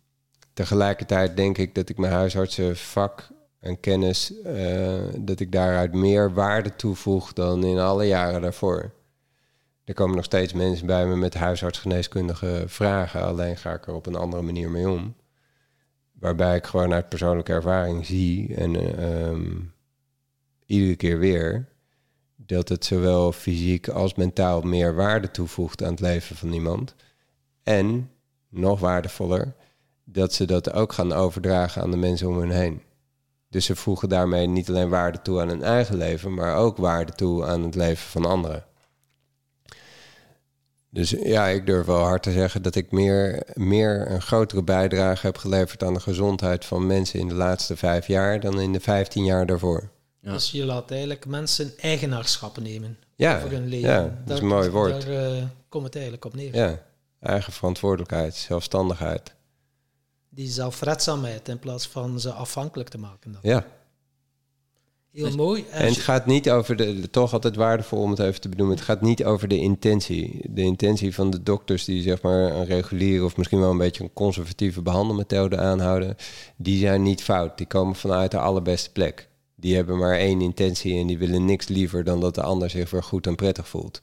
tegelijkertijd 0.53 1.37
denk 1.37 1.59
ik 1.59 1.75
dat 1.75 1.89
ik 1.89 1.99
mijn 1.99 2.13
huisartsenvak 2.13 3.29
en 3.61 3.81
kennis, 3.81 4.33
uh, 4.47 5.03
dat 5.19 5.41
ik 5.41 5.53
daaruit 5.53 5.93
meer 5.93 6.33
waarde 6.35 6.77
toevoeg 6.77 7.33
dan 7.33 7.65
in 7.65 7.79
alle 7.79 8.07
jaren 8.07 8.41
daarvoor. 8.43 8.93
Er 9.85 9.95
komen 9.95 10.17
nog 10.17 10.25
steeds 10.25 10.53
mensen 10.53 10.87
bij 10.87 11.07
me 11.07 11.17
met 11.17 11.35
huisartsgeneeskundige 11.35 12.65
vragen, 12.67 13.23
alleen 13.23 13.57
ga 13.57 13.73
ik 13.73 13.87
er 13.87 13.95
op 13.95 14.07
een 14.07 14.15
andere 14.15 14.43
manier 14.43 14.71
mee 14.71 14.89
om. 14.89 15.15
Waarbij 16.13 16.57
ik 16.57 16.67
gewoon 16.67 16.93
uit 16.93 17.09
persoonlijke 17.09 17.53
ervaring 17.53 18.07
zie 18.07 18.55
en 18.55 19.05
um, 19.05 19.73
iedere 20.73 20.97
keer 20.97 21.19
weer 21.19 21.69
dat 22.37 22.69
het 22.69 22.85
zowel 22.85 23.33
fysiek 23.33 23.89
als 23.89 24.15
mentaal 24.15 24.61
meer 24.61 24.95
waarde 24.95 25.31
toevoegt 25.31 25.83
aan 25.83 25.91
het 25.91 26.01
leven 26.01 26.37
van 26.37 26.53
iemand. 26.53 26.95
En, 27.63 28.11
nog 28.49 28.81
waardevoller, 28.81 29.55
dat 30.05 30.33
ze 30.33 30.45
dat 30.45 30.73
ook 30.73 30.93
gaan 30.93 31.13
overdragen 31.13 31.83
aan 31.83 31.91
de 31.91 31.97
mensen 31.97 32.29
om 32.29 32.39
hen 32.39 32.51
heen. 32.51 32.83
Dus 33.49 33.65
ze 33.65 33.77
voegen 33.77 34.09
daarmee 34.09 34.47
niet 34.47 34.69
alleen 34.69 34.89
waarde 34.89 35.23
toe 35.23 35.41
aan 35.41 35.49
hun 35.49 35.63
eigen 35.63 35.97
leven, 35.97 36.35
maar 36.35 36.57
ook 36.57 36.77
waarde 36.77 37.13
toe 37.13 37.45
aan 37.45 37.63
het 37.63 37.75
leven 37.75 38.09
van 38.09 38.25
anderen. 38.25 38.65
Dus 40.91 41.11
ja, 41.11 41.47
ik 41.47 41.67
durf 41.67 41.87
wel 41.87 42.05
hard 42.05 42.23
te 42.23 42.33
zeggen 42.33 42.63
dat 42.63 42.75
ik 42.75 42.91
meer, 42.91 43.43
meer 43.55 44.11
een 44.11 44.23
grotere 44.23 44.63
bijdrage 44.63 45.27
heb 45.27 45.37
geleverd 45.37 45.83
aan 45.83 45.95
de 45.95 46.01
gezondheid 46.01 46.65
van 46.65 46.87
mensen 46.87 47.19
in 47.21 47.29
de 47.29 47.35
laatste 47.35 47.77
vijf 47.77 48.07
jaar 48.07 48.41
dan 48.41 48.61
in 48.61 48.73
de 48.73 48.81
vijftien 48.81 49.25
jaar 49.25 49.47
daarvoor. 49.47 49.91
Ja. 50.23 50.33
Dus 50.33 50.51
je 50.51 50.65
laat 50.65 50.91
eigenlijk 50.91 51.27
mensen 51.27 51.79
eigenaarschappen 51.79 52.63
nemen 52.63 52.99
ja, 53.17 53.37
over 53.37 53.51
hun 53.51 53.69
leven. 53.69 53.91
Ja, 53.91 54.23
dat 54.25 54.37
is 54.37 54.43
een 54.43 54.49
mooi 54.49 54.71
woord. 54.71 55.07
Daar 55.07 55.33
uh, 55.37 55.43
komt 55.69 55.85
het 55.85 55.95
eigenlijk 55.95 56.25
op 56.25 56.35
neer. 56.35 56.55
Ja, 56.55 56.83
eigen 57.21 57.53
verantwoordelijkheid, 57.53 58.35
zelfstandigheid. 58.35 59.35
Die 60.29 60.49
zelfredzaamheid 60.49 61.49
in 61.49 61.59
plaats 61.59 61.87
van 61.87 62.21
ze 62.21 62.33
afhankelijk 62.33 62.89
te 62.89 62.99
maken. 62.99 63.33
Dan. 63.33 63.41
Ja. 63.43 63.67
Heel 65.13 65.25
dus- 65.25 65.35
mooi. 65.35 65.65
En, 65.71 65.87
het 65.87 65.97
gaat 65.97 66.27
niet 66.27 66.51
over 66.51 66.77
de, 66.77 67.11
toch 67.11 67.33
altijd 67.33 67.57
waardevol 67.57 68.03
om 68.03 68.11
het 68.11 68.19
even 68.19 68.41
te 68.41 68.49
benoemen. 68.49 68.77
Het 68.77 68.85
gaat 68.85 69.01
niet 69.01 69.25
over 69.25 69.49
de 69.49 69.59
intentie. 69.59 70.41
De 70.51 70.63
intentie 70.63 71.15
van 71.15 71.31
de 71.31 71.43
dokters 71.43 71.85
die 71.85 72.03
zeg 72.03 72.23
maar 72.23 72.53
een 72.53 72.67
reguliere 72.67 73.25
of 73.25 73.37
misschien 73.37 73.61
wel 73.61 73.71
een 73.71 73.79
beetje 73.79 74.03
een 74.03 74.13
conservatieve 74.13 74.83
behandelmethode 74.83 75.59
aanhouden, 75.59 76.17
die 76.57 76.79
zijn 76.79 77.03
niet 77.03 77.23
fout. 77.23 77.59
Die 77.59 77.67
komen 77.67 77.95
vanuit 77.95 78.31
de 78.31 78.39
allerbeste 78.39 78.93
plek 78.93 79.31
die 79.63 79.75
hebben 79.75 79.99
maar 79.99 80.19
één 80.19 80.41
intentie 80.41 80.99
en 80.99 81.07
die 81.07 81.19
willen 81.19 81.45
niks 81.45 81.69
liever 81.69 82.05
dan 82.05 82.21
dat 82.21 82.35
de 82.35 82.43
ander 82.43 82.71
zich 82.71 82.91
weer 82.91 83.03
goed 83.03 83.27
en 83.27 83.35
prettig 83.35 83.69
voelt. 83.69 84.01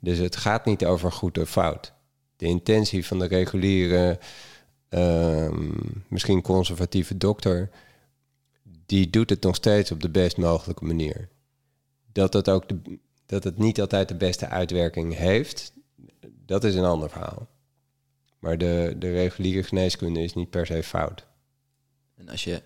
Dus 0.00 0.18
het 0.18 0.36
gaat 0.36 0.64
niet 0.64 0.84
over 0.84 1.12
goed 1.12 1.38
of 1.38 1.50
fout. 1.50 1.92
De 2.36 2.46
intentie 2.46 3.06
van 3.06 3.18
de 3.18 3.26
reguliere, 3.26 4.18
ehm, 4.88 5.70
misschien 6.08 6.42
conservatieve 6.42 7.16
dokter, 7.16 7.70
die 8.86 9.10
doet 9.10 9.30
het 9.30 9.42
nog 9.42 9.54
steeds 9.54 9.90
op 9.90 10.00
de 10.00 10.10
best 10.10 10.36
mogelijke 10.36 10.84
manier. 10.84 11.28
Dat 12.12 12.32
het, 12.32 12.48
ook 12.48 12.64
dat 13.26 13.44
het 13.44 13.58
niet 13.58 13.80
altijd 13.80 14.08
de 14.08 14.16
beste 14.16 14.48
uitwerking 14.48 15.16
heeft, 15.16 15.72
dat 16.46 16.64
is 16.64 16.74
een 16.74 16.84
ander 16.84 17.10
verhaal. 17.10 17.48
Maar 18.38 18.58
de, 18.58 18.96
de 18.98 19.12
reguliere 19.12 19.62
geneeskunde 19.62 20.22
is 20.22 20.34
niet 20.34 20.50
per 20.50 20.66
se 20.66 20.82
fout. 20.82 21.26
En 22.14 22.28
als 22.28 22.44
je 22.44 22.62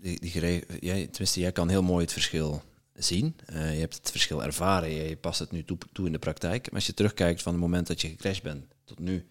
die, 0.00 0.20
die 0.20 0.40
jij, 0.80 1.06
tenminste, 1.06 1.40
jij 1.40 1.52
kan 1.52 1.68
heel 1.68 1.82
mooi 1.82 2.04
het 2.04 2.12
verschil 2.12 2.62
zien. 2.94 3.36
Uh, 3.52 3.74
je 3.74 3.80
hebt 3.80 3.96
het 3.96 4.10
verschil 4.10 4.44
ervaren, 4.44 4.90
je, 4.90 5.08
je 5.08 5.16
past 5.16 5.38
het 5.38 5.50
nu 5.50 5.64
toe, 5.64 5.78
toe, 5.92 6.06
in 6.06 6.12
de 6.12 6.18
praktijk. 6.18 6.64
Maar 6.66 6.74
als 6.74 6.86
je 6.86 6.94
terugkijkt 6.94 7.42
van 7.42 7.52
het 7.52 7.60
moment 7.60 7.86
dat 7.86 8.00
je 8.00 8.08
gecrashed 8.08 8.42
bent 8.42 8.64
tot 8.84 8.98
nu, 8.98 9.26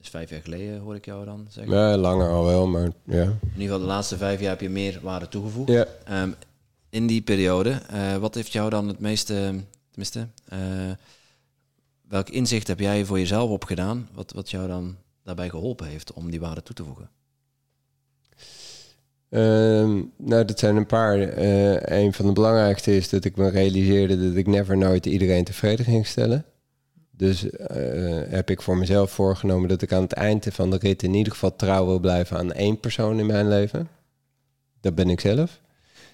is 0.00 0.08
vijf 0.08 0.30
jaar 0.30 0.42
geleden 0.42 0.78
hoor 0.78 0.94
ik 0.94 1.04
jou 1.04 1.24
dan 1.24 1.46
zeggen. 1.50 1.74
Ja, 1.74 1.96
langer 1.96 2.30
al 2.30 2.44
wel, 2.44 2.66
maar 2.66 2.90
ja. 3.04 3.22
In 3.22 3.40
ieder 3.42 3.62
geval 3.62 3.78
de 3.78 3.84
laatste 3.84 4.16
vijf 4.16 4.40
jaar 4.40 4.50
heb 4.50 4.60
je 4.60 4.68
meer 4.68 4.98
waarde 5.02 5.28
toegevoegd. 5.28 5.70
Ja. 5.70 5.86
Um, 6.22 6.34
in 6.90 7.06
die 7.06 7.22
periode, 7.22 7.82
uh, 7.92 8.16
wat 8.16 8.34
heeft 8.34 8.52
jou 8.52 8.70
dan 8.70 8.88
het 8.88 8.98
meeste, 8.98 9.64
tenminste, 9.90 10.28
uh, 10.52 10.58
welk 12.08 12.28
inzicht 12.28 12.66
heb 12.66 12.80
jij 12.80 13.04
voor 13.04 13.18
jezelf 13.18 13.50
opgedaan, 13.50 14.08
wat, 14.12 14.32
wat 14.32 14.50
jou 14.50 14.68
dan 14.68 14.96
daarbij 15.22 15.48
geholpen 15.48 15.86
heeft 15.86 16.12
om 16.12 16.30
die 16.30 16.40
waarde 16.40 16.62
toe 16.62 16.74
te 16.74 16.84
voegen? 16.84 17.10
Ehm, 19.36 20.02
nou, 20.16 20.44
dat 20.44 20.58
zijn 20.58 20.76
een 20.76 20.86
paar. 20.86 21.38
Uh, 21.38 21.80
een 21.80 22.12
van 22.12 22.26
de 22.26 22.32
belangrijkste 22.32 22.96
is 22.96 23.08
dat 23.08 23.24
ik 23.24 23.36
me 23.36 23.48
realiseerde 23.48 24.28
dat 24.28 24.36
ik 24.36 24.46
never 24.46 24.76
nooit 24.76 25.06
iedereen 25.06 25.44
tevreden 25.44 25.84
ging 25.84 26.06
stellen. 26.06 26.44
Dus 27.10 27.44
uh, 27.44 27.50
heb 28.28 28.50
ik 28.50 28.62
voor 28.62 28.76
mezelf 28.76 29.10
voorgenomen 29.10 29.68
dat 29.68 29.82
ik 29.82 29.92
aan 29.92 30.02
het 30.02 30.12
eind 30.12 30.46
van 30.50 30.70
de 30.70 30.76
rit 30.76 31.02
in 31.02 31.14
ieder 31.14 31.32
geval 31.32 31.56
trouw 31.56 31.86
wil 31.86 31.98
blijven 31.98 32.36
aan 32.36 32.52
één 32.52 32.80
persoon 32.80 33.18
in 33.18 33.26
mijn 33.26 33.48
leven. 33.48 33.88
Dat 34.80 34.94
ben 34.94 35.10
ik 35.10 35.20
zelf. 35.20 35.60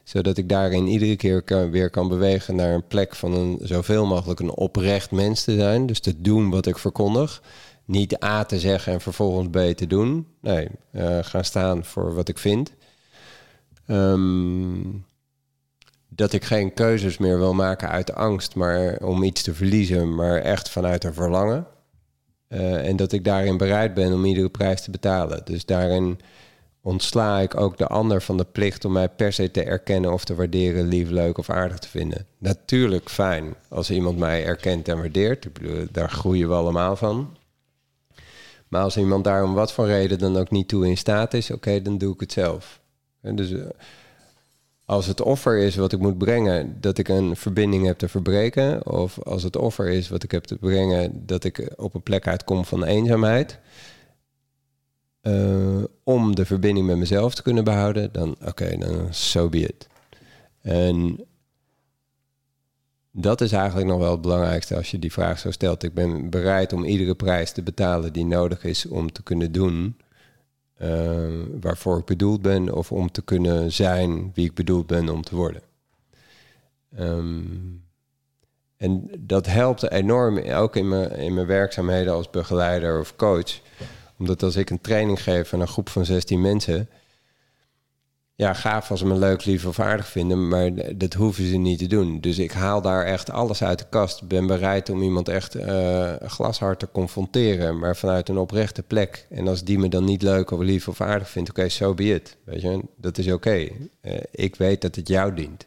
Zodat 0.04 0.36
ik 0.36 0.48
daarin 0.48 0.86
iedere 0.86 1.16
keer 1.16 1.70
weer 1.70 1.90
kan 1.90 2.08
bewegen 2.08 2.56
naar 2.56 2.74
een 2.74 2.86
plek 2.86 3.14
van 3.14 3.32
een 3.32 3.58
zoveel 3.62 4.06
mogelijk 4.06 4.40
een 4.40 4.54
oprecht 4.54 5.10
mens 5.10 5.44
te 5.44 5.54
zijn. 5.54 5.86
Dus 5.86 6.00
te 6.00 6.20
doen 6.20 6.50
wat 6.50 6.66
ik 6.66 6.78
verkondig. 6.78 7.42
Niet 7.84 8.24
A 8.24 8.44
te 8.44 8.58
zeggen 8.58 8.92
en 8.92 9.00
vervolgens 9.00 9.48
B 9.50 9.76
te 9.76 9.86
doen. 9.86 10.26
Nee, 10.40 10.68
uh, 10.92 11.18
gaan 11.20 11.44
staan 11.44 11.84
voor 11.84 12.14
wat 12.14 12.28
ik 12.28 12.38
vind. 12.38 12.72
Ehm, 13.86 14.80
dat 16.08 16.32
ik 16.32 16.44
geen 16.44 16.74
keuzes 16.74 17.18
meer 17.18 17.38
wil 17.38 17.54
maken 17.54 17.88
uit 17.88 18.14
angst, 18.14 18.54
maar 18.54 18.98
om 19.02 19.22
iets 19.22 19.42
te 19.42 19.54
verliezen, 19.54 20.14
maar 20.14 20.36
echt 20.38 20.70
vanuit 20.70 21.04
een 21.04 21.14
verlangen. 21.14 21.66
Uh, 22.48 22.88
en 22.88 22.96
dat 22.96 23.12
ik 23.12 23.24
daarin 23.24 23.56
bereid 23.56 23.94
ben 23.94 24.12
om 24.12 24.24
iedere 24.24 24.48
prijs 24.48 24.82
te 24.82 24.90
betalen. 24.90 25.40
Dus 25.44 25.64
daarin 25.64 26.20
ontsla 26.82 27.40
ik 27.40 27.56
ook 27.56 27.78
de 27.78 27.86
ander 27.86 28.22
van 28.22 28.36
de 28.36 28.44
plicht 28.44 28.84
om 28.84 28.92
mij 28.92 29.08
per 29.08 29.32
se 29.32 29.50
te 29.50 29.62
erkennen 29.62 30.12
of 30.12 30.24
te 30.24 30.34
waarderen, 30.34 30.88
lief, 30.88 31.10
leuk 31.10 31.38
of 31.38 31.50
aardig 31.50 31.78
te 31.78 31.88
vinden. 31.88 32.26
Natuurlijk 32.38 33.10
fijn 33.10 33.54
als 33.68 33.90
iemand 33.90 34.18
mij 34.18 34.44
erkent 34.44 34.88
en 34.88 34.98
waardeert. 34.98 35.44
Ik 35.44 35.52
bedoel, 35.52 35.86
daar 35.90 36.10
groeien 36.10 36.48
we 36.48 36.54
allemaal 36.54 36.96
van. 36.96 37.36
Maar 38.68 38.82
als 38.82 38.96
iemand 38.96 39.24
daar 39.24 39.44
om 39.44 39.54
wat 39.54 39.72
voor 39.72 39.86
reden 39.86 40.18
dan 40.18 40.36
ook 40.36 40.50
niet 40.50 40.68
toe 40.68 40.86
in 40.86 40.96
staat 40.96 41.34
is, 41.34 41.50
oké, 41.50 41.82
dan 41.82 41.98
doe 41.98 42.14
ik 42.14 42.20
het 42.20 42.32
zelf. 42.32 42.80
En 43.22 43.36
dus 43.36 43.52
eh, 43.52 43.66
als 44.84 45.06
het 45.06 45.20
offer 45.20 45.58
is 45.58 45.76
wat 45.76 45.92
ik 45.92 45.98
moet 45.98 46.18
brengen, 46.18 46.76
dat 46.80 46.98
ik 46.98 47.08
een 47.08 47.36
verbinding 47.36 47.86
heb 47.86 47.98
te 47.98 48.08
verbreken. 48.08 48.86
Of 48.86 49.18
als 49.18 49.42
het 49.42 49.56
offer 49.56 49.88
is 49.88 50.08
wat 50.08 50.22
ik 50.22 50.30
heb 50.30 50.44
te 50.44 50.56
brengen, 50.56 51.26
dat 51.26 51.44
ik 51.44 51.72
op 51.76 51.94
een 51.94 52.02
plek 52.02 52.26
uitkom 52.26 52.64
van 52.64 52.84
eenzaamheid. 52.84 53.58
Uh, 55.22 55.84
om 56.02 56.34
de 56.34 56.44
verbinding 56.44 56.86
met 56.86 56.96
mezelf 56.96 57.34
te 57.34 57.42
kunnen 57.42 57.64
behouden, 57.64 58.12
dan 58.12 58.36
oké, 58.44 58.76
dan 58.78 59.14
so 59.14 59.48
be 59.48 59.58
it. 59.58 59.88
En 60.60 61.24
dat 63.10 63.40
is 63.40 63.52
eigenlijk 63.52 63.88
nog 63.88 63.98
wel 63.98 64.10
het 64.10 64.20
belangrijkste 64.20 64.76
als 64.76 64.90
je 64.90 64.98
die 64.98 65.12
vraag 65.12 65.38
zo 65.38 65.50
stelt. 65.50 65.82
Ik 65.82 65.94
ben 65.94 66.30
bereid 66.30 66.72
om 66.72 66.84
iedere 66.84 67.14
prijs 67.14 67.52
te 67.52 67.62
betalen 67.62 68.12
die 68.12 68.24
nodig 68.24 68.64
is 68.64 68.86
om 68.86 69.12
te 69.12 69.22
kunnen 69.22 69.52
doen 69.52 69.96
uh, 70.82 71.42
waarvoor 71.60 71.98
ik 71.98 72.04
bedoeld 72.04 72.42
ben 72.42 72.74
of 72.74 72.92
om 72.92 73.10
te 73.10 73.22
kunnen 73.22 73.72
zijn 73.72 74.30
wie 74.34 74.44
ik 74.44 74.54
bedoeld 74.54 74.86
ben 74.86 75.08
om 75.08 75.22
te 75.22 75.36
worden. 75.36 75.62
Um, 76.98 77.84
en 78.76 79.10
dat 79.18 79.46
helpt 79.46 79.90
enorm, 79.90 80.38
ook 80.38 80.76
in 80.76 80.88
mijn, 80.88 81.10
in 81.10 81.34
mijn 81.34 81.46
werkzaamheden 81.46 82.12
als 82.12 82.30
begeleider 82.30 83.00
of 83.00 83.16
coach. 83.16 83.60
Omdat 84.18 84.42
als 84.42 84.56
ik 84.56 84.70
een 84.70 84.80
training 84.80 85.22
geef 85.22 85.54
aan 85.54 85.60
een 85.60 85.68
groep 85.68 85.88
van 85.88 86.04
16 86.04 86.40
mensen, 86.40 86.88
ja, 88.34 88.52
gaaf 88.54 88.90
als 88.90 89.00
ze 89.00 89.06
me 89.06 89.18
leuk, 89.18 89.44
lief 89.44 89.66
of 89.66 89.80
aardig 89.80 90.08
vinden, 90.08 90.48
maar 90.48 90.96
dat 90.96 91.14
hoeven 91.14 91.46
ze 91.46 91.56
niet 91.56 91.78
te 91.78 91.86
doen. 91.86 92.20
Dus 92.20 92.38
ik 92.38 92.52
haal 92.52 92.82
daar 92.82 93.04
echt 93.04 93.30
alles 93.30 93.62
uit 93.62 93.78
de 93.78 93.88
kast. 93.90 94.28
Ben 94.28 94.46
bereid 94.46 94.90
om 94.90 95.02
iemand 95.02 95.28
echt 95.28 95.56
uh, 95.56 96.14
glashard 96.20 96.78
te 96.78 96.88
confronteren, 96.92 97.78
maar 97.78 97.96
vanuit 97.96 98.28
een 98.28 98.38
oprechte 98.38 98.82
plek. 98.82 99.26
En 99.30 99.48
als 99.48 99.64
die 99.64 99.78
me 99.78 99.88
dan 99.88 100.04
niet 100.04 100.22
leuk 100.22 100.50
of 100.50 100.60
lief 100.60 100.88
of 100.88 101.00
aardig 101.00 101.28
vindt, 101.30 101.50
oké, 101.50 101.58
okay, 101.60 101.72
so 101.72 101.94
be 101.94 102.14
it. 102.14 102.36
Weet 102.44 102.60
je, 102.60 102.82
dat 102.96 103.18
is 103.18 103.26
oké. 103.26 103.34
Okay. 103.34 103.90
Uh, 104.02 104.18
ik 104.30 104.56
weet 104.56 104.80
dat 104.80 104.94
het 104.94 105.08
jou 105.08 105.34
dient. 105.34 105.66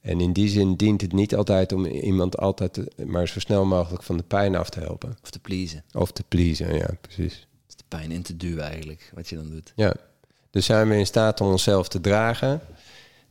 En 0.00 0.20
in 0.20 0.32
die 0.32 0.48
zin 0.48 0.74
dient 0.74 1.00
het 1.00 1.12
niet 1.12 1.34
altijd 1.34 1.72
om 1.72 1.86
iemand 1.86 2.38
altijd 2.38 3.04
maar 3.06 3.28
zo 3.28 3.40
snel 3.40 3.64
mogelijk 3.64 4.02
van 4.02 4.16
de 4.16 4.22
pijn 4.22 4.56
af 4.56 4.70
te 4.70 4.80
helpen. 4.80 5.16
Of 5.22 5.30
te 5.30 5.38
pleasen. 5.38 5.84
Of 5.92 6.12
te 6.12 6.22
pleasen, 6.28 6.74
ja, 6.74 6.90
precies. 7.00 7.46
de 7.66 7.84
pijn 7.88 8.10
in 8.10 8.22
te 8.22 8.36
duwen 8.36 8.64
eigenlijk, 8.64 9.10
wat 9.14 9.28
je 9.28 9.36
dan 9.36 9.50
doet. 9.50 9.72
Ja. 9.76 9.94
Dus 10.50 10.66
zijn 10.66 10.88
we 10.88 10.96
in 10.96 11.06
staat 11.06 11.40
om 11.40 11.50
onszelf 11.50 11.88
te 11.88 12.00
dragen. 12.00 12.60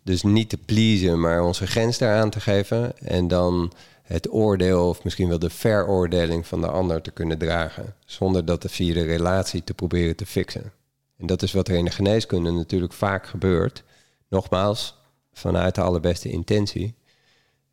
Dus 0.03 0.23
niet 0.23 0.49
te 0.49 0.57
pleasen, 0.57 1.19
maar 1.19 1.43
onze 1.43 1.67
grens 1.67 1.97
daaraan 1.97 2.29
te 2.29 2.39
geven. 2.39 2.97
En 2.97 3.27
dan 3.27 3.71
het 4.03 4.31
oordeel 4.31 4.89
of 4.89 5.03
misschien 5.03 5.29
wel 5.29 5.39
de 5.39 5.49
veroordeling 5.49 6.47
van 6.47 6.61
de 6.61 6.67
ander 6.67 7.01
te 7.01 7.11
kunnen 7.11 7.37
dragen. 7.37 7.95
Zonder 8.05 8.45
dat 8.45 8.65
via 8.69 8.93
de 8.93 9.03
relatie 9.03 9.63
te 9.63 9.73
proberen 9.73 10.15
te 10.15 10.25
fixen. 10.25 10.71
En 11.17 11.27
dat 11.27 11.41
is 11.41 11.51
wat 11.51 11.67
er 11.67 11.75
in 11.75 11.85
de 11.85 11.91
geneeskunde 11.91 12.51
natuurlijk 12.51 12.93
vaak 12.93 13.27
gebeurt. 13.27 13.83
Nogmaals, 14.29 14.97
vanuit 15.33 15.75
de 15.75 15.81
allerbeste 15.81 16.29
intentie. 16.29 16.95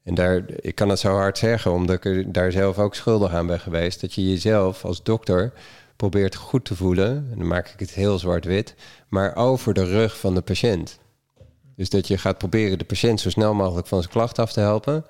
En 0.02 0.14
daar, 0.14 0.44
ik 0.60 0.74
kan 0.74 0.88
het 0.88 0.98
zo 0.98 1.14
hard 1.14 1.38
zeggen, 1.38 1.72
omdat 1.72 1.96
ik 1.96 2.04
er 2.04 2.32
daar 2.32 2.52
zelf 2.52 2.78
ook 2.78 2.94
schuldig 2.94 3.32
aan 3.32 3.46
ben 3.46 3.60
geweest. 3.60 4.00
Dat 4.00 4.14
je 4.14 4.28
jezelf 4.28 4.84
als 4.84 5.02
dokter 5.02 5.52
probeert 5.96 6.34
goed 6.34 6.64
te 6.64 6.76
voelen, 6.76 7.28
en 7.30 7.38
dan 7.38 7.46
maak 7.46 7.68
ik 7.68 7.80
het 7.80 7.90
heel 7.90 8.18
zwart-wit, 8.18 8.74
maar 9.08 9.36
over 9.36 9.74
de 9.74 9.84
rug 9.84 10.18
van 10.18 10.34
de 10.34 10.40
patiënt. 10.40 10.98
Dus 11.76 11.90
dat 11.90 12.08
je 12.08 12.18
gaat 12.18 12.38
proberen 12.38 12.78
de 12.78 12.84
patiënt 12.84 13.20
zo 13.20 13.30
snel 13.30 13.54
mogelijk 13.54 13.86
van 13.86 14.00
zijn 14.00 14.12
klacht 14.12 14.38
af 14.38 14.52
te 14.52 14.60
helpen, 14.60 15.04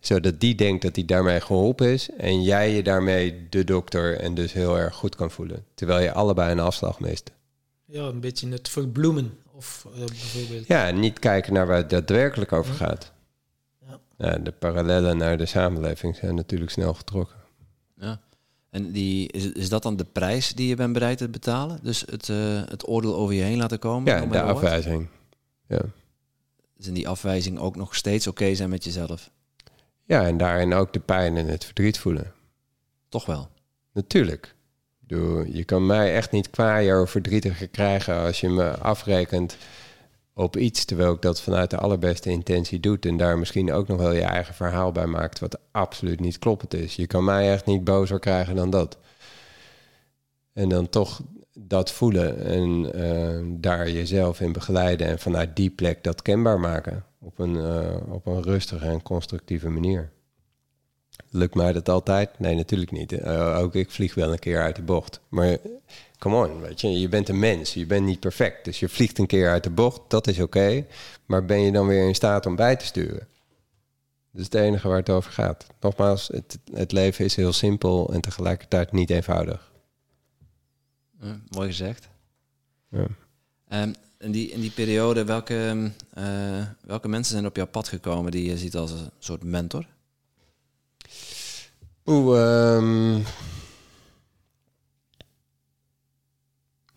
zodat 0.00 0.40
die 0.40 0.54
denkt 0.54 0.82
dat 0.82 0.96
hij 0.96 1.04
daarmee 1.04 1.40
geholpen 1.40 1.86
is 1.86 2.10
en 2.10 2.42
jij 2.42 2.74
je 2.74 2.82
daarmee 2.82 3.46
de 3.48 3.64
dokter 3.64 4.18
en 4.18 4.34
dus 4.34 4.52
heel 4.52 4.78
erg 4.78 4.94
goed 4.94 5.16
kan 5.16 5.30
voelen, 5.30 5.64
terwijl 5.74 6.02
je 6.02 6.12
allebei 6.12 6.52
een 6.52 6.60
afslag 6.60 7.00
mist. 7.00 7.32
Ja, 7.84 8.02
een 8.02 8.20
beetje 8.20 8.48
het 8.48 8.68
verbloemen 8.68 9.38
of 9.52 9.86
uh, 9.88 10.04
bijvoorbeeld. 10.04 10.66
Ja, 10.66 10.90
niet 10.90 11.18
kijken 11.18 11.52
naar 11.52 11.66
waar 11.66 11.76
het 11.76 11.90
daadwerkelijk 11.90 12.52
over 12.52 12.74
gaat. 12.74 13.12
Ja. 13.86 14.00
ja. 14.18 14.38
de 14.38 14.52
parallellen 14.52 15.16
naar 15.16 15.36
de 15.36 15.46
samenleving 15.46 16.16
zijn 16.16 16.34
natuurlijk 16.34 16.70
snel 16.70 16.94
getrokken. 16.94 17.36
Ja. 17.96 18.20
En 18.72 18.90
die, 18.90 19.32
is, 19.32 19.52
is 19.52 19.68
dat 19.68 19.82
dan 19.82 19.96
de 19.96 20.04
prijs 20.04 20.54
die 20.54 20.68
je 20.68 20.74
bent 20.74 20.92
bereid 20.92 21.18
te 21.18 21.28
betalen? 21.28 21.78
Dus 21.82 22.04
het, 22.10 22.28
uh, 22.28 22.62
het 22.68 22.88
oordeel 22.88 23.14
over 23.16 23.34
je 23.34 23.42
heen 23.42 23.58
laten 23.58 23.78
komen? 23.78 24.12
Ja, 24.12 24.26
de 24.26 24.42
afwijzing. 24.42 25.08
Ja. 25.68 25.80
Dus 26.76 26.86
in 26.86 26.94
die 26.94 27.08
afwijzing 27.08 27.58
ook 27.58 27.76
nog 27.76 27.94
steeds 27.94 28.26
oké 28.26 28.54
zijn 28.54 28.70
met 28.70 28.84
jezelf? 28.84 29.30
Ja, 30.04 30.26
en 30.26 30.36
daarin 30.36 30.72
ook 30.72 30.92
de 30.92 31.00
pijn 31.00 31.36
en 31.36 31.46
het 31.46 31.64
verdriet 31.64 31.98
voelen. 31.98 32.32
Toch 33.08 33.26
wel? 33.26 33.48
Natuurlijk. 33.92 34.54
Je 35.46 35.62
kan 35.64 35.86
mij 35.86 36.14
echt 36.14 36.30
niet 36.30 36.50
kwaaier 36.50 37.02
of 37.02 37.10
verdrietiger 37.10 37.68
krijgen 37.68 38.16
als 38.16 38.40
je 38.40 38.48
me 38.48 38.78
afrekent 38.78 39.56
op 40.34 40.56
iets, 40.56 40.84
terwijl 40.84 41.12
ik 41.12 41.22
dat 41.22 41.40
vanuit 41.40 41.70
de 41.70 41.76
allerbeste 41.76 42.30
intentie 42.30 42.80
doe 42.80 42.98
en 43.00 43.16
daar 43.16 43.38
misschien 43.38 43.72
ook 43.72 43.88
nog 43.88 43.98
wel 43.98 44.12
je 44.12 44.22
eigen 44.22 44.54
verhaal 44.54 44.92
bij 44.92 45.06
maakt, 45.06 45.38
wat 45.38 45.58
absoluut 45.70 46.20
niet 46.20 46.38
kloppend 46.38 46.74
is. 46.74 46.96
Je 46.96 47.06
kan 47.06 47.24
mij 47.24 47.52
echt 47.52 47.66
niet 47.66 47.84
bozer 47.84 48.18
krijgen 48.18 48.56
dan 48.56 48.70
dat. 48.70 48.98
En 50.52 50.68
dan 50.68 50.88
toch 50.88 51.20
dat 51.54 51.92
voelen 51.92 52.44
en 52.44 52.96
uh, 52.96 53.60
daar 53.60 53.90
jezelf 53.90 54.40
in 54.40 54.52
begeleiden 54.52 55.06
en 55.06 55.18
vanuit 55.18 55.56
die 55.56 55.70
plek 55.70 56.04
dat 56.04 56.22
kenbaar 56.22 56.60
maken 56.60 57.04
op 57.18 57.38
een, 57.38 57.54
uh, 57.54 57.96
op 58.08 58.26
een 58.26 58.42
rustige 58.42 58.86
en 58.86 59.02
constructieve 59.02 59.68
manier. 59.68 60.10
Lukt 61.30 61.54
mij 61.54 61.72
dat 61.72 61.88
altijd? 61.88 62.38
Nee, 62.38 62.54
natuurlijk 62.54 62.90
niet. 62.90 63.12
Uh, 63.12 63.58
ook 63.58 63.74
ik 63.74 63.90
vlieg 63.90 64.14
wel 64.14 64.32
een 64.32 64.38
keer 64.38 64.62
uit 64.62 64.76
de 64.76 64.82
bocht. 64.82 65.20
Maar 65.28 65.56
come 66.22 66.48
on, 66.48 66.60
weet 66.60 66.80
je, 66.80 67.00
je 67.00 67.08
bent 67.08 67.28
een 67.28 67.38
mens, 67.38 67.74
je 67.74 67.86
bent 67.86 68.06
niet 68.06 68.20
perfect. 68.20 68.64
Dus 68.64 68.80
je 68.80 68.88
vliegt 68.88 69.18
een 69.18 69.26
keer 69.26 69.50
uit 69.50 69.64
de 69.64 69.70
bocht, 69.70 70.00
dat 70.08 70.26
is 70.26 70.38
oké. 70.38 70.86
maar 71.26 71.44
ben 71.44 71.60
je 71.60 71.72
dan 71.72 71.86
weer 71.86 72.06
in 72.06 72.14
staat 72.14 72.46
om 72.46 72.56
bij 72.56 72.76
te 72.76 72.84
sturen? 72.84 73.28
Dat 74.30 74.40
is 74.40 74.44
het 74.44 74.54
enige 74.54 74.88
waar 74.88 74.96
het 74.96 75.10
over 75.10 75.32
gaat. 75.32 75.66
Nogmaals, 75.80 76.28
het, 76.28 76.58
het 76.72 76.92
leven 76.92 77.24
is 77.24 77.36
heel 77.36 77.52
simpel 77.52 78.12
en 78.12 78.20
tegelijkertijd 78.20 78.92
niet 78.92 79.10
eenvoudig. 79.10 79.72
mooi 81.48 81.68
gezegd. 81.68 82.08
Ja. 82.88 83.06
Um, 83.82 83.94
in, 84.18 84.32
die, 84.32 84.50
in 84.50 84.60
die 84.60 84.70
periode, 84.70 85.24
welke, 85.24 85.90
uh, 86.18 86.66
welke 86.80 87.08
mensen 87.08 87.32
zijn 87.32 87.46
op 87.46 87.56
jouw 87.56 87.66
pad 87.66 87.88
gekomen 87.88 88.32
die 88.32 88.44
je 88.44 88.58
ziet 88.58 88.76
als 88.76 88.90
een 88.90 89.10
soort 89.18 89.42
mentor? 89.42 89.86
Oeh, 92.06 92.74
um... 92.76 93.24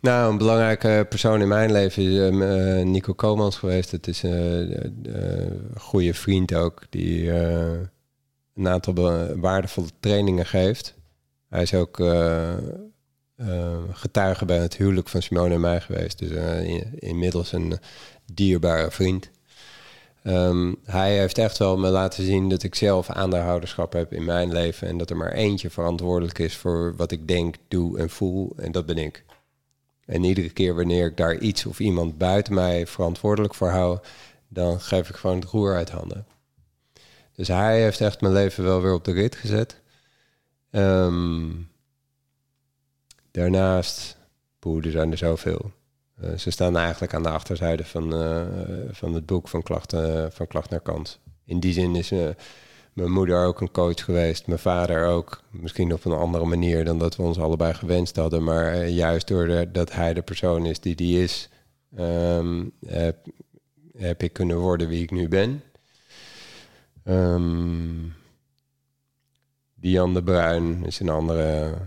Nou, 0.05 0.31
een 0.31 0.37
belangrijke 0.37 1.05
persoon 1.09 1.41
in 1.41 1.47
mijn 1.47 1.71
leven 1.71 2.03
is 2.03 2.09
uh, 2.17 2.85
Nico 2.85 3.13
Komans 3.13 3.55
geweest. 3.55 3.91
Het 3.91 4.07
is 4.07 4.23
een 4.23 4.99
goede 5.77 6.13
vriend 6.13 6.53
ook, 6.53 6.81
die 6.89 7.31
een 7.31 8.67
aantal 8.67 8.93
waardevolle 9.35 9.87
trainingen 9.99 10.45
geeft. 10.45 10.93
Hij 11.49 11.61
is 11.61 11.73
ook 11.73 12.03
getuige 13.91 14.45
bij 14.45 14.57
het 14.57 14.77
huwelijk 14.77 15.07
van 15.09 15.21
Simone 15.21 15.53
en 15.53 15.59
mij 15.59 15.81
geweest. 15.81 16.19
Dus 16.19 16.31
inmiddels 16.95 17.51
een 17.51 17.79
dierbare 18.33 18.91
vriend. 18.91 19.29
Ehm, 20.23 20.73
hij 20.83 21.17
heeft 21.17 21.37
echt 21.37 21.57
wel 21.57 21.77
me 21.77 21.89
laten 21.89 22.23
zien 22.23 22.49
dat 22.49 22.63
ik 22.63 22.75
zelf 22.75 23.09
aandeelhouderschap 23.09 23.93
heb 23.93 24.13
in 24.13 24.25
mijn 24.25 24.53
leven. 24.53 24.87
En 24.87 24.97
dat 24.97 25.09
er 25.09 25.17
maar 25.17 25.31
eentje 25.31 25.69
verantwoordelijk 25.69 26.39
is 26.39 26.57
voor 26.57 26.95
wat 26.95 27.11
ik 27.11 27.27
denk, 27.27 27.55
doe 27.67 27.99
en 27.99 28.09
voel. 28.09 28.53
En 28.57 28.71
dat 28.71 28.85
ben 28.85 28.97
ik. 28.97 29.24
En 30.05 30.23
iedere 30.23 30.49
keer 30.49 30.75
wanneer 30.75 31.07
ik 31.07 31.17
daar 31.17 31.37
iets 31.37 31.65
of 31.65 31.79
iemand 31.79 32.17
buiten 32.17 32.53
mij 32.53 32.87
verantwoordelijk 32.87 33.53
voor 33.53 33.69
hou, 33.69 33.99
dan 34.47 34.79
geef 34.79 35.09
ik 35.09 35.15
gewoon 35.15 35.39
het 35.39 35.49
roer 35.49 35.75
uit 35.75 35.89
handen. 35.89 36.25
Dus 37.35 37.47
hij 37.47 37.81
heeft 37.81 38.01
echt 38.01 38.21
mijn 38.21 38.33
leven 38.33 38.63
wel 38.63 38.81
weer 38.81 38.93
op 38.93 39.03
de 39.03 39.11
rit 39.11 39.35
gezet. 39.35 39.81
Ehm, 40.71 41.51
daarnaast, 43.31 44.17
boer, 44.59 44.85
er 44.85 44.91
zijn 44.91 45.11
er 45.11 45.17
zoveel. 45.17 45.71
Eh, 46.21 46.37
ze 46.37 46.51
staan 46.51 46.77
eigenlijk 46.77 47.13
aan 47.13 47.23
de 47.23 47.29
achterzijde 47.29 47.85
van, 47.85 48.21
uh, 48.21 48.41
van 48.91 49.13
het 49.13 49.25
boek 49.25 49.47
van 49.47 49.63
klacht, 49.63 49.95
van 50.29 50.47
klacht 50.47 50.69
naar 50.69 50.79
kans. 50.79 51.19
In 51.45 51.59
die 51.59 51.73
zin 51.73 51.95
is 51.95 52.11
uh, 52.11 52.29
mijn 52.95 53.11
moeder 53.11 53.45
ook 53.45 53.61
een 53.61 53.71
coach 53.71 54.03
geweest, 54.03 54.47
mijn 54.47 54.59
vader 54.59 55.05
ook. 55.05 55.41
Misschien 55.49 55.93
op 55.93 56.05
een 56.05 56.11
andere 56.11 56.45
manier 56.45 56.85
dan 56.85 56.99
dat 56.99 57.15
we 57.15 57.23
ons 57.23 57.39
allebei 57.39 57.73
gewenst 57.73 58.15
hadden. 58.15 58.43
Maar 58.43 58.87
juist 58.87 59.27
doordat 59.27 59.93
hij 59.93 60.13
de 60.13 60.21
persoon 60.21 60.65
is 60.65 60.79
die 60.79 60.95
die 60.95 61.23
is, 61.23 61.49
um, 61.99 62.71
heb, 63.97 64.23
ik 64.23 64.33
kunnen 64.33 64.57
worden 64.57 64.87
wie 64.87 65.03
ik 65.03 65.11
nu 65.11 65.27
ben. 65.27 65.63
Um, 67.03 68.13
Diane 69.73 70.13
de 70.13 70.23
Bruin 70.23 70.85
is 70.85 70.99
een 70.99 71.09
andere 71.09 71.77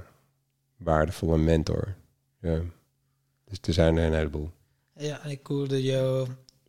waardevolle 0.76 1.38
mentor. 1.38 1.94
Ja. 2.40 2.60
Dus 3.44 3.58
er 3.62 3.72
zijn 3.72 3.96
er 3.96 4.06
een 4.06 4.14
heleboel. 4.14 4.50
Ja, 4.96 5.24
ik 5.24 5.46
hoorde 5.46 5.82
jou 5.82 6.28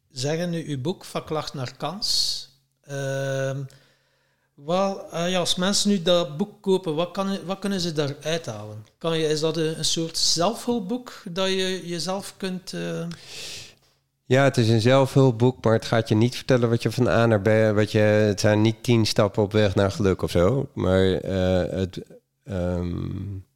zeggen, 0.10 0.50
nu, 0.50 0.68
uw 0.68 0.82
boek 0.82 1.06
Van 1.06 1.26
Klacht 1.26 1.54
naar 1.54 1.78
Kans. 1.78 2.48
Uh, 2.90 3.58
wel, 4.66 5.06
uh, 5.14 5.30
ja, 5.30 5.40
als 5.40 5.56
mensen 5.56 5.90
nu 5.90 6.02
dat 6.02 6.38
boek 6.38 6.62
kopen, 6.62 6.96
wat, 6.96 7.12
kan, 7.12 7.38
wat 7.46 7.60
kunnen 7.60 7.80
ze 7.80 7.92
daaruit 7.92 8.46
halen? 8.46 8.86
Kan 8.98 9.18
je, 9.18 9.28
is 9.28 9.40
dat 9.40 9.58
een, 9.58 9.86
soort 9.86 10.18
zelfhulpboek 10.18 11.24
dat 11.30 11.48
je 11.48 11.88
jezelf 11.88 12.34
kunt... 12.38 12.74
Uh... 12.74 13.06
Ja, 14.26 14.44
het 14.44 14.58
is 14.58 14.70
een 14.70 14.82
zelfhulpboek, 14.82 15.64
maar 15.64 15.74
het 15.74 15.86
gaat 15.86 16.10
je 16.10 16.16
niet 16.16 16.36
vertellen 16.36 16.70
wat 16.70 16.84
je 16.84 16.92
van 16.92 17.08
A 17.08 17.26
naar 17.26 17.42
B... 17.42 17.76
Wat 17.76 17.92
je, 17.92 18.00
het 18.00 18.40
zijn 18.40 18.62
niet 18.62 18.84
tien 18.84 19.06
stappen 19.06 19.44
op 19.44 19.52
weg 19.52 19.76
naar 19.76 19.92
geluk 19.92 20.22
of 20.22 20.32
zo. 20.32 20.70
Maar 20.74 21.06
uh, 21.06 21.72
het... 21.72 22.02
Um, 22.44 23.48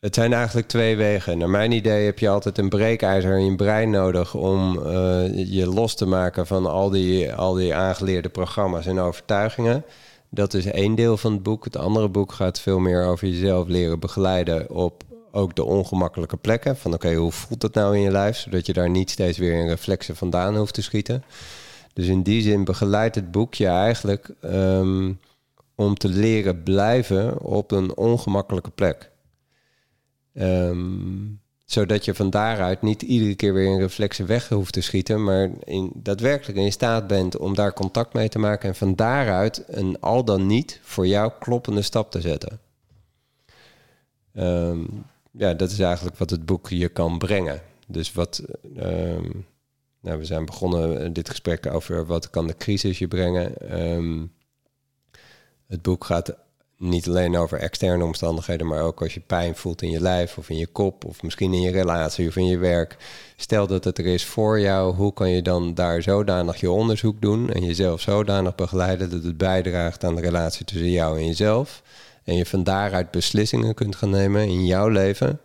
het 0.00 0.14
zijn 0.14 0.32
eigenlijk 0.32 0.68
twee 0.68 0.96
wegen. 0.96 1.38
Naar 1.38 1.50
mijn 1.50 1.72
idee 1.72 2.04
heb 2.04 2.18
je 2.18 2.28
altijd 2.28 2.58
een 2.58 2.68
breekijzer 2.68 3.38
in 3.38 3.44
je 3.44 3.56
brein 3.56 3.90
nodig 3.90 4.34
om 4.34 4.78
uh, 4.78 4.84
je 5.54 5.66
los 5.66 5.94
te 5.94 6.06
maken 6.06 6.46
van 6.46 6.66
al 6.66 6.90
die, 6.90 7.32
al 7.32 7.54
die 7.54 7.74
aangeleerde 7.74 8.28
programma's 8.28 8.86
en 8.86 8.98
overtuigingen. 8.98 9.84
Dat 10.30 10.54
is 10.54 10.66
één 10.66 10.94
deel 10.94 11.16
van 11.16 11.32
het 11.32 11.42
boek. 11.42 11.64
Het 11.64 11.76
andere 11.76 12.08
boek 12.08 12.32
gaat 12.32 12.60
veel 12.60 12.78
meer 12.78 13.04
over 13.04 13.28
jezelf 13.28 13.68
leren 13.68 14.00
begeleiden 14.00 14.70
op 14.70 15.02
ook 15.32 15.54
de 15.54 15.64
ongemakkelijke 15.64 16.36
plekken. 16.36 16.76
Van 16.76 16.94
oké, 16.94 17.14
hoe 17.14 17.32
voelt 17.32 17.60
dat 17.60 17.74
nou 17.74 17.96
in 17.96 18.02
je 18.02 18.10
lijf? 18.10 18.36
Zodat 18.36 18.66
je 18.66 18.72
daar 18.72 18.90
niet 18.90 19.10
steeds 19.10 19.38
weer 19.38 19.52
in 19.52 19.68
reflexen 19.68 20.16
vandaan 20.16 20.56
hoeft 20.56 20.74
te 20.74 20.82
schieten. 20.82 21.24
Dus 21.92 22.06
in 22.06 22.22
die 22.22 22.42
zin 22.42 22.64
begeleidt 22.64 23.14
het 23.14 23.30
boek 23.30 23.54
je 23.54 23.66
eigenlijk 23.66 24.34
um, 24.44 25.20
om 25.74 25.94
te 25.94 26.08
leren 26.08 26.62
blijven 26.62 27.40
op 27.40 27.70
een 27.70 27.96
ongemakkelijke 27.96 28.70
plek. 28.70 29.10
Um, 30.38 31.40
zodat 31.64 32.04
je 32.04 32.14
van 32.14 32.30
daaruit 32.30 32.82
niet 32.82 33.02
iedere 33.02 33.34
keer 33.34 33.54
weer 33.54 33.72
in 33.72 33.78
reflexen 33.78 34.26
weg 34.26 34.48
hoeft 34.48 34.72
te 34.72 34.80
schieten, 34.80 35.24
maar 35.24 35.50
in, 35.64 35.90
daadwerkelijk 35.94 36.58
in 36.58 36.72
staat 36.72 37.06
bent 37.06 37.36
om 37.36 37.54
daar 37.54 37.72
contact 37.72 38.12
mee 38.12 38.28
te 38.28 38.38
maken 38.38 38.68
en 38.68 38.74
van 38.74 38.94
daaruit 38.94 39.64
een 39.66 40.00
al 40.00 40.24
dan 40.24 40.46
niet 40.46 40.80
voor 40.82 41.06
jou 41.06 41.32
kloppende 41.38 41.82
stap 41.82 42.10
te 42.10 42.20
zetten. 42.20 42.60
Um, 44.34 45.04
ja, 45.30 45.54
dat 45.54 45.70
is 45.70 45.78
eigenlijk 45.78 46.16
wat 46.16 46.30
het 46.30 46.46
boek 46.46 46.68
je 46.68 46.88
kan 46.88 47.18
brengen. 47.18 47.60
Dus 47.86 48.12
wat. 48.12 48.42
Um, 48.76 49.46
nou, 50.00 50.18
we 50.18 50.24
zijn 50.24 50.44
begonnen 50.44 51.12
dit 51.12 51.28
gesprek 51.28 51.66
over 51.66 52.06
wat 52.06 52.30
kan 52.30 52.46
de 52.46 52.56
crisis 52.56 52.98
je 52.98 53.08
brengen. 53.08 53.52
het 55.66 55.82
boek 55.82 56.04
gaat 56.04 56.36
niet 56.78 57.08
alleen 57.08 57.36
over 57.36 57.58
externe 57.58 58.04
omstandigheden, 58.04 58.66
maar 58.66 58.82
ook 58.82 59.02
als 59.02 59.14
je 59.14 59.20
pijn 59.20 59.56
voelt 59.56 59.82
in 59.82 59.90
je 59.90 60.00
lijf 60.00 60.38
of 60.38 60.50
in 60.50 60.56
je 60.56 60.66
kop 60.66 61.04
of 61.04 61.22
misschien 61.22 61.52
in 61.52 61.60
je 61.60 61.70
relatie 61.70 62.28
of 62.28 62.36
in 62.36 62.46
je 62.46 62.58
werk. 62.58 62.96
Stel 63.36 63.66
dat 63.66 63.84
het 63.84 63.98
er 63.98 64.06
is 64.06 64.24
voor 64.24 64.60
jou, 64.60 64.94
hoe 64.94 65.12
kan 65.12 65.30
je 65.30 65.42
dan 65.42 65.74
daar 65.74 66.02
zodanig 66.02 66.60
je 66.60 66.70
onderzoek 66.70 67.20
doen 67.20 67.52
en 67.52 67.64
jezelf 67.64 68.00
zodanig 68.00 68.54
begeleiden 68.54 69.10
dat 69.10 69.24
het 69.24 69.36
bijdraagt 69.36 70.04
aan 70.04 70.14
de 70.14 70.20
relatie 70.20 70.64
tussen 70.64 70.90
jou 70.90 71.18
en 71.18 71.26
jezelf. 71.26 71.82
En 72.24 72.34
je 72.34 72.46
van 72.46 72.64
daaruit 72.64 73.10
beslissingen 73.10 73.74
kunt 73.74 73.96
gaan 73.96 74.10
nemen 74.10 74.48
in 74.48 74.66
jouw 74.66 74.88
leven. 74.88 75.40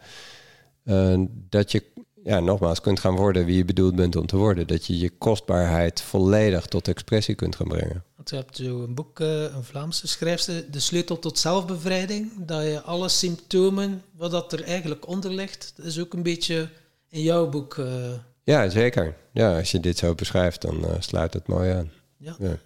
Uh, 0.86 1.20
dat 1.50 1.72
je 1.72 1.84
ja, 2.24 2.40
nogmaals 2.40 2.82
kunt 2.82 3.00
gaan 3.00 3.16
worden 3.16 3.46
wie 3.46 3.58
je 3.58 3.66
bedoeld 3.66 3.96
bent 3.96 4.16
om 4.16 4.26
te 4.26 4.38
worden. 4.38 4.68
Dat 4.68 4.86
je 4.86 4.98
je 4.98 5.10
kostbaarheid 5.10 6.02
volledig 6.02 6.66
tot 6.66 6.88
expressie 6.88 7.36
kunt 7.36 7.56
gaan 7.56 7.68
brengen. 7.68 8.04
Want 8.16 8.30
je 8.30 8.36
hebt 8.36 8.56
zo 8.58 8.84
een 8.84 8.94
boek, 8.96 9.20
eh, 9.20 9.42
een 9.42 9.64
Vlaamse 9.64 10.08
schrijfster, 10.08 10.72
De 10.72 10.80
Sleutel 10.80 11.20
tot 11.20 11.40
Zelfbevrijding. 11.40 12.32
Dat 12.46 12.64
je 12.64 12.82
alle 12.82 13.10
symptomen, 13.10 14.02
wat 14.16 14.32
dat 14.32 14.54
er 14.54 14.64
eigenlijk 14.64 15.08
onder 15.08 15.32
ligt, 15.32 15.74
dat 15.76 15.86
is 15.86 16.00
ook 16.00 16.14
een 16.14 16.24
beetje 16.24 16.70
in 17.10 17.22
jouw 17.22 17.50
boek. 17.50 17.78
eh, 17.78 18.12
Ja, 18.44 18.70
zeker. 18.70 19.16
Ja, 19.34 19.58
als 19.58 19.72
je 19.72 19.80
dit 19.80 19.98
zo 19.98 20.16
beschrijft, 20.16 20.62
dan 20.62 20.86
eh, 20.86 20.96
sluit 21.00 21.34
het 21.34 21.48
mooi 21.48 21.72
aan. 21.72 21.92
ja. 22.18 22.36
Ja. 22.40 22.58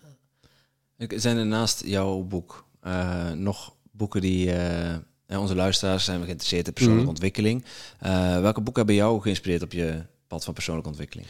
Zijn 1.15 1.37
er 1.37 1.45
naast 1.45 1.85
jouw 1.85 2.21
boek 2.21 2.65
eh, 2.81 3.31
nog 3.31 3.73
boeken 3.91 4.21
die... 4.21 4.51
onze 5.27 5.55
luisteraars 5.55 6.03
zijn 6.05 6.23
geïnteresseerd 6.23 6.67
in 6.67 6.73
persoonlijke 6.73 7.03
Mhm. 7.05 7.13
ontwikkeling. 7.15 7.63
Eh, 7.99 8.41
welke 8.41 8.61
boeken 8.61 8.85
hebben 8.85 8.95
jou 8.95 9.21
geïnspireerd 9.21 9.63
op 9.63 9.71
je 9.71 10.01
pad 10.27 10.43
van 10.43 10.53
persoonlijke 10.53 10.89
ontwikkeling? 10.89 11.27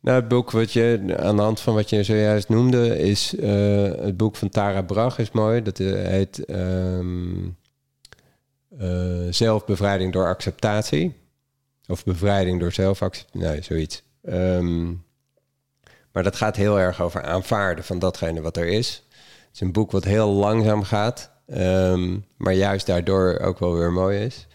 Nou, 0.00 0.16
het 0.20 0.28
boek 0.28 0.50
wat 0.50 0.72
je 0.72 1.14
aan 1.18 1.36
de 1.36 1.42
hand 1.42 1.60
van 1.60 1.74
wat 1.74 1.90
je 1.90 2.02
zojuist 2.02 2.48
noemde, 2.48 2.98
is 2.98 3.36
eh, 3.36 3.82
het 3.82 4.16
boek 4.16 4.36
van 4.36 4.48
Tara 4.48 4.82
Brach 4.82 5.18
is 5.18 5.30
mooi. 5.30 5.62
Dat 5.62 5.80
eh, 5.80 5.92
heet 5.92 6.44
ehm, 6.44 7.34
eh, 8.78 9.26
Zelfbevrijding 9.30 10.12
door 10.12 10.26
acceptatie. 10.26 11.14
Of 11.86 12.04
bevrijding 12.04 12.60
door 12.60 12.72
zelfacceptatie. 12.72 13.48
Nee, 13.48 13.62
zoiets. 13.62 14.02
Ehm, 14.22 14.86
maar 16.12 16.22
dat 16.22 16.36
gaat 16.36 16.56
heel 16.56 16.80
erg 16.80 17.00
over 17.02 17.22
aanvaarden 17.22 17.84
van 17.84 17.98
datgene 17.98 18.40
wat 18.40 18.56
er 18.56 18.66
is. 18.66 19.04
Het 19.08 19.54
is 19.54 19.60
een 19.60 19.72
boek 19.72 19.90
wat 19.90 20.04
heel 20.04 20.30
langzaam 20.30 20.82
gaat, 20.82 21.30
ehm, 21.46 22.18
maar 22.36 22.54
juist 22.54 22.86
daardoor 22.86 23.38
ook 23.38 23.58
wel 23.58 23.74
weer 23.74 23.92
mooi 23.92 24.18
is. 24.18 24.46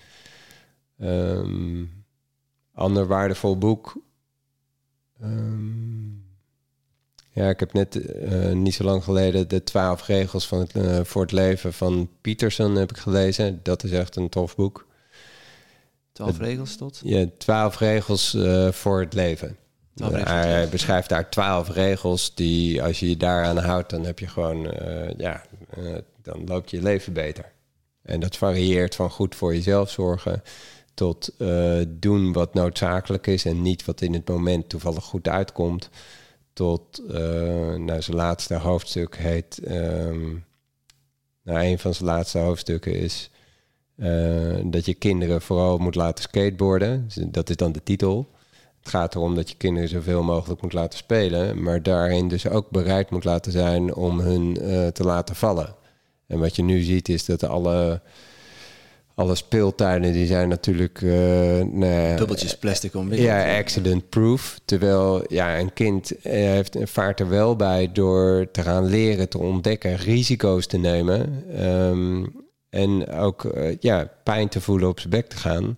Ehm 0.99 1.84
ander 2.80 3.07
waardevol 3.07 3.57
boek. 3.57 3.94
Ehm, 5.22 6.10
ja, 7.32 7.49
ik 7.49 7.60
heb 7.60 7.74
net 7.74 7.95
eh, 7.95 8.52
niet 8.52 8.74
zo 8.74 8.84
lang 8.84 9.03
geleden 9.03 9.48
de 9.48 9.64
twaalf 9.64 10.07
regels 10.07 10.48
van 10.48 10.60
het, 10.60 10.72
eh, 10.76 10.99
voor 11.03 11.22
het 11.22 11.32
leven 11.32 11.74
van 11.74 12.10
Peterson 12.22 12.76
heb 12.76 12.90
ik 12.90 12.98
gelezen. 12.98 13.60
Dat 13.64 13.84
is 13.84 13.91
echt 13.91 14.16
een 14.16 14.30
tof 14.30 14.56
boek. 14.56 14.88
Twaalf 16.11 16.38
regels 16.38 16.76
tot? 16.76 17.02
Ja, 17.03 17.26
twaalf 17.38 17.80
regels 17.80 18.34
eh, 18.34 18.72
voor 18.72 18.99
het 18.99 19.14
leven. 19.14 19.57
Hij 20.03 20.70
beschrijft 20.70 21.10
daar 21.10 21.30
twaalf 21.30 21.70
regels 21.70 22.36
die, 22.36 22.84
als 22.84 22.99
je 22.99 23.10
je 23.10 23.18
daaraan 23.18 23.57
houdt, 23.57 23.90
dan 23.90 24.06
heb 24.06 24.20
je 24.20 24.28
gewoon, 24.28 24.74
ja, 25.18 25.44
dan 26.32 26.44
loopt 26.46 26.70
je 26.70 26.82
leven 26.82 27.14
beter. 27.14 27.52
En 28.02 28.20
dat 28.20 28.38
varieert 28.38 28.96
van 28.96 29.10
goed 29.10 29.36
voor 29.36 29.54
jezelf 29.54 29.90
zorgen 29.90 30.44
tot 31.00 31.32
eh, 31.38 31.80
doen 31.88 32.34
wat 32.34 32.54
noodzakelijk 32.54 33.28
is 33.28 33.46
en 33.46 33.62
niet 33.62 33.86
wat 33.86 34.02
in 34.02 34.14
het 34.14 34.28
moment 34.28 34.70
toevallig 34.70 35.04
goed 35.04 35.28
uitkomt. 35.28 35.90
Tot, 36.54 37.02
eh, 37.10 37.76
nou, 37.76 38.02
zijn 38.02 38.18
laatste 38.18 38.56
hoofdstuk 38.56 39.18
heet, 39.18 39.58
ehm, 39.58 40.28
nou, 41.44 41.66
een 41.66 41.80
van 41.80 41.94
zijn 41.94 42.10
laatste 42.10 42.38
hoofdstukken 42.38 42.94
is 42.94 43.32
eh, 43.96 44.58
dat 44.64 44.86
je 44.86 44.94
kinderen 44.94 45.42
vooral 45.42 45.78
moet 45.78 45.96
laten 45.96 46.24
skateboarden. 46.24 47.04
Dus 47.06 47.26
Dat 47.28 47.50
is 47.50 47.56
dan 47.56 47.72
de 47.72 47.84
titel. 47.84 48.30
Het 48.80 48.90
gaat 48.90 49.16
erom 49.16 49.36
dat 49.36 49.50
je 49.50 49.58
kinderen 49.58 49.90
zoveel 49.90 50.24
mogelijk 50.24 50.62
moet 50.62 50.74
laten 50.74 50.98
spelen, 51.00 51.64
maar 51.64 51.84
daarin 51.84 52.28
dus 52.28 52.48
ook 52.48 52.70
bereid 52.70 53.10
moet 53.10 53.24
laten 53.24 53.52
zijn 53.52 53.96
om 53.96 54.20
hun 54.20 54.54
te 54.94 55.04
laten 55.04 55.36
vallen. 55.36 55.76
En 56.30 56.40
wat 56.40 56.56
je 56.56 56.64
nu 56.64 56.82
ziet 56.82 57.10
is 57.10 57.26
dat 57.26 57.44
alle, 57.44 58.02
alle 59.16 59.36
speeltuinen 59.36 60.14
die 60.14 60.26
zijn 60.26 60.50
natuurlijk 60.50 61.02
nou 61.02 61.86
ja, 61.86 62.16
Dubbeltjes 62.16 62.58
plastic 62.58 62.96
omwikkeld. 62.96 63.30
ja, 63.30 63.58
accident-proof. 63.58 64.60
Terwijl 64.66 65.24
ja, 65.28 65.60
een 65.60 65.74
kind 65.74 66.22
eh, 66.22 66.32
heeft, 66.34 66.78
vaart 66.84 67.20
er 67.20 67.30
wel 67.30 67.56
bij 67.56 67.90
door 67.94 68.48
te 68.52 68.62
gaan 68.62 68.86
leren 68.86 69.30
te 69.30 69.38
ontdekken, 69.38 69.96
risico's 69.96 70.68
te 70.68 70.78
nemen. 70.78 71.44
ehm, 71.56 72.26
en 72.70 73.10
ook 73.12 73.46
eh, 73.46 73.76
ja, 73.80 74.12
pijn 74.24 74.50
te 74.50 74.62
voelen 74.62 74.90
op 74.90 75.00
zijn 75.00 75.10
bek 75.10 75.28
te 75.28 75.38
gaan. 75.38 75.78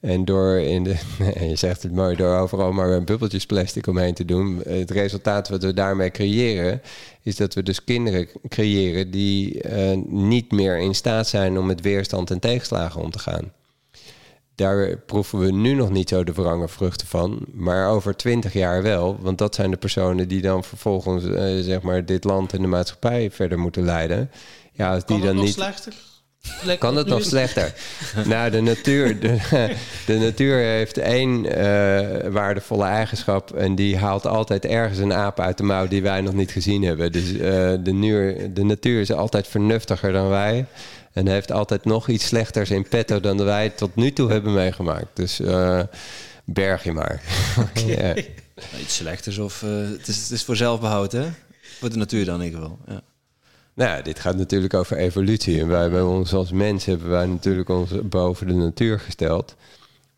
En 0.00 0.24
door 0.24 0.58
in 0.58 0.84
de, 0.84 0.96
je 1.48 1.56
zegt 1.56 1.82
het 1.82 1.92
mooi, 1.92 2.16
door 2.16 2.36
overal 2.36 2.72
maar 2.72 3.04
bubbeltjes 3.04 3.46
plastic 3.46 3.86
omheen 3.86 4.14
te 4.14 4.24
doen. 4.24 4.62
Het 4.68 4.90
resultaat 4.90 5.48
wat 5.48 5.62
we 5.62 5.74
daarmee 5.74 6.10
creëren, 6.10 6.82
is 7.22 7.36
dat 7.36 7.54
we 7.54 7.62
dus 7.62 7.84
kinderen 7.84 8.28
creëren 8.48 9.10
die 9.10 9.62
eh, 9.62 9.96
niet 10.06 10.52
meer 10.52 10.78
in 10.78 10.94
staat 10.94 11.26
zijn 11.28 11.58
om 11.58 11.66
met 11.66 11.80
weerstand 11.80 12.30
en 12.30 12.38
tegenslagen 12.38 13.02
om 13.02 13.10
te 13.10 13.18
gaan. 13.18 13.52
Daar 14.54 14.96
proeven 14.96 15.38
we 15.38 15.52
nu 15.52 15.74
nog 15.74 15.90
niet 15.90 16.08
zo 16.08 16.24
de 16.24 16.34
verrangen 16.34 16.68
vruchten 16.68 17.06
van, 17.06 17.38
maar 17.52 17.88
over 17.90 18.16
twintig 18.16 18.52
jaar 18.52 18.82
wel. 18.82 19.18
Want 19.20 19.38
dat 19.38 19.54
zijn 19.54 19.70
de 19.70 19.76
personen 19.76 20.28
die 20.28 20.40
dan 20.40 20.64
vervolgens 20.64 21.24
eh, 21.24 21.58
zeg 21.60 21.82
maar 21.82 22.04
dit 22.04 22.24
land 22.24 22.52
en 22.52 22.60
de 22.60 22.66
maatschappij 22.68 23.30
verder 23.30 23.58
moeten 23.58 23.84
leiden. 23.84 24.30
Ja, 24.72 24.94
als 24.94 25.04
Kan 25.04 25.16
die 25.16 25.24
het 25.26 25.26
dan 25.26 25.34
nog 25.36 25.44
niet. 25.44 25.54
slechter? 25.54 25.94
Kan 26.78 26.96
het 26.96 27.06
nog 27.06 27.24
slechter? 27.24 27.72
nou, 28.24 28.50
de 28.50 28.60
natuur, 28.60 29.20
de, 29.20 29.38
de 30.06 30.18
natuur 30.18 30.56
heeft 30.58 30.98
één 30.98 31.46
eh, 31.46 32.30
waardevolle 32.30 32.84
eigenschap. 32.84 33.54
En 33.54 33.74
die 33.74 33.96
haalt 33.96 34.26
altijd 34.26 34.64
ergens 34.64 34.98
een 34.98 35.12
aap 35.12 35.40
uit 35.40 35.56
de 35.56 35.62
mouw 35.62 35.88
die 35.88 36.02
wij 36.02 36.20
nog 36.20 36.34
niet 36.34 36.50
gezien 36.50 36.82
hebben. 36.82 37.12
Dus 37.12 37.32
eh, 37.32 37.38
de, 37.80 37.92
nuur, 37.92 38.54
de 38.54 38.64
natuur 38.64 39.00
is 39.00 39.12
altijd 39.12 39.48
vernuftiger 39.48 40.12
dan 40.12 40.28
wij. 40.28 40.66
En 41.12 41.26
heeft 41.26 41.52
altijd 41.52 41.84
nog 41.84 42.08
iets 42.08 42.26
slechters 42.26 42.70
in 42.70 42.88
petto 42.88 43.20
dan 43.20 43.44
wij 43.44 43.68
tot 43.70 43.94
nu 43.96 44.12
toe 44.12 44.30
hebben 44.30 44.52
meegemaakt. 44.54 45.06
Dus 45.14 45.40
eh, 45.40 45.80
berg 46.44 46.84
je 46.84 46.92
maar. 46.92 47.20
Ja. 47.86 48.14
Iets 48.80 48.96
slechters 48.96 49.38
of... 49.38 49.62
eh, 49.62 49.70
het, 49.70 50.08
is, 50.08 50.16
het 50.22 50.30
is 50.30 50.42
voor 50.44 50.56
zelfbehoud, 50.56 51.12
hè? 51.12 51.28
Voor 51.78 51.90
de 51.90 51.96
natuur 51.96 52.24
dan 52.24 52.38
in 52.40 52.44
ieder 52.46 52.60
geval. 52.60 52.78
Ja. 52.88 53.00
Nou, 53.80 53.92
ja, 53.92 54.02
dit 54.02 54.18
gaat 54.18 54.36
natuurlijk 54.36 54.74
over 54.74 54.96
evolutie. 54.96 55.60
En 55.60 55.68
wij 55.68 55.80
hebben 55.80 56.08
ons 56.08 56.32
als 56.32 56.52
mens 56.52 56.84
hebben 56.84 57.10
wij 57.10 57.26
natuurlijk 57.26 57.68
ons 57.68 57.90
boven 58.02 58.46
de 58.46 58.52
natuur 58.52 59.00
gesteld. 59.00 59.56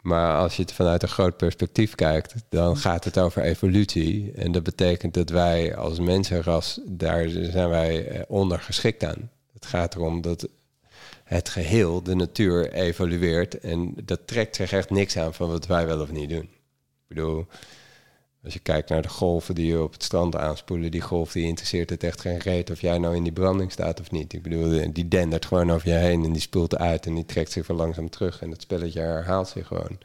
Maar 0.01 0.36
als 0.36 0.56
je 0.56 0.62
het 0.62 0.72
vanuit 0.72 1.02
een 1.02 1.09
groot 1.09 1.36
perspectief 1.36 1.94
kijkt, 1.94 2.34
dan 2.48 2.76
gaat 2.76 3.05
het 3.05 3.18
over 3.18 3.43
evolutie. 3.43 4.32
En 4.32 4.52
dat 4.52 4.62
betekent 4.62 5.14
dat 5.14 5.30
wij 5.30 5.76
als 5.76 6.01
mensenras, 6.01 6.80
daar 6.86 7.28
zijn 7.28 7.68
wij 7.68 8.09
eh, 8.09 8.22
ondergeschikt 8.28 9.05
aan. 9.05 9.30
Het 9.52 9.66
gaat 9.66 9.94
erom 9.94 10.20
dat 10.20 10.48
het 11.24 11.48
geheel, 11.48 12.02
de 12.02 12.14
natuur, 12.14 12.72
evolueert. 12.72 13.60
En 13.60 13.94
dat 14.05 14.26
trekt 14.26 14.56
zich 14.56 14.72
echt 14.72 14.90
niks 14.90 15.16
aan 15.16 15.34
van 15.34 15.48
wat 15.48 15.66
wij 15.66 15.86
wel 15.86 16.01
of 16.01 16.12
niet 16.12 16.28
doen. 16.30 16.48
Ik 16.48 17.09
bedoel, 17.09 17.47
als 18.44 18.52
je 18.52 18.59
kijkt 18.59 18.89
naar 18.89 19.02
de 19.02 19.09
golven 19.09 19.55
die 19.55 19.66
je 19.66 19.82
op 19.82 19.93
het 19.93 20.02
strand 20.02 20.36
aanspoelen, 20.36 20.90
die 20.90 21.01
golf 21.01 21.32
die 21.32 21.47
interesseert 21.47 21.90
het 21.90 22.05
echt 22.05 22.20
geen 22.20 22.39
reet 22.39 22.70
of 22.70 22.81
jij 22.81 22.98
nou 22.98 23.16
in 23.16 23.23
die 23.23 23.32
branding 23.32 23.73
staat 23.73 24.01
of 24.01 24.10
niet. 24.10 24.32
Ik 24.32 24.43
bedoel, 24.43 24.93
die 24.93 25.09
dendert 25.09 25.47
gewoon 25.47 25.73
over 25.73 25.89
je 25.89 25.94
heen 25.94 26.24
en 26.24 26.32
die 26.32 26.40
spoelt 26.40 26.77
uit 26.77 27.06
en 27.06 27.14
die 27.14 27.27
trekt 27.27 27.52
zich 27.52 27.66
weer 27.66 27.77
langzaam 27.77 28.10
terug. 28.10 28.43
En 28.43 28.51
dat 28.51 28.62
spelletje 28.62 29.01
herhaalt 29.01 29.48
zich 29.48 29.66
gewoon. 29.66 29.98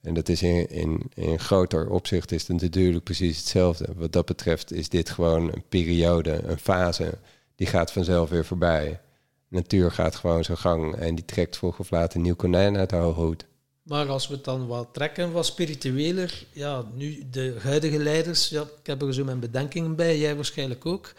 En 0.00 0.14
dat 0.14 0.28
is 0.28 0.42
in, 0.42 0.70
in, 0.70 1.10
in 1.14 1.40
groter 1.40 1.90
opzicht 1.90 2.32
is 2.32 2.48
het 2.48 2.62
natuurlijk 2.62 3.04
precies 3.04 3.38
hetzelfde. 3.38 3.88
Wat 3.96 4.12
dat 4.12 4.26
betreft 4.26 4.72
is 4.72 4.88
dit 4.88 5.10
gewoon 5.10 5.52
een 5.52 5.64
periode, 5.68 6.42
een 6.42 6.58
fase, 6.58 7.18
die 7.56 7.66
gaat 7.66 7.92
vanzelf 7.92 8.30
weer 8.30 8.44
voorbij. 8.44 9.00
Natuur 9.48 9.90
gaat 9.90 10.14
gewoon 10.14 10.44
zijn 10.44 10.58
gang 10.58 10.94
en 10.94 11.14
die 11.14 11.24
trekt 11.24 11.56
vroeg 11.56 11.78
of 11.78 11.90
laat 11.90 12.14
een 12.14 12.22
nieuw 12.22 12.34
konijn 12.34 12.76
uit 12.76 12.90
hoge 12.90 13.20
hoed. 13.20 13.46
Maar 13.84 14.08
als 14.08 14.28
we 14.28 14.34
het 14.34 14.44
dan 14.44 14.66
wat 14.66 14.88
trekken, 14.92 15.32
wat 15.32 15.46
spiritueler, 15.46 16.44
ja, 16.52 16.84
nu 16.94 17.22
de 17.30 17.56
huidige 17.62 17.98
leiders, 17.98 18.48
ja, 18.48 18.60
ik 18.62 18.86
heb 18.86 19.02
er 19.02 19.14
zo 19.14 19.24
mijn 19.24 19.38
bedenkingen 19.40 19.96
bij, 19.96 20.18
jij 20.18 20.34
waarschijnlijk 20.34 20.86
ook. 20.86 21.12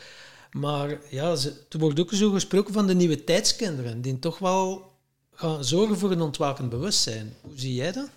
Maar 0.52 0.98
ja, 1.10 1.36
ze, 1.36 1.54
er 1.70 1.80
wordt 1.80 2.00
ook 2.00 2.14
zo 2.14 2.32
gesproken 2.32 2.74
van 2.74 2.88
de 2.88 2.96
nieuwe 2.96 3.24
tijdskinderen, 3.24 4.02
die 4.02 4.20
toch 4.20 4.40
wel 4.40 4.92
gaan 5.34 5.64
zorgen 5.64 5.98
voor 5.98 6.12
een 6.12 6.22
ontwakend 6.22 6.70
bewustzijn. 6.70 7.34
Hoe 7.42 7.52
zie 7.60 7.74
jij 7.74 7.92
dat? 7.92 8.10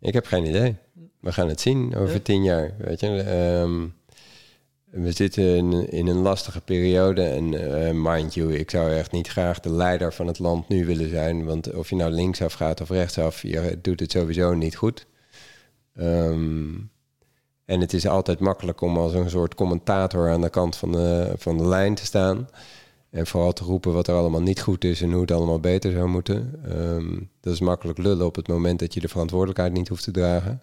Ik 0.00 0.12
heb 0.12 0.26
geen 0.26 0.46
idee. 0.46 0.76
We 1.20 1.32
gaan 1.32 1.48
het 1.48 1.60
zien 1.60 1.96
over 1.96 2.14
Ja. 2.14 2.20
tien 2.20 2.42
jaar. 2.42 2.74
Weet 2.78 3.00
je, 3.00 3.06
Ehm, 3.20 3.86
we 4.94 5.12
zitten 5.12 5.72
in, 5.90 6.06
een 6.06 6.18
lastige 6.18 6.60
periode. 6.60 7.22
En 7.22 7.72
eh, 7.72 7.90
mind 7.94 8.34
you, 8.34 8.56
ik 8.56 8.70
zou 8.70 8.92
echt 8.92 9.12
niet 9.12 9.28
graag 9.28 9.60
de 9.60 9.70
leider 9.70 10.12
van 10.12 10.26
het 10.26 10.38
land 10.38 10.68
nu 10.68 10.86
willen 10.86 11.08
zijn. 11.08 11.44
Want 11.44 11.74
of 11.74 11.90
je 11.90 11.96
nou 11.96 12.10
linksaf 12.10 12.52
gaat 12.52 12.80
of 12.80 12.88
rechtsaf, 12.88 13.42
je 13.42 13.78
doet 13.82 14.00
het 14.00 14.10
sowieso 14.10 14.54
niet 14.54 14.76
goed. 14.76 15.06
Ehm, 15.94 16.74
en 17.64 17.80
het 17.80 17.92
is 17.92 18.06
altijd 18.06 18.38
makkelijk 18.40 18.80
om 18.80 18.96
als 18.96 19.14
een 19.14 19.30
soort 19.30 19.54
commentator 19.54 20.30
aan 20.30 20.40
de 20.40 20.50
kant 20.50 20.76
van 20.76 20.92
de, 20.92 21.32
van 21.36 21.58
de 21.58 21.66
lijn 21.66 21.94
te 21.94 22.04
staan. 22.04 22.48
En 23.10 23.26
vooral 23.26 23.52
te 23.52 23.64
roepen 23.64 23.92
wat 23.92 24.08
er 24.08 24.14
allemaal 24.14 24.42
niet 24.42 24.60
goed 24.60 24.84
is 24.84 25.02
en 25.02 25.12
hoe 25.12 25.20
het 25.20 25.30
allemaal 25.30 25.60
beter 25.60 25.92
zou 25.92 26.08
moeten. 26.08 26.60
Ehm, 26.68 27.20
dat 27.40 27.52
is 27.52 27.60
makkelijk 27.60 27.98
lullen 27.98 28.26
op 28.26 28.36
het 28.36 28.48
moment 28.48 28.78
dat 28.78 28.94
je 28.94 29.00
de 29.00 29.08
verantwoordelijkheid 29.08 29.72
niet 29.72 29.88
hoeft 29.88 30.04
te 30.04 30.10
dragen. 30.10 30.62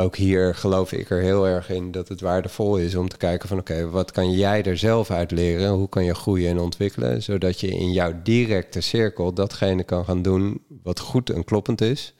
Ook 0.00 0.16
hier 0.16 0.54
geloof 0.54 0.92
ik 0.92 1.10
er 1.10 1.20
heel 1.20 1.46
erg 1.46 1.70
in 1.70 1.90
dat 1.90 2.08
het 2.08 2.20
waardevol 2.20 2.76
is 2.76 2.94
om 2.94 3.08
te 3.08 3.16
kijken 3.16 3.48
van 3.48 3.58
oké, 3.58 3.90
wat 3.90 4.10
kan 4.10 4.30
jij 4.30 4.62
er 4.62 4.76
zelf 4.76 5.10
uit 5.10 5.30
leren? 5.30 5.70
Hoe 5.70 5.88
kan 5.88 6.04
je 6.04 6.14
groeien 6.14 6.50
en 6.50 6.58
ontwikkelen? 6.58 7.22
Zodat 7.22 7.60
je 7.60 7.68
in 7.68 7.92
jouw 7.92 8.12
directe 8.22 8.80
cirkel 8.80 9.32
datgene 9.32 9.84
kan 9.84 10.04
gaan 10.04 10.22
doen 10.22 10.62
wat 10.82 11.00
goed 11.00 11.30
en 11.30 11.44
kloppend 11.44 11.80
is. 11.80 12.14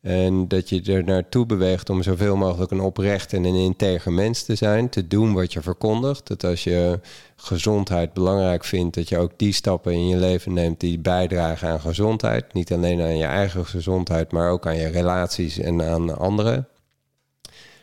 En 0.00 0.48
dat 0.48 0.68
je 0.68 0.82
er 0.82 1.04
naartoe 1.04 1.46
beweegt 1.46 1.90
om 1.90 2.02
zoveel 2.02 2.36
mogelijk 2.36 2.70
een 2.70 2.80
oprecht 2.80 3.32
en 3.32 3.44
een 3.44 3.54
integer 3.54 4.12
mens 4.12 4.42
te 4.42 4.54
zijn. 4.54 4.88
Te 4.88 5.06
doen 5.06 5.32
wat 5.34 5.52
je 5.52 5.62
verkondigt. 5.62 6.26
Dat 6.26 6.44
als 6.44 6.64
je 6.64 7.00
gezondheid 7.36 8.12
belangrijk 8.12 8.64
vindt, 8.64 8.94
dat 8.94 9.08
je 9.08 9.18
ook 9.18 9.32
die 9.36 9.52
stappen 9.52 9.92
in 9.92 10.08
je 10.08 10.16
leven 10.16 10.52
neemt 10.52 10.80
die 10.80 10.98
bijdragen 10.98 11.68
aan 11.68 11.80
gezondheid. 11.80 12.52
Niet 12.52 12.72
alleen 12.72 13.00
aan 13.00 13.16
je 13.16 13.24
eigen 13.24 13.66
gezondheid, 13.66 14.32
maar 14.32 14.50
ook 14.50 14.66
aan 14.66 14.76
je 14.76 14.88
relaties 14.88 15.58
en 15.58 15.82
aan 15.82 16.18
anderen. 16.18 16.68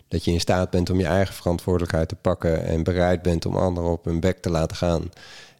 Dat 0.07 0.25
je 0.25 0.31
in 0.31 0.39
staat 0.39 0.69
bent 0.69 0.89
om 0.89 0.99
je 0.99 1.05
eigen 1.05 1.35
verantwoordelijkheid 1.35 2.09
te 2.09 2.15
pakken 2.15 2.65
en 2.65 2.83
bereid 2.83 3.21
bent 3.21 3.45
om 3.45 3.55
anderen 3.55 3.91
op 3.91 4.05
hun 4.05 4.19
bek 4.19 4.37
te 4.37 4.49
laten 4.49 4.77
gaan. 4.77 5.09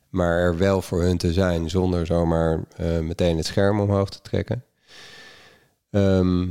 Maar 0.10 0.38
er 0.38 0.58
wel 0.58 0.82
voor 0.82 1.02
hun 1.02 1.18
te 1.18 1.34
zijn 1.34 1.70
zonder 1.70 2.06
zomaar 2.06 2.64
uh, 2.82 3.00
meteen 3.00 3.38
het 3.38 3.46
scherm 3.46 3.80
omhoog 3.80 4.10
te 4.10 4.22
trekken. 4.22 4.64
Ehm, 5.92 6.48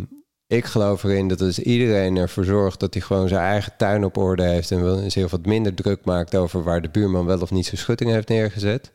ik 0.46 0.64
geloof 0.64 1.04
erin 1.04 1.28
dat 1.28 1.40
als 1.40 1.58
iedereen 1.58 2.16
ervoor 2.16 2.44
zorgt 2.44 2.80
dat 2.80 2.94
hij 2.94 3.02
gewoon 3.02 3.28
zijn 3.28 3.40
eigen 3.40 3.72
tuin 3.76 4.04
op 4.04 4.16
orde 4.16 4.42
heeft 4.42 4.70
en 4.70 5.10
zich 5.10 5.30
wat 5.30 5.46
minder 5.46 5.74
druk 5.74 6.04
maakt 6.04 6.36
over 6.36 6.62
waar 6.62 6.82
de 6.82 6.88
buurman 6.88 7.26
wel 7.26 7.40
of 7.40 7.50
niet 7.50 7.66
zijn 7.66 7.80
schutting 7.80 8.10
heeft 8.10 8.28
neergezet, 8.28 8.92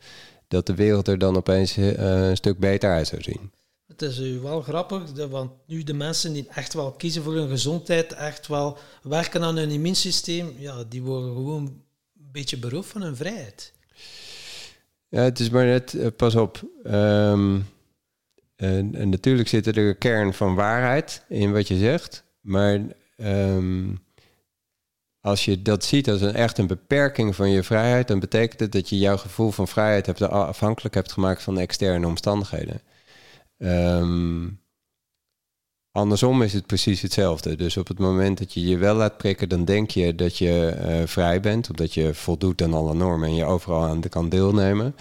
dat 0.47 0.65
de 0.65 0.75
wereld 0.75 1.07
er 1.07 1.17
dan 1.17 1.37
opeens 1.37 1.77
uh, 1.77 2.27
een 2.27 2.35
stuk 2.35 2.59
beter 2.59 2.91
uit 2.91 3.07
zou 3.07 3.21
zien. 3.21 3.51
Het 4.01 4.17
is 4.17 4.39
wel 4.39 4.61
grappig, 4.61 5.27
want 5.29 5.51
nu 5.65 5.83
de 5.83 5.93
mensen 5.93 6.33
die 6.33 6.47
echt 6.49 6.73
wel 6.73 6.91
kiezen 6.91 7.23
voor 7.23 7.33
hun 7.33 7.49
gezondheid, 7.49 8.13
echt 8.13 8.47
wel 8.47 8.77
werken 9.03 9.43
aan 9.43 9.57
hun 9.57 9.69
immuunsysteem, 9.69 10.55
ja, 10.57 10.83
die 10.83 11.01
worden 11.01 11.33
gewoon 11.33 11.65
een 11.65 12.31
beetje 12.31 12.57
beroofd 12.57 12.89
van 12.89 13.01
hun 13.01 13.15
vrijheid. 13.15 13.73
Ja, 15.07 15.21
het 15.21 15.39
is 15.39 15.49
maar 15.49 15.65
net, 15.65 15.93
uh, 15.93 16.07
pas 16.15 16.35
op. 16.35 16.61
Um, 16.85 17.65
en, 18.55 18.95
en, 18.95 19.09
natuurlijk 19.09 19.49
zit 19.49 19.67
er 19.67 19.77
een 19.77 19.97
kern 19.97 20.33
van 20.33 20.55
waarheid 20.55 21.23
in 21.27 21.51
wat 21.51 21.67
je 21.67 21.77
zegt. 21.77 22.23
Maar 22.41 22.79
um, 23.17 23.99
als 25.19 25.45
je 25.45 25.61
dat 25.61 25.83
ziet 25.83 26.09
als 26.09 26.21
een 26.21 26.33
echt 26.33 26.57
een 26.57 26.67
beperking 26.67 27.35
van 27.35 27.49
je 27.49 27.63
vrijheid, 27.63 28.07
dan 28.07 28.19
betekent 28.19 28.59
het 28.59 28.71
dat 28.71 28.89
je 28.89 28.97
jouw 28.97 29.17
gevoel 29.17 29.51
van 29.51 29.67
vrijheid 29.67 30.05
hebt, 30.05 30.21
afhankelijk 30.21 30.95
hebt 30.95 31.11
gemaakt 31.11 31.41
van 31.41 31.59
externe 31.59 32.07
omstandigheden. 32.07 32.81
Um, 33.63 34.59
andersom 35.91 36.41
is 36.41 36.53
het 36.53 36.65
precies 36.65 37.01
hetzelfde. 37.01 37.55
Dus 37.55 37.77
op 37.77 37.87
het 37.87 37.99
moment 37.99 38.37
dat 38.37 38.53
je 38.53 38.61
je 38.61 38.77
wel 38.77 38.95
laat 38.95 39.17
prikken, 39.17 39.49
dan 39.49 39.65
denk 39.65 39.91
je 39.91 40.15
dat 40.15 40.37
je 40.37 40.77
uh, 40.77 41.07
vrij 41.07 41.39
bent, 41.39 41.69
omdat 41.69 41.93
je 41.93 42.13
voldoet 42.13 42.61
aan 42.61 42.73
alle 42.73 42.93
normen 42.93 43.27
en 43.27 43.35
je 43.35 43.45
overal 43.45 43.83
aan 43.83 44.01
kan 44.09 44.29
deelnemen. 44.29 44.95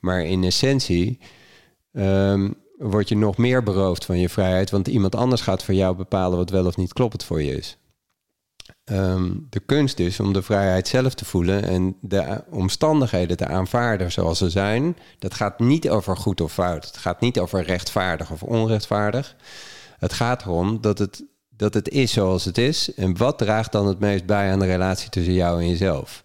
Maar 0.00 0.24
in 0.24 0.44
essentie 0.44 1.18
um, 1.92 2.54
word 2.78 3.08
je 3.08 3.16
nog 3.16 3.36
meer 3.36 3.62
beroofd 3.62 4.04
van 4.04 4.18
je 4.18 4.28
vrijheid, 4.28 4.70
want 4.70 4.88
iemand 4.88 5.14
anders 5.14 5.40
gaat 5.40 5.64
voor 5.64 5.74
jou 5.74 5.96
bepalen 5.96 6.38
wat 6.38 6.50
wel 6.50 6.66
of 6.66 6.76
niet 6.76 6.92
kloppend 6.92 7.24
voor 7.24 7.42
je 7.42 7.56
is. 7.56 7.78
Um, 8.92 9.46
de 9.50 9.60
kunst 9.60 9.98
is 9.98 10.20
om 10.20 10.32
de 10.32 10.42
vrijheid 10.42 10.88
zelf 10.88 11.14
te 11.14 11.24
voelen 11.24 11.62
en 11.62 11.96
de 12.00 12.44
omstandigheden 12.50 13.36
te 13.36 13.46
aanvaarden 13.46 14.12
zoals 14.12 14.38
ze 14.38 14.50
zijn. 14.50 14.96
Dat 15.18 15.34
gaat 15.34 15.58
niet 15.58 15.88
over 15.88 16.16
goed 16.16 16.40
of 16.40 16.52
fout. 16.52 16.84
Het 16.86 16.96
gaat 16.96 17.20
niet 17.20 17.38
over 17.38 17.62
rechtvaardig 17.62 18.30
of 18.30 18.42
onrechtvaardig. 18.42 19.36
Het 19.98 20.12
gaat 20.12 20.42
erom 20.42 20.80
dat 20.80 20.98
het, 20.98 21.24
dat 21.48 21.74
het 21.74 21.88
is 21.88 22.12
zoals 22.12 22.44
het 22.44 22.58
is. 22.58 22.94
En 22.94 23.16
wat 23.16 23.38
draagt 23.38 23.72
dan 23.72 23.86
het 23.86 23.98
meest 23.98 24.26
bij 24.26 24.52
aan 24.52 24.58
de 24.58 24.66
relatie 24.66 25.10
tussen 25.10 25.34
jou 25.34 25.60
en 25.60 25.68
jezelf? 25.68 26.24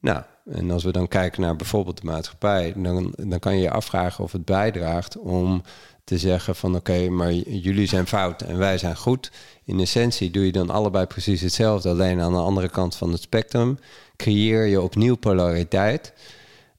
Nou, 0.00 0.22
en 0.50 0.70
als 0.70 0.84
we 0.84 0.92
dan 0.92 1.08
kijken 1.08 1.42
naar 1.42 1.56
bijvoorbeeld 1.56 2.00
de 2.00 2.06
maatschappij, 2.06 2.72
dan, 2.76 3.14
dan 3.16 3.38
kan 3.38 3.54
je 3.54 3.62
je 3.62 3.70
afvragen 3.70 4.24
of 4.24 4.32
het 4.32 4.44
bijdraagt 4.44 5.18
om 5.18 5.62
te 6.04 6.18
zeggen 6.18 6.56
van 6.56 6.76
oké, 6.76 7.08
maar 7.08 7.32
jullie 7.32 7.86
zijn 7.86 8.06
fout 8.06 8.42
en 8.42 8.58
wij 8.58 8.78
zijn 8.78 8.96
goed. 8.96 9.30
In 9.64 9.80
essentie 9.80 10.30
doe 10.30 10.44
je 10.44 10.52
dan 10.52 10.70
allebei 10.70 11.06
precies 11.06 11.40
hetzelfde, 11.40 11.88
alleen 11.88 12.20
aan 12.20 12.32
de 12.32 12.38
andere 12.38 12.68
kant 12.68 12.96
van 12.96 13.12
het 13.12 13.20
spectrum. 13.20 13.78
Creëer 14.16 14.66
je 14.66 14.80
opnieuw 14.80 15.16
polariteit. 15.16 16.12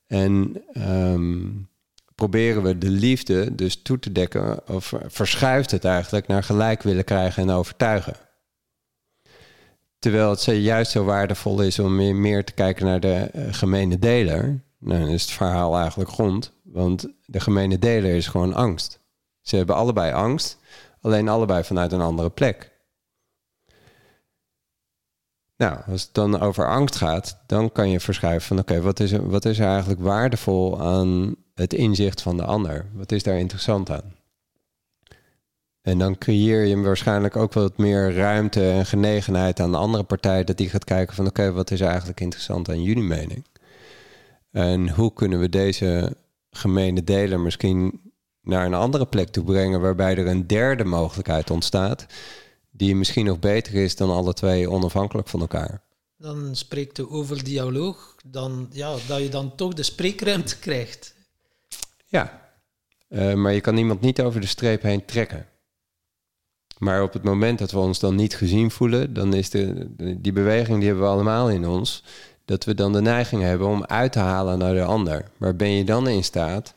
En 0.07 0.63
um, 0.77 1.69
proberen 2.15 2.63
we 2.63 2.77
de 2.77 2.89
liefde 2.89 3.55
dus 3.55 3.81
toe 3.81 3.99
te 3.99 4.11
dekken, 4.11 4.67
of 4.67 4.93
verschuift 5.07 5.71
het 5.71 5.85
eigenlijk 5.85 6.27
naar 6.27 6.43
gelijk 6.43 6.83
willen 6.83 7.03
krijgen 7.03 7.43
en 7.43 7.49
overtuigen. 7.49 8.15
Terwijl 9.99 10.29
het 10.29 10.43
juist 10.43 10.91
zo 10.91 11.03
waardevol 11.03 11.61
is 11.61 11.79
om 11.79 12.19
meer, 12.21 12.45
te 12.45 12.53
kijken 12.53 12.85
naar 12.85 12.99
de 12.99 13.29
uh, 13.35 13.43
gemene 13.51 13.99
deler. 13.99 14.63
Nou, 14.79 14.99
dan 14.99 15.09
is 15.09 15.21
het 15.21 15.31
verhaal 15.31 15.77
eigenlijk 15.77 16.09
grond. 16.09 16.53
Want 16.63 17.07
de 17.25 17.39
gemene 17.39 17.79
deler 17.79 18.15
is 18.15 18.27
gewoon 18.27 18.53
angst. 18.53 18.99
Ze 19.43 19.55
hebben 19.55 19.75
allebei 19.75 20.13
angst, 20.13 20.57
alleen 21.01 21.29
allebei 21.29 21.63
vanuit 21.63 21.91
een 21.91 22.01
andere 22.01 22.29
plek. 22.29 22.71
Nou, 25.57 25.79
als 25.87 26.01
het 26.01 26.13
dan 26.13 26.39
over 26.39 26.67
angst 26.67 26.95
gaat, 26.95 27.37
dan 27.47 27.71
kan 27.71 27.89
je 27.89 27.99
verschuiven 27.99 28.47
van 28.47 28.59
oké, 28.59 28.81
wat, 28.81 28.99
is 28.99 29.11
er, 29.11 29.29
wat 29.29 29.45
is 29.45 29.59
eigenlijk 29.59 30.01
waardevol 30.01 30.81
aan 30.81 31.35
het 31.53 31.73
inzicht 31.73 32.21
van 32.21 32.37
de 32.37 32.43
ander? 32.43 32.89
Wat 32.93 33.11
is 33.11 33.23
daar 33.23 33.39
interessant 33.39 33.89
aan? 33.89 34.15
En 35.81 35.97
dan 35.97 36.17
creëer 36.17 36.65
je 36.65 36.81
waarschijnlijk 36.81 37.35
ook 37.35 37.53
wat 37.53 37.77
meer 37.77 38.13
ruimte 38.13 38.71
en 38.71 38.85
genegenheid 38.85 39.59
aan 39.59 39.71
de 39.71 39.77
andere 39.77 40.03
partij, 40.03 40.43
dat 40.43 40.57
die 40.57 40.69
gaat 40.69 40.83
kijken 40.83 41.15
van 41.15 41.27
oké, 41.27 41.51
wat 41.51 41.71
is 41.71 41.81
eigenlijk 41.81 42.19
interessant 42.19 42.69
aan 42.69 42.83
jullie 42.83 43.03
mening? 43.03 43.45
En 44.51 44.89
hoe 44.89 45.13
kunnen 45.13 45.39
we 45.39 45.49
deze 45.49 46.17
gemene 46.51 47.03
deler 47.03 47.39
misschien 47.39 48.12
naar 48.43 48.65
een 48.65 48.73
andere 48.73 49.05
plek 49.05 49.29
toe 49.29 49.43
brengen, 49.43 49.81
waarbij 49.81 50.15
er 50.15 50.27
een 50.27 50.47
derde 50.47 50.83
mogelijkheid 50.83 51.49
ontstaat, 51.49 52.05
die 52.71 52.95
misschien 52.95 53.25
nog 53.25 53.39
beter 53.39 53.73
is 53.73 53.95
dan 53.95 54.09
alle 54.09 54.33
twee 54.33 54.69
onafhankelijk 54.69 55.27
van 55.27 55.39
elkaar? 55.39 55.81
Dan 56.17 56.55
spreekt 56.55 56.97
u 56.97 57.05
over 57.09 57.43
dialoog, 57.43 58.15
dan, 58.25 58.67
ja, 58.71 58.95
dat 59.07 59.19
je 59.19 59.29
dan 59.29 59.55
toch 59.55 59.73
de 59.73 59.83
spreekruimte 59.83 60.59
krijgt. 60.59 61.15
Ja, 62.05 62.51
uh, 63.09 63.33
maar 63.33 63.53
je 63.53 63.61
kan 63.61 63.77
iemand 63.77 64.01
niet 64.01 64.21
over 64.21 64.41
de 64.41 64.47
streep 64.47 64.81
heen 64.81 65.05
trekken. 65.05 65.47
Maar 66.77 67.03
op 67.03 67.13
het 67.13 67.23
moment 67.23 67.59
dat 67.59 67.71
we 67.71 67.77
ons 67.77 67.99
dan 67.99 68.15
niet 68.15 68.35
gezien 68.35 68.71
voelen, 68.71 69.13
dan 69.13 69.33
is 69.33 69.49
de, 69.49 69.87
die 70.17 70.31
beweging 70.31 70.77
die 70.77 70.87
hebben 70.87 71.05
we 71.05 71.11
allemaal 71.11 71.49
in 71.49 71.67
ons, 71.67 72.03
dat 72.45 72.63
we 72.63 72.73
dan 72.73 72.93
de 72.93 73.01
neiging 73.01 73.41
hebben 73.41 73.67
om 73.67 73.85
uit 73.85 74.11
te 74.11 74.19
halen 74.19 74.57
naar 74.57 74.73
de 74.73 74.83
ander. 74.83 75.31
Maar 75.37 75.55
ben 75.55 75.71
je 75.71 75.83
dan 75.83 76.07
in 76.07 76.23
staat 76.23 76.73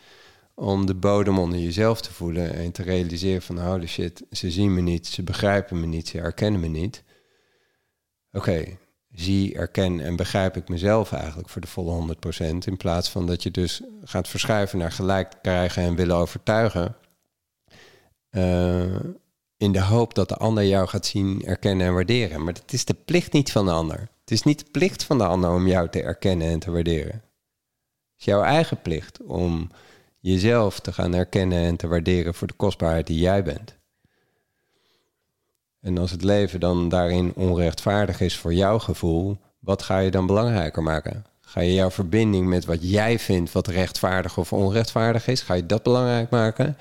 om 0.59 0.87
de 0.87 0.95
bodem 0.95 1.39
onder 1.39 1.59
jezelf 1.59 2.01
te 2.01 2.12
voelen 2.12 2.55
en 2.55 2.73
te 2.73 2.83
realiseren 2.83 3.43
van 3.43 3.59
holy 3.59 3.87
shit, 3.87 4.23
ze 4.31 4.51
zien 4.51 4.74
me 4.74 4.81
niet, 4.81 5.07
ze 5.07 5.23
begrijpen 5.23 5.81
me 5.81 5.87
niet, 5.87 6.09
ze 6.09 6.19
herkennen 6.19 6.61
me 6.61 6.66
niet. 6.66 7.05
Oké, 8.33 8.78
zie, 9.12 9.55
erken 9.55 10.01
en 10.01 10.16
begrijp 10.16 10.57
ik 10.57 10.69
mezelf 10.69 11.12
eigenlijk 11.12 11.49
voor 11.49 11.61
de 11.61 11.66
volle 11.66 12.16
100%. 12.16 12.41
In 12.66 12.77
plaats 12.77 13.11
van 13.11 13.27
dat 13.27 13.43
je 13.43 13.51
dus 13.51 13.83
gaat 14.05 14.28
verschuiven 14.28 14.78
naar 14.78 14.93
gelijk 14.93 15.33
krijgen 15.43 15.83
en 15.83 15.95
willen 15.95 16.16
overtuigen. 16.16 16.97
Uh, 18.31 19.01
in 19.57 19.73
de 19.73 19.83
hoop 19.83 20.15
dat 20.15 20.28
de 20.28 20.37
ander 20.37 20.65
jou 20.65 20.89
gaat 20.89 21.07
zien, 21.07 21.45
erkennen 21.45 21.87
en 21.87 21.95
waarderen. 21.95 22.45
Maar 22.45 22.55
dat 22.55 22.73
is 22.73 22.85
de 22.85 22.95
plicht 22.95 23.33
niet 23.33 23.53
van 23.53 23.65
de 23.65 23.73
ander. 23.73 23.99
Het 24.20 24.31
is 24.31 24.43
niet 24.43 24.59
de 24.59 24.70
plicht 24.70 25.03
van 25.05 25.19
de 25.19 25.27
ander 25.27 25.51
om 25.51 25.66
jou 25.66 25.89
te 25.89 26.03
erkennen 26.03 26.49
en 26.49 26.59
te 26.59 26.70
waarderen. 26.70 27.12
Het 27.12 28.19
is 28.19 28.24
jouw 28.24 28.43
eigen 28.43 28.83
plicht 28.83 29.23
om 29.23 29.70
jezelf 30.27 30.81
te 30.81 30.93
gaan 30.93 31.15
erkennen 31.15 31.65
en 31.65 31.77
te 31.77 31.86
waarderen 31.86 32.35
voor 32.35 32.47
de 32.47 32.55
kostbaarheid 32.55 33.07
die 33.07 33.19
jij 33.19 33.43
bent. 33.43 33.77
En 35.81 35.98
als 35.98 36.11
het 36.11 36.23
leven 36.23 36.61
dan 36.61 36.89
daarin 36.89 37.32
onrechtvaardig 37.35 38.20
is 38.20 38.36
voor 38.36 38.55
jouw 38.55 38.78
gevoel, 38.78 39.39
wat 39.59 39.82
ga 39.82 39.98
je 39.98 40.11
dan 40.11 40.27
belangrijker 40.27 40.82
maken? 40.82 41.24
Ga 41.40 41.61
je 41.61 41.74
jouw 41.74 41.90
verbinding 41.90 42.47
met 42.47 42.65
wat 42.65 42.90
jij 42.90 43.19
vindt 43.19 43.53
wat 43.53 43.66
rechtvaardig 43.66 44.39
of 44.39 44.53
onrechtvaardig 44.53 45.27
is, 45.27 45.40
ga 45.40 45.55
je 45.55 45.66
dat 45.66 45.82
belangrijk 45.82 46.31
maken? 46.31 46.77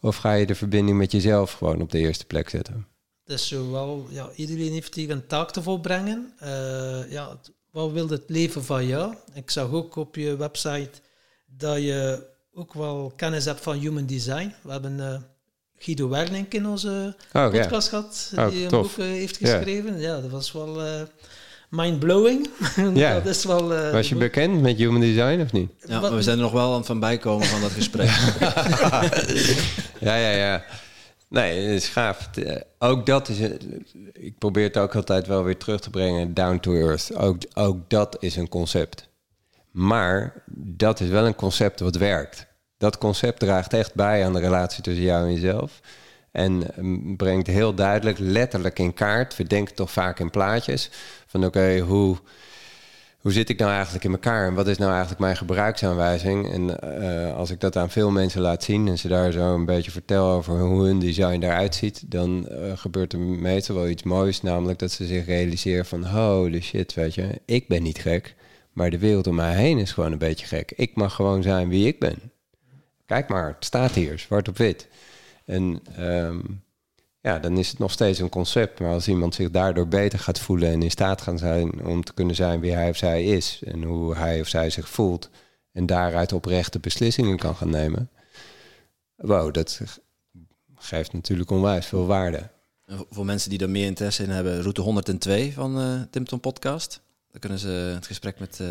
Of 0.00 0.16
ga 0.16 0.32
je 0.32 0.46
de 0.46 0.54
verbinding 0.54 0.98
met 0.98 1.12
jezelf 1.12 1.52
gewoon 1.52 1.80
op 1.80 1.90
de 1.90 1.98
eerste 1.98 2.26
plek 2.26 2.48
zetten? 2.48 2.86
Dus 3.24 3.48
zowel, 3.48 4.06
ja, 4.10 4.30
iedereen 4.34 4.72
heeft 4.72 4.94
hier 4.94 5.10
een 5.10 5.26
taak 5.26 5.50
te 5.50 5.62
volbrengen. 5.62 6.32
Uh, 6.42 7.10
ja, 7.10 7.38
wat 7.70 7.92
wil 7.92 8.08
het 8.08 8.24
leven 8.26 8.64
van 8.64 8.86
jou? 8.86 9.14
Ik 9.34 9.50
zag 9.50 9.70
ook 9.70 9.96
op 9.96 10.14
je 10.14 10.36
website 10.36 11.00
dat 11.46 11.76
je 11.76 12.26
ook 12.58 12.74
wel 12.74 13.12
kennis 13.16 13.44
hebt 13.44 13.60
van 13.60 13.76
human 13.76 14.06
design. 14.06 14.54
We 14.62 14.70
hebben 14.70 14.98
uh, 14.98 15.14
Guido 15.78 16.08
Werning 16.08 16.46
in 16.48 16.66
onze 16.66 17.16
oh, 17.32 17.50
podcast 17.50 17.88
gehad, 17.88 18.32
oh, 18.36 18.48
die 18.48 18.64
een 18.64 18.70
boek 18.70 18.96
uh, 18.96 19.04
heeft 19.04 19.36
geschreven. 19.36 19.98
Ja. 19.98 20.14
ja, 20.14 20.20
dat 20.20 20.30
was 20.30 20.52
wel 20.52 20.80
mind-blowing. 21.68 22.48
Ja. 22.94 23.14
dat 23.14 23.26
is 23.26 23.44
wel, 23.44 23.72
uh, 23.72 23.90
Was 23.90 24.08
je 24.08 24.14
bekend 24.14 24.60
met 24.60 24.76
human 24.76 25.00
design 25.00 25.40
of 25.40 25.52
niet? 25.52 25.70
Ja, 25.86 26.14
we 26.14 26.22
zijn 26.22 26.36
er 26.36 26.42
nog 26.42 26.52
wel 26.52 26.74
aan 26.74 26.84
van 26.84 27.00
bijkomen 27.00 27.46
van 27.46 27.60
dat 27.60 27.70
gesprek. 27.70 28.08
ja, 30.08 30.16
ja, 30.16 30.30
ja. 30.30 30.64
Nee, 31.28 31.60
het 31.60 31.82
is 31.82 31.88
gaaf. 31.88 32.36
Eh, 32.36 32.56
ook 32.78 33.06
dat 33.06 33.28
is... 33.28 33.38
Ik 34.12 34.38
probeer 34.38 34.64
het 34.64 34.76
ook 34.76 34.94
altijd 34.94 35.26
wel 35.26 35.44
weer 35.44 35.56
terug 35.56 35.80
te 35.80 35.90
brengen. 35.90 36.34
Down 36.34 36.58
to 36.58 36.74
earth. 36.74 37.16
Ook, 37.16 37.42
ook 37.54 37.90
dat 37.90 38.16
is 38.20 38.36
een 38.36 38.48
concept. 38.48 39.08
Maar 39.70 40.42
dat 40.54 41.00
is 41.00 41.08
wel 41.08 41.26
een 41.26 41.34
concept 41.34 41.80
wat 41.80 41.96
werkt. 41.96 42.46
Dat 42.78 42.98
concept 42.98 43.38
draagt 43.38 43.72
echt 43.72 43.94
bij 43.94 44.24
aan 44.24 44.32
de 44.32 44.40
relatie 44.40 44.82
tussen 44.82 45.04
jou 45.04 45.26
en 45.26 45.32
jezelf. 45.32 45.80
En 46.30 46.62
mm, 46.76 47.16
brengt 47.16 47.46
heel 47.46 47.74
duidelijk, 47.74 48.18
letterlijk 48.18 48.78
in 48.78 48.94
kaart. 48.94 49.36
We 49.36 49.44
denken 49.44 49.74
toch 49.74 49.90
vaak 49.90 50.18
in 50.18 50.30
plaatjes. 50.30 50.90
Van 51.26 51.44
oké, 51.44 51.78
hoe, 51.78 52.16
hoe 53.20 53.32
zit 53.32 53.48
ik 53.48 53.58
nou 53.58 53.72
eigenlijk 53.72 54.04
in 54.04 54.10
elkaar? 54.10 54.46
En 54.46 54.54
wat 54.54 54.68
is 54.68 54.78
nou 54.78 54.90
eigenlijk 54.90 55.20
mijn 55.20 55.36
gebruiksaanwijzing? 55.36 56.52
En 56.52 56.80
eh, 56.80 57.36
als 57.36 57.50
ik 57.50 57.60
dat 57.60 57.76
aan 57.76 57.90
veel 57.90 58.10
mensen 58.10 58.40
laat 58.40 58.62
zien 58.62 58.88
en 58.88 58.98
ze 58.98 59.08
daar 59.08 59.32
zo 59.32 59.54
een 59.54 59.64
beetje 59.64 59.90
vertel 59.90 60.30
over 60.30 60.60
hoe 60.60 60.84
hun 60.84 60.98
design 60.98 61.42
eruit 61.42 61.74
ziet, 61.74 62.10
dan 62.10 62.48
eh, 62.48 62.72
gebeurt 62.74 63.12
er 63.12 63.18
meestal 63.18 63.74
wel 63.74 63.88
iets 63.88 64.02
moois. 64.02 64.42
Namelijk 64.42 64.78
dat 64.78 64.90
ze 64.90 65.06
zich 65.06 65.26
realiseren 65.26 65.86
van 65.86 66.04
holy 66.04 66.60
shit, 66.60 66.94
weet 66.94 67.14
je, 67.14 67.40
ik 67.44 67.68
ben 67.68 67.82
niet 67.82 67.98
gek. 67.98 68.34
Maar 68.72 68.90
de 68.90 68.98
wereld 68.98 69.26
om 69.26 69.34
mij 69.34 69.54
heen 69.54 69.78
is 69.78 69.92
gewoon 69.92 70.12
een 70.12 70.18
beetje 70.18 70.46
gek. 70.46 70.72
Ik 70.76 70.94
mag 70.94 71.14
gewoon 71.14 71.42
zijn 71.42 71.68
wie 71.68 71.86
ik 71.86 71.98
ben. 71.98 72.32
Kijk 73.08 73.28
maar, 73.28 73.46
het 73.46 73.64
staat 73.64 73.92
hier, 73.92 74.18
zwart 74.18 74.48
op 74.48 74.56
wit. 74.56 74.88
En 75.44 75.80
ehm, 75.96 76.40
ja, 77.20 77.38
dan 77.38 77.58
is 77.58 77.68
het 77.68 77.78
nog 77.78 77.92
steeds 77.92 78.18
een 78.18 78.28
concept. 78.28 78.80
Maar 78.80 78.92
als 78.92 79.08
iemand 79.08 79.34
zich 79.34 79.50
daardoor 79.50 79.88
beter 79.88 80.18
gaat 80.18 80.38
voelen 80.38 80.68
en 80.68 80.82
in 80.82 80.90
staat 80.90 81.22
gaan 81.22 81.38
zijn 81.38 81.86
om 81.86 82.04
te 82.04 82.14
kunnen 82.14 82.34
zijn 82.34 82.60
wie 82.60 82.72
hij 82.72 82.88
of 82.88 82.96
zij 82.96 83.24
is 83.24 83.62
en 83.64 83.82
hoe 83.82 84.14
hij 84.14 84.40
of 84.40 84.48
zij 84.48 84.70
zich 84.70 84.88
voelt 84.88 85.30
en 85.72 85.86
daaruit 85.86 86.32
oprechte 86.32 86.78
beslissingen 86.78 87.38
kan 87.38 87.56
gaan 87.56 87.70
nemen. 87.70 88.10
Wow, 89.14 89.54
dat 89.54 89.80
geeft 90.74 91.12
natuurlijk 91.12 91.50
onwijs 91.50 91.86
veel 91.86 92.06
waarde. 92.06 92.50
voor 92.86 93.24
mensen 93.24 93.50
die 93.50 93.58
er 93.58 93.70
meer 93.70 93.86
interesse 93.86 94.22
in 94.22 94.30
hebben, 94.30 94.60
route 94.60 94.80
102 94.80 95.52
van 95.52 95.80
uh, 95.80 96.02
Tim 96.10 96.24
Tom 96.24 96.40
Podcast. 96.40 97.00
Dan 97.30 97.40
kunnen 97.40 97.58
ze 97.58 97.68
het 97.68 98.06
gesprek 98.06 98.38
met, 98.38 98.58
uh, 98.62 98.68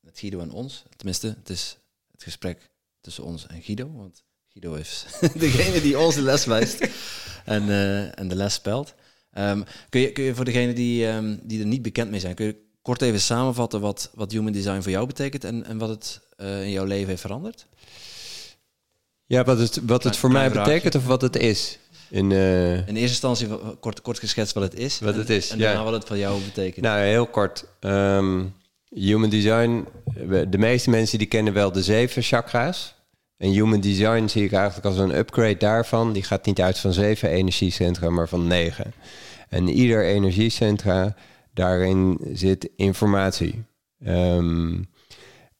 met 0.00 0.18
Guido 0.18 0.40
en 0.40 0.50
ons, 0.50 0.84
tenminste, 0.96 1.26
het 1.26 1.48
is 1.48 1.78
het 2.10 2.22
gesprek 2.22 2.69
tussen 3.00 3.24
ons 3.24 3.46
en 3.46 3.62
Guido, 3.62 3.92
want 3.92 4.22
Guido 4.48 4.74
is 4.74 5.06
degene 5.46 5.80
die 5.80 5.98
ons 5.98 6.14
de 6.14 6.22
les 6.22 6.44
wijst 6.44 6.88
en, 7.54 7.68
uh, 7.68 8.18
en 8.18 8.28
de 8.28 8.34
les 8.34 8.54
spelt. 8.54 8.94
Um, 9.38 9.64
kun, 9.88 10.00
je, 10.00 10.12
kun 10.12 10.24
je 10.24 10.34
voor 10.34 10.44
degenen 10.44 10.74
die, 10.74 11.06
um, 11.06 11.40
die 11.42 11.60
er 11.60 11.66
niet 11.66 11.82
bekend 11.82 12.10
mee 12.10 12.20
zijn, 12.20 12.34
kun 12.34 12.46
je 12.46 12.56
kort 12.82 13.02
even 13.02 13.20
samenvatten 13.20 13.80
wat, 13.80 14.10
wat 14.14 14.32
human 14.32 14.52
design 14.52 14.80
voor 14.80 14.90
jou 14.90 15.06
betekent 15.06 15.44
en, 15.44 15.64
en 15.64 15.78
wat 15.78 15.88
het 15.88 16.20
uh, 16.36 16.62
in 16.62 16.70
jouw 16.70 16.84
leven 16.84 17.08
heeft 17.08 17.20
veranderd? 17.20 17.66
Ja, 19.26 19.44
wat 19.44 19.58
het, 19.58 19.80
wat 19.86 20.04
het 20.04 20.16
voor 20.16 20.30
mij 20.30 20.50
betekent 20.50 20.94
of 20.94 21.06
wat 21.06 21.20
het 21.20 21.36
is? 21.36 21.78
In, 22.08 22.30
uh... 22.30 22.72
in 22.72 22.96
eerste 22.96 23.28
instantie 23.28 23.48
kort, 23.80 24.02
kort 24.02 24.18
geschetst 24.18 24.54
wat 24.54 24.62
het 24.62 24.74
is. 24.74 24.98
Wat 24.98 25.12
en, 25.12 25.18
het 25.18 25.30
is, 25.30 25.50
En 25.50 25.58
daarna 25.58 25.84
wat 25.84 25.92
het 25.92 26.04
voor 26.04 26.18
jou 26.18 26.42
betekent. 26.42 26.84
Nou, 26.84 27.00
heel 27.00 27.26
kort. 27.26 27.64
Um, 27.80 28.54
human 28.90 29.30
design, 29.30 29.86
de 30.48 30.58
meeste 30.58 30.90
mensen 30.90 31.18
die 31.18 31.26
kennen 31.26 31.52
wel 31.52 31.72
de 31.72 31.82
zeven 31.82 32.22
chakra's. 32.22 32.94
En 33.36 33.50
human 33.50 33.80
design 33.80 34.26
zie 34.26 34.44
ik 34.44 34.52
eigenlijk 34.52 34.86
als 34.86 34.98
een 34.98 35.16
upgrade 35.16 35.56
daarvan. 35.56 36.12
Die 36.12 36.22
gaat 36.22 36.46
niet 36.46 36.60
uit 36.60 36.78
van 36.78 36.92
zeven 36.92 37.28
energiecentra, 37.28 38.10
maar 38.10 38.28
van 38.28 38.46
negen. 38.46 38.92
En 39.48 39.68
ieder 39.68 40.04
energiecentra, 40.04 41.16
daarin 41.54 42.18
zit 42.32 42.70
informatie. 42.76 43.64
Um, 44.06 44.88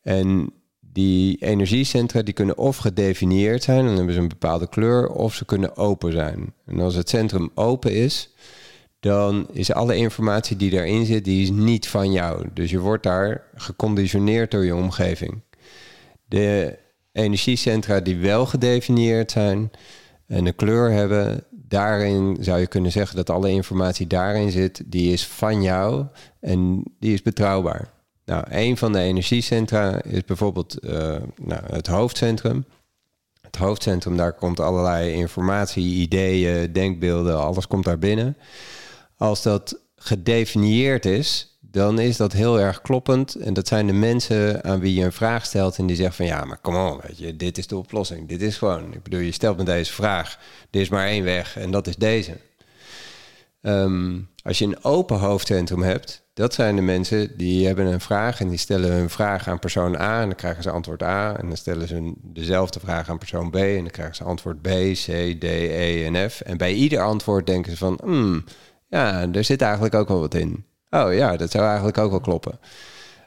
en 0.02 0.52
die 0.80 1.36
energiecentra 1.36 2.22
die 2.22 2.34
kunnen 2.34 2.58
of 2.58 2.76
gedefinieerd 2.76 3.62
zijn, 3.62 3.84
dan 3.84 3.96
hebben 3.96 4.14
ze 4.14 4.20
een 4.20 4.28
bepaalde 4.28 4.68
kleur, 4.68 5.08
of 5.08 5.34
ze 5.34 5.44
kunnen 5.44 5.76
open 5.76 6.12
zijn. 6.12 6.54
En 6.66 6.80
als 6.80 6.94
het 6.94 7.08
centrum 7.08 7.50
open 7.54 7.92
is, 7.92 8.34
dan 9.00 9.46
is 9.52 9.72
alle 9.72 9.96
informatie 9.96 10.56
die 10.56 10.70
daarin 10.70 11.06
zit, 11.06 11.24
die 11.24 11.42
is 11.42 11.50
niet 11.50 11.88
van 11.88 12.12
jou. 12.12 12.46
Dus 12.54 12.70
je 12.70 12.78
wordt 12.78 13.02
daar 13.02 13.44
geconditioneerd 13.54 14.50
door 14.50 14.64
je 14.64 14.74
omgeving. 14.74 15.40
De 16.24 16.78
energiecentra 17.12 18.00
die 18.00 18.16
wel 18.16 18.46
gedefinieerd 18.46 19.30
zijn 19.30 19.70
en 20.26 20.46
een 20.46 20.54
kleur 20.54 20.90
hebben, 20.90 21.44
daarin 21.50 22.36
zou 22.40 22.60
je 22.60 22.66
kunnen 22.66 22.92
zeggen 22.92 23.16
dat 23.16 23.30
alle 23.30 23.50
informatie 23.50 24.06
daarin 24.06 24.50
zit, 24.50 24.82
die 24.86 25.12
is 25.12 25.26
van 25.26 25.62
jou 25.62 26.06
en 26.40 26.82
die 26.98 27.12
is 27.12 27.22
betrouwbaar. 27.22 27.88
Nou, 28.24 28.44
een 28.48 28.76
van 28.76 28.92
de 28.92 28.98
energiecentra 28.98 30.02
is 30.02 30.24
bijvoorbeeld 30.24 30.76
uh, 30.84 30.92
nou, 31.42 31.62
het 31.66 31.86
hoofdcentrum. 31.86 32.64
Het 33.40 33.56
hoofdcentrum, 33.56 34.16
daar 34.16 34.32
komt 34.32 34.60
allerlei 34.60 35.12
informatie, 35.12 35.84
ideeën, 35.84 36.72
denkbeelden, 36.72 37.40
alles 37.40 37.66
komt 37.66 37.84
daar 37.84 37.98
binnen. 37.98 38.36
Als 39.20 39.42
dat 39.42 39.80
gedefinieerd 39.96 41.04
is, 41.06 41.58
dan 41.60 41.98
is 41.98 42.16
dat 42.16 42.32
heel 42.32 42.60
erg 42.60 42.80
kloppend. 42.80 43.34
En 43.34 43.54
dat 43.54 43.68
zijn 43.68 43.86
de 43.86 43.92
mensen 43.92 44.64
aan 44.64 44.80
wie 44.80 44.94
je 44.94 45.04
een 45.04 45.12
vraag 45.12 45.46
stelt 45.46 45.78
en 45.78 45.86
die 45.86 45.96
zeggen 45.96 46.14
van 46.14 46.26
ja, 46.26 46.44
maar 46.44 46.58
kom 46.58 46.76
on, 46.76 47.00
weet 47.02 47.18
je, 47.18 47.36
dit 47.36 47.58
is 47.58 47.66
de 47.66 47.76
oplossing. 47.76 48.28
Dit 48.28 48.42
is 48.42 48.56
gewoon, 48.56 48.92
ik 48.94 49.02
bedoel, 49.02 49.20
je 49.20 49.32
stelt 49.32 49.56
me 49.56 49.64
deze 49.64 49.92
vraag. 49.92 50.38
Er 50.70 50.80
is 50.80 50.88
maar 50.88 51.06
één 51.06 51.24
weg 51.24 51.56
en 51.56 51.70
dat 51.70 51.86
is 51.86 51.96
deze. 51.96 52.36
Um, 53.62 54.28
als 54.42 54.58
je 54.58 54.64
een 54.64 54.84
open 54.84 55.18
hoofdcentrum 55.18 55.82
hebt, 55.82 56.22
dat 56.34 56.54
zijn 56.54 56.76
de 56.76 56.82
mensen 56.82 57.36
die 57.36 57.66
hebben 57.66 57.86
een 57.86 58.00
vraag 58.00 58.40
en 58.40 58.48
die 58.48 58.58
stellen 58.58 58.92
hun 58.92 59.10
vraag 59.10 59.48
aan 59.48 59.58
persoon 59.58 59.96
A 59.96 60.20
en 60.20 60.26
dan 60.26 60.36
krijgen 60.36 60.62
ze 60.62 60.70
antwoord 60.70 61.02
A. 61.02 61.36
En 61.36 61.48
dan 61.48 61.56
stellen 61.56 61.88
ze 61.88 62.12
dezelfde 62.16 62.80
vraag 62.80 63.08
aan 63.08 63.18
persoon 63.18 63.50
B 63.50 63.56
en 63.56 63.82
dan 63.82 63.90
krijgen 63.90 64.14
ze 64.14 64.24
antwoord 64.24 64.62
B, 64.62 64.68
C, 64.92 65.06
D, 65.40 65.44
E 65.44 66.04
en 66.04 66.30
F. 66.30 66.40
En 66.40 66.56
bij 66.56 66.72
ieder 66.72 67.00
antwoord 67.00 67.46
denken 67.46 67.72
ze 67.72 67.78
van, 67.78 67.98
hmm, 68.02 68.44
ja, 68.90 69.28
er 69.32 69.44
zit 69.44 69.62
eigenlijk 69.62 69.94
ook 69.94 70.08
wel 70.08 70.20
wat 70.20 70.34
in. 70.34 70.64
Oh 70.90 71.14
ja, 71.14 71.36
dat 71.36 71.50
zou 71.50 71.64
eigenlijk 71.64 71.98
ook 71.98 72.10
wel 72.10 72.20
kloppen. 72.20 72.58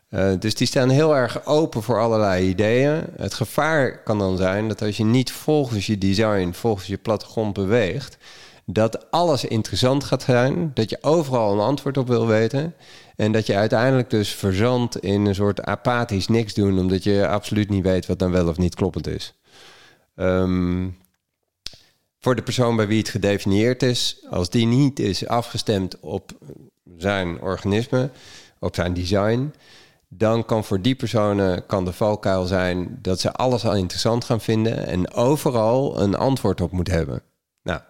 Uh, 0.10 0.32
dus 0.40 0.56
die 0.56 0.68
staan 0.68 0.90
heel 0.90 1.16
erg 1.16 1.46
open 1.46 1.84
voor 1.84 2.00
allerlei 2.00 2.48
ideeën. 2.48 3.04
Het 3.18 3.34
gevaar 3.34 4.04
kan 4.04 4.20
dan 4.20 4.38
zijn 4.38 4.68
dat 4.68 4.82
als 4.82 4.98
je 4.98 5.04
niet 5.04 5.32
volgens 5.32 5.86
je 5.86 5.98
design, 5.98 6.52
volgens 6.52 6.88
je 6.88 6.98
plattegrond 6.98 7.54
beweegt, 7.54 8.18
dat 8.66 9.12
alles 9.12 9.46
interessant 9.46 10.04
gaat 10.04 10.24
zijn, 10.24 10.72
dat 10.74 10.90
je 10.90 10.98
overal 11.02 11.54
een 11.54 11.60
antwoord 11.60 11.98
op 11.98 12.08
wil 12.08 12.28
weten 12.28 12.76
en 13.16 13.32
dat 13.32 13.46
je 13.46 13.56
uiteindelijk 13.56 14.10
dus 14.10 14.30
verzandt 14.30 14.98
in 14.98 15.26
een 15.26 15.36
soort 15.36 15.62
apathisch 15.62 16.28
niks 16.28 16.54
doen, 16.54 16.80
omdat 16.80 17.04
je 17.04 17.28
absoluut 17.28 17.70
niet 17.70 17.84
weet 17.84 18.06
wat 18.06 18.20
dan 18.20 18.32
wel 18.32 18.48
of 18.48 18.58
niet 18.58 18.76
kloppend 18.76 19.08
is. 19.08 19.34
Um, 20.16 20.98
voor 22.24 22.36
de 22.36 22.42
persoon 22.42 22.76
bij 22.76 22.88
wie 22.88 22.98
het 22.98 23.10
gedefinieerd 23.10 23.84
is, 23.84 24.26
als 24.30 24.50
die 24.50 24.66
niet 24.66 25.00
is 25.00 25.28
afgestemd 25.28 26.00
op 26.00 26.32
zijn 26.98 27.42
organisme, 27.42 28.10
op 28.60 28.76
zijn 28.76 28.94
design, 28.94 29.54
dan 30.08 30.46
kan 30.46 30.64
voor 30.64 30.82
die 30.82 30.96
personen 30.96 31.66
kan 31.66 31.86
de 31.86 31.94
valkuil 31.94 32.46
zijn 32.46 33.00
dat 33.02 33.20
ze 33.20 33.32
alles 33.32 33.66
al 33.66 33.76
interessant 33.76 34.24
gaan 34.24 34.42
vinden 34.42 34.88
en 34.88 35.14
overal 35.14 36.02
een 36.02 36.16
antwoord 36.16 36.62
op 36.62 36.72
moet 36.72 36.88
hebben. 36.88 37.22
Nou, 37.64 37.82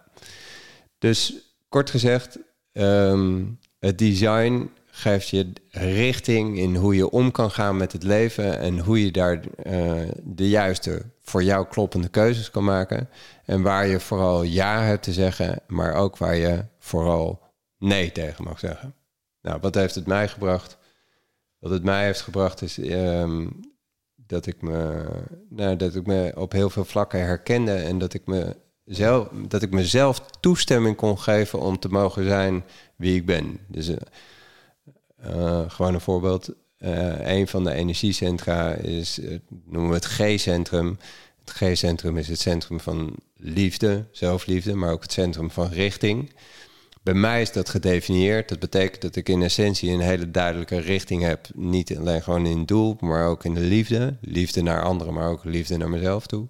dus 0.98 1.34
kort 1.68 1.90
gezegd, 1.90 2.38
um, 2.72 3.58
het 3.78 3.98
design 3.98 4.70
geeft 4.86 5.28
je 5.28 5.52
richting 5.70 6.58
in 6.58 6.76
hoe 6.76 6.94
je 6.94 7.10
om 7.10 7.30
kan 7.30 7.50
gaan 7.50 7.76
met 7.76 7.92
het 7.92 8.02
leven 8.02 8.58
en 8.58 8.78
hoe 8.78 9.04
je 9.04 9.12
daar 9.12 9.40
uh, 9.66 9.92
de 10.22 10.48
juiste 10.48 11.02
voor 11.24 11.42
jou 11.42 11.66
kloppende 11.66 12.08
keuzes 12.08 12.50
kan 12.50 12.64
maken. 12.64 13.08
En 13.44 13.62
waar 13.62 13.86
je 13.86 14.00
vooral 14.00 14.42
ja 14.42 14.82
hebt 14.82 15.02
te 15.02 15.12
zeggen, 15.12 15.60
maar 15.66 15.94
ook 15.94 16.16
waar 16.16 16.36
je 16.36 16.64
vooral 16.78 17.42
nee 17.78 18.12
tegen 18.12 18.44
mag 18.44 18.58
zeggen. 18.58 18.94
Nou, 19.40 19.58
wat 19.60 19.74
heeft 19.74 19.94
het 19.94 20.06
mij 20.06 20.28
gebracht? 20.28 20.78
Wat 21.58 21.70
het 21.70 21.84
mij 21.84 22.04
heeft 22.04 22.20
gebracht 22.20 22.62
is 22.62 22.78
um, 22.78 23.60
dat, 24.14 24.46
ik 24.46 24.62
me, 24.62 25.04
nou, 25.48 25.76
dat 25.76 25.94
ik 25.94 26.06
me 26.06 26.32
op 26.36 26.52
heel 26.52 26.70
veel 26.70 26.84
vlakken 26.84 27.20
herkende 27.20 27.74
en 27.74 27.98
dat 27.98 28.14
ik, 28.14 28.26
me 28.26 28.56
zelf, 28.84 29.28
dat 29.48 29.62
ik 29.62 29.70
mezelf 29.70 30.20
toestemming 30.40 30.96
kon 30.96 31.18
geven 31.18 31.60
om 31.60 31.78
te 31.78 31.88
mogen 31.88 32.24
zijn 32.24 32.64
wie 32.96 33.16
ik 33.16 33.26
ben. 33.26 33.58
Dus 33.68 33.88
uh, 33.88 33.96
uh, 35.26 35.70
gewoon 35.70 35.94
een 35.94 36.00
voorbeeld. 36.00 36.54
Uh, 36.84 37.36
een 37.36 37.48
van 37.48 37.64
de 37.64 37.72
energiecentra 37.72 38.72
is, 38.72 39.20
noemen 39.64 39.88
we 39.88 39.94
het 39.94 40.04
G-centrum. 40.04 40.98
Het 41.44 41.50
G-centrum 41.50 42.16
is 42.16 42.28
het 42.28 42.40
centrum 42.40 42.80
van 42.80 43.14
liefde, 43.36 44.04
zelfliefde, 44.10 44.74
maar 44.74 44.92
ook 44.92 45.02
het 45.02 45.12
centrum 45.12 45.50
van 45.50 45.68
richting. 45.68 46.32
Bij 47.02 47.14
mij 47.14 47.40
is 47.40 47.52
dat 47.52 47.68
gedefinieerd. 47.68 48.48
Dat 48.48 48.58
betekent 48.58 49.02
dat 49.02 49.16
ik 49.16 49.28
in 49.28 49.42
essentie 49.42 49.90
een 49.90 50.00
hele 50.00 50.30
duidelijke 50.30 50.78
richting 50.78 51.22
heb. 51.22 51.48
Niet 51.54 51.96
alleen 51.96 52.22
gewoon 52.22 52.46
in 52.46 52.58
het 52.58 52.68
doel, 52.68 52.96
maar 53.00 53.26
ook 53.26 53.44
in 53.44 53.54
de 53.54 53.60
liefde. 53.60 54.16
Liefde 54.20 54.62
naar 54.62 54.82
anderen, 54.82 55.14
maar 55.14 55.28
ook 55.28 55.44
liefde 55.44 55.76
naar 55.76 55.90
mezelf 55.90 56.26
toe. 56.26 56.48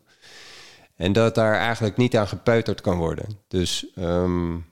En 0.96 1.12
dat 1.12 1.34
daar 1.34 1.54
eigenlijk 1.54 1.96
niet 1.96 2.16
aan 2.16 2.28
gepeuterd 2.28 2.80
kan 2.80 2.98
worden. 2.98 3.26
Dus 3.48 3.86
um, 3.98 4.66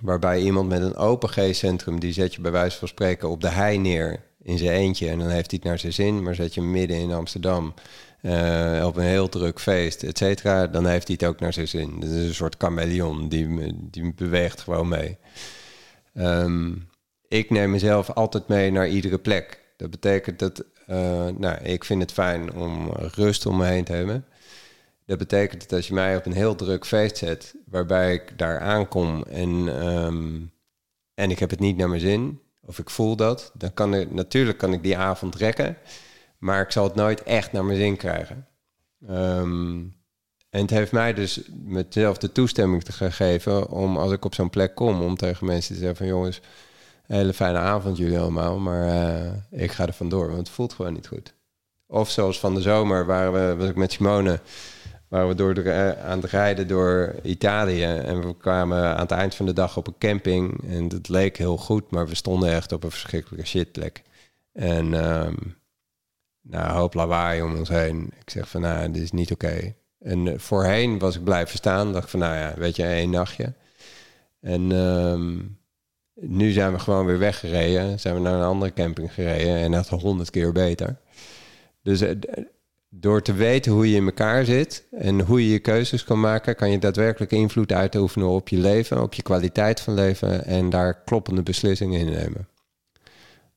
waarbij 0.00 0.40
iemand 0.40 0.68
met 0.68 0.82
een 0.82 0.96
open 0.96 1.28
G-centrum, 1.28 2.00
die 2.00 2.12
zet 2.12 2.34
je 2.34 2.40
bij 2.40 2.52
wijze 2.52 2.78
van 2.78 2.88
spreken 2.88 3.28
op 3.28 3.40
de 3.40 3.48
hei 3.48 3.78
neer 3.78 4.26
in 4.48 4.58
zijn 4.58 4.70
eentje. 4.70 5.08
En 5.08 5.18
dan 5.18 5.28
heeft 5.28 5.50
hij 5.50 5.58
het 5.62 5.68
naar 5.68 5.78
zijn 5.78 5.92
zin. 5.92 6.22
Maar 6.22 6.34
zet 6.34 6.54
je 6.54 6.62
midden 6.62 6.96
in 6.96 7.12
Amsterdam 7.12 7.74
uh, 8.22 8.84
op 8.86 8.96
een 8.96 9.04
heel 9.04 9.28
druk 9.28 9.60
feest, 9.60 10.02
et 10.02 10.18
cetera, 10.18 10.66
dan 10.66 10.86
heeft 10.86 11.06
hij 11.06 11.16
het 11.20 11.28
ook 11.28 11.40
naar 11.40 11.52
zijn 11.52 11.68
zin. 11.68 12.00
Dat 12.00 12.10
is 12.10 12.26
een 12.26 12.34
soort 12.34 12.54
chameleon, 12.58 13.28
die, 13.28 13.74
die 13.90 14.14
beweegt 14.14 14.60
gewoon 14.60 14.88
mee. 14.88 15.16
Um, 16.14 16.88
ik 17.28 17.50
neem 17.50 17.70
mezelf 17.70 18.10
altijd 18.10 18.48
mee 18.48 18.70
naar 18.70 18.88
iedere 18.88 19.18
plek. 19.18 19.60
Dat 19.76 19.90
betekent 19.90 20.38
dat, 20.38 20.64
uh, 20.90 21.26
nou, 21.36 21.62
ik 21.62 21.84
vind 21.84 22.02
het 22.02 22.12
fijn 22.12 22.52
om 22.52 22.90
rust 22.92 23.46
om 23.46 23.56
me 23.56 23.66
heen 23.66 23.84
te 23.84 23.92
hebben. 23.92 24.24
Dat 25.06 25.18
betekent 25.18 25.60
dat 25.60 25.72
als 25.72 25.86
je 25.86 25.94
mij 25.94 26.16
op 26.16 26.26
een 26.26 26.32
heel 26.32 26.54
druk 26.54 26.86
feest 26.86 27.16
zet, 27.16 27.54
waarbij 27.66 28.14
ik 28.14 28.38
daar 28.38 28.60
aankom 28.60 29.22
en, 29.22 29.80
ehm, 29.80 30.40
en 31.14 31.30
ik 31.30 31.38
heb 31.38 31.50
het 31.50 31.60
niet 31.60 31.76
naar 31.76 31.88
mijn 31.88 32.00
zin, 32.00 32.40
of 32.68 32.78
ik 32.78 32.90
voel 32.90 33.16
dat, 33.16 33.50
dan 33.54 33.74
kan 33.74 33.94
ik 33.94 34.10
natuurlijk 34.10 34.58
kan 34.58 34.72
ik 34.72 34.82
die 34.82 34.96
avond 34.96 35.34
rekken, 35.34 35.76
maar 36.38 36.62
ik 36.62 36.72
zal 36.72 36.84
het 36.84 36.94
nooit 36.94 37.22
echt 37.22 37.52
naar 37.52 37.64
mijn 37.64 37.78
zin 37.78 37.96
krijgen. 37.96 38.46
Ehm, 39.06 39.78
en 40.50 40.60
het 40.60 40.70
heeft 40.70 40.92
mij 40.92 41.14
dus 41.14 41.40
mezelf 41.64 42.18
de 42.18 42.32
toestemming 42.32 42.84
te 42.84 42.92
gegeven 42.92 43.70
om 43.70 43.96
als 43.96 44.12
ik 44.12 44.24
op 44.24 44.34
zo'n 44.34 44.50
plek 44.50 44.74
kom, 44.74 45.02
om 45.02 45.16
tegen 45.16 45.46
mensen 45.46 45.74
te 45.74 45.80
zeggen 45.80 45.96
van 45.96 46.06
jongens, 46.06 46.40
hele 47.06 47.32
fijne 47.32 47.58
avond 47.58 47.96
jullie 47.96 48.18
allemaal, 48.18 48.58
maar 48.58 48.88
eh, 48.88 49.32
ik 49.50 49.72
ga 49.72 49.86
er 49.86 49.92
vandoor, 49.92 50.26
want 50.26 50.38
het 50.38 50.48
voelt 50.48 50.72
gewoon 50.72 50.92
niet 50.92 51.06
goed. 51.06 51.34
Of 51.86 52.10
zoals 52.10 52.40
van 52.40 52.54
de 52.54 52.60
zomer 52.60 53.06
waren 53.06 53.58
we, 53.58 53.72
met 53.74 53.92
Simone, 53.92 54.40
waren 55.08 55.28
we 55.28 55.34
door 55.34 55.54
eh, 55.54 56.04
aan 56.04 56.20
het 56.20 56.30
rijden 56.30 56.68
door 56.68 57.14
Italië 57.22 57.84
en 57.84 58.26
we 58.26 58.36
kwamen 58.36 58.84
aan 58.84 59.00
het 59.00 59.10
eind 59.10 59.34
van 59.34 59.46
de 59.46 59.52
dag 59.52 59.76
op 59.76 59.86
een 59.86 59.98
camping 59.98 60.70
en 60.70 60.84
het 60.84 61.08
leek 61.08 61.36
heel 61.36 61.56
goed, 61.56 61.90
maar 61.90 62.08
we 62.08 62.14
stonden 62.14 62.50
echt 62.50 62.72
op 62.72 62.84
een 62.84 62.90
verschrikkelijke 62.90 63.46
shitplek. 63.46 64.02
En 64.52 64.92
um, 64.92 65.56
nou, 66.40 66.70
hoop 66.72 66.94
lawaai 66.94 67.42
om 67.42 67.56
ons 67.56 67.68
heen. 67.68 68.10
Ik 68.20 68.30
zeg 68.30 68.48
van, 68.48 68.60
nou, 68.60 68.90
dit 68.90 69.02
is 69.02 69.12
niet 69.12 69.32
oké. 69.32 69.74
En 69.98 70.28
eh, 70.28 70.38
voorheen 70.38 70.98
was 70.98 71.16
ik 71.16 71.24
blijven 71.24 71.56
staan. 71.56 71.92
Dacht 71.92 72.10
van, 72.10 72.20
nou 72.20 72.36
ja, 72.36 72.54
weet 72.56 72.76
je, 72.76 72.84
één 72.84 73.10
nachtje. 73.10 73.54
En 74.40 74.70
um, 74.70 75.58
nu 76.14 76.50
zijn 76.50 76.72
we 76.72 76.78
gewoon 76.78 77.06
weer 77.06 77.18
weggereden. 77.18 78.00
Zijn 78.00 78.14
we 78.14 78.20
naar 78.20 78.34
een 78.34 78.46
andere 78.46 78.72
camping 78.72 79.12
gereden. 79.12 79.56
En 79.56 79.70
dat 79.72 79.88
honderd 79.88 80.30
keer 80.30 80.52
beter. 80.52 80.96
Dus 81.82 82.02
uh, 82.02 82.10
door 82.90 83.22
te 83.22 83.32
weten 83.32 83.72
hoe 83.72 83.90
je 83.90 83.96
in 83.96 84.04
elkaar 84.04 84.44
zit 84.44 84.84
en 84.90 85.20
hoe 85.20 85.44
je 85.44 85.52
je 85.52 85.58
keuzes 85.58 86.04
kan 86.04 86.20
maken, 86.20 86.56
kan 86.56 86.70
je 86.70 86.78
daadwerkelijk 86.78 87.32
invloed 87.32 87.72
uitoefenen 87.72 88.28
op 88.28 88.48
je 88.48 88.56
leven, 88.56 89.02
op 89.02 89.14
je 89.14 89.22
kwaliteit 89.22 89.80
van 89.80 89.94
leven 89.94 90.44
en 90.44 90.70
daar 90.70 91.02
kloppende 91.04 91.42
beslissingen 91.42 92.00
in 92.00 92.10
nemen. 92.10 92.48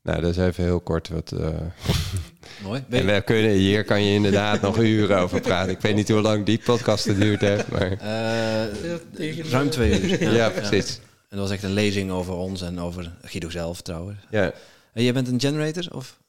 Nou, 0.04 0.22
dat 0.22 0.30
is 0.30 0.38
even 0.38 0.64
heel 0.64 0.80
kort 0.80 1.10
wat. 1.10 1.32
Uh... 1.32 1.48
Mooi. 2.64 2.84
En 2.90 3.06
we 3.06 3.22
kunnen, 3.26 3.52
hier 3.52 3.84
kan 3.84 4.04
je 4.04 4.14
inderdaad 4.14 4.62
nog 4.62 4.78
uren 4.78 5.20
over 5.20 5.42
praten. 5.42 5.72
Ik 5.72 5.82
weet 5.82 5.96
niet 5.96 6.10
hoe 6.10 6.22
lang 6.22 6.46
die 6.46 6.60
podcast 6.66 7.04
geduurd 7.04 7.42
heeft, 7.42 7.68
maar. 7.68 7.92
Uh, 7.92 9.52
ruim 9.52 9.70
twee 9.70 10.02
uur. 10.02 10.22
Ja, 10.24 10.32
ja 10.32 10.50
precies. 10.50 10.96
Ja. 10.96 11.02
En 11.04 11.38
dat 11.38 11.40
was 11.40 11.52
echt 11.52 11.64
een 11.64 11.74
lezing 11.74 12.12
over 12.12 12.34
ons 12.34 12.62
en 12.62 12.80
over 12.80 13.12
Guido 13.22 13.50
zelf 13.50 13.82
trouwens. 13.82 14.20
Ja. 14.30 14.54
En 14.94 15.04
jij 15.04 15.14
bent 15.14 15.28
een 15.28 15.40
generator? 15.40 15.96
Of? 15.96 16.20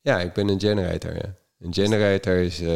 Ja, 0.00 0.20
ik 0.20 0.32
ben 0.32 0.48
een 0.48 0.60
generator, 0.60 1.14
ja. 1.14 1.34
Een 1.58 1.74
generator 1.74 2.36
is... 2.36 2.60
Uh, 2.60 2.68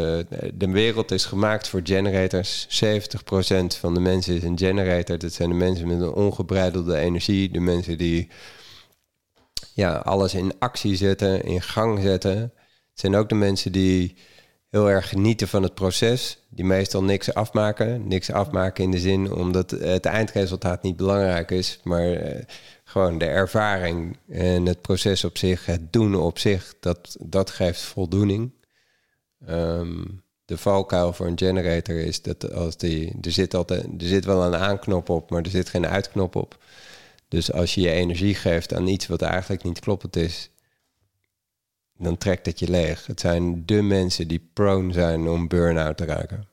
de 0.55 0.70
wereld 0.70 1.10
is 1.10 1.24
gemaakt 1.24 1.68
voor 1.68 1.80
generators. 1.84 2.66
70% 2.66 3.78
van 3.78 3.94
de 3.94 4.00
mensen 4.00 4.34
is 4.34 4.42
een 4.42 4.59
generator. 4.59 5.18
Dat 5.18 5.32
zijn 5.32 5.48
de 5.48 5.55
mensen 5.55 5.88
met 5.88 6.00
een 6.00 6.12
ongebreidelde 6.12 6.96
energie. 6.96 7.50
De 7.50 7.60
mensen 7.60 7.98
die 7.98 8.28
ja, 9.74 9.96
alles 9.96 10.34
in 10.34 10.52
actie 10.59 10.96
zetten, 10.96 11.44
in 11.44 11.62
gang 11.62 12.00
zetten. 12.02 12.38
Het 12.38 13.00
zijn 13.00 13.14
ook 13.14 13.28
de 13.28 13.34
mensen 13.34 13.72
die 13.72 14.16
heel 14.70 14.90
erg 14.90 15.09
genieten 15.09 15.48
van 15.48 15.62
het 15.62 15.74
proces. 15.74 16.38
Die 16.48 16.64
meestal 16.64 17.02
niks 17.02 17.34
afmaken. 17.34 18.09
Niks 18.09 18.30
afmaken 18.30 18.84
in 18.84 18.90
de 18.90 18.98
zin 18.98 19.32
omdat 19.32 19.70
het 19.70 20.05
eindresultaat 20.05 20.82
niet 20.82 20.96
belangrijk 20.96 21.50
is. 21.50 21.80
Maar 21.84 22.06
uh, 22.06 22.42
gewoon 22.84 23.18
de 23.18 23.24
ervaring 23.24 24.16
en 24.28 24.66
het 24.66 24.80
proces 24.80 25.24
op 25.24 25.38
zich, 25.38 25.66
het 25.66 25.92
doen 25.92 26.14
op 26.14 26.38
zich, 26.38 26.74
dat, 26.80 27.16
dat 27.20 27.50
geeft 27.50 27.80
voldoening. 27.80 28.52
Um, 29.48 30.23
de 30.44 30.59
valkuil 30.59 31.12
voor 31.12 31.27
een 31.27 31.39
generator 31.39 31.97
is 31.97 32.23
dat 32.23 32.52
als 32.52 32.77
die, 32.77 33.12
er 33.20 33.32
zit 33.32 33.55
altijd, 33.55 33.85
er 33.85 34.06
zit 34.06 34.24
wel 34.24 34.44
een 34.44 34.56
aanknop 34.56 35.09
op, 35.09 35.31
maar 35.31 35.43
er 35.43 35.51
zit 35.51 35.69
geen 35.69 35.86
uitknop 35.86 36.36
op. 36.36 36.59
Dus 37.28 37.52
als 37.52 37.74
je 37.74 37.81
je 37.81 37.90
energie 37.90 38.35
geeft 38.35 38.74
aan 38.74 38.86
iets 38.86 39.06
wat 39.06 39.23
eigenlijk 39.23 39.62
niet 39.62 39.81
kloppend 39.81 40.16
is, 40.16 40.51
dan 41.97 42.19
trekt 42.19 42.47
het 42.47 42.59
je 42.59 42.70
leeg. 42.70 43.06
Het 43.06 43.20
zijn 43.20 43.66
de 43.66 43.82
mensen 43.82 44.28
die 44.28 44.48
prone 44.52 44.93
zijn 44.93 45.28
om 45.28 45.48
burn-out 45.48 45.97
te 45.97 46.05
raken. 46.05 46.47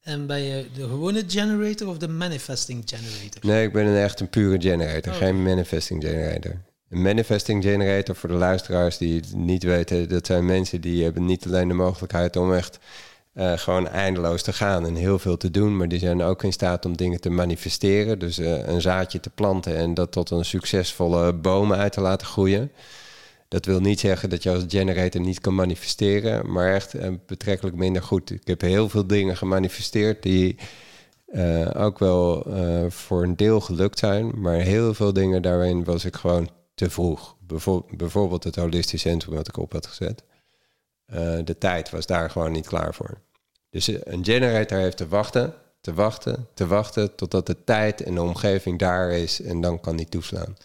En 0.00 0.26
ben 0.26 0.40
je 0.40 0.66
de 0.74 0.88
gewone 0.88 1.24
generator 1.26 1.88
of 1.88 1.98
de 1.98 2.08
manifesting 2.08 2.82
generator? 2.86 3.40
Nee, 3.46 3.66
ik 3.66 3.72
ben 3.72 3.86
een 3.86 4.02
echt 4.02 4.20
een 4.20 4.30
pure 4.30 4.60
generator, 4.60 5.12
oh, 5.12 5.18
geen 5.18 5.42
manifesting 5.42 6.02
generator. 6.02 6.60
Een 6.92 7.02
manifesting 7.02 7.62
generator, 7.62 8.16
voor 8.16 8.28
de 8.28 8.34
luisteraars 8.34 8.98
die 8.98 9.16
het 9.16 9.34
niet 9.34 9.62
weten, 9.62 10.08
dat 10.08 10.26
zijn 10.26 10.44
mensen 10.44 10.80
die 10.80 11.04
hebben 11.04 11.24
niet 11.24 11.46
alleen 11.46 11.68
de 11.68 11.74
mogelijkheid 11.74 12.36
om 12.36 12.54
echt 12.54 12.78
uh, 13.34 13.52
gewoon 13.52 13.88
eindeloos 13.88 14.42
te 14.42 14.52
gaan 14.52 14.86
en 14.86 14.94
heel 14.94 15.18
veel 15.18 15.36
te 15.36 15.50
doen, 15.50 15.76
maar 15.76 15.88
die 15.88 15.98
zijn 15.98 16.22
ook 16.22 16.42
in 16.42 16.52
staat 16.52 16.84
om 16.84 16.96
dingen 16.96 17.20
te 17.20 17.30
manifesteren. 17.30 18.18
Dus 18.18 18.38
uh, 18.38 18.66
een 18.66 18.80
zaadje 18.80 19.20
te 19.20 19.30
planten 19.30 19.76
en 19.76 19.94
dat 19.94 20.12
tot 20.12 20.30
een 20.30 20.44
succesvolle 20.44 21.32
boom 21.32 21.72
uit 21.72 21.92
te 21.92 22.00
laten 22.00 22.26
groeien. 22.26 22.72
Dat 23.48 23.66
wil 23.66 23.80
niet 23.80 24.00
zeggen 24.00 24.30
dat 24.30 24.42
je 24.42 24.50
als 24.50 24.64
generator 24.68 25.20
niet 25.20 25.40
kan 25.40 25.54
manifesteren, 25.54 26.52
maar 26.52 26.74
echt 26.74 26.94
uh, 26.94 27.08
betrekkelijk 27.26 27.76
minder 27.76 28.02
goed. 28.02 28.30
Ik 28.30 28.46
heb 28.46 28.60
heel 28.60 28.88
veel 28.88 29.06
dingen 29.06 29.36
gemanifesteerd 29.36 30.22
die 30.22 30.56
ook 31.74 31.98
wel 31.98 32.46
voor 32.88 33.22
een 33.22 33.36
deel 33.36 33.60
gelukt 33.60 33.98
zijn, 33.98 34.40
maar 34.40 34.54
heel 34.54 34.94
veel 34.94 35.12
dingen 35.12 35.42
daarin 35.42 35.84
was 35.84 36.04
ik 36.04 36.16
gewoon 36.16 36.48
te 36.74 36.90
vroeg. 36.90 37.36
bijvoorbeeld 37.90 38.44
het 38.44 38.56
holistisch 38.56 39.00
centrum 39.00 39.34
wat 39.34 39.48
ik 39.48 39.56
op 39.56 39.72
had 39.72 39.86
gezet. 39.86 40.22
Uh, 41.06 41.38
de 41.44 41.58
tijd 41.58 41.90
was 41.90 42.06
daar 42.06 42.30
gewoon 42.30 42.52
niet 42.52 42.66
klaar 42.66 42.94
voor. 42.94 43.20
Dus 43.70 43.88
eh, 43.88 44.00
een 44.04 44.24
generator 44.24 44.78
heeft 44.78 44.96
te 44.96 45.08
wachten, 45.08 45.54
te 45.80 45.94
wachten, 45.94 46.48
te 46.54 46.66
wachten 46.66 47.14
totdat 47.14 47.46
de 47.46 47.64
tijd 47.64 48.02
en 48.02 48.14
de 48.14 48.22
omgeving 48.22 48.78
daar 48.78 49.10
is 49.10 49.42
en 49.42 49.60
dan 49.60 49.80
kan 49.80 49.96
die 49.96 50.08
toeslaan. 50.08 50.56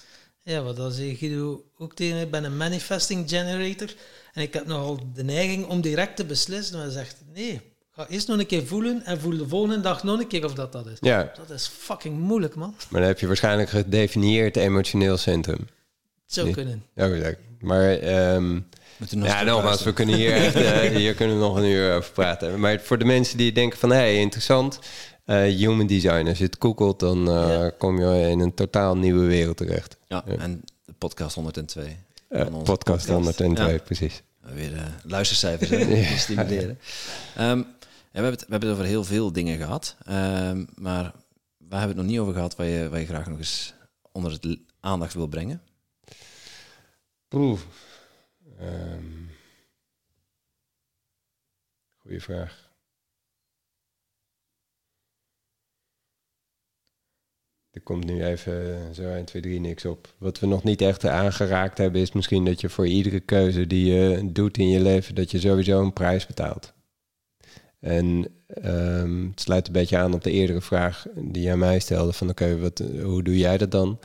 Ja, 0.42 0.62
wat 0.62 0.76
dan 0.76 0.92
zeg 0.92 1.20
je 1.20 1.60
ook 1.78 1.96
tegen 1.96 2.22
ik 2.22 2.32
ben 2.32 2.44
een 2.44 2.58
manifesting 2.58 3.30
generator 3.30 3.96
en 4.34 4.42
ik 4.42 4.54
heb 4.54 4.66
nogal 4.66 5.00
de 5.14 5.24
neiging 5.24 5.68
om 5.68 5.82
direct 5.82 6.16
te 6.16 6.26
beslissen. 6.26 6.78
Maar 6.78 6.90
zegt 6.90 7.24
nee, 7.34 7.62
ga 7.92 8.08
eerst 8.08 8.28
nog 8.28 8.40
een 8.40 8.46
keer 8.46 8.68
voelen 8.68 9.06
en 9.06 9.20
voel 9.20 9.38
de 9.38 9.48
volgende 9.48 9.82
dag 9.82 10.04
nog 10.04 10.20
een 10.20 10.28
keer 10.28 10.46
of 10.46 10.54
dat 10.54 10.72
dat 10.72 10.86
is. 10.86 10.98
Ja. 11.02 11.32
Dat 11.36 11.50
is 11.50 11.68
fucking 11.68 12.20
moeilijk, 12.20 12.56
man. 12.56 12.76
Maar 12.90 13.00
dan 13.00 13.10
heb 13.10 13.20
je 13.20 13.28
waarschijnlijk 13.28 13.70
gedefinieerd 13.70 14.56
emotioneel 14.56 15.18
centrum. 15.18 15.68
Zou 16.28 16.52
kunnen. 16.52 16.84
Ja, 16.96 17.34
maar 17.60 18.04
um, 18.36 18.68
ja, 19.10 19.44
nogmaals, 19.44 19.84
we 19.84 19.94
kunnen 19.94 20.16
hier, 20.16 20.34
echt, 20.34 20.56
uh, 20.56 20.80
hier 21.02 21.14
kunnen 21.14 21.36
we 21.36 21.42
nog 21.42 21.56
een 21.56 21.66
uur 21.66 21.96
over 21.96 22.12
praten. 22.12 22.60
Maar 22.60 22.80
voor 22.80 22.98
de 22.98 23.06
mensen 23.06 23.38
die 23.38 23.52
denken 23.52 23.80
van, 23.80 23.90
hé, 23.90 23.96
hey, 23.96 24.16
interessant, 24.16 24.80
uh, 25.26 25.42
human 25.42 25.88
design. 25.88 26.28
Als 26.28 26.38
je 26.38 26.44
het 26.44 26.56
googelt, 26.60 27.00
dan 27.00 27.30
uh, 27.30 27.50
ja. 27.50 27.70
kom 27.78 28.00
je 28.00 28.30
in 28.30 28.40
een 28.40 28.54
totaal 28.54 28.98
nieuwe 28.98 29.26
wereld 29.26 29.58
terecht. 29.58 29.98
Ja, 30.08 30.24
ja. 30.28 30.36
en 30.36 30.62
de 30.86 30.94
podcast 30.98 31.36
102. 31.36 31.98
podcast, 32.30 32.64
podcast 32.64 33.08
102, 33.08 33.72
ja. 33.72 33.78
precies. 33.78 34.22
Weer 34.54 34.72
luistercijfers 35.04 35.70
hè, 35.70 36.04
stimuleren. 36.18 36.80
Um, 37.40 37.66
we, 38.12 38.24
hebben 38.24 38.32
het, 38.32 38.42
we 38.42 38.52
hebben 38.52 38.70
het 38.70 38.78
over 38.78 38.90
heel 38.90 39.04
veel 39.04 39.32
dingen 39.32 39.58
gehad. 39.58 39.96
Um, 40.10 40.68
maar 40.76 41.14
waar 41.58 41.80
hebben 41.80 41.80
we 41.80 41.88
het 41.88 41.96
nog 41.96 42.06
niet 42.06 42.20
over 42.20 42.34
gehad 42.34 42.56
waar 42.56 42.68
je, 42.68 42.90
waar 42.90 43.00
je 43.00 43.06
graag 43.06 43.28
nog 43.28 43.38
eens 43.38 43.74
onder 44.12 44.32
het 44.32 44.58
aandacht 44.80 45.14
wil 45.14 45.28
brengen? 45.28 45.62
Oeh. 47.34 47.60
Um, 48.62 49.30
goeie 51.98 52.22
vraag. 52.22 52.66
Er 57.72 57.82
komt 57.84 58.06
nu 58.06 58.24
even 58.24 58.96
zo 58.96 59.14
1, 59.14 59.26
2, 59.26 59.42
3 59.42 59.60
niks 59.60 59.86
op. 59.86 60.14
Wat 60.18 60.40
we 60.40 60.48
nog 60.48 60.64
niet 60.64 60.82
echt 60.82 61.06
aangeraakt 61.06 61.78
hebben, 61.78 62.02
is 62.02 62.12
misschien 62.12 62.46
dat 62.46 62.62
je 62.62 62.70
voor 62.70 62.88
iedere 62.88 63.20
keuze 63.20 63.68
die 63.68 63.94
je 63.94 64.32
doet 64.32 64.58
in 64.58 64.70
je 64.70 64.80
leven, 64.80 65.16
dat 65.16 65.32
je 65.32 65.40
sowieso 65.40 65.82
een 65.82 65.94
prijs 65.94 66.26
betaalt. 66.26 66.74
En 67.80 68.28
um, 68.64 69.30
het 69.30 69.42
sluit 69.42 69.68
een 69.68 69.74
beetje 69.74 69.98
aan 69.98 70.14
op 70.14 70.24
de 70.24 70.32
eerdere 70.32 70.62
vraag 70.62 71.06
die 71.16 71.44
jij 71.44 71.58
mij 71.58 71.80
stelde: 71.80 72.14
van 72.14 72.30
oké, 72.30 72.60
wat 72.60 72.84
hoe 73.02 73.24
doe 73.24 73.38
jij 73.38 73.58
dat 73.58 73.72
dan? 73.72 74.00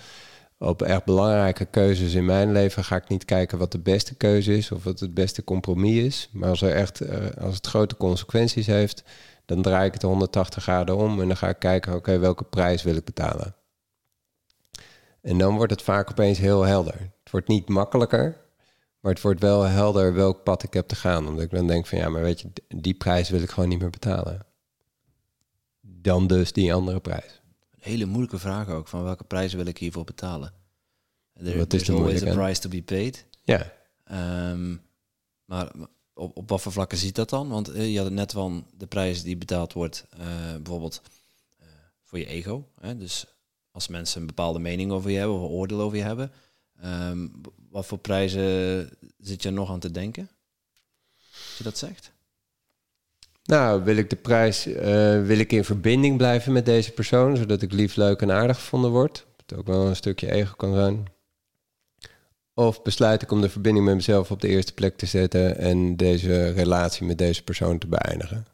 Op 0.62 0.82
echt 0.82 1.05
belangrijke 1.05 1.64
keuzes 1.64 2.14
in 2.14 2.24
mijn 2.24 2.52
leven 2.52 2.84
ga 2.84 2.97
ik 2.97 3.09
niet 3.09 3.24
kijken 3.24 3.59
wat 3.59 3.72
de 3.72 3.78
beste 3.78 4.14
keuze 4.14 4.56
is 4.56 4.72
of 4.72 4.84
wat 4.84 5.01
het 5.01 5.14
beste 5.14 5.44
compromis 5.44 6.05
is. 6.05 6.28
Maar 6.32 6.48
als, 6.48 6.62
er 6.62 6.74
echt, 6.74 7.02
uh, 7.02 7.30
als 7.40 7.55
het 7.55 7.66
grote 7.66 7.97
consequenties 7.97 8.66
heeft, 8.66 9.02
dan 9.44 9.62
draai 9.62 9.86
ik 9.86 9.93
het 9.93 10.02
180 10.02 10.62
graden 10.62 10.97
om 10.97 11.20
en 11.20 11.26
dan 11.26 11.36
ga 11.36 11.48
ik 11.48 11.59
kijken, 11.59 11.94
oké, 11.94 12.18
welke 12.18 12.44
prijs 12.44 12.82
wil 12.82 12.97
ik 12.97 13.05
betalen? 13.05 13.55
En 15.20 15.39
dan 15.39 15.56
wordt 15.56 15.72
het 15.72 15.82
vaak 15.82 16.10
opeens 16.10 16.39
heel 16.39 16.62
helder. 16.62 16.98
Het 17.22 17.30
wordt 17.30 17.48
niet 17.48 17.68
makkelijker, 17.68 18.36
maar 19.01 19.12
het 19.12 19.22
wordt 19.22 19.40
wel 19.40 19.62
helder 19.62 20.14
welk 20.14 20.43
pad 20.43 20.62
ik 20.62 20.72
heb 20.72 20.89
te 20.89 20.97
gaan. 20.97 21.28
Omdat 21.28 21.44
ik 21.44 21.51
dan 21.51 21.66
denk 21.66 21.86
van 21.86 21.98
ja, 21.98 22.09
maar 22.09 22.22
weet 22.22 22.40
je, 22.40 22.51
die 22.68 22.94
prijs 22.94 23.30
wil 23.30 23.43
ik 23.43 23.51
gewoon 23.51 23.68
niet 23.68 23.80
meer 23.80 23.90
betalen. 23.90 24.47
Dan 25.80 26.26
dus 26.26 26.52
die 26.52 26.74
andere 26.74 27.01
prijs 27.01 27.41
hele 27.82 28.04
moeilijke 28.04 28.38
vraag 28.38 28.68
ook. 28.68 28.88
Van 28.88 29.02
welke 29.02 29.24
prijs 29.24 29.52
wil 29.52 29.66
ik 29.66 29.78
hiervoor 29.78 30.04
betalen? 30.04 30.52
There, 31.42 31.59
Wat 31.59 31.72
is 31.72 31.84
de 31.84 31.92
always 31.92 32.22
a 32.22 32.32
price 32.32 32.60
to 32.60 32.68
be 32.68 32.82
paid. 32.82 33.26
Ja. 33.44 33.72
Um, 34.50 34.80
maar 35.44 35.72
op, 36.14 36.36
op 36.36 36.48
wat 36.48 36.60
voor 36.60 36.72
vlakken 36.72 36.98
ziet 36.98 37.14
dat 37.14 37.30
dan? 37.30 37.48
Want 37.48 37.68
eh, 37.68 37.90
je 37.90 37.96
had 37.96 38.06
het 38.06 38.14
net 38.14 38.32
van 38.32 38.66
de 38.76 38.86
prijs 38.86 39.22
die 39.22 39.36
betaald 39.36 39.72
wordt, 39.72 40.06
eh, 40.10 40.26
bijvoorbeeld 40.56 41.02
eh, 41.59 41.66
voor 42.02 42.18
je 42.18 42.26
ego. 42.26 42.68
Hè? 42.80 42.96
Dus 42.96 43.26
als 43.70 43.88
mensen 43.88 44.20
een 44.20 44.26
bepaalde 44.26 44.59
mening 44.59 44.90
over 44.90 45.10
je 45.10 45.18
hebben 45.18 45.36
of 45.36 45.42
een 45.42 45.48
oordeel 45.48 45.80
over 45.80 45.98
je 45.98 46.04
hebben, 46.04 46.32
ehm, 46.80 47.28
wat 47.70 47.86
voor 47.86 47.98
prijzen 47.98 48.90
zit 49.18 49.42
je 49.42 49.50
nog 49.50 49.70
aan 49.70 49.80
te 49.80 49.90
denken? 49.90 50.30
Als 51.32 51.54
je 51.59 51.64
dat 51.64 51.78
zegt? 51.78 52.11
Nou, 53.43 53.85
wil 53.85 53.97
ik 53.97 54.10
de 54.10 54.16
prijs, 54.16 54.66
eh, 54.66 55.23
wil 55.23 55.39
ik 55.39 55.52
in 55.52 55.64
verbinding 55.64 56.16
blijven 56.16 56.52
met 56.52 56.66
deze 56.66 56.93
persoon, 56.93 57.36
zodat 57.36 57.62
ik 57.62 57.73
lief, 57.73 57.97
leuk 57.97 58.20
en 58.20 58.32
aardig 58.32 58.56
gevonden 58.56 58.90
word. 58.90 59.27
Het 59.36 59.59
ook 59.59 59.66
wel 59.66 59.86
een 59.86 59.97
stukje 59.97 60.32
ego 60.32 60.55
kan 60.56 60.74
zijn. 60.74 61.05
Of 62.55 62.82
besluit 62.82 63.23
ik 63.23 63.31
om 63.31 63.40
de 63.40 63.48
verbinding 63.48 63.86
met 63.86 63.94
mezelf 63.94 64.31
op 64.31 64.40
de 64.40 64.48
eerste 64.48 64.74
plek 64.74 64.97
te 64.97 65.06
zetten 65.06 65.59
en 65.59 65.97
deze 65.97 66.51
relatie 66.51 67.06
met 67.06 67.19
deze 67.19 67.44
persoon 67.44 67.78
te 67.78 67.86
beëindigen. 67.86 68.47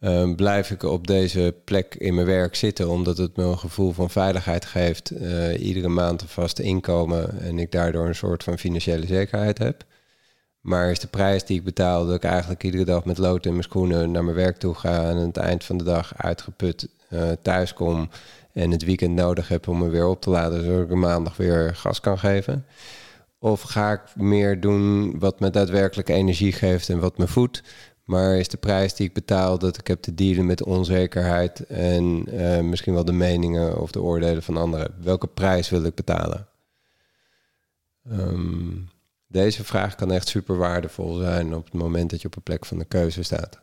Ehm, 0.00 0.34
blijf 0.34 0.70
ik 0.70 0.82
op 0.82 1.06
deze 1.06 1.54
plek 1.64 1.94
in 1.94 2.14
mijn 2.14 2.26
werk 2.26 2.54
zitten 2.54 2.88
omdat 2.88 3.18
het 3.18 3.36
me 3.36 3.42
een 3.42 3.58
gevoel 3.58 3.92
van 3.92 4.10
veiligheid 4.10 4.64
geeft, 4.64 5.10
eh, 5.10 5.66
iedere 5.66 5.88
maand 5.88 6.22
een 6.22 6.28
vast 6.28 6.58
inkomen 6.58 7.40
en 7.40 7.58
ik 7.58 7.72
daardoor 7.72 8.06
een 8.06 8.14
soort 8.14 8.42
van 8.42 8.58
financiële 8.58 9.06
zekerheid 9.06 9.58
heb. 9.58 9.84
Maar 10.64 10.90
is 10.90 10.98
de 10.98 11.06
prijs 11.06 11.44
die 11.44 11.58
ik 11.58 11.64
betaal 11.64 12.06
dat 12.06 12.14
ik 12.14 12.24
eigenlijk 12.24 12.62
iedere 12.62 12.84
dag 12.84 13.04
met 13.04 13.18
lood 13.18 13.46
in 13.46 13.50
mijn 13.50 13.62
schoenen 13.62 14.10
naar 14.10 14.24
mijn 14.24 14.36
werk 14.36 14.56
toe 14.56 14.74
ga 14.74 15.02
en 15.02 15.16
aan 15.16 15.26
het 15.26 15.36
eind 15.36 15.64
van 15.64 15.76
de 15.76 15.84
dag 15.84 16.12
uitgeput 16.16 16.88
uh, 17.10 17.30
thuis 17.42 17.72
kom 17.72 18.08
en 18.52 18.70
het 18.70 18.84
weekend 18.84 19.14
nodig 19.14 19.48
heb 19.48 19.68
om 19.68 19.78
me 19.78 19.88
weer 19.88 20.06
op 20.06 20.20
te 20.20 20.30
laden 20.30 20.64
zodat 20.64 20.90
ik 20.90 20.96
maandag 20.96 21.36
weer 21.36 21.74
gas 21.76 22.00
kan 22.00 22.18
geven? 22.18 22.66
Of 23.38 23.60
ga 23.62 23.92
ik 23.92 24.00
meer 24.16 24.60
doen 24.60 25.18
wat 25.18 25.40
me 25.40 25.50
daadwerkelijk 25.50 26.08
energie 26.08 26.52
geeft 26.52 26.88
en 26.88 26.98
wat 26.98 27.18
me 27.18 27.26
voedt? 27.26 27.62
Maar 28.04 28.36
is 28.36 28.48
de 28.48 28.56
prijs 28.56 28.94
die 28.94 29.06
ik 29.06 29.14
betaal 29.14 29.58
dat 29.58 29.78
ik 29.78 29.86
heb 29.86 30.02
te 30.02 30.14
dealen 30.14 30.46
met 30.46 30.64
onzekerheid 30.64 31.66
en 31.66 32.34
uh, 32.34 32.60
misschien 32.60 32.94
wel 32.94 33.04
de 33.04 33.12
meningen 33.12 33.80
of 33.80 33.90
de 33.90 34.02
oordelen 34.02 34.42
van 34.42 34.56
anderen? 34.56 34.94
Welke 35.02 35.26
prijs 35.26 35.70
wil 35.70 35.84
ik 35.84 35.94
betalen? 35.94 36.46
Um, 38.10 38.92
deze 39.34 39.64
vraag 39.64 39.94
kan 39.94 40.12
echt 40.12 40.28
super 40.28 40.56
waardevol 40.56 41.14
zijn 41.14 41.54
op 41.54 41.64
het 41.64 41.74
moment 41.74 42.10
dat 42.10 42.20
je 42.20 42.26
op 42.26 42.36
een 42.36 42.42
plek 42.42 42.66
van 42.66 42.78
de 42.78 42.84
keuze 42.84 43.22
staat. 43.22 43.58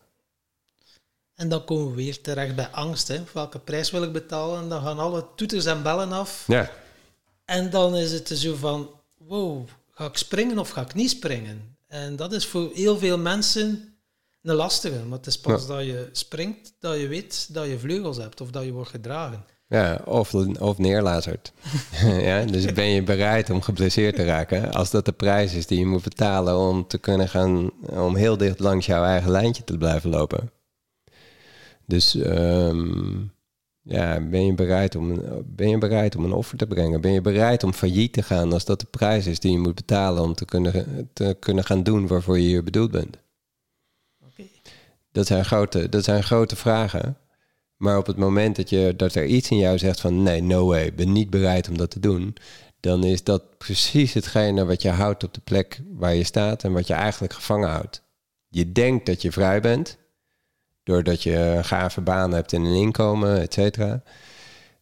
En 1.35 1.49
dan 1.49 1.65
komen 1.65 1.89
we 1.89 1.95
weer 1.95 2.21
terecht 2.21 2.55
bij 2.55 2.67
angst. 2.67 3.07
Hè. 3.07 3.23
Welke 3.33 3.59
prijs 3.59 3.91
wil 3.91 4.03
ik 4.03 4.11
betalen? 4.11 4.61
En 4.61 4.69
dan 4.69 4.81
gaan 4.81 4.99
alle 4.99 5.25
toeters 5.35 5.65
en 5.65 5.83
bellen 5.83 6.11
af. 6.11 6.43
Ja. 6.47 6.71
En 7.45 7.69
dan 7.69 7.95
is 7.95 8.11
het 8.11 8.27
zo 8.27 8.55
van, 8.55 8.89
wow, 9.17 9.67
ga 9.91 10.05
ik 10.05 10.17
springen 10.17 10.59
of 10.59 10.69
ga 10.69 10.81
ik 10.81 10.93
niet 10.93 11.09
springen? 11.09 11.77
En 11.87 12.15
dat 12.15 12.33
is 12.33 12.45
voor 12.45 12.71
heel 12.73 12.97
veel 12.97 13.17
mensen 13.17 13.95
een 14.41 14.55
lastige. 14.55 14.99
Want 14.99 15.25
het 15.25 15.35
is 15.35 15.39
pas 15.39 15.61
ja. 15.61 15.67
dat 15.67 15.85
je 15.85 16.09
springt, 16.11 16.73
dat 16.79 16.99
je 16.99 17.07
weet 17.07 17.53
dat 17.53 17.67
je 17.67 17.79
vleugels 17.79 18.17
hebt 18.17 18.41
of 18.41 18.51
dat 18.51 18.63
je 18.63 18.71
wordt 18.71 18.89
gedragen. 18.89 19.45
Ja, 19.71 20.01
of, 20.05 20.33
of 20.59 20.77
neerlazert. 20.77 21.51
ja, 22.29 22.43
dus 22.43 22.73
ben 22.73 22.85
je 22.85 23.03
bereid 23.03 23.49
om 23.49 23.61
geblesseerd 23.61 24.15
te 24.15 24.23
raken 24.23 24.71
als 24.71 24.91
dat 24.91 25.05
de 25.05 25.11
prijs 25.11 25.53
is 25.53 25.67
die 25.67 25.79
je 25.79 25.85
moet 25.85 26.03
betalen 26.03 26.57
om 26.57 26.87
te 26.87 26.97
kunnen 26.97 27.29
gaan, 27.29 27.71
om 27.81 28.15
heel 28.15 28.37
dicht 28.37 28.59
langs 28.59 28.85
jouw 28.85 29.03
eigen 29.03 29.31
lijntje 29.31 29.63
te 29.63 29.77
blijven 29.77 30.09
lopen. 30.09 30.51
Dus 31.85 32.13
um, 32.15 33.31
ja, 33.81 34.19
ben 34.19 34.45
je, 34.45 34.53
bereid 34.53 34.95
om, 34.95 35.21
ben 35.45 35.69
je 35.69 35.77
bereid 35.77 36.15
om 36.15 36.23
een 36.23 36.33
offer 36.33 36.57
te 36.57 36.67
brengen? 36.67 37.01
Ben 37.01 37.11
je 37.11 37.21
bereid 37.21 37.63
om 37.63 37.73
failliet 37.73 38.13
te 38.13 38.23
gaan 38.23 38.53
als 38.53 38.65
dat 38.65 38.79
de 38.79 38.87
prijs 38.89 39.25
is 39.27 39.39
die 39.39 39.51
je 39.51 39.59
moet 39.59 39.75
betalen 39.75 40.23
om 40.23 40.33
te 40.33 40.45
kunnen, 40.45 41.09
te 41.13 41.37
kunnen 41.39 41.63
gaan 41.63 41.83
doen 41.83 42.07
waarvoor 42.07 42.39
je 42.39 42.47
hier 42.47 42.63
bedoeld 42.63 42.91
bent? 42.91 43.17
Okay. 44.31 44.51
Dat, 45.11 45.27
zijn 45.27 45.45
grote, 45.45 45.89
dat 45.89 46.03
zijn 46.03 46.23
grote 46.23 46.55
vragen. 46.55 47.17
Maar 47.81 47.97
op 47.97 48.07
het 48.07 48.17
moment 48.17 48.55
dat, 48.55 48.69
je, 48.69 48.93
dat 48.97 49.15
er 49.15 49.25
iets 49.25 49.49
in 49.49 49.57
jou 49.57 49.77
zegt 49.77 49.99
van 49.99 50.23
nee, 50.23 50.41
no 50.41 50.65
way, 50.65 50.93
ben 50.93 51.11
niet 51.11 51.29
bereid 51.29 51.69
om 51.69 51.77
dat 51.77 51.91
te 51.91 51.99
doen, 51.99 52.35
dan 52.79 53.03
is 53.03 53.23
dat 53.23 53.57
precies 53.57 54.13
hetgene 54.13 54.65
wat 54.65 54.81
je 54.81 54.89
houdt 54.89 55.23
op 55.23 55.33
de 55.33 55.41
plek 55.43 55.81
waar 55.91 56.15
je 56.15 56.23
staat 56.23 56.63
en 56.63 56.71
wat 56.71 56.87
je 56.87 56.93
eigenlijk 56.93 57.33
gevangen 57.33 57.69
houdt. 57.69 58.03
Je 58.49 58.71
denkt 58.71 59.05
dat 59.05 59.21
je 59.21 59.31
vrij 59.31 59.61
bent, 59.61 59.97
doordat 60.83 61.23
je 61.23 61.35
een 61.35 61.65
gave 61.65 62.01
baan 62.01 62.33
hebt 62.33 62.53
en 62.53 62.63
een 62.63 62.75
inkomen, 62.75 63.41
et 63.41 63.53
cetera. 63.53 64.03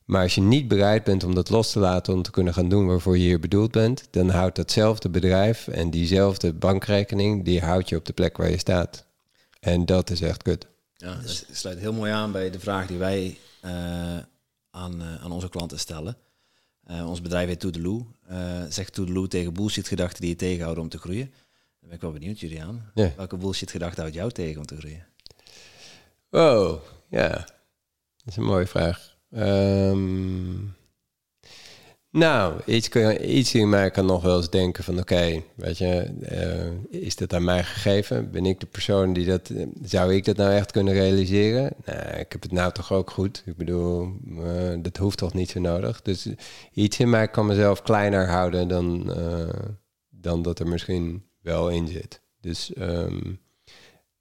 Maar 0.06 0.22
als 0.22 0.36
je 0.36 0.42
niet 0.42 0.68
bereid 0.68 1.04
bent 1.04 1.24
om 1.24 1.36
dat 1.36 1.50
los 1.50 1.72
te 1.72 1.80
laten 1.80 2.14
om 2.14 2.22
te 2.22 2.32
kunnen 2.32 2.54
gaan 2.54 2.70
doen 2.70 2.88
waarvoor 2.88 3.18
je 3.18 3.24
hier 3.24 3.40
bedoeld 3.40 3.72
bent, 3.72 4.08
dan 4.12 4.30
houdt 4.30 4.56
datzelfde 4.56 5.10
bedrijf 5.10 5.68
en 5.68 5.90
diezelfde 5.90 6.54
bankrekening, 6.54 7.46
die 7.46 7.62
houdt 7.62 7.90
je 7.90 7.96
op 7.96 8.06
de 8.06 8.14
plek 8.14 8.38
waar 8.38 8.50
je 8.50 8.58
staat. 8.58 9.06
En 9.60 9.86
dat 9.86 10.10
is 10.10 10.22
echt 10.22 10.44
kut. 10.44 10.68
Ja, 11.02 11.16
dat 11.16 11.46
sluit 11.52 11.80
heel 11.80 11.94
mooi 11.94 12.12
aan 12.12 12.32
bij 12.32 12.50
de 12.50 12.60
vraag 12.60 12.88
die 12.88 12.98
wij 12.98 13.38
uh, 13.66 14.18
aan, 14.70 15.02
uh, 15.02 15.24
aan 15.24 15.32
onze 15.32 15.50
klanten 15.50 15.80
stellen. 15.80 16.18
Uh, 16.92 17.10
ons 17.10 17.22
bedrijf 17.22 17.48
heet 17.48 17.60
Toedeloe. 17.60 18.06
zegt 18.70 18.94
Toedeloe 18.94 19.28
tegen 19.28 19.54
bullshit 19.54 19.88
gedachten 19.88 20.22
die 20.22 20.30
je 20.30 20.36
tegenhouden 20.36 20.84
om 20.84 20.90
te 20.90 20.98
groeien. 20.98 21.26
Dan 21.80 21.90
ben 21.90 21.92
ik 21.92 22.02
wel 22.02 22.12
benieuwd, 22.12 22.40
Julian. 22.40 22.82
Ja. 22.94 23.12
Welke 23.16 23.38
bullshit 23.38 23.72
gedachten 23.72 24.02
houdt 24.02 24.16
jou 24.16 24.32
tegen 24.32 24.60
om 24.60 24.66
te 24.66 24.78
groeien? 24.78 25.06
Oh, 26.30 26.82
ja. 27.10 27.30
Dat 27.30 28.26
is 28.26 28.36
een 28.36 28.44
mooie 28.44 28.68
vraag. 28.68 29.18
Um, 29.32 30.76
nou, 32.12 32.62
iets, 32.66 32.90
iets 33.20 33.56
in 33.56 33.70
mij 33.70 33.92
kan 33.92 34.06
nog 34.06 34.24
wel 34.24 34.38
eens 34.38 34.50
denken 34.50 34.84
van... 34.84 35.00
oké, 35.00 35.44
weet 35.56 35.78
je, 35.78 36.14
uh, 36.92 37.02
is 37.02 37.16
dat 37.16 37.34
aan 37.34 37.44
mij 37.44 37.64
gegeven? 37.64 38.32
Ben 38.32 38.46
ik 38.46 38.60
de 38.60 38.66
persoon 38.66 39.14
die 39.14 39.26
dat... 39.26 39.52
Zou 39.82 40.16
ik 40.16 40.26
dat 40.26 40.38
nou 40.38 40.54
echt 40.54 40.72
kunnen 40.72 40.94
realiseren? 40.94 41.74
Nou, 41.86 42.00
ik 42.00 42.32
heb 42.32 42.42
het 42.42 42.52
nou 42.52 42.72
toch 42.72 42.94
ook 42.94 43.12
goed. 43.12 43.44
Ik 43.46 43.58
bedoel, 43.58 44.14
uh, 44.28 44.74
dat 44.82 44.98
hoeft 44.98 45.18
toch 45.18 45.34
niet 45.34 45.50
zo 45.50 45.60
nodig. 45.60 46.02
Dus 46.02 46.28
iets 46.74 47.00
in 47.00 47.10
mij 47.10 47.28
kan 47.28 47.46
mezelf 47.46 47.82
kleiner 47.82 48.28
houden 48.28 48.68
dan, 48.68 49.14
uh, 49.18 49.50
dan 50.10 50.42
dat 50.42 50.60
er 50.60 50.68
misschien 50.68 51.24
wel 51.42 51.70
in 51.70 51.88
zit. 51.88 52.22
Dus... 52.42 52.72
Um, 52.78 53.40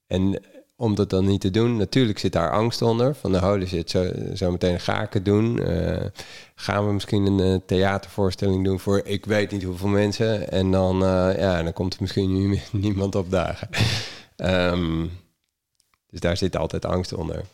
en 0.06 0.42
om 0.80 0.94
dat 0.94 1.10
dan 1.10 1.24
niet 1.24 1.40
te 1.40 1.50
doen. 1.50 1.76
Natuurlijk 1.76 2.18
zit 2.18 2.32
daar 2.32 2.50
angst 2.50 2.82
onder. 2.82 3.14
Van 3.14 3.32
de 3.32 3.38
holy 3.38 3.66
shit, 3.66 3.90
zo, 3.90 4.10
zo 4.34 4.50
meteen 4.50 4.80
ga 4.80 5.02
ik 5.02 5.12
het 5.12 5.24
doen. 5.24 5.56
Uh, 5.56 6.04
gaan 6.54 6.86
we 6.86 6.92
misschien 6.92 7.26
een 7.26 7.52
uh, 7.52 7.58
theatervoorstelling 7.66 8.64
doen 8.64 8.80
voor 8.80 9.00
ik 9.04 9.26
weet 9.26 9.50
niet 9.50 9.62
hoeveel 9.62 9.88
mensen. 9.88 10.50
En 10.50 10.70
dan, 10.70 11.02
uh, 11.02 11.38
ja, 11.38 11.62
dan 11.62 11.72
komt 11.72 11.94
er 11.94 12.00
misschien 12.00 12.60
niemand 12.72 13.14
opdagen. 13.14 13.68
um, 14.36 15.10
dus 16.10 16.20
daar 16.20 16.36
zit 16.36 16.56
altijd 16.56 16.84
angst 16.84 17.12
onder. 17.12 17.44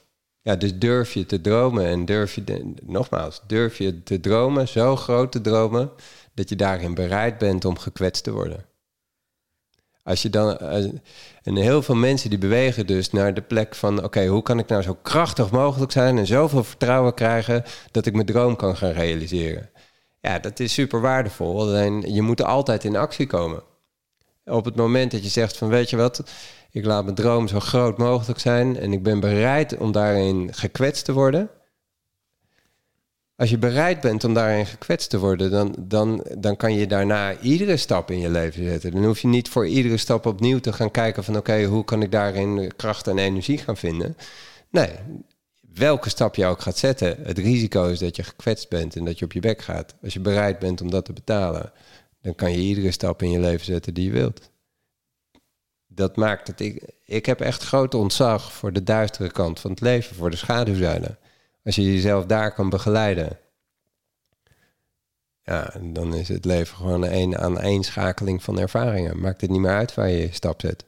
Ja, 0.41 0.57
dus 0.57 0.79
durf 0.79 1.15
je 1.15 1.27
te 1.27 1.41
dromen 1.41 1.85
en 1.85 2.05
durf 2.05 2.35
je, 2.35 2.75
nogmaals, 2.83 3.43
durf 3.47 3.79
je 3.79 4.03
te 4.03 4.21
dromen, 4.21 4.69
zo 4.69 4.97
groot 4.97 5.33
te 5.33 5.41
dromen, 5.41 5.91
dat 6.35 6.49
je 6.49 6.57
daarin 6.57 6.95
bereid 6.95 7.39
bent 7.39 7.65
om 7.65 7.79
gekwetst 7.79 8.25
te 8.25 8.33
worden. 8.33 8.65
Als 10.05 10.23
je 10.23 10.31
dan, 10.31 10.59
en 11.43 11.57
heel 11.57 11.83
veel 11.83 11.95
mensen 11.95 12.31
die 12.31 12.39
bewegen 12.39 12.87
dus 12.87 13.11
naar 13.11 13.35
de 13.35 13.43
plek 13.43 13.75
van, 13.75 14.05
oké, 14.05 14.27
hoe 14.27 14.43
kan 14.43 14.59
ik 14.59 14.69
nou 14.69 14.83
zo 14.83 14.99
krachtig 15.03 15.51
mogelijk 15.51 15.93
zijn 15.93 16.19
en 16.19 16.27
zoveel 16.27 16.65
vertrouwen 16.65 17.15
krijgen 17.15 17.65
dat 17.91 18.07
ik 18.07 18.15
mijn 18.15 18.27
droom 18.27 18.57
kan 18.57 18.77
gaan 18.77 18.91
realiseren? 18.91 19.71
Ja, 20.21 20.39
dat 20.39 20.61
is 20.61 20.73
super 20.73 21.01
waardevol. 21.01 21.61
Alleen 21.61 22.15
je 22.15 22.23
moet 22.23 22.43
altijd 22.43 22.85
in 22.85 22.97
actie 22.97 23.27
komen. 23.27 23.63
Op 24.45 24.65
het 24.65 24.77
moment 24.77 25.11
dat 25.11 25.23
je 25.23 25.29
zegt 25.29 25.57
van, 25.57 25.69
weet 25.69 25.91
je 25.91 25.97
wat, 25.97 26.23
ik 26.71 26.85
laat 26.85 27.05
mijn 27.05 27.17
droom 27.17 27.49
zo 27.49 27.61
groot 27.61 27.99
mogelijk 27.99 28.39
zijn 28.39 28.79
en 28.79 28.93
ik 28.93 29.03
ben 29.03 29.21
bereid 29.21 29.77
om 29.77 29.93
daarin 29.93 30.55
gekwetst 30.55 31.05
te 31.05 31.13
worden, 31.13 31.51
als 33.37 33.51
je 33.51 33.59
bereid 33.59 34.01
bent 34.01 34.25
om 34.25 34.35
daarin 34.35 34.67
gekwetst 34.67 35.11
te 35.11 35.19
worden, 35.19 35.51
dan, 35.51 35.77
dan, 35.79 36.27
dan 36.39 36.57
kan 36.57 36.75
je 36.75 36.87
daarna 36.87 37.39
iedere 37.39 37.77
stap 37.77 38.11
in 38.11 38.19
je 38.19 38.31
leven 38.31 38.65
zetten. 38.65 38.91
Dan 38.91 39.05
hoef 39.05 39.21
je 39.21 39.29
niet 39.29 39.49
voor 39.49 39.67
iedere 39.67 39.97
stap 39.97 40.27
opnieuw 40.27 40.61
te 40.61 40.73
gaan 40.73 40.91
kijken 40.91 41.25
van 41.25 41.37
oké, 41.37 41.65
hoe 41.65 41.85
kan 41.85 42.03
ik 42.03 42.13
daarin 42.13 42.73
kracht 42.77 43.07
en 43.07 43.19
energie 43.19 43.59
gaan 43.59 43.77
vinden. 43.77 44.17
Nee, 44.71 44.91
welke 45.75 46.09
stap 46.09 46.35
je 46.35 46.47
ook 46.47 46.61
gaat 46.61 46.79
zetten, 46.79 47.17
het 47.23 47.39
risico 47.39 47.87
is 47.87 47.99
dat 47.99 48.17
je 48.17 48.23
gekwetst 48.23 48.69
bent 48.69 48.97
en 48.97 49.05
dat 49.05 49.19
je 49.19 49.25
op 49.25 49.33
je 49.33 49.41
bek 49.41 49.63
gaat. 49.63 49.95
Als 50.03 50.13
je 50.13 50.21
bereid 50.21 50.59
bent 50.59 50.81
om 50.81 50.91
dat 50.91 51.05
te 51.05 51.13
betalen, 51.13 51.73
dan 52.21 52.35
kan 52.35 52.53
je 52.53 52.59
iedere 52.59 52.91
stap 52.91 53.23
in 53.23 53.31
je 53.31 53.41
leven 53.41 53.65
zetten 53.65 53.95
die 53.95 54.05
je 54.05 54.13
wilt. 54.13 54.51
Dat 55.87 56.17
maakt 56.17 56.47
het. 56.47 56.61
Ik, 56.61 56.83
ik 57.05 57.27
heb 57.27 57.41
echt 57.41 57.63
groot 57.63 57.95
ontzag 57.95 58.53
voor 58.53 58.73
de 58.73 58.83
duistere 58.83 59.31
kant 59.31 59.61
van 59.61 59.71
het 59.71 59.81
leven, 59.81 60.17
voor 60.17 60.31
de 60.31 60.37
schaduwzijde. 60.37 61.17
Als 61.65 61.75
je 61.75 61.93
jezelf 61.95 62.27
daar 62.27 62.55
kan 62.55 62.69
begeleiden, 62.69 63.39
ja, 65.43 65.75
dan 65.81 66.15
is 66.15 66.29
het 66.29 66.45
leven 66.45 66.77
gewoon 66.77 67.03
een 67.03 67.39
aaneenschakeling 67.39 68.43
van 68.43 68.59
ervaringen. 68.59 69.21
Maakt 69.21 69.41
het 69.41 69.51
niet 69.51 69.61
meer 69.61 69.71
uit 69.71 69.95
waar 69.95 70.09
je 70.09 70.21
je 70.21 70.33
stap 70.33 70.61
zet. 70.61 70.85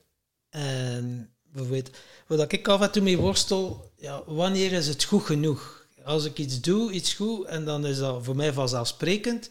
En 0.50 1.30
bijvoorbeeld, 1.42 1.90
wat 2.26 2.52
ik 2.52 2.68
af 2.68 2.80
en 2.80 2.92
toe 2.92 3.02
mee 3.02 3.18
worstel, 3.18 3.92
ja, 3.96 4.22
wanneer 4.26 4.72
is 4.72 4.86
het 4.86 5.04
goed 5.04 5.24
genoeg? 5.24 5.86
Als 6.04 6.24
ik 6.24 6.38
iets 6.38 6.60
doe, 6.60 6.92
iets 6.92 7.14
goed, 7.14 7.46
en 7.46 7.64
dan 7.64 7.86
is 7.86 7.98
dat 7.98 8.24
voor 8.24 8.36
mij 8.36 8.52
vanzelfsprekend. 8.52 9.50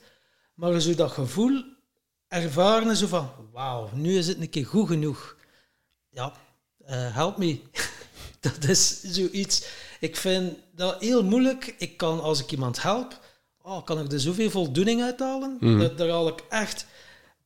Maar 0.53 0.79
zo 0.81 0.95
dat 0.95 1.11
gevoel 1.11 1.63
ervaren, 2.27 2.95
zo 2.95 3.07
van, 3.07 3.31
wauw, 3.51 3.89
nu 3.93 4.17
is 4.17 4.27
het 4.27 4.39
een 4.39 4.49
keer 4.49 4.65
goed 4.65 4.87
genoeg. 4.87 5.37
ja, 6.09 6.33
eh, 6.85 7.15
help 7.15 7.37
me. 7.37 7.59
dat 8.39 8.63
is 8.63 9.01
zoiets. 9.01 9.67
Ik 10.05 10.15
vind 10.15 10.57
dat 10.75 10.99
heel 10.99 11.23
moeilijk. 11.23 11.75
Ik 11.77 11.97
kan, 11.97 12.21
als 12.21 12.39
ik 12.39 12.51
iemand 12.51 12.81
help, 12.81 13.19
oh, 13.61 13.83
kan 13.83 13.99
ik 13.99 14.11
er 14.11 14.19
zoveel 14.19 14.49
voldoening 14.49 15.01
uithalen. 15.01 15.57
Mhm. 15.59 15.79
Dat, 15.79 15.97
daar 15.97 16.09
haal 16.09 16.27
ik 16.27 16.43
echt... 16.49 16.85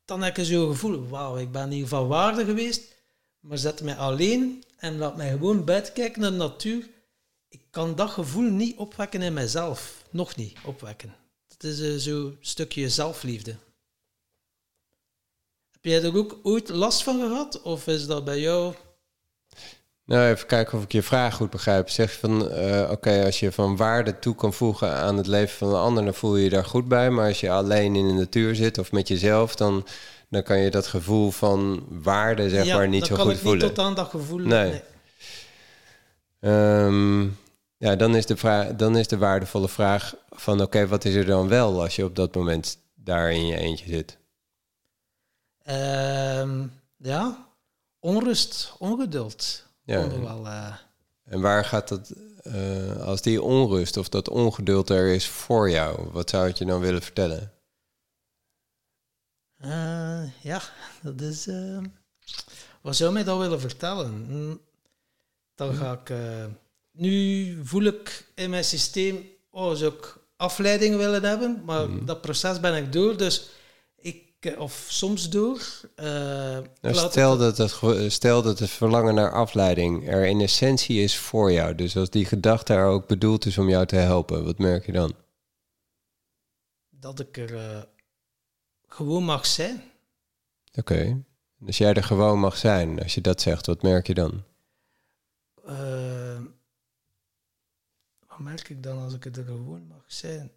Dan 0.05 0.21
heb 0.21 0.37
ik 0.37 0.45
zo'n 0.45 0.69
gevoel, 0.69 1.07
wauw, 1.07 1.37
ik 1.37 1.51
ben 1.51 1.69
hier 1.69 1.87
van 1.87 2.07
waarde 2.07 2.45
geweest. 2.45 2.95
Maar 3.39 3.57
zet 3.57 3.81
mij 3.81 3.95
alleen 3.95 4.63
en 4.77 4.97
laat 4.97 5.17
mij 5.17 5.29
gewoon 5.29 5.65
buiten 5.65 5.93
kijken 5.93 6.21
naar 6.21 6.31
de 6.31 6.37
natuur. 6.37 6.89
Ik 7.49 7.61
kan 7.69 7.95
dat 7.95 8.09
gevoel 8.09 8.49
niet 8.49 8.77
opwekken 8.77 9.21
in 9.21 9.33
mijzelf. 9.33 10.03
Nog 10.09 10.35
niet 10.35 10.57
opwekken. 10.65 11.15
Het 11.47 11.63
is 11.63 11.81
eh, 11.81 11.95
zo'n 11.95 12.37
stukje 12.39 12.89
zelfliefde. 12.89 13.55
Heb 15.71 15.85
jij 15.85 16.03
er 16.03 16.17
ook 16.17 16.39
ooit 16.43 16.69
last 16.69 17.03
van 17.03 17.19
gehad? 17.19 17.61
Of 17.61 17.87
is 17.87 18.07
dat 18.07 18.25
bij 18.25 18.39
jou... 18.39 18.75
Nou, 20.09 20.29
even 20.29 20.47
kijken 20.47 20.77
of 20.77 20.83
ik 20.83 20.91
je 20.91 21.03
vraag 21.03 21.35
goed 21.35 21.49
begrijp. 21.49 21.89
Zeg 21.89 22.11
je 22.11 22.19
van, 22.19 22.51
eh, 22.51 22.91
oké, 22.91 23.25
als 23.25 23.39
je 23.39 23.51
van 23.51 23.75
waarde 23.75 24.19
toe 24.19 24.35
kan 24.35 24.53
voegen 24.53 24.93
aan 24.93 25.17
het 25.17 25.27
leven 25.27 25.57
van 25.57 25.67
een 25.67 25.75
ander, 25.75 26.03
dan 26.03 26.13
voel 26.13 26.35
je 26.35 26.43
je 26.43 26.49
daar 26.49 26.65
goed 26.65 26.87
bij. 26.87 27.09
Maar 27.09 27.27
als 27.27 27.39
je 27.39 27.51
alleen 27.51 27.95
in 27.95 28.07
de 28.07 28.13
natuur 28.13 28.55
zit 28.55 28.77
of 28.77 28.91
met 28.91 29.07
jezelf, 29.07 29.55
dan, 29.55 29.85
dan 30.29 30.43
kan 30.43 30.59
je 30.59 30.71
dat 30.71 30.87
gevoel 30.87 31.31
van 31.31 31.85
waarde, 31.89 32.49
zeg 32.49 32.73
maar, 32.73 32.87
niet 32.87 33.05
zo 33.05 33.15
kan 33.15 33.25
goed 33.25 33.33
ik 33.33 33.39
voelen. 33.39 33.65
niet 33.65 33.75
tot 33.75 33.85
aan 33.85 33.95
dat 33.95 34.09
gevoel... 34.09 34.37
Nee. 34.37 34.81
Ehm, 36.39 37.21
ja, 37.77 37.95
dan 37.95 38.15
is, 38.15 38.25
de 38.25 38.37
vraag, 38.37 38.75
dan 38.75 38.97
is 38.97 39.07
de 39.07 39.17
waardevolle 39.17 39.69
vraag 39.69 40.15
van, 40.29 40.61
oké, 40.61 40.87
wat 40.87 41.05
is 41.05 41.15
er 41.15 41.25
dan 41.25 41.47
wel 41.47 41.81
als 41.81 41.95
je 41.95 42.05
op 42.05 42.15
dat 42.15 42.35
moment 42.35 42.77
daar 42.95 43.31
in 43.31 43.45
je 43.45 43.57
eentje 43.57 43.87
zit? 43.87 44.17
Ehm, 45.63 46.65
ja, 46.97 47.47
onrust, 47.99 48.73
ongeduld. 48.79 49.67
Ja, 49.89 50.19
wel, 50.19 50.45
eh, 50.47 50.75
En 51.25 51.41
waar 51.41 51.65
gaat 51.65 51.87
dat, 51.87 52.13
eh, 52.43 53.01
als 53.01 53.21
die 53.21 53.41
onrust 53.41 53.97
of 53.97 54.09
dat 54.09 54.29
ongeduld 54.29 54.89
er 54.89 55.07
is 55.13 55.27
voor 55.27 55.69
jou, 55.69 56.09
wat 56.11 56.29
zou 56.29 56.47
het 56.47 56.57
je 56.57 56.65
dan 56.65 56.79
willen 56.79 57.01
vertellen? 57.01 57.51
eh, 59.57 60.41
ja, 60.41 60.61
dat 61.01 61.21
is... 61.21 61.47
wat 62.81 62.95
zou 62.95 63.13
mij 63.13 63.23
dat 63.23 63.37
willen 63.39 63.59
vertellen? 63.59 64.25
Hm, 64.27 64.55
Dan 65.55 65.75
ga 65.75 65.99
ik... 66.05 66.13
nu 66.91 67.59
voel 67.65 67.83
ik 67.83 68.25
in 68.35 68.49
mijn 68.49 68.63
systeem... 68.63 69.27
Oh, 69.51 69.73
zou 69.75 69.93
ik 69.93 70.17
afleiding 70.35 70.95
willen 70.95 71.23
hebben? 71.23 71.61
Maar 71.65 71.89
Mhm. 71.89 72.05
dat 72.05 72.21
proces 72.21 72.59
ben 72.59 72.75
ik 72.75 72.93
door, 72.93 73.17
dus... 73.17 73.49
Of 74.57 74.85
soms 74.89 75.29
door. 75.29 75.61
eh, 75.95 76.05
Nou, 76.81 76.95
stel, 76.95 77.37
dat 77.37 77.57
het, 77.57 78.11
stel 78.11 78.41
dat 78.41 78.59
het 78.59 78.69
verlangen 78.69 79.15
naar 79.15 79.31
afleiding 79.33 80.09
er 80.09 80.25
in 80.25 80.41
essentie 80.41 81.01
is 81.03 81.17
voor 81.17 81.51
jou. 81.51 81.75
Dus 81.75 81.97
als 81.97 82.09
die 82.09 82.25
gedachte 82.25 82.73
er 82.73 82.85
ook 82.85 83.07
bedoeld 83.07 83.45
is 83.45 83.57
om 83.57 83.69
jou 83.69 83.85
te 83.85 83.95
helpen, 83.95 84.45
wat 84.45 84.57
merk 84.57 84.85
je 84.85 84.91
dan? 84.91 85.13
dat 86.89 87.19
ik 87.19 87.37
er 87.37 87.55
eh, 87.55 87.81
gewoon 88.87 89.23
mag 89.23 89.45
zijn. 89.45 89.83
Oké. 90.73 91.23
Als 91.65 91.77
jij 91.77 91.93
er 91.93 92.03
gewoon 92.03 92.39
mag 92.39 92.57
zijn, 92.57 93.01
als 93.03 93.13
je 93.15 93.21
dat 93.21 93.41
zegt, 93.41 93.65
wat 93.65 93.81
merk 93.81 94.07
je 94.07 94.13
dan? 94.13 94.43
Eh, 95.65 96.39
wat 98.27 98.39
merk 98.39 98.69
ik 98.69 98.83
dan 98.83 98.97
als 99.03 99.13
ik 99.13 99.25
er 99.25 99.43
gewoon 99.45 99.87
mag 99.87 100.03
zijn? 100.07 100.51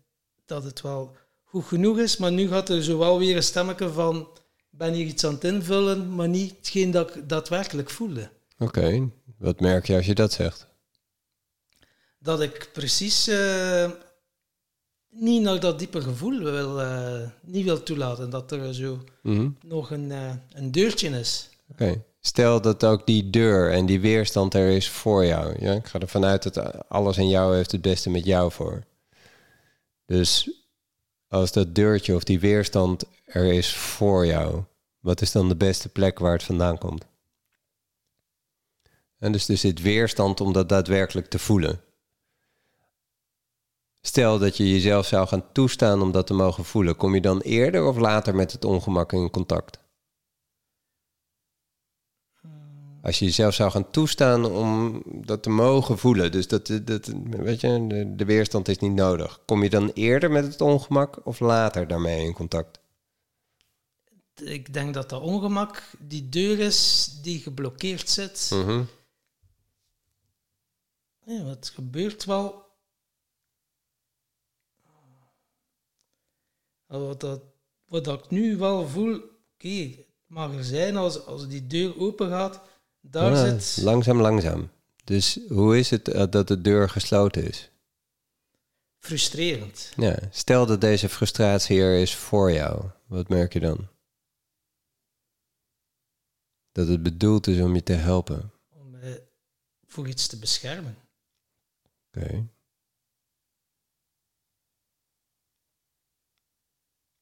Dat 0.45 0.65
het 0.65 0.81
wel 0.81 1.17
goed 1.53 1.65
genoeg 1.65 1.99
is, 1.99 2.17
maar 2.17 2.33
nu 2.33 2.49
gaat 2.49 2.69
er 2.69 2.83
zo 2.83 2.99
wel 2.99 3.19
weer 3.19 3.37
een 3.37 3.43
stemmetje 3.43 3.89
van 3.89 4.29
ben 4.71 4.93
hier 4.93 5.07
iets 5.07 5.25
aan 5.25 5.35
het 5.35 5.45
invullen, 5.45 6.15
maar 6.15 6.29
niet 6.29 6.57
hetgeen 6.57 6.91
dat 6.91 7.17
ik 7.17 7.29
daadwerkelijk 7.29 7.91
voelde. 7.91 8.31
Oké. 8.59 9.09
Wat 9.39 9.61
merk 9.61 9.87
je 9.87 9.97
als 9.97 10.07
je 10.07 10.15
dat 10.15 10.33
zegt? 10.33 10.67
Dat 12.19 12.41
ik 12.41 12.71
precies 12.73 13.29
eh, 13.29 13.91
niet 15.11 15.43
naar 15.43 15.61
dat 15.61 15.79
diepe 15.79 16.01
gevoel 16.01 16.39
wil, 16.43 16.81
eh, 16.81 17.29
niet 17.43 17.65
wil 17.65 17.83
toelaten. 17.83 18.31
Dat 18.31 18.53
er 18.53 18.75
zo 18.75 18.99
Mhm. 19.23 19.49
nog 19.67 19.91
een, 19.91 20.11
eh, 20.13 20.31
een 20.53 20.71
deurtje 20.73 21.09
is. 21.09 21.49
Oké. 21.71 22.03
Stel 22.21 22.61
dat 22.61 22.85
ook 22.85 23.07
die 23.07 23.31
deur 23.31 23.73
en 23.73 23.87
die 23.87 24.01
weerstand 24.01 24.55
er 24.55 24.69
is 24.69 24.89
voor 24.89 25.25
jou. 25.25 25.57
Ja? 25.65 25.73
Ik 25.73 25.87
ga 25.87 25.99
ervan 25.99 26.25
uit 26.25 26.43
dat 26.55 26.89
alles 26.89 27.17
in 27.19 27.29
jou 27.29 27.55
heeft 27.57 27.73
het 27.73 27.83
beste 27.83 28.11
met 28.11 28.25
jou 28.25 28.53
voor. 28.53 28.83
Dus 30.07 30.51
als 31.33 31.53
dat 31.53 31.75
deurtje 31.75 32.15
of 32.15 32.25
die 32.25 32.41
weerstand 32.41 33.05
er 33.25 33.53
is 33.53 33.75
voor 33.75 34.27
jou, 34.27 34.63
wat 35.01 35.21
is 35.21 35.33
dan 35.33 35.49
de 35.49 35.57
beste 35.57 35.89
plek 35.89 36.19
waar 36.19 36.33
het 36.33 36.43
vandaan 36.43 36.79
komt? 36.79 37.07
En 39.19 39.33
dus 39.33 39.49
er 39.49 39.57
zit 39.57 39.81
weerstand 39.81 40.41
om 40.41 40.53
dat 40.53 40.69
daadwerkelijk 40.69 41.27
te 41.27 41.39
voelen. 41.39 41.81
Stel 44.01 44.39
dat 44.39 44.57
je 44.57 44.71
jezelf 44.71 45.07
zou 45.07 45.29
gaan 45.29 45.53
toestaan 45.53 46.03
om 46.03 46.13
dat 46.13 46.27
te 46.27 46.35
mogen 46.35 46.65
voelen, 46.65 46.97
kom 46.97 47.15
je 47.15 47.21
dan 47.21 47.41
eerder 47.41 47.85
of 47.85 47.97
later 47.97 48.35
met 48.35 48.53
het 48.53 48.65
ongemak 48.65 49.13
in 49.13 49.31
contact? 49.31 49.79
Als 53.03 53.19
je 53.19 53.25
jezelf 53.25 53.55
zou 53.55 53.71
gaan 53.71 53.91
toestaan 53.91 54.45
om 54.45 55.03
dat 55.07 55.43
te 55.43 55.51
mogen 55.51 55.99
voelen, 55.99 56.33
dus 56.33 56.49
dat, 56.49 56.67
dat 56.85 57.13
weet 57.31 57.61
je, 57.61 57.87
de, 57.89 58.15
de 58.15 58.25
weerstand 58.25 58.69
is 58.69 58.79
niet 58.79 58.93
nodig. 58.93 59.41
Kom 59.45 59.63
je 59.63 59.71
dan 59.71 59.91
eerder 59.95 60.31
met 60.31 60.45
het 60.45 60.61
ongemak 60.61 61.27
of 61.27 61.41
later 61.41 61.89
daarmee 61.89 62.25
in 62.25 62.33
contact? 62.33 62.81
Ik 64.35 64.73
denk 64.73 64.95
dat 64.95 65.09
dat 65.09 65.23
ongemak 65.23 65.91
die 65.99 66.29
deur 66.29 66.59
is 66.59 67.11
die 67.23 67.41
geblokkeerd 67.41 68.11
zit. 68.11 68.51
Mhm. 68.55 68.83
Ja, 71.25 71.45
het 71.45 71.69
gebeurt 71.75 72.25
wel. 72.25 72.65
Wat, 76.87 77.21
dat, 77.21 77.43
wat 77.85 78.05
dat 78.05 78.25
ik 78.25 78.31
nu 78.31 78.57
wel 78.57 78.89
voel, 78.89 79.15
oké, 79.55 79.69
het 79.69 80.07
mag 80.27 80.55
er 80.55 80.65
zijn 80.65 80.97
als, 80.97 81.27
als 81.27 81.49
die 81.49 81.67
deur 81.67 81.99
open 81.99 82.29
gaat. 82.29 82.61
Daar 83.03 83.37
zit 83.37 83.85
Langzaam, 83.85 84.21
langzaam. 84.21 84.71
Dus 85.05 85.39
hoe 85.49 85.79
is 85.79 85.91
het 85.91 86.09
eh, 86.09 86.25
dat 86.31 86.49
de 86.49 86.61
deur 86.61 86.89
gesloten 86.89 87.49
is? 87.49 87.73
frustrerend. 89.03 89.93
Ja, 89.97 90.19
stel 90.31 90.67
dat 90.67 90.81
deze 90.81 91.09
frustratie 91.09 91.81
er 91.81 92.01
is 92.01 92.17
voor 92.17 92.53
jou. 92.53 92.91
Wat 93.07 93.29
merk 93.29 93.53
je 93.53 93.61
dan? 93.61 93.89
Dat 96.73 96.89
het 96.89 97.03
bedoeld 97.03 97.47
is 97.47 97.61
om 97.61 97.75
je 97.75 97.83
te 97.83 97.93
helpen. 97.93 98.53
Om 98.69 98.91
mij 98.91 99.29
voor 99.87 100.09
iets 100.09 100.27
te 100.27 100.39
beschermen. 100.39 100.97
Oké. 102.07 102.47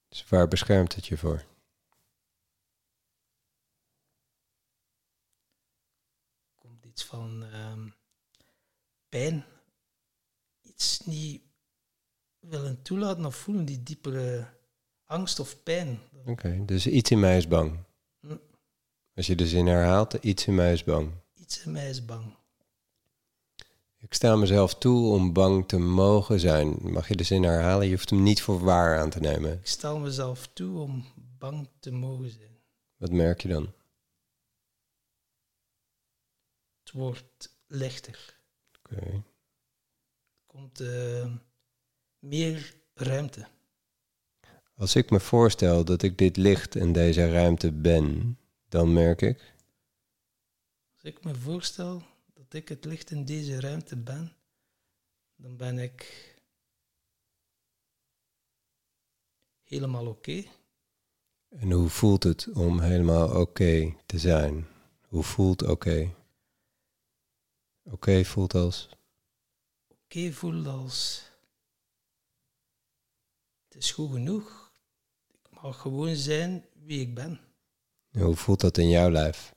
Dus 0.09 0.29
waar 0.29 0.49
beschermt 0.49 0.95
het 0.95 1.07
je 1.07 1.17
voor? 1.17 1.45
komt 6.55 6.85
iets 6.85 7.05
van 7.05 7.45
ehm, 7.45 7.89
pijn. 9.11 9.45
Iets 10.63 11.01
niet 11.05 11.43
willen 12.39 12.83
toelaten 12.83 13.25
of 13.25 13.37
voelen, 13.37 13.65
die 13.65 13.83
diepere 13.83 14.47
angst 15.05 15.41
of 15.41 15.63
pijn. 15.63 15.99
Oké, 16.27 16.65
dus 16.65 16.87
iets 16.87 17.11
in 17.11 17.21
mij 17.21 17.37
is 17.37 17.49
bang. 17.49 17.79
Hm. 18.21 18.37
Als 19.15 19.27
je 19.27 19.35
de 19.35 19.47
zin 19.47 19.67
herhaalt, 19.67 20.15
iets 20.15 20.47
in 20.47 20.55
mij 20.55 20.73
is 20.73 20.85
bang. 20.85 21.11
Iets 21.35 21.65
in 21.65 21.73
mij 21.73 21.89
is 21.89 22.05
bang. 22.05 22.39
Ik 23.99 24.15
sta 24.15 24.37
mezelf 24.37 24.75
toe 24.75 25.13
om 25.13 25.33
bang 25.33 25.69
te 25.69 25.79
mogen 25.79 26.41
zijn. 26.41 26.77
Mag 26.81 27.09
je 27.09 27.17
de 27.17 27.25
zin 27.25 27.43
herhalen? 27.43 27.87
Je 27.87 27.93
hoeft 27.93 28.11
hem 28.11 28.23
niet 28.23 28.43
voor 28.43 28.61
waar 28.61 28.99
aan 28.99 29.11
te 29.11 29.21
nemen. 29.21 29.53
Ik 29.53 29.67
stel 29.67 29.99
mezelf 29.99 30.49
toe 30.53 30.79
om 30.79 31.05
bang 31.39 31.69
te 31.81 31.91
mogen 31.91 32.31
zijn. 32.31 32.59
Wat 32.97 33.11
merk 33.11 33.41
je 33.43 33.49
dan? 33.49 33.73
Het 36.83 36.93
wordt 36.93 37.57
lichter. 37.67 38.40
Er 38.91 39.23
komt 40.47 40.81
eh, 40.81 41.35
meer 42.19 42.75
ruimte. 42.95 43.47
Als 44.75 44.97
ik 44.97 45.11
me 45.11 45.21
voorstel 45.21 45.85
dat 45.85 46.03
ik 46.03 46.19
dit 46.19 46.37
licht 46.37 46.77
en 46.77 46.93
deze 46.93 47.31
ruimte 47.31 47.73
ben, 47.73 48.39
dan 48.69 48.93
merk 48.93 49.23
ik. 49.23 49.55
Als 50.95 51.03
ik 51.03 51.25
me 51.25 51.35
voorstel 51.35 52.03
dat 52.35 52.53
ik 52.53 52.69
het 52.69 52.85
licht 52.85 53.11
in 53.11 53.25
deze 53.25 53.61
ruimte 53.61 53.97
ben, 53.97 54.33
dan 55.37 55.57
ben 55.57 55.79
ik 55.79 56.35
helemaal 59.63 60.07
oké. 60.07 60.45
En 61.49 61.71
hoe 61.71 61.89
voelt 61.89 62.23
het 62.23 62.49
om 62.53 62.81
helemaal 62.81 63.41
oké 63.41 63.95
te 64.07 64.19
zijn? 64.19 64.67
Hoe 65.09 65.23
voelt 65.23 65.63
oké? 65.63 66.15
Oké 67.83 68.25
voelt 68.25 68.55
als. 68.55 68.89
Oké 69.89 70.19
okay, 70.19 70.33
voelt 70.33 70.67
als. 70.67 71.31
Het 73.69 73.83
is 73.83 73.93
goed 73.93 74.11
genoeg. 74.11 74.73
Ik 75.43 75.63
mag 75.63 75.81
gewoon 75.81 76.17
zijn 76.17 76.65
wie 76.73 77.01
ik 77.01 77.15
ben. 77.15 77.41
Hoe 78.11 78.37
voelt 78.37 78.61
dat 78.61 78.79
in 78.79 78.89
jouw 78.89 79.11
lijf? 79.11 79.55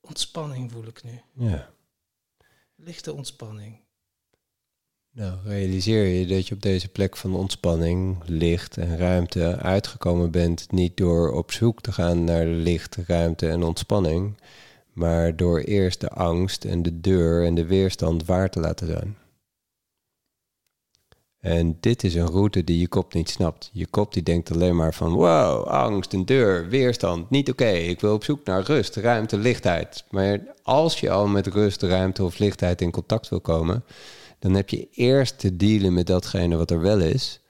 Ontspanning 0.00 0.72
voel 0.72 0.86
ik 0.86 1.02
nu. 1.02 1.22
Ja. 1.32 1.74
Lichte 2.74 3.12
ontspanning. 3.12 3.81
Nou, 5.14 5.38
realiseer 5.44 6.06
je 6.06 6.26
dat 6.26 6.48
je 6.48 6.54
op 6.54 6.62
deze 6.62 6.88
plek 6.88 7.16
van 7.16 7.34
ontspanning, 7.34 8.16
licht 8.24 8.76
en 8.76 8.98
ruimte 8.98 9.56
uitgekomen 9.56 10.30
bent, 10.30 10.70
niet 10.70 10.96
door 10.96 11.32
op 11.32 11.52
zoek 11.52 11.80
te 11.80 11.92
gaan 11.92 12.24
naar 12.24 12.46
licht, 12.46 12.96
ruimte 13.06 13.48
en 13.48 13.62
ontspanning, 13.62 14.36
maar 14.92 15.36
door 15.36 15.60
eerst 15.60 16.00
de 16.00 16.08
angst 16.08 16.64
en 16.64 16.82
de 16.82 17.00
deur 17.00 17.44
en 17.44 17.54
de 17.54 17.66
weerstand 17.66 18.24
waar 18.24 18.50
te 18.50 18.60
laten 18.60 18.86
zijn. 18.86 19.16
En 21.38 21.76
dit 21.80 22.04
is 22.04 22.14
een 22.14 22.30
route 22.30 22.64
die 22.64 22.78
je 22.78 22.88
kop 22.88 23.14
niet 23.14 23.30
snapt. 23.30 23.70
Je 23.72 23.86
kop 23.86 24.12
die 24.12 24.22
denkt 24.22 24.52
alleen 24.52 24.76
maar 24.76 24.94
van 24.94 25.12
wow, 25.12 25.66
angst, 25.66 26.12
een 26.12 26.26
deur, 26.26 26.68
weerstand, 26.68 27.30
niet 27.30 27.50
oké. 27.50 27.70
Ik 27.70 28.00
wil 28.00 28.14
op 28.14 28.24
zoek 28.24 28.44
naar 28.44 28.62
rust, 28.62 28.96
ruimte, 28.96 29.36
lichtheid. 29.38 30.04
Maar 30.10 30.40
als 30.62 31.00
je 31.00 31.10
al 31.10 31.26
met 31.26 31.46
rust, 31.46 31.82
ruimte 31.82 32.24
of 32.24 32.38
lichtheid 32.38 32.80
in 32.80 32.90
contact 32.90 33.28
wil 33.28 33.40
komen, 33.40 33.84
dan 34.42 34.54
heb 34.54 34.68
je 34.68 34.88
eerst 34.90 35.38
te 35.38 35.56
dealen 35.56 35.94
met 35.94 36.06
datgene 36.06 36.56
wat 36.56 36.70
er 36.70 36.80
wel 36.80 37.00
is. 37.00 37.40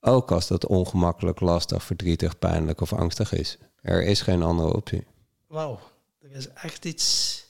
Ook 0.00 0.30
als 0.32 0.46
dat 0.46 0.66
ongemakkelijk, 0.66 1.40
lastig, 1.40 1.82
verdrietig, 1.82 2.38
pijnlijk 2.38 2.80
of 2.80 2.92
angstig 2.92 3.32
is. 3.32 3.58
Er 3.80 4.02
is 4.02 4.20
geen 4.20 4.42
andere 4.42 4.74
optie. 4.74 5.06
Wauw, 5.46 5.80
er 6.18 6.30
is 6.30 6.48
echt 6.48 6.84
iets 6.84 7.44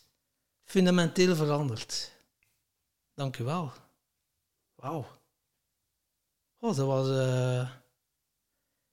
fundamenteel 0.64 1.36
veranderd. 1.36 2.10
Dank 3.14 3.38
u 3.38 3.44
wel. 3.44 3.72
Wauw. 4.74 5.06
Oh, 6.58 6.76
dat 6.76 6.86
was... 6.86 7.08
eh, 7.08 7.70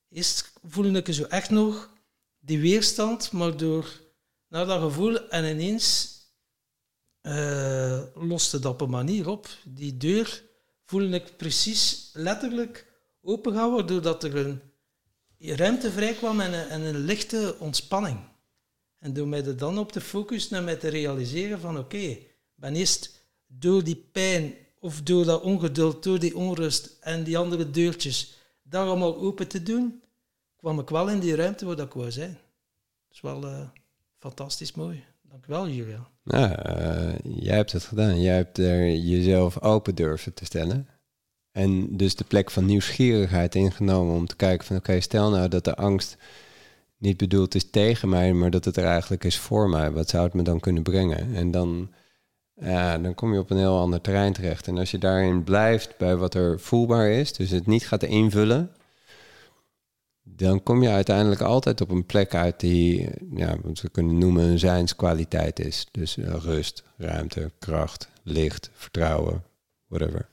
Eerst 0.09 0.53
voelde 0.63 1.01
ik 1.03 1.13
zo 1.13 1.23
echt 1.23 1.49
nog 1.49 1.89
die 2.39 2.59
weerstand, 2.59 3.31
maar 3.31 3.57
door 3.57 3.99
naar 4.47 4.65
dat 4.65 4.81
gevoel 4.81 5.29
en 5.29 5.45
ineens 5.45 6.11
eh, 7.23 8.01
loste 8.15 8.59
dat 8.59 8.71
op 8.71 8.81
een 8.81 8.89
manier 8.89 9.29
op. 9.29 9.47
Die 9.65 9.97
deur 9.97 10.43
voelde 10.85 11.15
ik 11.15 11.37
precies 11.37 12.09
letterlijk 12.13 12.87
opengaan, 13.21 13.71
waardoor 13.71 14.01
dat 14.01 14.23
er 14.23 14.35
een 14.35 14.61
ruimte 15.37 15.91
vrij 15.91 16.13
kwam 16.13 16.39
en 16.39 16.53
een, 16.53 16.67
en 16.67 16.81
een 16.81 16.99
lichte 16.99 17.55
ontspanning. 17.59 18.19
En 18.99 19.13
door 19.13 19.27
mij 19.27 19.45
er 19.45 19.57
dan 19.57 19.77
op 19.77 19.91
te 19.91 20.01
focussen 20.01 20.57
en 20.57 20.63
mij 20.63 20.75
te 20.75 20.87
realiseren 20.87 21.59
van 21.59 21.77
oké, 21.77 21.97
ik 21.97 22.35
ben 22.55 22.75
eerst 22.75 23.19
door 23.47 23.83
die 23.83 24.07
pijn 24.11 24.55
of 24.79 25.01
door 25.01 25.25
dat 25.25 25.41
ongeduld, 25.41 26.03
door 26.03 26.19
die 26.19 26.37
onrust 26.37 26.97
en 26.99 27.23
die 27.23 27.37
andere 27.37 27.69
deurtjes 27.69 28.37
daar 28.63 28.85
allemaal 28.85 29.17
open 29.17 29.47
te 29.47 29.63
doen, 29.63 30.03
kwam 30.55 30.79
ik 30.79 30.89
wel 30.89 31.09
in 31.09 31.19
die 31.19 31.35
ruimte 31.35 31.65
waar 31.65 31.75
dat 31.75 31.85
ik 31.85 31.93
wou 31.93 32.11
zijn. 32.11 32.31
Dat 32.31 33.11
is 33.11 33.21
wel 33.21 33.45
eh, 33.45 33.67
fantastisch 34.17 34.73
mooi. 34.73 35.03
Dank 35.33 35.45
wel, 35.45 35.67
Julia. 35.67 36.07
Nou, 36.23 36.51
eh, 36.51 37.13
jij 37.23 37.55
hebt 37.55 37.71
het 37.71 37.83
gedaan. 37.83 38.21
Jij 38.21 38.35
hebt 38.35 38.57
er 38.57 38.95
jezelf 38.95 39.61
open 39.61 39.95
durven 39.95 40.33
te 40.33 40.45
stellen. 40.45 40.87
En 41.51 41.97
dus 41.97 42.15
de 42.15 42.23
plek 42.23 42.51
van 42.51 42.65
nieuwsgierigheid 42.65 43.55
ingenomen 43.55 44.15
om 44.15 44.25
te 44.25 44.35
kijken 44.35 44.67
van 44.67 44.75
oké, 44.75 44.99
stel 44.99 45.29
nou 45.29 45.47
dat 45.47 45.63
de 45.63 45.75
angst 45.75 46.17
niet 46.97 47.17
bedoeld 47.17 47.55
is 47.55 47.69
tegen 47.69 48.09
mij, 48.09 48.33
maar 48.33 48.49
dat 48.49 48.65
het 48.65 48.77
er 48.77 48.85
eigenlijk 48.85 49.23
is 49.23 49.37
voor 49.37 49.69
mij. 49.69 49.91
Wat 49.91 50.09
zou 50.09 50.23
het 50.23 50.33
me 50.33 50.41
dan 50.41 50.59
kunnen 50.59 50.83
brengen? 50.83 51.35
En 51.35 51.51
dan, 51.51 51.91
ja, 52.53 52.97
dan 52.97 53.13
kom 53.13 53.33
je 53.33 53.39
op 53.39 53.49
een 53.49 53.57
heel 53.57 53.79
ander 53.79 54.01
terrein 54.01 54.33
terecht. 54.33 54.67
En 54.67 54.77
als 54.77 54.91
je 54.91 54.97
daarin 54.97 55.43
blijft 55.43 55.97
bij 55.97 56.15
wat 56.15 56.33
er 56.33 56.59
voelbaar 56.59 57.09
is, 57.09 57.33
dus 57.33 57.49
het 57.49 57.67
niet 57.67 57.87
gaat 57.87 58.03
invullen, 58.03 58.71
dan 60.23 60.63
kom 60.63 60.83
je 60.83 60.89
uiteindelijk 60.89 61.41
altijd 61.41 61.81
op 61.81 61.89
een 61.89 62.05
plek 62.05 62.35
uit 62.35 62.59
die, 62.59 63.09
ja, 63.35 63.57
wat 63.63 63.81
we 63.81 63.89
kunnen 63.89 64.17
noemen 64.17 64.43
een 64.43 64.59
zijnskwaliteit 64.59 65.59
is. 65.59 65.87
Dus 65.91 66.17
eh, 66.17 66.33
rust, 66.33 66.83
ruimte, 66.97 67.51
kracht, 67.59 68.09
licht, 68.23 68.69
vertrouwen, 68.73 69.43
whatever. 69.87 70.29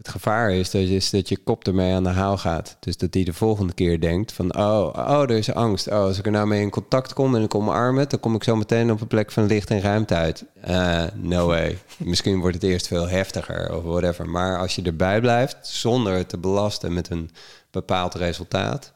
Het 0.00 0.08
gevaar 0.08 0.52
is 0.52 0.70
dat, 0.70 0.88
je, 0.88 0.94
is 0.94 1.10
dat 1.10 1.28
je 1.28 1.36
kop 1.36 1.66
ermee 1.66 1.94
aan 1.94 2.02
de 2.02 2.08
haal 2.08 2.38
gaat. 2.38 2.76
Dus 2.80 2.96
dat 2.96 3.12
die 3.12 3.24
de 3.24 3.32
volgende 3.32 3.72
keer 3.72 4.00
denkt 4.00 4.32
van, 4.32 4.56
oh, 4.56 4.86
oh, 4.96 5.22
er 5.22 5.30
is 5.30 5.52
angst. 5.52 5.88
Oh, 5.88 5.94
als 5.94 6.18
ik 6.18 6.26
er 6.26 6.32
nou 6.32 6.46
mee 6.46 6.60
in 6.60 6.70
contact 6.70 7.12
kom 7.12 7.34
en 7.34 7.42
ik 7.42 7.54
omarm 7.54 7.98
het, 7.98 8.10
dan 8.10 8.20
kom 8.20 8.34
ik 8.34 8.44
zo 8.44 8.56
meteen 8.56 8.90
op 8.90 9.00
een 9.00 9.06
plek 9.06 9.30
van 9.30 9.46
licht 9.46 9.70
en 9.70 9.80
ruimte 9.80 10.14
uit. 10.14 10.44
Eh, 10.60 11.04
no 11.14 11.46
way. 11.46 11.78
Misschien 11.98 12.40
wordt 12.40 12.54
het 12.54 12.64
eerst 12.64 12.86
veel 12.86 13.08
heftiger 13.08 13.74
of 13.74 13.82
whatever. 13.82 14.28
Maar 14.28 14.58
als 14.58 14.74
je 14.74 14.82
erbij 14.82 15.20
blijft, 15.20 15.66
zonder 15.66 16.12
het 16.12 16.28
te 16.28 16.38
belasten 16.38 16.92
met 16.92 17.10
een 17.10 17.30
bepaald 17.70 18.14
resultaat, 18.14 18.92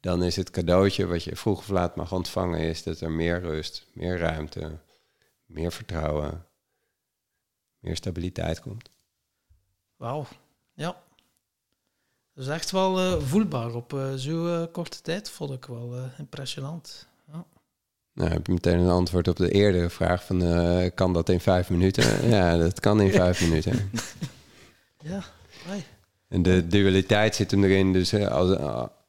dan 0.00 0.22
is 0.22 0.36
het 0.36 0.50
cadeautje 0.50 1.06
wat 1.06 1.24
je 1.24 1.36
vroeg 1.36 1.58
of 1.58 1.68
laat 1.68 1.96
mag 1.96 2.12
ontvangen, 2.12 2.60
is 2.60 2.82
dat 2.82 3.00
er 3.00 3.10
meer 3.10 3.40
rust, 3.40 3.86
meer 3.92 4.18
ruimte, 4.18 4.70
meer 5.46 5.72
vertrouwen, 5.72 6.44
meer 7.78 7.96
stabiliteit 7.96 8.60
komt. 8.60 8.94
Wauw, 9.96 10.26
ja. 10.74 11.02
Dat 12.34 12.44
is 12.44 12.50
echt 12.50 12.70
wel 12.70 12.98
eh, 12.98 13.22
voelbaar 13.22 13.74
op 13.74 13.92
eh, 13.92 14.12
zo'n 14.14 14.48
eh, 14.48 14.62
korte 14.72 15.00
tijd, 15.00 15.30
vond 15.30 15.52
ik 15.52 15.64
wel 15.64 15.94
eh, 15.96 16.18
impressionant. 16.18 17.08
Ja. 17.32 17.44
Nou, 18.12 18.30
heb 18.30 18.46
je 18.46 18.52
meteen 18.52 18.78
een 18.78 18.90
antwoord 18.90 19.28
op 19.28 19.36
de 19.36 19.50
eerdere 19.50 19.90
vraag 19.90 20.24
van, 20.24 20.42
eh, 20.42 20.90
kan 20.94 21.12
dat 21.12 21.28
in 21.28 21.40
vijf 21.40 21.70
minuten? 21.70 22.28
ja, 22.36 22.56
dat 22.56 22.80
kan 22.80 23.00
in 23.00 23.12
vijf 23.12 23.40
minuten. 23.40 23.74
Ja. 25.02 25.22
En 26.28 26.42
de 26.42 26.66
dualiteit 26.66 27.34
zit 27.34 27.50
hem 27.50 27.64
erin. 27.64 27.92
Dus 27.92 28.12
eh, 28.12 28.28
als, 28.28 28.58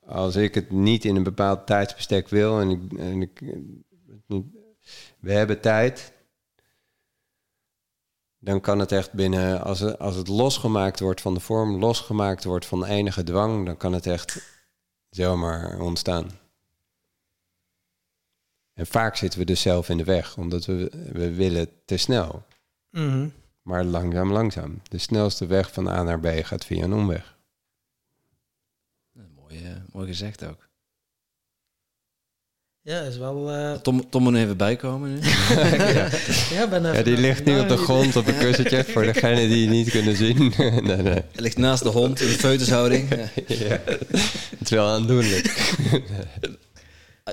als 0.06 0.36
ik 0.36 0.56
het 0.56 0.72
niet 0.72 1.06
in 1.06 1.16
een 1.16 1.24
bepaald 1.24 1.68
tijdsbestek 1.68 2.28
wil 2.28 2.60
en, 2.60 2.70
ik, 2.70 2.94
en 3.00 3.22
ik, 3.22 3.42
we 5.20 5.32
hebben 5.32 5.62
tijd, 5.62 6.14
dan 8.40 8.62
kan 8.62 8.80
het 8.80 8.92
echt 8.92 9.14
binnen, 9.14 9.62
als 9.64 9.80
het, 9.80 10.00
als 10.00 10.16
het 10.16 10.28
losgemaakt 10.28 11.00
wordt 11.00 11.22
van 11.22 11.34
de 11.34 11.40
vorm, 11.40 11.80
losgemaakt 11.80 12.44
wordt 12.44 12.66
van 12.66 12.86
enige 12.86 13.24
dwang, 13.24 13.66
dan 13.66 13.78
kan 13.78 13.94
het 13.94 14.06
echt 14.06 14.42
zomaar 15.10 15.80
ontstaan. 15.80 16.30
En 18.74 18.88
vaak 18.88 19.16
zitten 19.16 19.40
we 19.40 19.46
dus 19.46 19.62
zelf 19.62 19.90
in 19.90 19.98
de 19.98 20.04
weg, 20.04 20.38
omdat 20.38 20.66
we, 20.66 20.90
we 21.12 21.34
willen 21.34 21.70
te 21.86 21.98
snel. 21.98 22.44
Mhm. 22.90 23.30
Maar 23.62 23.84
langzaam, 23.84 24.32
langzaam. 24.32 24.82
De 24.84 24.98
snelste 24.98 25.46
weg 25.46 25.74
van 25.74 25.88
A 25.88 26.04
naar 26.04 26.20
B 26.20 26.28
gaat 26.46 26.66
via 26.66 26.84
een 26.84 26.94
omweg. 26.94 27.38
Mooi, 29.36 29.66
eh, 29.66 29.72
mooi 29.92 30.08
gezegd 30.08 30.46
ook. 30.46 30.67
Ja, 32.88 33.02
is 33.02 33.18
wel... 33.18 33.52
eh, 33.52 33.74
Tom, 33.74 34.10
Tom 34.10 34.24
moet 34.24 34.36
even 34.36 34.58
bijkomen 34.58 35.14
nu. 35.14 35.20
ja. 36.00 36.10
ja, 36.52 36.68
ben 36.68 36.84
ja, 36.84 37.02
die 37.02 37.18
ligt 37.18 37.46
nu 37.46 37.60
op 37.60 37.68
de 37.68 37.78
grond 37.78 38.16
op 38.16 38.28
een 38.28 38.38
kussentje 38.46 38.84
voor 38.84 39.04
degenen 39.04 39.50
die 39.50 39.62
het 39.62 39.70
niet 39.70 39.90
kunnen 39.90 40.16
zien. 40.16 40.38
nee, 40.58 40.82
nee. 40.82 41.14
Hij 41.14 41.24
ligt 41.34 41.58
naast 41.58 41.84
de 41.84 41.90
hond 41.90 42.22
in 42.22 42.28
de 42.28 42.34
feutushouding. 42.34 43.10
Ja. 43.48 43.82
Het 44.58 44.62
is 44.62 44.70
wel 44.70 44.88
aandoenlijk. 44.88 45.46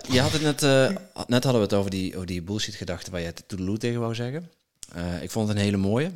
Je 0.08 0.20
had 0.20 0.32
het 0.32 0.42
net, 0.42 0.62
eh, 0.62 0.88
net 1.26 1.44
hadden 1.44 1.60
we 1.60 1.66
het 1.66 1.74
over 1.74 1.90
die, 1.90 2.14
over 2.14 2.26
die 2.26 2.42
bullshit 2.42 2.74
gedachten 2.74 3.12
waar 3.12 3.20
je 3.20 3.26
het 3.26 3.44
toedeloe 3.46 3.78
tegen 3.78 4.00
wou 4.00 4.14
zeggen. 4.14 4.50
Eh, 4.92 5.22
ik 5.22 5.30
vond 5.30 5.48
het 5.48 5.56
een 5.56 5.62
hele 5.62 5.76
mooie. 5.76 6.10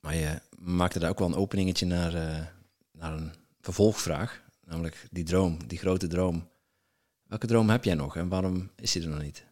Maar 0.00 0.14
je 0.14 0.40
maakte 0.58 0.98
daar 0.98 1.10
ook 1.10 1.18
wel 1.18 1.28
een 1.28 1.34
openingetje 1.34 1.86
naar, 1.86 2.14
eh, 2.14 2.44
naar 2.92 3.12
een 3.12 3.32
vervolgvraag. 3.60 4.40
Namelijk 4.64 5.06
die 5.10 5.24
droom, 5.24 5.58
die 5.66 5.78
grote 5.78 6.06
droom. 6.06 6.48
Welke 7.30 7.46
droom 7.46 7.70
heb 7.70 7.84
jij 7.84 7.94
nog 7.94 8.16
en 8.16 8.28
waarom 8.28 8.70
is 8.76 8.92
die 8.92 9.02
er 9.02 9.08
nog 9.08 9.22
niet? 9.22 9.44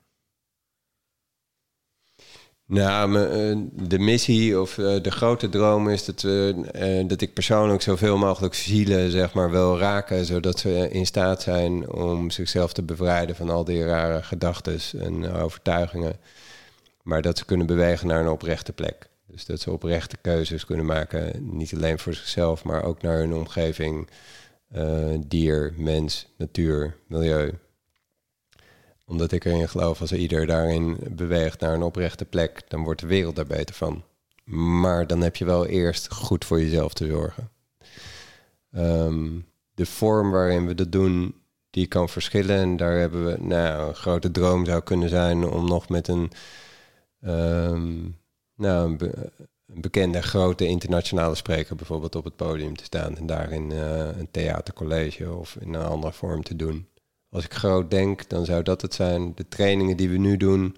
Nou, 2.67 3.17
eh, 3.17 3.59
de 3.89 3.99
missie 3.99 4.61
of 4.61 4.79
eh, 4.79 5.03
de 5.03 5.11
grote 5.11 5.49
droom 5.49 5.89
is 5.89 6.05
dat, 6.05 6.23
we, 6.23 6.69
eh, 6.73 7.09
dat 7.09 7.21
ik 7.21 7.35
persoonlijk 7.35 7.83
zoveel 7.83 8.17
mogelijk 8.17 8.55
zielen 8.55 9.11
zeg 9.11 9.35
maar, 9.35 9.51
wil 9.51 9.79
raken, 9.79 10.25
zodat 10.25 10.59
ze 10.59 10.91
in 10.91 11.07
staat 11.07 11.43
zijn 11.43 11.93
om 11.93 12.31
zichzelf 12.31 12.73
te 12.73 12.83
bevrijden 12.83 13.37
van 13.37 13.51
al 13.51 13.65
die 13.65 13.85
rare 13.85 14.23
gedachten 14.23 14.81
en 15.01 15.33
overtuigingen. 15.33 16.17
Maar 17.03 17.23
dat 17.23 17.39
ze 17.39 17.45
kunnen 17.45 17.67
bewegen 17.67 18.07
naar 18.07 18.21
een 18.21 18.29
oprechte 18.29 18.73
plek. 18.73 19.09
Dus 19.27 19.47
dat 19.47 19.61
ze 19.61 19.71
oprechte 19.71 20.17
keuzes 20.17 20.65
kunnen 20.65 20.87
maken, 20.87 21.57
niet 21.57 21.75
alleen 21.75 21.99
voor 21.99 22.15
zichzelf, 22.15 22.65
maar 22.65 22.85
ook 22.85 23.03
naar 23.03 23.19
hun 23.19 23.35
omgeving, 23.35 24.09
dier, 25.27 25.75
mens, 25.77 26.27
natuur, 26.37 26.97
milieu 27.07 27.59
omdat 29.09 29.33
ik 29.33 29.45
erin 29.45 29.69
geloof, 29.69 30.01
als 30.01 30.13
ieder 30.13 30.47
daarin 30.47 30.97
beweegt 31.11 31.61
naar 31.61 31.75
een 31.75 31.83
oprechte 31.83 32.25
plek, 32.25 32.63
dan 32.69 32.83
wordt 32.83 33.01
de 33.01 33.07
wereld 33.07 33.37
daar 33.37 33.47
beter 33.47 33.75
van. 33.75 34.03
Maar 34.45 35.07
dan 35.07 35.21
heb 35.21 35.37
je 35.37 35.45
wel 35.45 35.67
eerst 35.67 36.13
goed 36.13 36.45
voor 36.45 36.61
jezelf 36.61 36.93
te 36.93 37.07
zorgen. 37.07 37.51
Ehm, 38.73 39.29
de 39.75 39.87
vorm 39.87 40.31
waarin 40.31 40.67
we 40.67 40.75
dat 40.75 40.93
doen, 40.93 41.35
die 41.71 41.87
kan 41.87 42.09
verschillen. 42.09 42.57
En 42.57 42.77
daar 42.77 42.99
hebben 42.99 43.25
we, 43.27 43.37
nou, 43.41 43.89
een 43.89 43.95
grote 43.95 44.31
droom 44.31 44.65
zou 44.65 44.83
kunnen 44.83 45.09
zijn 45.09 45.45
om 45.45 45.69
nog 45.69 45.89
met 45.89 46.09
een, 46.09 46.31
ehm, 47.21 47.97
nou, 48.57 48.91
een, 48.91 48.97
be- 48.97 49.31
een 49.67 49.81
bekende 49.81 50.23
grote 50.23 50.67
internationale 50.67 51.35
spreker 51.35 51.77
bijvoorbeeld 51.77 52.15
op 52.17 52.25
het 52.25 52.37
podium 52.37 52.77
te 52.77 52.85
staan. 52.85 53.17
En 53.17 53.27
daarin 53.27 53.73
eh, 53.73 54.19
een 54.19 54.31
theatercollege 54.31 55.33
of 55.35 55.57
in 55.61 55.75
een 55.75 55.85
andere 55.87 56.13
vorm 56.13 56.43
te 56.43 56.57
doen. 56.57 56.89
Als 57.31 57.45
ik 57.45 57.55
groot 57.55 57.91
denk, 57.91 58.29
dan 58.29 58.45
zou 58.45 58.63
dat 58.63 58.83
het 58.83 58.95
zijn. 58.95 59.33
De 59.35 59.49
trainingen 59.49 59.97
die 59.97 60.09
we 60.11 60.17
nu 60.17 60.37
doen, 60.37 60.77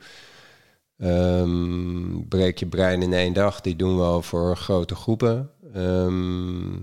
ehm, 0.97 2.23
breek 2.29 2.59
je 2.59 2.67
brein 2.67 3.03
in 3.03 3.13
één 3.13 3.33
dag, 3.33 3.61
die 3.61 3.77
doen 3.77 3.97
we 3.97 4.03
al 4.03 4.23
voor 4.23 4.57
grote 4.57 4.95
groepen. 4.95 5.51
Ehm, 5.75 6.79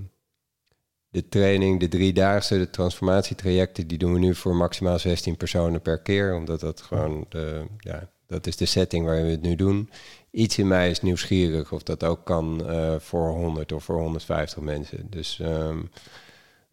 de 1.10 1.28
training, 1.30 1.80
de 1.80 1.88
driedaagse, 1.88 2.58
de 2.58 2.70
transformatietrajecten, 2.70 3.88
die 3.88 3.98
doen 3.98 4.14
we 4.14 4.20
nu 4.20 4.36
voor 4.36 4.56
maximaal 4.56 5.00
16 5.00 5.38
personen 5.38 5.82
per 5.82 6.02
keer. 6.02 6.36
Omdat 6.36 6.60
dat 6.60 6.82
gewoon 6.82 7.26
de, 7.30 7.66
ja, 7.78 8.10
dat 8.26 8.48
is 8.48 8.58
de 8.58 8.66
setting 8.66 9.06
waar 9.06 9.24
we 9.24 9.30
het 9.30 9.42
nu 9.42 9.56
doen. 9.56 9.90
Iets 10.32 10.58
in 10.58 10.68
mij 10.68 10.90
is 10.90 11.02
nieuwsgierig 11.02 11.72
of 11.72 11.84
dat 11.84 12.04
ook 12.04 12.26
kan 12.26 12.62
uh, 12.70 12.96
voor 13.00 13.30
100 13.30 13.72
of 13.72 13.84
voor 13.84 14.00
150 14.00 14.60
mensen. 14.60 15.10
Dus 15.10 15.40
um, 15.40 15.90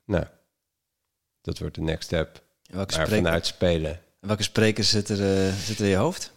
nou, 0.05 0.25
dat 1.41 1.59
wordt 1.59 1.75
de 1.75 1.81
next 1.81 2.05
step. 2.05 2.44
Welke 2.71 3.07
vanuit 3.07 3.47
spelen. 3.47 4.01
welke 4.21 4.43
sprekers 4.43 4.91
zitten 4.91 5.19
er, 5.21 5.47
uh, 5.47 5.55
zitten 5.55 5.85
in 5.85 5.91
je 5.91 5.97
hoofd? 5.97 6.33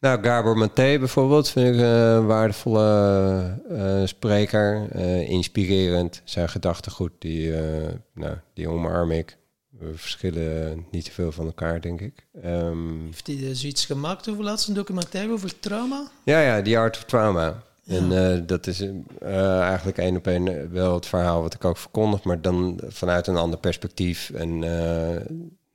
Nou, 0.00 0.22
Gabor 0.22 0.56
Maté 0.56 0.98
bijvoorbeeld 0.98 1.48
vind 1.48 1.74
ik 1.74 1.80
een 1.80 2.26
waardevolle 2.26 3.58
uh, 3.70 4.06
spreker. 4.06 4.88
Uh, 4.94 5.28
inspirerend. 5.28 6.20
Zijn 6.24 6.48
gedachtegoed, 6.48 7.12
die, 7.18 7.46
uh, 7.46 7.86
nou, 8.14 8.36
die 8.54 8.68
omarm 8.68 9.10
ik. 9.10 9.36
We 9.70 9.92
verschillen 9.94 10.86
niet 10.90 11.06
zoveel 11.06 11.32
van 11.32 11.46
elkaar, 11.46 11.80
denk 11.80 12.00
ik. 12.00 12.26
Um, 12.44 13.04
Heeft 13.04 13.26
hij 13.26 13.54
zoiets 13.54 13.84
gemaakt 13.84 14.28
over 14.28 14.44
laatst 14.44 14.68
een 14.68 14.74
documentaire 14.74 15.32
over 15.32 15.60
trauma? 15.60 16.10
Ja, 16.24 16.40
ja, 16.40 16.62
The 16.62 16.78
Art 16.78 16.96
of 16.96 17.04
Trauma. 17.04 17.62
Ja. 17.82 17.96
En 17.96 18.46
dat 18.46 18.66
is 18.66 18.84
eigenlijk 19.20 19.98
één 19.98 20.16
op 20.16 20.26
één 20.26 20.72
wel 20.72 20.94
het 20.94 21.06
verhaal 21.06 21.42
wat 21.42 21.54
ik 21.54 21.64
ook 21.64 21.76
verkondig, 21.76 22.22
maar 22.22 22.40
dan 22.40 22.80
vanuit 22.88 23.26
een 23.26 23.36
ander 23.36 23.58
perspectief. 23.58 24.30
En 24.30 24.62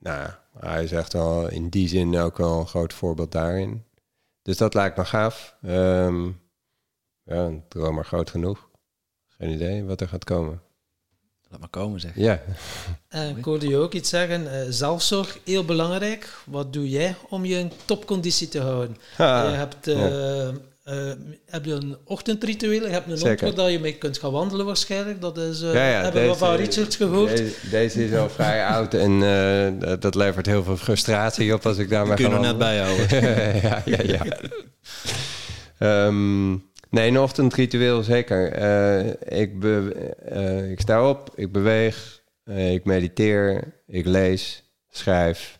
nou, 0.04 0.30
hij 0.58 0.84
is 0.84 0.92
echt 0.92 1.12
wel 1.12 1.48
in 1.48 1.68
die 1.68 1.88
zin 1.88 2.18
ook 2.18 2.36
wel 2.36 2.60
een 2.60 2.66
groot 2.66 2.92
voorbeeld 2.92 3.32
daarin. 3.32 3.84
Dus 4.42 4.56
dat 4.56 4.74
lijkt 4.74 4.96
me 4.96 5.04
gaaf. 5.04 5.56
Um, 5.66 6.40
ja, 7.22 7.34
een 7.36 7.64
droom 7.68 7.94
maar 7.94 8.04
groot 8.04 8.30
genoeg. 8.30 8.68
Geen 9.28 9.50
idee 9.50 9.84
wat 9.84 10.00
er 10.00 10.08
gaat 10.08 10.24
komen. 10.24 10.62
Laat 11.48 11.60
maar 11.60 11.68
komen, 11.68 12.00
zeg. 12.00 12.14
Ja. 12.14 12.42
En 13.08 13.36
ik 13.36 13.44
hoorde 13.44 13.68
je 13.68 13.76
ook 13.76 13.92
iets 13.92 14.08
zeggen. 14.08 14.44
Uh, 14.44 14.66
zelfzorg, 14.68 15.38
heel 15.44 15.64
belangrijk. 15.64 16.36
Wat 16.46 16.72
doe 16.72 16.88
jij 16.88 17.16
om 17.28 17.44
je 17.44 17.58
in 17.58 17.72
topconditie 17.84 18.48
te 18.48 18.60
houden? 18.60 18.96
Ha, 19.16 19.48
je 19.48 19.56
hebt, 19.56 19.88
uh, 19.88 19.98
ja. 19.98 20.52
Uh, 20.84 21.12
heb 21.46 21.64
je 21.64 21.72
een 21.72 21.96
ochtendritueel? 22.04 22.86
Je 22.86 22.92
hebt 22.92 23.06
een 23.06 23.30
ochtend 23.30 23.56
dat 23.56 23.70
je 23.70 23.78
mee 23.78 23.94
kunt 23.94 24.18
gaan 24.18 24.32
wandelen 24.32 24.66
waarschijnlijk. 24.66 25.20
Dat 25.20 25.38
is, 25.38 25.60
ja, 25.60 25.72
ja, 25.72 25.80
hebben 25.80 26.12
deze, 26.12 26.32
we 26.32 26.38
van 26.38 26.54
Richard 26.54 26.94
gehoord. 26.94 27.36
Deze, 27.36 27.70
deze 27.70 28.04
is 28.04 28.14
al 28.14 28.30
vrij 28.30 28.66
oud 28.74 28.94
en 28.94 29.20
dat 30.00 30.14
levert 30.14 30.46
heel 30.46 30.62
veel 30.62 30.76
frustratie 30.76 31.54
op 31.54 31.66
als 31.66 31.78
ik 31.78 31.88
daar 31.88 32.06
maar 32.06 32.18
ga 32.18 32.40
net 32.40 32.58
bijhouden. 32.58 33.08
ja, 33.68 33.82
ja, 33.84 33.98
ja. 34.02 34.26
um, 36.06 36.52
nee, 36.90 37.08
een 37.08 37.18
ochtendritueel 37.18 38.02
zeker. 38.02 38.58
Uh, 38.58 39.40
ik, 39.40 39.60
be, 39.60 39.92
uh, 40.32 40.70
ik 40.70 40.80
sta 40.80 41.08
op, 41.08 41.30
ik 41.34 41.52
beweeg, 41.52 42.22
uh, 42.44 42.72
ik 42.72 42.84
mediteer, 42.84 43.72
ik 43.86 44.06
lees, 44.06 44.62
schrijf 44.90 45.58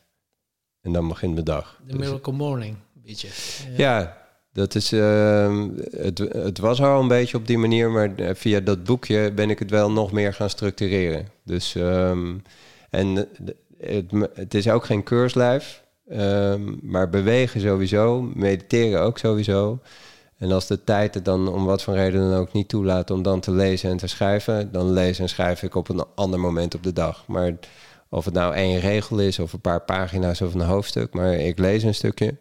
en 0.80 0.92
dan 0.92 1.08
begint 1.08 1.32
mijn 1.32 1.44
dag. 1.44 1.80
De 1.86 1.94
miracle 1.94 2.32
dus, 2.32 2.40
morning, 2.40 2.76
een 2.94 3.02
beetje. 3.02 3.28
Ja 3.76 4.22
dat 4.54 4.74
is, 4.74 4.92
ehm, 4.92 5.68
het, 5.90 6.18
het 6.18 6.58
was 6.58 6.82
al 6.82 7.00
een 7.00 7.08
beetje 7.08 7.36
op 7.36 7.46
die 7.46 7.58
manier, 7.58 7.90
maar 7.90 8.10
via 8.16 8.60
dat 8.60 8.84
boekje 8.84 9.32
ben 9.32 9.50
ik 9.50 9.58
het 9.58 9.70
wel 9.70 9.90
nog 9.90 10.12
meer 10.12 10.34
gaan 10.34 10.50
structureren. 10.50 11.28
Dus, 11.44 11.74
um, 11.74 12.42
en 12.90 13.28
het, 13.78 14.12
het 14.34 14.54
is 14.54 14.68
ook 14.68 14.84
geen 14.84 15.02
keurslijf, 15.02 15.82
um, 16.12 16.78
maar 16.82 17.10
bewegen 17.10 17.60
sowieso, 17.60 18.30
mediteren 18.34 19.02
ook 19.02 19.18
sowieso. 19.18 19.78
En 20.38 20.52
als 20.52 20.66
de 20.66 20.84
tijd 20.84 21.14
het 21.14 21.24
dan 21.24 21.48
om 21.48 21.64
wat 21.64 21.82
voor 21.82 21.94
reden 21.94 22.30
dan 22.30 22.38
ook 22.38 22.52
niet 22.52 22.68
toelaat 22.68 23.10
om 23.10 23.22
dan 23.22 23.40
te 23.40 23.50
lezen 23.50 23.90
en 23.90 23.96
te 23.96 24.06
schrijven, 24.06 24.72
dan 24.72 24.92
lees 24.92 25.18
en 25.18 25.28
schrijf 25.28 25.62
ik 25.62 25.74
op 25.74 25.88
een 25.88 26.04
ander 26.14 26.40
moment 26.40 26.74
op 26.74 26.82
de 26.82 26.92
dag. 26.92 27.24
Maar 27.26 27.52
of 28.08 28.24
het 28.24 28.34
nou 28.34 28.54
één 28.54 28.80
regel 28.80 29.18
is 29.18 29.38
of 29.38 29.52
een 29.52 29.60
paar 29.60 29.80
pagina's 29.80 30.40
of 30.40 30.54
een 30.54 30.60
hoofdstuk, 30.60 31.14
maar 31.14 31.34
ik 31.34 31.58
lees 31.58 31.82
een 31.82 31.94
stukje. 31.94 32.34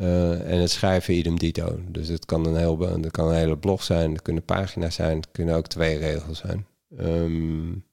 Uh, 0.00 0.52
en 0.52 0.60
het 0.60 0.70
schrijven 0.70 1.14
idem 1.14 1.38
dito. 1.38 1.80
Dus 1.88 2.08
het 2.08 2.24
kan 2.24 2.46
een, 2.46 2.56
heel, 2.56 2.78
het 2.78 3.10
kan 3.10 3.28
een 3.28 3.34
hele 3.34 3.58
blog 3.58 3.82
zijn, 3.82 4.12
het 4.12 4.22
kunnen 4.22 4.44
pagina's 4.44 4.94
zijn, 4.94 5.16
het 5.16 5.28
kunnen 5.32 5.54
ook 5.54 5.66
twee 5.66 5.98
regels 5.98 6.38
zijn. 6.38 6.66
Um, 6.98 7.84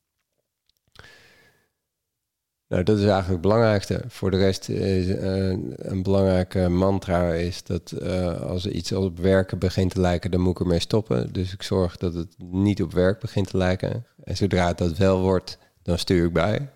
nou, 2.68 2.84
dat 2.84 2.98
is 2.98 3.04
eigenlijk 3.04 3.32
het 3.32 3.42
belangrijkste. 3.42 4.04
Voor 4.08 4.32
de 4.32 4.38
rest 4.38 4.70
is 4.70 5.08
uh, 5.08 5.58
een 5.76 6.04
belangrijke 6.04 6.70
mantra 6.70 7.34
is 7.34 7.64
dat 7.64 7.94
uh, 8.02 8.42
als 8.42 8.68
iets 8.68 8.92
op 8.92 9.20
werken 9.20 9.60
begint 9.60 9.92
te 9.92 10.02
lijken, 10.02 10.32
dan 10.32 10.42
moet 10.42 10.52
ik 10.52 10.60
ermee 10.60 10.80
stoppen. 10.80 11.34
Dus 11.34 11.54
ik 11.54 11.64
zorg 11.64 11.98
dat 11.98 12.14
het 12.14 12.36
niet 12.38 12.82
op 12.82 12.94
werk 12.94 13.20
begint 13.20 13.50
te 13.50 13.58
lijken. 13.58 14.06
En 14.24 14.38
zodra 14.38 14.68
het 14.68 14.78
dat 14.78 14.98
wel 14.98 15.22
wordt, 15.22 15.58
dan 15.82 15.98
stuur 15.98 16.26
ik 16.26 16.34
bij. 16.34 16.70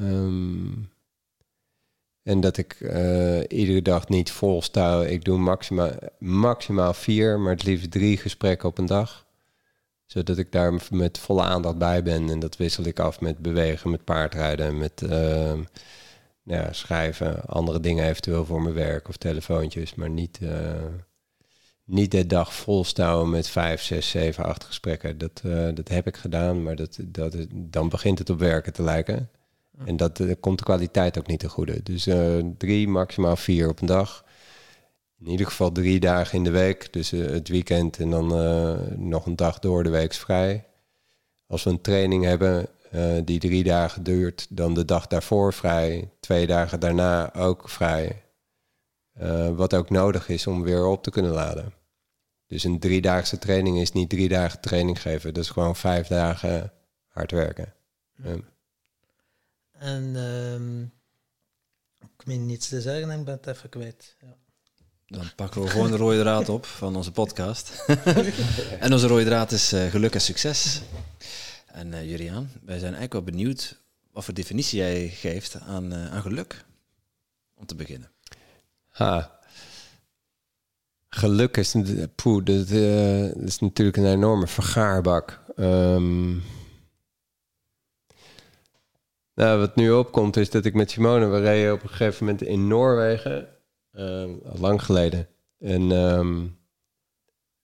Um, 0.00 0.88
en 2.28 2.40
dat 2.40 2.56
ik 2.56 2.80
uh, 2.80 3.40
iedere 3.48 3.82
dag 3.82 4.08
niet 4.08 4.30
vol. 4.30 4.62
Ik 5.06 5.24
doe 5.24 5.38
maximaal, 5.38 5.90
maximaal 6.18 6.94
vier, 6.94 7.40
maar 7.40 7.52
het 7.52 7.64
liefst 7.64 7.90
drie 7.90 8.16
gesprekken 8.16 8.68
op 8.68 8.78
een 8.78 8.86
dag 8.86 9.26
zodat 10.06 10.38
ik 10.38 10.52
daar 10.52 10.80
met 10.90 11.18
volle 11.18 11.42
aandacht 11.42 11.78
bij 11.78 12.02
ben. 12.02 12.30
En 12.30 12.38
dat 12.38 12.56
wissel 12.56 12.84
ik 12.84 12.98
af 12.98 13.20
met 13.20 13.38
bewegen, 13.38 13.90
met 13.90 14.04
paardrijden, 14.04 14.78
met 14.78 15.02
uh, 15.02 15.10
nou 15.10 16.62
ja, 16.62 16.72
schrijven, 16.72 17.44
andere 17.44 17.80
dingen 17.80 18.04
eventueel 18.04 18.44
voor 18.44 18.62
mijn 18.62 18.74
werk 18.74 19.08
of 19.08 19.16
telefoontjes. 19.16 19.94
Maar 19.94 20.10
niet, 20.10 20.38
uh, 20.42 20.50
niet 21.84 22.10
de 22.10 22.26
dag 22.26 22.54
volstouwen 22.54 23.30
met 23.30 23.48
vijf, 23.48 23.82
zes, 23.82 24.10
zeven, 24.10 24.44
acht 24.44 24.64
gesprekken. 24.64 25.18
Dat, 25.18 25.42
dat 25.74 25.88
heb 25.88 26.06
ik 26.06 26.16
gedaan, 26.16 26.62
maar 26.62 26.76
dat, 26.76 26.98
dat, 27.04 27.36
dan 27.50 27.88
begint 27.88 28.18
het 28.18 28.30
op 28.30 28.38
werken 28.38 28.72
te 28.72 28.82
lijken. 28.82 29.28
En 29.84 29.96
dat 29.96 30.20
komt 30.40 30.58
de 30.58 30.64
kwaliteit 30.64 31.18
ook 31.18 31.26
niet 31.26 31.40
te 31.40 31.48
goede. 31.48 31.82
Dus 31.82 32.08
drie, 32.58 32.88
maximaal 32.88 33.36
vier 33.36 33.68
op 33.68 33.80
een 33.80 33.86
dag 33.86 34.24
in 35.20 35.26
ieder 35.26 35.46
geval 35.46 35.72
drie 35.72 36.00
dagen 36.00 36.38
in 36.38 36.44
de 36.44 36.50
week. 36.50 36.92
Dus 36.92 37.12
uh, 37.12 37.26
het 37.26 37.48
weekend 37.48 37.98
en 37.98 38.10
dan 38.10 38.26
nog 39.08 39.26
een 39.26 39.36
dag 39.36 39.58
door 39.58 39.82
de 39.82 39.90
week 39.90 40.12
vrij. 40.12 40.64
Als 41.46 41.64
we 41.64 41.70
een 41.70 41.80
training 41.80 42.24
hebben 42.24 42.68
die 43.24 43.38
drie 43.38 43.64
dagen 43.64 44.02
duurt, 44.02 44.46
dan 44.50 44.74
de 44.74 44.84
dag 44.84 45.06
daarvoor 45.06 45.52
vrij. 45.52 46.10
Twee 46.20 46.46
dagen 46.46 46.80
daarna 46.80 47.34
ook 47.34 47.68
vrij. 47.68 48.22
wat 49.54 49.74
ook 49.74 49.90
nodig 49.90 50.28
is 50.28 50.46
om 50.46 50.62
weer 50.62 50.86
op 50.86 51.02
te 51.02 51.10
kunnen 51.10 51.32
laden. 51.32 51.72
Dus 52.46 52.64
een 52.64 52.78
driedaagse 52.78 53.38
training 53.38 53.78
is 53.78 53.92
niet 53.92 54.08
drie 54.08 54.28
dagen 54.28 54.60
training 54.60 55.02
geven. 55.02 55.34
Dat 55.34 55.44
is 55.44 55.50
gewoon 55.50 55.76
vijf 55.76 56.06
dagen 56.06 56.72
hard 57.08 57.30
werken. 57.30 57.72
En 59.78 60.16
um, 60.16 60.92
ik 62.00 62.26
meen 62.26 62.46
niets 62.46 62.68
te 62.68 62.80
zeggen 62.80 63.10
en 63.10 63.18
ik 63.18 63.24
ben 63.24 63.34
het 63.34 63.46
even 63.46 63.68
kwijt. 63.68 64.16
Ja. 64.20 64.36
Dan 65.06 65.30
pakken 65.36 65.62
we 65.62 65.68
gewoon 65.68 65.90
de 65.90 65.96
rode 65.96 66.20
draad 66.20 66.48
op 66.48 66.66
van 66.66 66.96
onze 66.96 67.12
podcast. 67.12 67.84
en 68.80 68.92
onze 68.92 69.06
rode 69.06 69.24
draad 69.24 69.52
is 69.52 69.72
uh, 69.72 69.90
geluk 69.90 70.14
en 70.14 70.20
succes. 70.20 70.80
En 71.66 71.92
uh, 71.92 72.10
Juriaan, 72.10 72.50
wij 72.64 72.78
zijn 72.78 72.94
eigenlijk 72.94 73.12
wel 73.12 73.22
benieuwd 73.22 73.80
wat 74.12 74.24
voor 74.24 74.34
definitie 74.34 74.78
jij 74.78 75.08
geeft 75.08 75.60
aan, 75.60 75.92
uh, 75.92 76.12
aan 76.12 76.22
geluk. 76.22 76.64
Om 77.54 77.66
te 77.66 77.74
beginnen. 77.74 78.10
Ha. 78.88 79.38
Geluk 81.08 81.56
is, 81.56 81.74
poeh, 82.14 82.44
dat, 82.44 82.70
is 83.40 83.58
natuurlijk 83.58 83.96
een 83.96 84.06
enorme 84.06 84.46
vergaarbak. 84.46 85.40
Um, 85.56 86.42
nou, 89.38 89.58
wat 89.58 89.76
nu 89.76 89.90
opkomt 89.90 90.36
is 90.36 90.50
dat 90.50 90.64
ik 90.64 90.74
met 90.74 90.90
Simone, 90.90 91.26
we 91.26 91.40
reden 91.40 91.72
op 91.72 91.82
een 91.82 91.88
gegeven 91.88 92.24
moment 92.24 92.42
in 92.42 92.66
Noorwegen 92.66 93.48
uh, 93.92 94.24
lang 94.42 94.82
geleden. 94.82 95.28
En 95.58 95.90
um, 95.90 96.58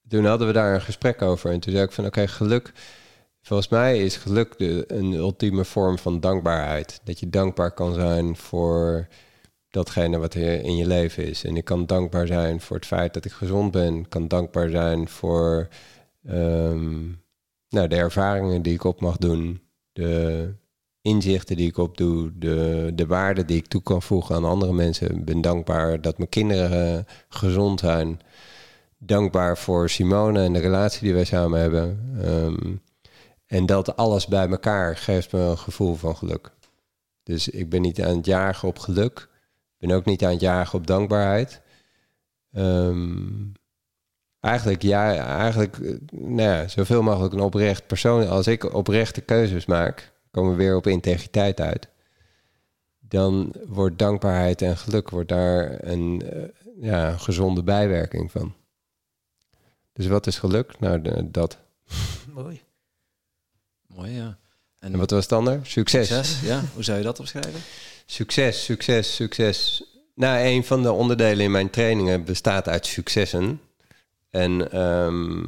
toen 0.07 0.25
hadden 0.25 0.47
we 0.47 0.53
daar 0.53 0.73
een 0.73 0.81
gesprek 0.81 1.21
over. 1.21 1.51
En 1.51 1.59
toen 1.59 1.71
zei 1.73 1.85
ik 1.85 1.91
van 1.91 2.05
oké, 2.05 2.27
geluk. 2.27 2.71
Volgens 3.41 3.69
mij 3.69 3.99
is 3.99 4.17
geluk 4.17 4.57
de, 4.57 4.83
een 4.87 5.13
ultieme 5.13 5.65
vorm 5.65 5.97
van 5.97 6.19
dankbaarheid. 6.19 7.01
Dat 7.03 7.19
je 7.19 7.29
dankbaar 7.29 7.71
kan 7.71 7.93
zijn 7.93 8.35
voor 8.35 9.07
datgene 9.69 10.17
wat 10.17 10.33
er 10.33 10.63
in 10.63 10.75
je 10.75 10.87
leven 10.87 11.25
is. 11.25 11.43
En 11.43 11.57
ik 11.57 11.65
kan 11.65 11.85
dankbaar 11.85 12.27
zijn 12.27 12.61
voor 12.61 12.75
het 12.75 12.85
feit 12.85 13.13
dat 13.13 13.25
ik 13.25 13.31
gezond 13.31 13.71
ben. 13.71 13.95
Ik 13.95 14.09
kan 14.09 14.27
dankbaar 14.27 14.69
zijn 14.69 15.07
voor 15.07 15.67
um, 16.29 17.21
nou, 17.69 17.87
de 17.87 17.95
ervaringen 17.95 18.61
die 18.61 18.73
ik 18.73 18.83
op 18.83 19.01
mag 19.01 19.17
doen. 19.17 19.61
De 19.91 20.53
inzichten 21.05 21.55
die 21.55 21.67
ik 21.67 21.77
opdoe, 21.77 22.31
de, 22.35 22.91
de 22.95 23.05
waarde 23.05 23.45
die 23.45 23.57
ik 23.57 23.67
toe 23.67 23.81
kan 23.81 24.01
voegen 24.01 24.35
aan 24.35 24.45
andere 24.45 24.73
mensen. 24.73 25.15
Ik 25.15 25.25
ben 25.25 25.41
dankbaar 25.41 26.01
dat 26.01 26.17
mijn 26.17 26.29
kinderen 26.29 26.97
uh, 26.97 27.03
gezond 27.29 27.79
zijn. 27.79 28.19
Dankbaar 28.97 29.57
voor 29.57 29.89
Simone 29.89 30.43
en 30.43 30.53
de 30.53 30.59
relatie 30.59 31.01
die 31.01 31.13
wij 31.13 31.25
samen 31.25 31.59
hebben. 31.59 32.17
Um, 32.25 32.81
en 33.45 33.65
dat 33.65 33.95
alles 33.95 34.27
bij 34.27 34.49
elkaar 34.49 34.97
geeft 34.97 35.31
me 35.31 35.39
een 35.39 35.57
gevoel 35.57 35.95
van 35.95 36.15
geluk. 36.15 36.51
Dus 37.23 37.49
ik 37.49 37.69
ben 37.69 37.81
niet 37.81 38.01
aan 38.01 38.15
het 38.15 38.25
jagen 38.25 38.67
op 38.67 38.79
geluk. 38.79 39.29
Ik 39.79 39.87
ben 39.87 39.97
ook 39.97 40.05
niet 40.05 40.23
aan 40.23 40.31
het 40.31 40.41
jagen 40.41 40.79
op 40.79 40.87
dankbaarheid. 40.87 41.61
Ehm, 42.51 43.27
eigenlijk, 44.39 44.81
ja, 44.81 45.15
eigenlijk 45.37 45.77
eh, 45.77 45.95
nou 46.11 46.41
ja, 46.41 46.67
zoveel 46.67 47.01
mogelijk 47.01 47.33
een 47.33 47.39
oprecht 47.39 47.87
persoon. 47.87 48.27
Als 48.27 48.47
ik 48.47 48.73
oprechte 48.73 49.21
keuzes 49.21 49.65
maak, 49.65 50.13
komen 50.35 50.51
we 50.51 50.57
weer 50.57 50.75
op 50.75 50.87
integriteit 50.87 51.59
uit. 51.59 51.87
Dan 52.99 53.53
wordt 53.65 53.99
dankbaarheid 53.99 54.61
en 54.61 54.77
geluk 54.77 55.09
wordt 55.09 55.29
daar 55.29 55.83
een 55.83 56.21
eh, 56.31 56.43
ja, 56.81 57.17
gezonde 57.17 57.63
bijwerking 57.63 58.31
van. 58.31 58.53
Dus 59.93 60.07
wat 60.07 60.27
is 60.27 60.39
geluk? 60.39 60.79
Nou, 60.79 61.01
de- 61.01 61.31
dat. 61.31 61.57
Mooi. 62.33 62.61
Mooi, 63.87 64.11
ja. 64.11 64.37
En 64.79 64.97
wat 64.97 65.11
was 65.11 65.23
het 65.23 65.33
ander? 65.33 65.59
Succes. 65.63 66.07
Succes, 66.07 66.41
ja. 66.41 66.63
Hoe 66.73 66.83
zou 66.83 66.97
je 66.97 67.03
dat 67.03 67.19
omschrijven? 67.19 67.61
Succes, 68.05 68.63
succes, 68.63 69.15
succes. 69.15 69.83
Nou, 70.15 70.45
een 70.45 70.63
van 70.63 70.81
de 70.83 70.91
onderdelen 70.91 71.45
in 71.45 71.51
mijn 71.51 71.69
trainingen 71.69 72.23
bestaat 72.23 72.67
uit 72.67 72.85
successen. 72.85 73.61
En 74.29 74.71
ehm, 74.71 75.45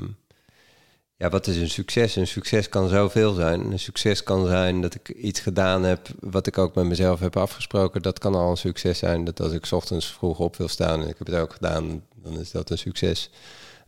ja, 1.18 1.30
wat 1.30 1.48
is 1.48 1.58
een 1.58 1.70
succes? 1.70 2.16
Een 2.16 2.28
succes 2.28 2.70
kan 2.70 2.90
zoveel 2.90 3.34
zijn. 3.34 3.72
Een 3.72 3.80
succes 3.80 4.24
kan 4.24 4.48
zijn 4.48 4.82
dat 4.82 4.96
ik 4.96 5.10
iets 5.10 5.40
gedaan 5.40 5.84
heb 5.84 6.08
wat 6.20 6.48
ik 6.48 6.58
ook 6.58 6.76
met 6.76 6.86
mezelf 6.86 7.20
heb 7.20 7.38
afgesproken. 7.38 8.02
Dat 8.02 8.20
kan 8.20 8.36
al 8.36 8.50
een 8.50 8.58
succes 8.58 8.98
zijn. 8.98 9.24
Dat 9.24 9.40
als 9.40 9.52
ik 9.52 9.68
ochtends 9.72 10.12
vroeg 10.14 10.40
op 10.40 10.56
wil 10.56 10.68
staan 10.68 11.02
en 11.02 11.08
ik 11.08 11.18
heb 11.18 11.28
het 11.28 11.36
ook 11.36 11.54
gedaan, 11.54 12.04
dan 12.16 12.40
is 12.40 12.52
dat 12.52 12.70
een 12.70 12.78
succes. 12.78 13.30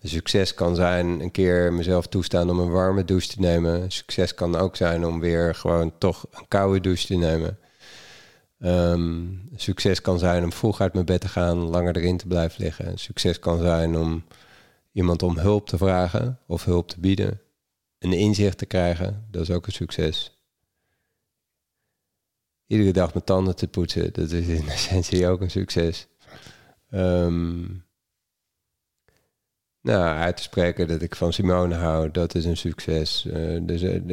Een 0.01 0.09
succes 0.09 0.53
kan 0.53 0.75
zijn 0.75 1.19
een 1.19 1.31
keer 1.31 1.73
mezelf 1.73 2.07
toestaan 2.07 2.49
om 2.49 2.59
een 2.59 2.71
warme 2.71 3.05
douche 3.05 3.27
te 3.27 3.39
nemen. 3.39 3.81
Een 3.81 3.91
succes 3.91 4.33
kan 4.33 4.55
ook 4.55 4.75
zijn 4.75 5.05
om 5.05 5.19
weer 5.19 5.55
gewoon 5.55 5.93
toch 5.97 6.25
een 6.31 6.47
koude 6.47 6.81
douche 6.81 7.05
te 7.05 7.15
nemen. 7.15 7.57
Ehm, 8.59 9.23
succes 9.55 10.01
kan 10.01 10.19
zijn 10.19 10.43
om 10.43 10.53
vroeg 10.53 10.81
uit 10.81 10.93
mijn 10.93 11.05
bed 11.05 11.21
te 11.21 11.27
gaan, 11.27 11.57
langer 11.57 11.97
erin 11.97 12.17
te 12.17 12.27
blijven 12.27 12.63
liggen. 12.63 12.97
Succes 12.97 13.39
kan 13.39 13.59
zijn 13.59 13.97
om 13.97 14.23
iemand 14.91 15.23
om 15.23 15.37
hulp 15.37 15.67
te 15.67 15.77
vragen 15.77 16.39
of 16.47 16.65
hulp 16.65 16.87
te 16.87 16.99
bieden. 16.99 17.41
Een 17.99 18.13
inzicht 18.13 18.57
te 18.57 18.65
krijgen, 18.65 19.27
dat 19.31 19.41
is 19.41 19.51
ook 19.51 19.65
een 19.65 19.71
succes. 19.71 20.37
Iedere 22.67 22.91
dag 22.93 23.13
mijn 23.13 23.25
tanden 23.25 23.55
te 23.55 23.67
poetsen, 23.67 24.13
dat 24.13 24.31
is 24.31 24.47
in 24.47 24.69
essentie 24.77 25.27
ook 25.27 25.41
een 25.41 25.51
succes. 25.51 26.07
Ehm, 26.89 27.59
nou, 29.81 30.03
uit 30.17 30.37
te 30.37 30.43
spreken 30.43 30.87
dat 30.87 31.01
ik 31.01 31.15
van 31.15 31.33
Simone 31.33 31.75
hou, 31.75 32.11
dat 32.11 32.35
is 32.35 32.45
een 32.45 32.57
succes. 32.57 33.25
Eh, 33.25 33.69
er, 33.69 33.77
zijn- 33.79 34.09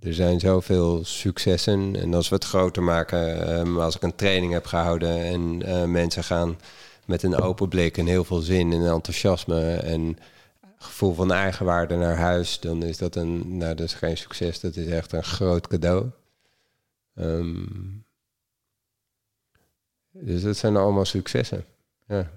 er 0.00 0.14
zijn 0.14 0.40
zoveel 0.40 1.04
successen. 1.04 1.96
En 1.96 2.14
als 2.14 2.28
we 2.28 2.34
het 2.34 2.44
groter 2.44 2.82
maken, 2.82 3.46
ehm, 3.48 3.78
als 3.78 3.96
ik 3.96 4.02
een 4.02 4.14
training 4.14 4.52
heb 4.52 4.66
gehouden 4.66 5.18
en 5.22 5.62
eh, 5.62 5.84
mensen 5.84 6.24
gaan 6.24 6.56
met 7.06 7.22
een 7.22 7.34
open 7.36 7.68
blik 7.68 7.98
en 7.98 8.06
heel 8.06 8.24
veel 8.24 8.40
zin 8.40 8.72
en 8.72 8.86
enthousiasme 8.86 9.74
en 9.76 10.18
gevoel 10.78 11.14
van 11.14 11.32
eigenwaarde 11.32 11.96
naar 11.96 12.16
huis, 12.16 12.60
dan 12.60 12.82
is 12.82 12.98
dat 12.98 13.16
een, 13.16 13.56
nou, 13.56 13.74
dat 13.74 13.86
is 13.86 13.94
geen 13.94 14.16
succes. 14.16 14.60
Dat 14.60 14.76
is 14.76 14.86
echt 14.86 15.12
een 15.12 15.24
groot 15.24 15.66
cadeau. 15.66 16.06
Ehm, 17.14 17.64
dus 20.10 20.42
dat 20.42 20.56
zijn 20.56 20.76
allemaal 20.76 21.04
successen. 21.04 21.64
Ja. 22.06 22.30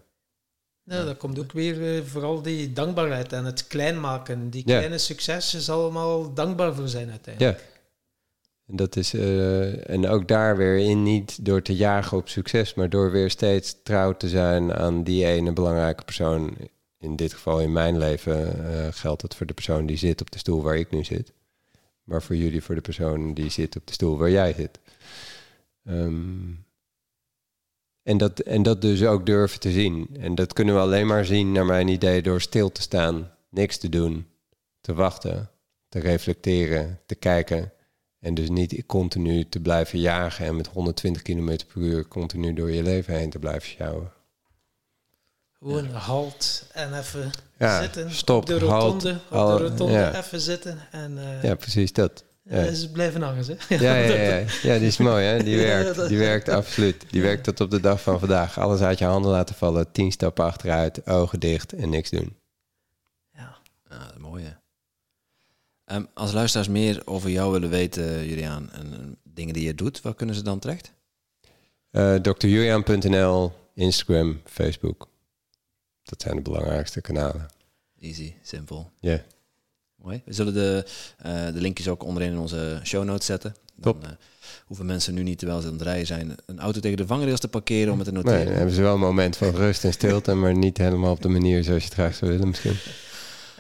Nou, 0.84 1.06
dat 1.06 1.18
komt 1.18 1.40
ook 1.40 1.52
weer 1.52 1.96
eh, 1.98 2.04
vooral 2.04 2.42
die 2.42 2.74
dankbaarheid 2.74 3.34
en 3.34 3.46
het 3.46 3.68
klein 3.68 4.00
maken. 4.00 4.50
Die 4.50 4.64
Ja. 4.66 4.78
kleine 4.78 4.98
successen 4.98 5.74
allemaal 5.74 6.34
dankbaar 6.34 6.74
voor 6.76 6.88
zijn 6.88 7.10
uiteindelijk. 7.10 7.60
Ja. 7.60 7.66
En, 8.68 8.76
dat 8.76 8.96
is, 8.96 9.14
eh, 9.14 9.90
en 9.90 10.08
ook 10.08 10.28
daar 10.28 10.58
weer 10.58 10.78
in 10.78 11.04
niet 11.04 11.46
door 11.46 11.62
te 11.62 11.76
jagen 11.76 12.18
op 12.18 12.30
succes, 12.30 12.74
maar 12.74 12.90
door 12.90 13.12
weer 13.12 13.30
steeds 13.30 13.78
trouw 13.84 14.18
te 14.18 14.30
zijn 14.30 14.74
aan 14.74 15.04
die 15.04 15.26
ene 15.26 15.54
belangrijke 15.54 16.04
persoon. 16.04 16.58
In 17.00 17.16
dit 17.16 17.34
geval 17.34 17.62
in 17.62 17.72
mijn 17.72 17.98
leven 17.98 18.70
eh, 18.70 18.88
geldt 18.92 19.22
het 19.22 19.36
voor 19.36 19.46
de 19.46 19.54
persoon 19.54 19.86
die 19.86 19.98
zit 19.98 20.22
op 20.22 20.32
de 20.32 20.38
stoel 20.38 20.64
waar 20.64 20.78
ik 20.78 20.92
nu 20.92 21.04
zit. 21.04 21.34
Maar 22.04 22.22
voor 22.22 22.36
jullie 22.36 22.64
voor 22.64 22.76
de 22.76 22.82
persoon 22.82 23.34
die 23.34 23.50
zit 23.50 23.76
op 23.76 23.88
de 23.88 23.94
stoel 23.94 24.18
waar 24.18 24.30
jij 24.30 24.54
zit. 24.54 24.80
Ehm, 25.84 26.52
en, 28.04 28.18
dat, 28.18 28.40
en 28.40 28.64
dat 28.64 28.82
dus 28.82 29.04
ook 29.04 29.26
durven 29.26 29.60
te 29.60 29.72
zien. 29.72 30.08
En 30.20 30.36
dat 30.36 30.54
kunnen 30.54 30.76
we 30.76 30.82
alleen 30.82 31.08
maar 31.08 31.26
zien, 31.26 31.52
naar 31.52 31.66
mijn 31.66 31.88
idee, 31.88 32.22
door 32.22 32.42
stil 32.42 32.72
te 32.72 32.82
staan, 32.82 33.32
niks 33.50 33.78
te 33.78 33.90
doen, 33.90 34.28
te 34.82 34.94
wachten, 34.94 35.50
te 35.90 36.00
reflecteren, 36.00 37.00
te 37.06 37.16
kijken. 37.16 37.72
En 38.20 38.34
dus 38.34 38.50
niet 38.50 38.84
continu 38.86 39.50
te 39.50 39.60
blijven 39.60 40.00
jagen 40.00 40.46
en 40.46 40.56
met 40.56 40.68
120 40.68 41.22
km 41.22 41.46
per 41.74 41.82
uur 41.82 42.08
continu 42.08 42.54
door 42.54 42.72
je 42.72 42.84
leven 42.84 43.14
heen 43.16 43.30
te 43.30 43.40
blijven 43.40 43.70
sjouwen. 43.70 44.12
Gewoon 45.60 45.90
halt 45.90 46.66
en 46.74 46.98
even 46.98 47.32
Ja, 47.58 47.82
zitten. 47.82 48.12
stop, 48.12 48.38
op 48.42 48.46
de 48.48 48.66
halt, 48.66 48.84
rotonde, 48.84 49.12
op 49.30 49.30
halt, 49.30 49.60
de 49.60 49.68
rotonde 49.68 49.94
ja. 49.94 50.18
even 50.24 50.40
zitten. 50.42 50.80
En 50.92 51.18
eh 51.18 51.44
Ja, 51.44 51.56
precies 51.56 51.94
dat. 51.94 52.24
ja. 52.44 52.62
ja. 52.64 52.74
ze 52.74 52.92
blijven 52.92 53.22
hangen, 53.22 53.46
hè? 53.46 53.76
Ja, 53.76 53.96
ja, 53.96 54.14
ja, 54.14 54.46
ja, 54.62 54.78
die 54.78 54.88
is 54.88 54.98
mooi, 54.98 55.26
hè? 55.26 55.44
Die 55.44 55.56
Ja, 55.58 55.64
werkt, 55.66 55.96
dat- 55.96 56.08
die 56.08 56.18
werkt 56.18 56.50
absoluut. 56.50 57.06
Die 57.12 57.22
werkt 57.22 57.44
tot 57.44 57.62
op 57.62 57.72
de 57.72 57.80
dag 57.80 58.02
van 58.02 58.20
vandaag. 58.20 58.60
Alles 58.60 58.82
uit 58.82 58.98
je 59.00 59.06
handen 59.06 59.32
laten 59.32 59.56
vallen, 59.56 59.92
tien 59.92 60.12
stappen 60.12 60.46
achteruit, 60.46 61.08
ogen 61.08 61.40
dicht 61.40 61.74
en 61.74 61.90
niks 61.90 62.10
doen. 62.10 62.38
Ja. 63.34 63.58
Ja, 63.90 63.98
dat 64.00 64.12
is 64.16 64.22
mooi, 64.22 64.44
hè. 64.44 64.52
Ehm, 65.88 66.04
als 66.14 66.32
luisteraars 66.34 66.68
meer 66.70 67.02
over 67.06 67.30
jou 67.30 67.52
willen 67.52 67.70
weten, 67.70 68.26
Juliaan, 68.28 68.70
en 68.72 69.18
dingen 69.24 69.54
die 69.54 69.64
je 69.66 69.76
doet, 69.76 70.02
waar 70.02 70.16
kunnen 70.16 70.36
ze 70.36 70.44
dan 70.44 70.60
terecht? 70.60 70.92
Eh 71.92 72.16
drjulian.nl, 72.16 73.52
Instagram, 73.74 74.42
Facebook. 74.46 75.08
Dat 76.04 76.22
zijn 76.22 76.36
de 76.36 76.42
belangrijkste 76.42 77.02
kanalen. 77.02 77.48
Easy, 78.00 78.34
simpel. 78.42 78.92
Ja. 79.00 79.22
Mooi. 79.96 80.22
We 80.26 80.34
zullen 80.34 80.54
de, 80.54 80.86
eh, 81.18 81.46
de 81.46 81.62
linkjes 81.62 81.88
ook 81.88 82.04
onderin 82.04 82.32
in 82.32 82.38
onze 82.38 82.80
show 82.84 83.04
notes 83.04 83.26
zetten. 83.26 83.56
Dan 83.76 83.94
Top. 83.94 84.04
eh, 84.04 84.10
hoeven 84.66 84.86
mensen 84.86 85.14
nu 85.14 85.24
niet, 85.24 85.38
terwijl 85.40 85.62
ze 85.62 85.68
aan 85.68 85.74
het 85.74 85.82
rijden 85.82 86.08
zijn, 86.08 86.36
een 86.46 86.60
auto 86.60 86.80
tegen 86.80 86.98
de 86.98 87.08
vangrails 87.08 87.40
te 87.40 87.48
parkeren 87.48 87.92
om 87.94 88.00
het 88.00 88.08
te 88.08 88.14
Nee, 88.14 88.24
noteren. 88.24 88.46
dan 88.46 88.56
hebben 88.56 88.76
ze 88.76 88.82
wel 88.82 88.94
een 88.94 89.00
moment 89.00 89.38
van 89.38 89.50
rust 89.56 89.84
en 89.84 89.94
stilte, 89.94 90.34
maar 90.34 90.56
niet 90.56 90.78
helemaal 90.78 91.12
op 91.12 91.22
de 91.22 91.28
manier 91.28 91.64
zoals 91.64 91.80
je 91.82 91.86
het 91.90 91.98
graag 91.98 92.16
zou 92.16 92.32
willen 92.32 92.48
misschien. 92.48 92.76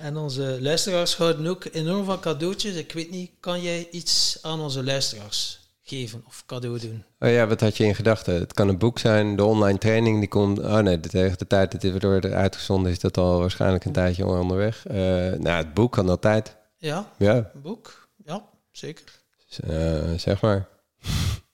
En 0.01 0.17
onze 0.17 0.57
luisteraars 0.61 1.15
houden 1.15 1.47
ook 1.47 1.65
enorm 1.71 2.05
van 2.05 2.19
cadeautjes. 2.19 2.75
Ik 2.75 2.91
weet 2.91 3.09
niet, 3.11 3.31
kan 3.39 3.61
jij 3.61 3.87
iets 3.91 4.37
aan 4.41 4.59
onze 4.59 4.83
luisteraars 4.83 5.59
geven 5.83 6.23
of 6.27 6.43
cadeau 6.45 6.79
doen? 6.79 7.03
Oh 7.19 7.29
ja, 7.29 7.47
wat 7.47 7.61
had 7.61 7.77
je 7.77 7.83
in 7.83 7.95
gedachten? 7.95 8.33
Het 8.33 8.53
kan 8.53 8.67
een 8.67 8.77
boek 8.77 8.99
zijn, 8.99 9.35
de 9.35 9.43
online 9.43 9.77
training 9.77 10.19
die 10.19 10.27
komt... 10.27 10.59
Oh 10.59 10.77
nee, 10.79 10.99
de- 10.99 11.09
tegen 11.09 11.37
de 11.37 11.47
tijd 11.47 11.71
dat 11.71 11.81
dit 11.81 12.03
wordt 12.03 12.25
uitgezonden 12.25 12.91
is 12.91 12.99
dat 12.99 13.17
al 13.17 13.39
waarschijnlijk 13.39 13.85
een 13.85 13.91
tijdje 13.91 14.25
onderweg. 14.25 14.85
Eh, 14.87 14.95
nou, 15.33 15.47
het 15.47 15.73
boek 15.73 15.91
kan 15.91 16.09
altijd. 16.09 16.55
Ja, 16.77 17.11
Ja, 17.17 17.35
een 17.35 17.61
boek? 17.61 18.07
Ja, 18.25 18.43
zeker. 18.71 19.03
z- 19.47 19.59
eh, 19.59 20.13
zeg 20.17 20.41
maar. 20.41 20.67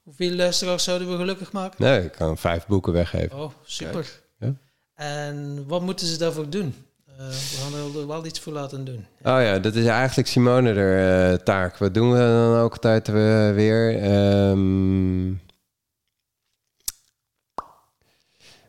Hoeveel 0.04 0.32
luisteraars 0.36 0.84
zouden 0.84 1.10
we 1.12 1.18
gelukkig 1.18 1.52
maken? 1.52 1.84
Nee, 1.86 2.04
ik 2.04 2.12
kan 2.12 2.38
vijf 2.38 2.66
boeken 2.66 2.94
weggeven. 2.94 3.38
Oh, 3.40 3.52
super. 3.66 4.22
Ja. 4.40 4.54
En 4.96 5.64
wat 5.68 5.82
moeten 5.82 6.08
ze 6.08 6.18
daarvoor 6.18 6.50
doen? 6.50 6.76
Eh, 7.18 7.28
we 7.28 7.58
gaan 7.62 7.74
er 8.02 8.08
wel 8.08 8.26
iets 8.26 8.40
voor 8.40 8.54
laten 8.54 8.86
doen. 8.86 9.06
Oh 9.22 9.42
ja, 9.42 9.60
dat 9.60 9.76
is 9.76 9.86
eigenlijk 9.86 10.28
Simone 10.28 10.74
er 10.74 11.32
eh, 11.32 11.38
taak. 11.38 11.78
Wat 11.78 11.94
doen 11.94 12.12
we 12.12 12.18
dan 12.18 12.56
ook 12.60 12.74
altijd 12.74 13.08
eh, 13.08 13.14
weer? 13.54 14.00
Ehm, 14.02 15.34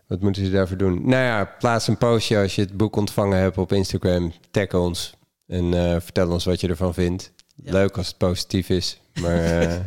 wat 0.07 0.21
moeten 0.21 0.45
ze 0.45 0.51
daarvoor 0.51 0.77
doen? 0.77 0.95
Nou 1.09 1.23
ja, 1.23 1.45
plaats 1.59 1.89
een 1.89 1.99
postje 1.99 2.39
als 2.39 2.55
je 2.55 2.61
het 2.63 2.77
boek 2.77 2.97
ontvangen 2.97 3.39
hebt 3.39 3.59
op 3.59 3.73
Instagram. 3.73 4.33
Tag 4.51 4.75
ons 4.75 5.15
en 5.47 5.73
vertel 6.03 6.31
ons 6.31 6.45
wat 6.45 6.61
je 6.61 6.69
ervan 6.69 6.95
vindt. 6.95 7.33
Ja. 7.55 7.73
Leuk 7.73 7.97
als 7.97 8.07
het 8.07 8.19
positief 8.19 8.69
is, 8.69 9.01
maar 9.21 9.41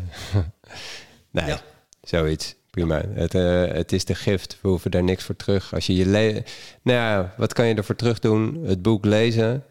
nee, 1.32 1.46
Ja. 1.46 1.62
zoiets. 2.02 2.56
Prima. 2.78 3.04
Het, 3.14 3.36
eh, 3.36 3.68
het 3.68 3.92
is 3.92 4.06
de 4.06 4.16
gift. 4.16 4.58
We 4.62 4.68
hoeven 4.68 4.92
daar 4.92 5.04
niks 5.04 5.24
voor 5.24 5.36
terug. 5.36 5.74
Als 5.74 5.86
je 5.86 5.96
je 5.96 6.06
le 6.06 6.44
nou 6.82 6.98
ja, 6.98 7.34
wat 7.38 7.54
kan 7.54 7.68
je 7.68 7.76
ervoor 7.76 7.96
terug 7.96 8.20
doen? 8.20 8.64
Het 8.64 8.82
boek 8.82 9.06
lezen 9.06 9.64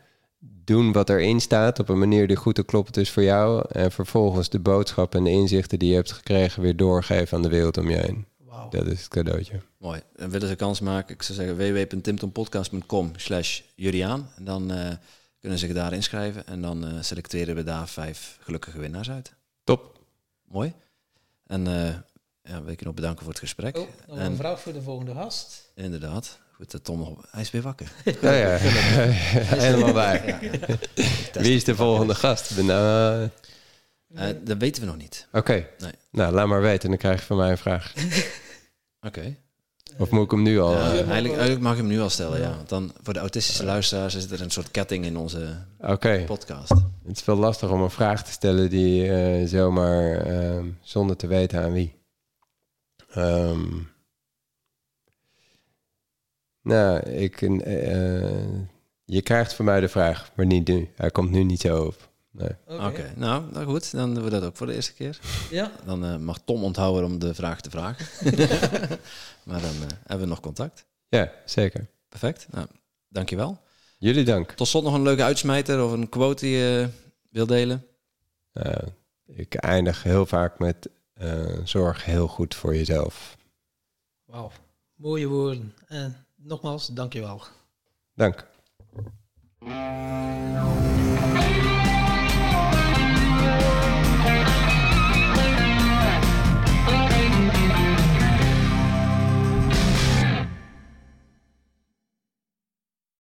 doen 0.64 0.92
wat 0.92 1.10
erin 1.10 1.40
staat 1.40 1.78
op 1.78 1.88
een 1.88 1.98
manier 1.98 2.26
die 2.26 2.36
goed 2.36 2.54
te 2.54 2.64
kloppend 2.64 2.96
is 2.96 3.10
voor 3.10 3.22
jou. 3.22 3.64
En 3.68 3.92
vervolgens 3.92 4.48
de 4.48 4.58
boodschap 4.58 5.14
en 5.14 5.24
de 5.24 5.30
inzichten 5.30 5.78
die 5.78 5.88
je 5.88 5.94
hebt 5.94 6.12
gekregen 6.12 6.62
weer 6.62 6.76
doorgeven 6.76 7.36
aan 7.36 7.42
de 7.42 7.48
wereld 7.48 7.76
om 7.76 7.90
je 7.90 7.96
heen. 7.96 8.26
Wauw. 8.38 8.68
Dat 8.68 8.86
is 8.86 9.00
het 9.00 9.08
cadeautje. 9.08 9.60
Mooi. 9.78 10.00
En 10.16 10.30
willen 10.30 10.48
ze 10.48 10.54
kans 10.54 10.80
maken? 10.80 11.14
Ik 11.14 11.22
zou 11.22 11.38
zeggen 11.38 11.56
www.timtonpodcast.com 11.56 13.10
slash 13.16 13.60
Juliaan. 13.74 14.30
En 14.36 14.44
dan 14.44 14.70
eh, 14.70 14.90
kunnen 15.40 15.58
ze 15.58 15.66
zich 15.66 15.74
daar 15.74 15.92
inschrijven. 15.92 16.46
En 16.46 16.62
dan 16.62 16.86
eh, 16.86 16.92
selecteren 17.00 17.54
we 17.54 17.62
daar 17.62 17.88
vijf 17.88 18.38
gelukkige 18.40 18.78
winnaars 18.78 19.10
uit. 19.10 19.34
Top. 19.64 20.00
Mooi. 20.44 20.72
En 21.46 21.66
eh 21.66 21.94
ja, 22.46 22.62
wil 22.62 22.72
ik 22.72 22.78
je 22.78 22.84
nog 22.84 22.94
bedanken 22.94 23.20
voor 23.24 23.30
het 23.32 23.40
gesprek. 23.40 23.76
Oh, 23.78 23.88
nog 24.08 24.18
en 24.18 24.24
een 24.24 24.36
vraag 24.36 24.60
voor 24.60 24.72
de 24.72 24.82
volgende 24.82 25.14
gast. 25.14 25.70
inderdaad. 25.74 26.38
Goed, 26.52 26.70
dat 26.70 26.84
Tom, 26.84 26.98
nog- 26.98 27.26
hij 27.30 27.40
is 27.42 27.50
weer 27.50 27.62
wakker. 27.62 27.92
Ja, 28.22 28.32
ja. 28.32 28.56
Helemaal 28.56 29.92
waar. 29.92 30.38
Wie 31.32 31.54
is 31.54 31.64
de 31.64 31.74
volgende 31.74 32.14
gast? 32.14 32.54
Ben, 32.56 32.66
nou, 32.66 32.82
eh, 34.14 34.28
Eh, 34.28 34.36
dat 34.44 34.58
weten 34.58 34.82
we 34.82 34.88
nog 34.88 34.96
niet. 34.96 35.26
Oké. 35.32 35.66
Nee. 35.78 35.92
Nou, 36.10 36.32
laat 36.34 36.46
maar 36.46 36.60
weten. 36.60 36.88
Dan 36.88 36.98
krijg 36.98 37.20
je 37.20 37.26
van 37.26 37.36
mij 37.36 37.50
een 37.50 37.58
vraag. 37.58 37.92
Oké. 39.06 39.36
Of 39.98 40.10
moet 40.10 40.24
ik 40.24 40.30
hem 40.30 40.42
nu 40.42 40.60
al... 40.60 40.72
Ja, 40.72 40.78
eh, 40.78 40.86
eigenlijk, 40.92 41.28
eigenlijk 41.28 41.60
mag 41.60 41.72
ik 41.72 41.78
hem 41.78 41.86
nu 41.86 42.00
al 42.00 42.10
stellen, 42.10 42.40
ja. 42.40 42.54
Want 42.56 42.68
dan 42.68 42.92
voor 43.02 43.12
de 43.14 43.18
autistische 43.20 43.64
luisteraars 43.64 44.14
is 44.14 44.30
er 44.30 44.40
een 44.40 44.50
soort 44.50 44.70
ketting 44.70 45.04
in 45.04 45.16
onze 45.16 45.56
Oké. 45.80 46.22
podcast. 46.26 46.68
Het 47.06 47.16
is 47.16 47.24
wel 47.24 47.36
lastig 47.36 47.70
om 47.70 47.82
een 47.82 47.90
vraag 47.90 48.24
te 48.24 48.30
stellen 48.32 48.70
die 48.70 49.12
eh, 49.12 49.46
zomaar 49.48 50.16
ehm, 50.16 50.66
zonder 50.82 51.16
te 51.16 51.26
weten 51.26 51.62
aan 51.62 51.72
wie. 51.72 51.94
Ehm, 53.16 53.78
nou, 56.62 56.98
ik, 57.10 57.42
eh, 57.42 58.46
je 59.04 59.22
krijgt 59.22 59.54
van 59.54 59.64
mij 59.64 59.80
de 59.80 59.88
vraag, 59.88 60.30
maar 60.34 60.46
niet 60.46 60.68
nu. 60.68 60.90
Hij 60.96 61.10
komt 61.10 61.30
nu 61.30 61.42
niet 61.42 61.60
zo 61.60 61.84
op. 61.84 62.08
Nee. 62.36 62.78
Oké, 62.80 63.12
nou, 63.16 63.52
nou 63.52 63.66
goed, 63.66 63.92
dan 63.92 64.14
doen 64.14 64.24
we 64.24 64.30
dat 64.30 64.44
ook 64.44 64.56
voor 64.56 64.66
de 64.66 64.74
eerste 64.74 64.92
keer. 64.92 65.18
Ja, 65.50 65.72
Dan 65.84 66.04
eh, 66.04 66.16
mag 66.16 66.38
Tom 66.44 66.64
onthouden 66.64 67.04
om 67.04 67.18
de 67.18 67.34
vraag 67.34 67.60
te 67.60 67.70
vragen. 67.70 68.06
maar 69.46 69.60
dan 69.60 69.70
eh, 69.70 69.96
hebben 70.06 70.26
we 70.26 70.26
nog 70.26 70.40
contact. 70.40 70.84
Ja, 71.08 71.32
zeker. 71.44 71.86
Perfect. 72.08 72.46
Nou, 72.50 72.66
dankjewel. 73.08 73.58
Jullie 73.98 74.24
dank. 74.24 74.52
Tot 74.52 74.68
slot 74.68 74.84
nog 74.84 74.94
een 74.94 75.02
leuke 75.02 75.22
uitsmijter 75.22 75.84
of 75.84 75.92
een 75.92 76.08
quote 76.08 76.44
die 76.44 76.56
je 76.56 76.88
wil 77.30 77.46
delen. 77.46 77.86
Eh, 78.52 78.72
ik 79.26 79.54
eindig 79.54 80.02
heel 80.02 80.26
vaak 80.26 80.58
met 80.58 80.88
eh, 81.16 81.58
zorg 81.64 82.04
heel 82.04 82.26
goed 82.28 82.54
voor 82.54 82.74
jezelf. 82.74 83.36
wauw. 84.24 84.50
Mooie 84.94 85.26
woorden. 85.26 85.74
En 85.86 86.26
nogmaals, 86.34 86.86
dankjewel. 86.86 87.42
Dank. 88.14 88.46